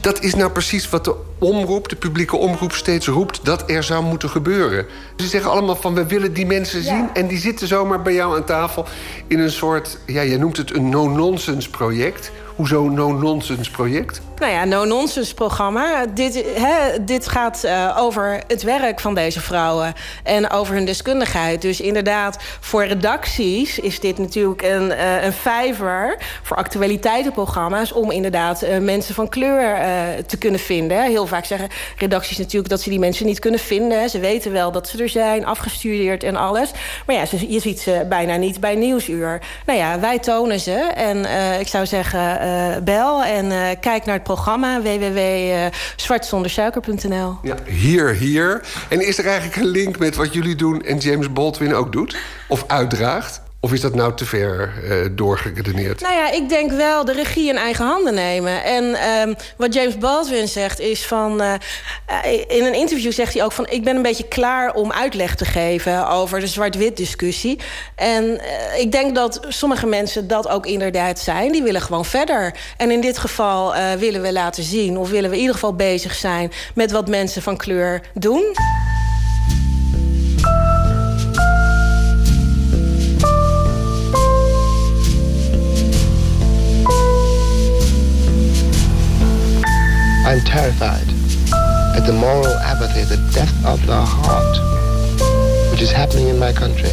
Dat 0.04 0.22
is 0.22 0.34
nou 0.34 0.50
precies 0.50 0.88
wat 0.88 1.04
de 1.04 1.14
omroep, 1.38 1.88
de 1.88 1.96
publieke 1.96 2.36
omroep, 2.36 2.72
steeds 2.72 3.06
roept 3.06 3.44
dat 3.44 3.70
er 3.70 3.82
zou 3.82 4.04
moeten 4.04 4.30
gebeuren. 4.30 4.86
Ze 5.16 5.26
zeggen 5.26 5.50
allemaal 5.50 5.76
van 5.76 5.94
we 5.94 6.06
willen 6.06 6.32
die 6.32 6.46
mensen 6.46 6.82
zien. 6.82 7.08
En 7.14 7.26
die 7.26 7.38
zitten 7.38 7.66
zomaar 7.66 8.02
bij 8.02 8.14
jou 8.14 8.36
aan 8.36 8.44
tafel 8.44 8.86
in 9.26 9.38
een 9.38 9.50
soort, 9.50 9.98
ja, 10.06 10.20
je 10.20 10.38
noemt 10.38 10.56
het 10.56 10.74
een 10.74 10.88
no-nonsense 10.88 11.70
project. 11.70 12.30
Hoezo 12.56 12.88
no-nonsense 12.88 13.70
project? 13.70 14.20
Nou 14.38 14.52
ja, 14.52 14.64
no-nonsense 14.64 15.34
programma. 15.34 16.06
Dit, 16.06 16.44
dit 17.00 17.28
gaat 17.28 17.62
uh, 17.64 17.96
over 17.98 18.40
het 18.46 18.62
werk 18.62 19.00
van 19.00 19.14
deze 19.14 19.40
vrouwen 19.40 19.94
en 20.22 20.50
over 20.50 20.74
hun 20.74 20.84
deskundigheid. 20.84 21.62
Dus 21.62 21.80
inderdaad, 21.80 22.36
voor 22.60 22.84
redacties 22.84 23.78
is 23.78 24.00
dit 24.00 24.18
natuurlijk 24.18 24.62
een, 24.62 24.90
uh, 24.90 25.24
een 25.24 25.32
vijver 25.32 26.16
voor 26.42 26.56
actualiteitenprogramma's 26.56 27.92
om 27.92 28.10
inderdaad 28.10 28.62
uh, 28.62 28.78
mensen 28.78 29.14
van 29.14 29.28
kleur 29.28 29.78
te 30.26 30.36
kunnen 30.36 30.60
vinden. 30.60 31.02
Heel 31.02 31.26
vaak 31.26 31.44
zeggen 31.44 31.68
redacties 31.98 32.38
natuurlijk 32.38 32.68
dat 32.68 32.80
ze 32.80 32.90
die 32.90 32.98
mensen 32.98 33.26
niet 33.26 33.38
kunnen 33.38 33.60
vinden. 33.60 34.10
Ze 34.10 34.18
weten 34.18 34.52
wel 34.52 34.72
dat 34.72 34.88
ze 34.88 35.02
er 35.02 35.08
zijn, 35.08 35.46
afgestudeerd 35.46 36.22
en 36.22 36.36
alles. 36.36 36.70
Maar 37.06 37.16
ja, 37.16 37.24
je 37.48 37.60
ziet 37.60 37.80
ze 37.80 38.06
bijna 38.08 38.36
niet 38.36 38.60
bij 38.60 38.74
Nieuwsuur. 38.74 39.40
Nou 39.66 39.78
ja, 39.78 40.00
wij 40.00 40.18
tonen 40.18 40.60
ze. 40.60 40.74
En 40.94 41.18
ik 41.60 41.68
zou 41.68 41.86
zeggen, 41.86 42.84
bel 42.84 43.24
en 43.24 43.78
kijk 43.80 44.04
naar 44.04 44.14
het 44.14 44.23
programma 44.24 44.82
www.zwartzondersuiker.nl. 44.82 47.38
Ja, 47.42 47.56
hier, 47.66 48.08
hier. 48.08 48.62
En 48.88 49.06
is 49.06 49.18
er 49.18 49.26
eigenlijk 49.26 49.56
een 49.56 49.66
link 49.66 49.98
met 49.98 50.16
wat 50.16 50.32
jullie 50.32 50.54
doen 50.54 50.82
en 50.82 50.98
James 50.98 51.32
Baldwin 51.32 51.74
ook 51.74 51.92
doet? 51.92 52.16
Of 52.48 52.64
uitdraagt? 52.66 53.43
Of 53.64 53.72
is 53.72 53.80
dat 53.80 53.94
nou 53.94 54.14
te 54.14 54.24
ver 54.24 54.72
uh, 54.82 55.06
doorgeredeneerd? 55.12 56.00
Nou 56.00 56.14
ja, 56.14 56.30
ik 56.30 56.48
denk 56.48 56.70
wel 56.70 57.04
de 57.04 57.12
regie 57.12 57.48
in 57.48 57.56
eigen 57.56 57.86
handen 57.86 58.14
nemen. 58.14 58.64
En 58.64 58.84
um, 59.28 59.34
wat 59.56 59.74
James 59.74 59.98
Baldwin 59.98 60.48
zegt 60.48 60.80
is 60.80 61.06
van... 61.06 61.42
Uh, 61.42 61.54
in 62.46 62.64
een 62.64 62.74
interview 62.74 63.12
zegt 63.12 63.34
hij 63.34 63.44
ook 63.44 63.52
van... 63.52 63.66
ik 63.68 63.84
ben 63.84 63.96
een 63.96 64.02
beetje 64.02 64.28
klaar 64.28 64.74
om 64.74 64.92
uitleg 64.92 65.34
te 65.34 65.44
geven 65.44 66.08
over 66.08 66.40
de 66.40 66.46
zwart-wit 66.46 66.96
discussie. 66.96 67.58
En 67.94 68.40
ik 68.78 68.92
denk 68.92 69.14
dat 69.14 69.40
sommige 69.48 69.86
mensen 69.86 70.28
dat 70.28 70.48
ook 70.48 70.66
inderdaad 70.66 71.18
zijn. 71.18 71.52
Die 71.52 71.62
willen 71.62 71.80
gewoon 71.80 72.04
verder. 72.04 72.54
En 72.76 72.90
in 72.90 73.00
dit 73.00 73.18
geval 73.18 73.74
willen 73.98 74.22
we 74.22 74.32
laten 74.32 74.62
zien... 74.62 74.98
of 74.98 75.10
willen 75.10 75.30
we 75.30 75.34
in 75.34 75.40
ieder 75.40 75.54
geval 75.54 75.74
bezig 75.74 76.14
zijn... 76.14 76.52
met 76.74 76.90
wat 76.90 77.08
mensen 77.08 77.42
van 77.42 77.56
kleur 77.56 78.00
doen. 78.14 78.54
I'm 90.24 90.40
terrified 90.40 91.06
at 91.94 92.06
the 92.06 92.12
moral 92.12 92.46
apathy, 92.46 93.02
the 93.04 93.20
death 93.32 93.54
of 93.66 93.84
the 93.86 94.00
heart, 94.00 94.56
which 95.70 95.82
is 95.82 95.92
happening 95.92 96.28
in 96.28 96.38
my 96.38 96.52
country. 96.52 96.88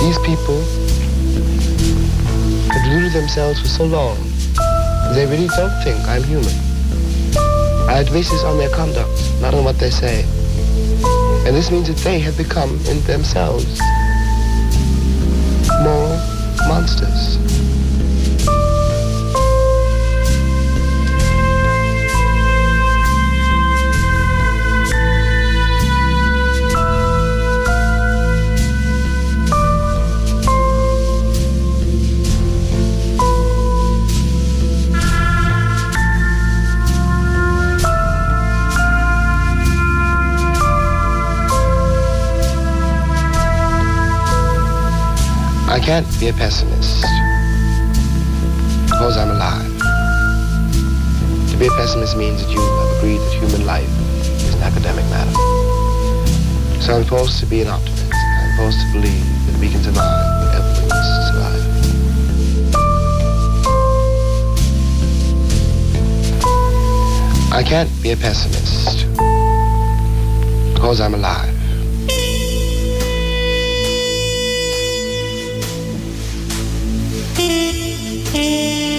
These 0.00 0.18
people 0.24 0.60
have 2.72 2.82
deluded 2.82 3.12
themselves 3.12 3.60
for 3.60 3.68
so 3.68 3.84
long, 3.84 4.16
they 5.14 5.26
really 5.26 5.48
don't 5.48 5.70
think 5.84 6.00
I'm 6.08 6.24
human. 6.24 6.50
I 7.88 8.02
base 8.10 8.30
this 8.30 8.42
on 8.42 8.56
their 8.56 8.70
conduct, 8.70 9.12
not 9.40 9.52
on 9.52 9.62
what 9.62 9.78
they 9.78 9.90
say. 9.90 10.24
And 11.46 11.54
this 11.54 11.70
means 11.70 11.88
that 11.88 11.98
they 11.98 12.18
have 12.20 12.36
become, 12.38 12.70
in 12.86 13.00
themselves, 13.02 13.78
moral 15.84 16.16
monsters. 16.66 17.36
I 45.74 45.80
can't 45.80 46.06
be 46.20 46.28
a 46.28 46.32
pessimist 46.32 47.02
because 48.86 49.16
I'm 49.16 49.30
alive. 49.30 49.66
To 51.50 51.56
be 51.58 51.66
a 51.66 51.70
pessimist 51.70 52.16
means 52.16 52.40
that 52.44 52.52
you 52.52 52.60
have 52.60 52.96
agreed 52.98 53.18
that 53.18 53.32
human 53.32 53.66
life 53.66 53.90
is 54.36 54.54
an 54.54 54.62
academic 54.62 55.04
matter. 55.06 55.34
So 56.80 56.96
I'm 56.96 57.04
forced 57.04 57.40
to 57.40 57.46
be 57.46 57.62
an 57.62 57.66
optimist. 57.66 58.12
I'm 58.14 58.56
forced 58.56 58.78
to 58.86 58.92
believe 58.92 59.26
that 59.46 59.58
we 59.58 59.68
can 59.68 59.82
survive 59.82 60.44
whatever 60.46 60.70
we 60.78 60.86
must 60.86 61.26
survive. 61.26 61.64
I 67.52 67.64
can't 67.66 67.90
be 68.00 68.12
a 68.12 68.16
pessimist 68.16 69.08
because 70.72 71.00
I'm 71.00 71.14
alive. 71.14 71.53
geen. 78.34 78.93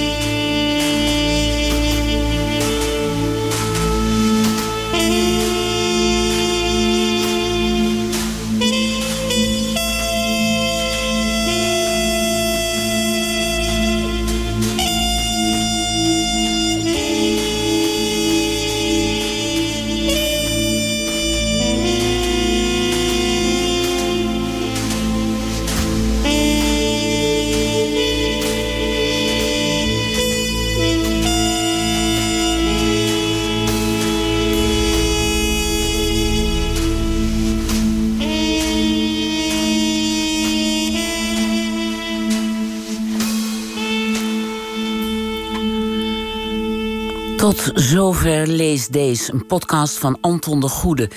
Tot 47.45 47.71
zover 47.73 48.47
Lees 48.47 48.87
Deze, 48.87 49.33
een 49.33 49.45
podcast 49.45 49.97
van 49.97 50.17
Anton 50.21 50.59
de 50.59 50.67
Goede. 50.67 51.09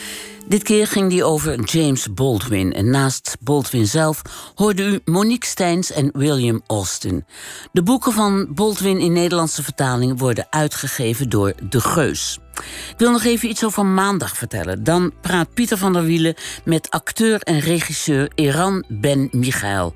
Dit 0.48 0.62
keer 0.62 0.86
ging 0.86 1.10
die 1.10 1.24
over 1.24 1.60
James 1.60 2.14
Baldwin. 2.14 2.72
En 2.72 2.90
naast 2.90 3.36
Baldwin 3.40 3.86
zelf 3.86 4.22
hoorde 4.54 4.82
u 4.82 5.00
Monique 5.04 5.48
Steins 5.48 5.92
en 5.92 6.10
William 6.12 6.62
Austin. 6.66 7.24
De 7.72 7.82
boeken 7.82 8.12
van 8.12 8.54
Baldwin 8.54 8.98
in 8.98 9.12
Nederlandse 9.12 9.62
vertaling 9.62 10.18
worden 10.18 10.46
uitgegeven 10.50 11.28
door 11.28 11.54
De 11.68 11.80
Geus. 11.80 12.38
Ik 12.58 12.98
wil 12.98 13.10
nog 13.10 13.24
even 13.24 13.48
iets 13.48 13.64
over 13.64 13.86
maandag 13.86 14.36
vertellen. 14.36 14.84
Dan 14.84 15.12
praat 15.20 15.54
Pieter 15.54 15.78
van 15.78 15.92
der 15.92 16.04
Wielen 16.04 16.34
met 16.64 16.90
acteur 16.90 17.40
en 17.40 17.58
regisseur 17.58 18.30
Iran 18.34 18.84
Ben 18.88 19.28
Michael. 19.32 19.94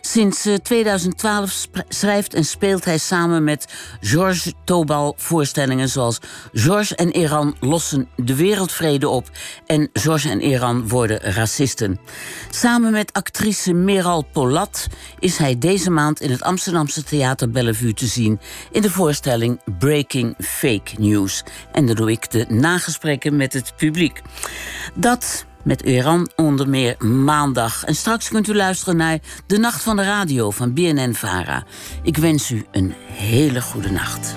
Sinds 0.00 0.48
2012 0.62 1.68
eh, 1.72 1.82
schrijft 1.88 2.34
en 2.34 2.44
speelt 2.44 2.84
hij 2.84 2.98
samen 2.98 3.44
met 3.44 3.72
Georges 4.00 4.52
Tobal 4.64 5.14
voorstellingen 5.16 5.88
zoals 5.88 6.18
Georges 6.52 6.94
en 6.94 7.16
Iran 7.16 7.56
lossen 7.60 8.08
de 8.16 8.34
wereldvrede 8.34 9.08
op 9.08 9.30
en 9.66 9.88
Georges 9.92 10.30
en 10.30 10.40
Iran 10.40 10.88
worden 10.88 11.20
racisten. 11.20 12.00
Samen 12.50 12.92
met 12.92 13.12
actrice 13.12 13.72
Meral 13.72 14.24
Polat 14.32 14.86
is 15.18 15.36
hij 15.36 15.58
deze 15.58 15.90
maand 15.90 16.20
in 16.20 16.30
het 16.30 16.42
Amsterdamse 16.42 17.04
Theater 17.04 17.50
Bellevue 17.50 17.94
te 17.94 18.06
zien 18.06 18.40
in 18.70 18.82
de 18.82 18.90
voorstelling 18.90 19.60
Breaking 19.78 20.34
Fake 20.38 20.90
News. 20.98 21.42
En 21.72 21.86
de 21.86 21.94
doe 21.98 22.10
ik 22.10 22.30
de 22.30 22.46
nagesprekken 22.48 23.36
met 23.36 23.52
het 23.52 23.72
publiek. 23.76 24.22
Dat 24.94 25.46
met 25.62 25.82
Iran 25.82 26.30
onder 26.36 26.68
meer 26.68 27.06
maandag. 27.06 27.84
En 27.84 27.94
straks 27.94 28.28
kunt 28.28 28.48
u 28.48 28.54
luisteren 28.54 28.96
naar 28.96 29.18
De 29.46 29.58
Nacht 29.58 29.82
van 29.82 29.96
de 29.96 30.02
Radio 30.02 30.50
van 30.50 30.72
BNN 30.72 31.14
Vara. 31.14 31.64
Ik 32.02 32.16
wens 32.16 32.50
u 32.50 32.66
een 32.70 32.94
hele 33.12 33.60
goede 33.60 33.90
nacht. 33.90 34.36